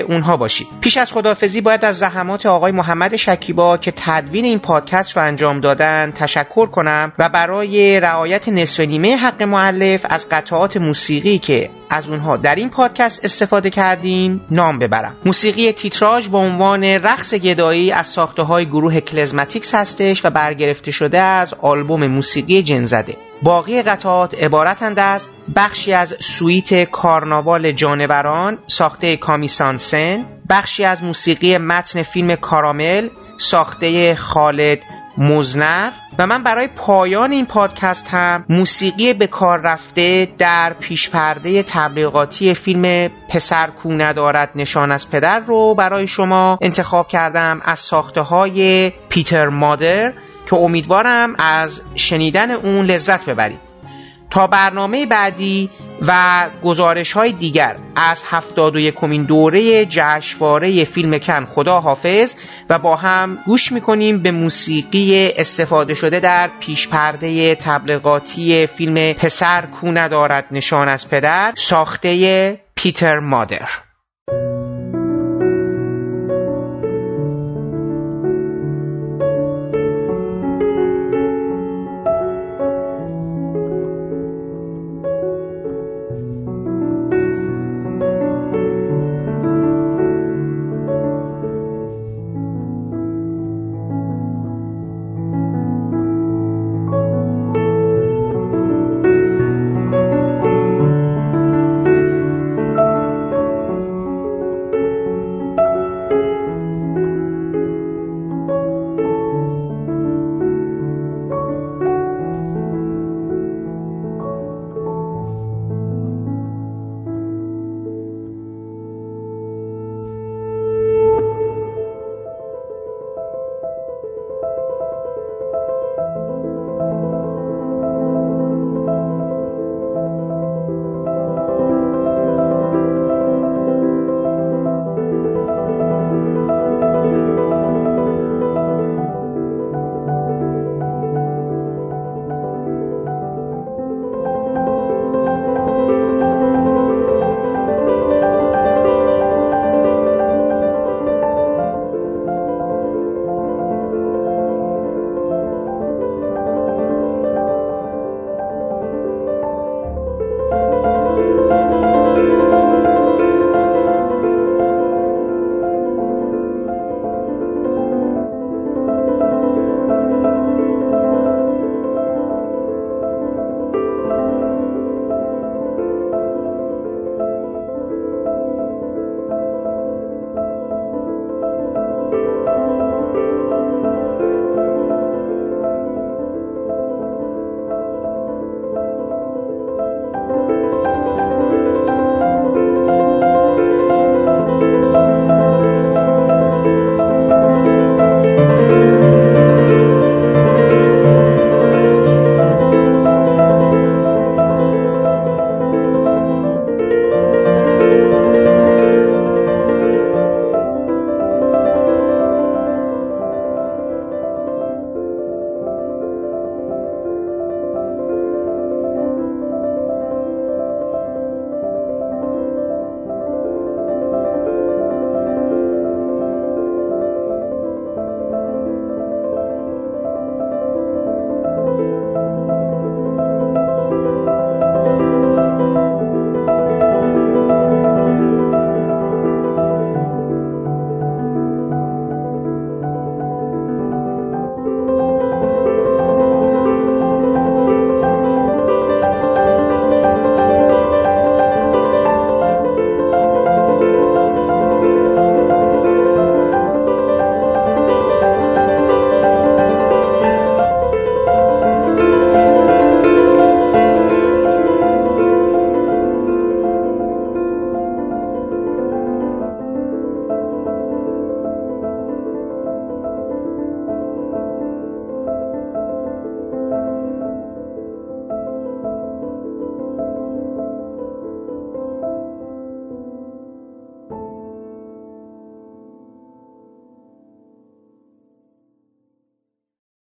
اونها 0.10 0.38
باشید. 0.38 0.68
پیش 0.82 0.98
از 0.98 1.14
خدافزی 1.14 1.62
باید 1.62 1.75
از 1.84 1.98
زحمات 1.98 2.46
آقای 2.46 2.72
محمد 2.72 3.16
شکیبا 3.16 3.78
که 3.78 3.94
تدوین 3.96 4.46
این 4.46 4.60
پادکست 4.60 5.18
رو 5.18 5.24
انجام 5.24 5.60
دادن 5.60 6.14
تشکر 6.16 6.66
کنم 6.66 7.14
و 7.20 7.30
برای 7.30 8.00
رعایت 8.00 8.50
نصف 8.50 8.80
نیمه 8.80 9.16
حق 9.16 9.42
معلف 9.44 10.06
از 10.10 10.30
قطعات 10.30 10.78
موسیقی 10.78 11.38
که 11.38 11.70
از 11.90 12.10
اونها 12.10 12.38
در 12.38 12.56
این 12.56 12.70
پادکست 12.70 13.26
استفاده 13.26 13.70
کردیم 13.70 14.42
نام 14.52 14.80
ببرم. 14.80 15.16
موسیقی 15.26 15.72
تیتراژ 15.72 16.30
با 16.30 16.40
عنوان 16.40 16.84
رقص 16.84 17.34
گدایی 17.34 17.92
از 17.92 18.08
ساخته 18.08 18.42
های 18.42 18.66
گروه 18.66 19.00
کلزماتیکس 19.00 19.76
هستش 19.76 20.26
و 20.26 20.30
برگرفته 20.30 20.92
شده 20.92 21.20
از 21.20 21.54
آلبوم 21.54 22.08
موسیقی 22.08 22.64
جنزده. 22.64 23.16
باقی 23.42 23.82
قطعات 23.82 24.44
عبارتند 24.44 25.00
از 25.00 25.28
بخشی 25.56 25.94
از 25.94 26.16
سویت 26.20 26.84
کارناوال 26.84 27.72
جانوران 27.72 28.58
ساخته 28.68 29.18
کامیسانسن 29.18 30.26
بخشی 30.50 30.84
از 30.84 31.04
موسیقی 31.04 31.58
متن 31.58 32.04
فیلم 32.04 32.36
کارامل 32.36 33.08
ساخته 33.38 34.16
خالد 34.16 34.84
مزنر 35.18 35.92
و 36.18 36.28
من 36.28 36.44
برای 36.44 36.68
پایان 36.68 37.32
این 37.32 37.46
پادکست 37.46 38.08
هم 38.08 38.46
موسیقی 38.50 39.14
به 39.14 39.28
کار 39.28 39.62
رفته 39.62 40.28
در 40.38 40.74
پیشپرده 40.74 41.64
تبلیغاتی 41.64 42.54
فیلم 42.54 43.10
پسر 43.30 43.68
کو 43.68 43.94
ندارد 43.94 44.50
نشان 44.56 44.92
از 44.92 45.10
پدر 45.10 45.40
رو 45.40 45.76
برای 45.76 46.08
شما 46.08 46.58
انتخاب 46.62 47.08
کردم 47.08 47.62
از 47.66 47.80
ساخته 47.80 48.22
های 48.22 48.90
پیتر 49.10 49.48
مادر. 49.48 50.14
که 50.46 50.56
امیدوارم 50.56 51.36
از 51.40 51.82
شنیدن 51.96 52.52
اون 52.52 52.86
لذت 52.86 53.26
ببرید. 53.26 53.76
تا 54.30 54.48
برنامه 54.48 55.06
بعدی 55.06 55.70
و 56.08 56.46
گزارش 56.64 57.12
های 57.12 57.32
دیگر 57.32 57.76
از 57.96 58.24
71 58.30 58.96
کمین 58.96 59.24
دوره 59.24 59.86
جشنواره 59.86 60.84
فیلم 60.84 61.18
کن 61.20 61.46
خدا 61.46 61.80
حافظ 61.80 62.34
و 62.70 62.80
با 62.80 62.96
هم 62.96 63.38
گوش 63.46 63.72
می‌کنیم 63.72 64.20
به 64.20 64.32
موسیقی 64.32 65.30
استفاده 65.38 65.96
شده 65.96 66.20
در 66.20 66.50
پیشپرده 66.60 67.56
تبلیغاتی 67.56 68.68
فیلم 68.68 69.14
پسر 69.14 69.66
کو 69.66 69.92
ندارد 69.92 70.46
نشان 70.52 70.90
از 70.90 71.10
پدر 71.10 71.54
ساخته 71.56 72.62
پیتر 72.76 73.20
مادر. 73.20 73.85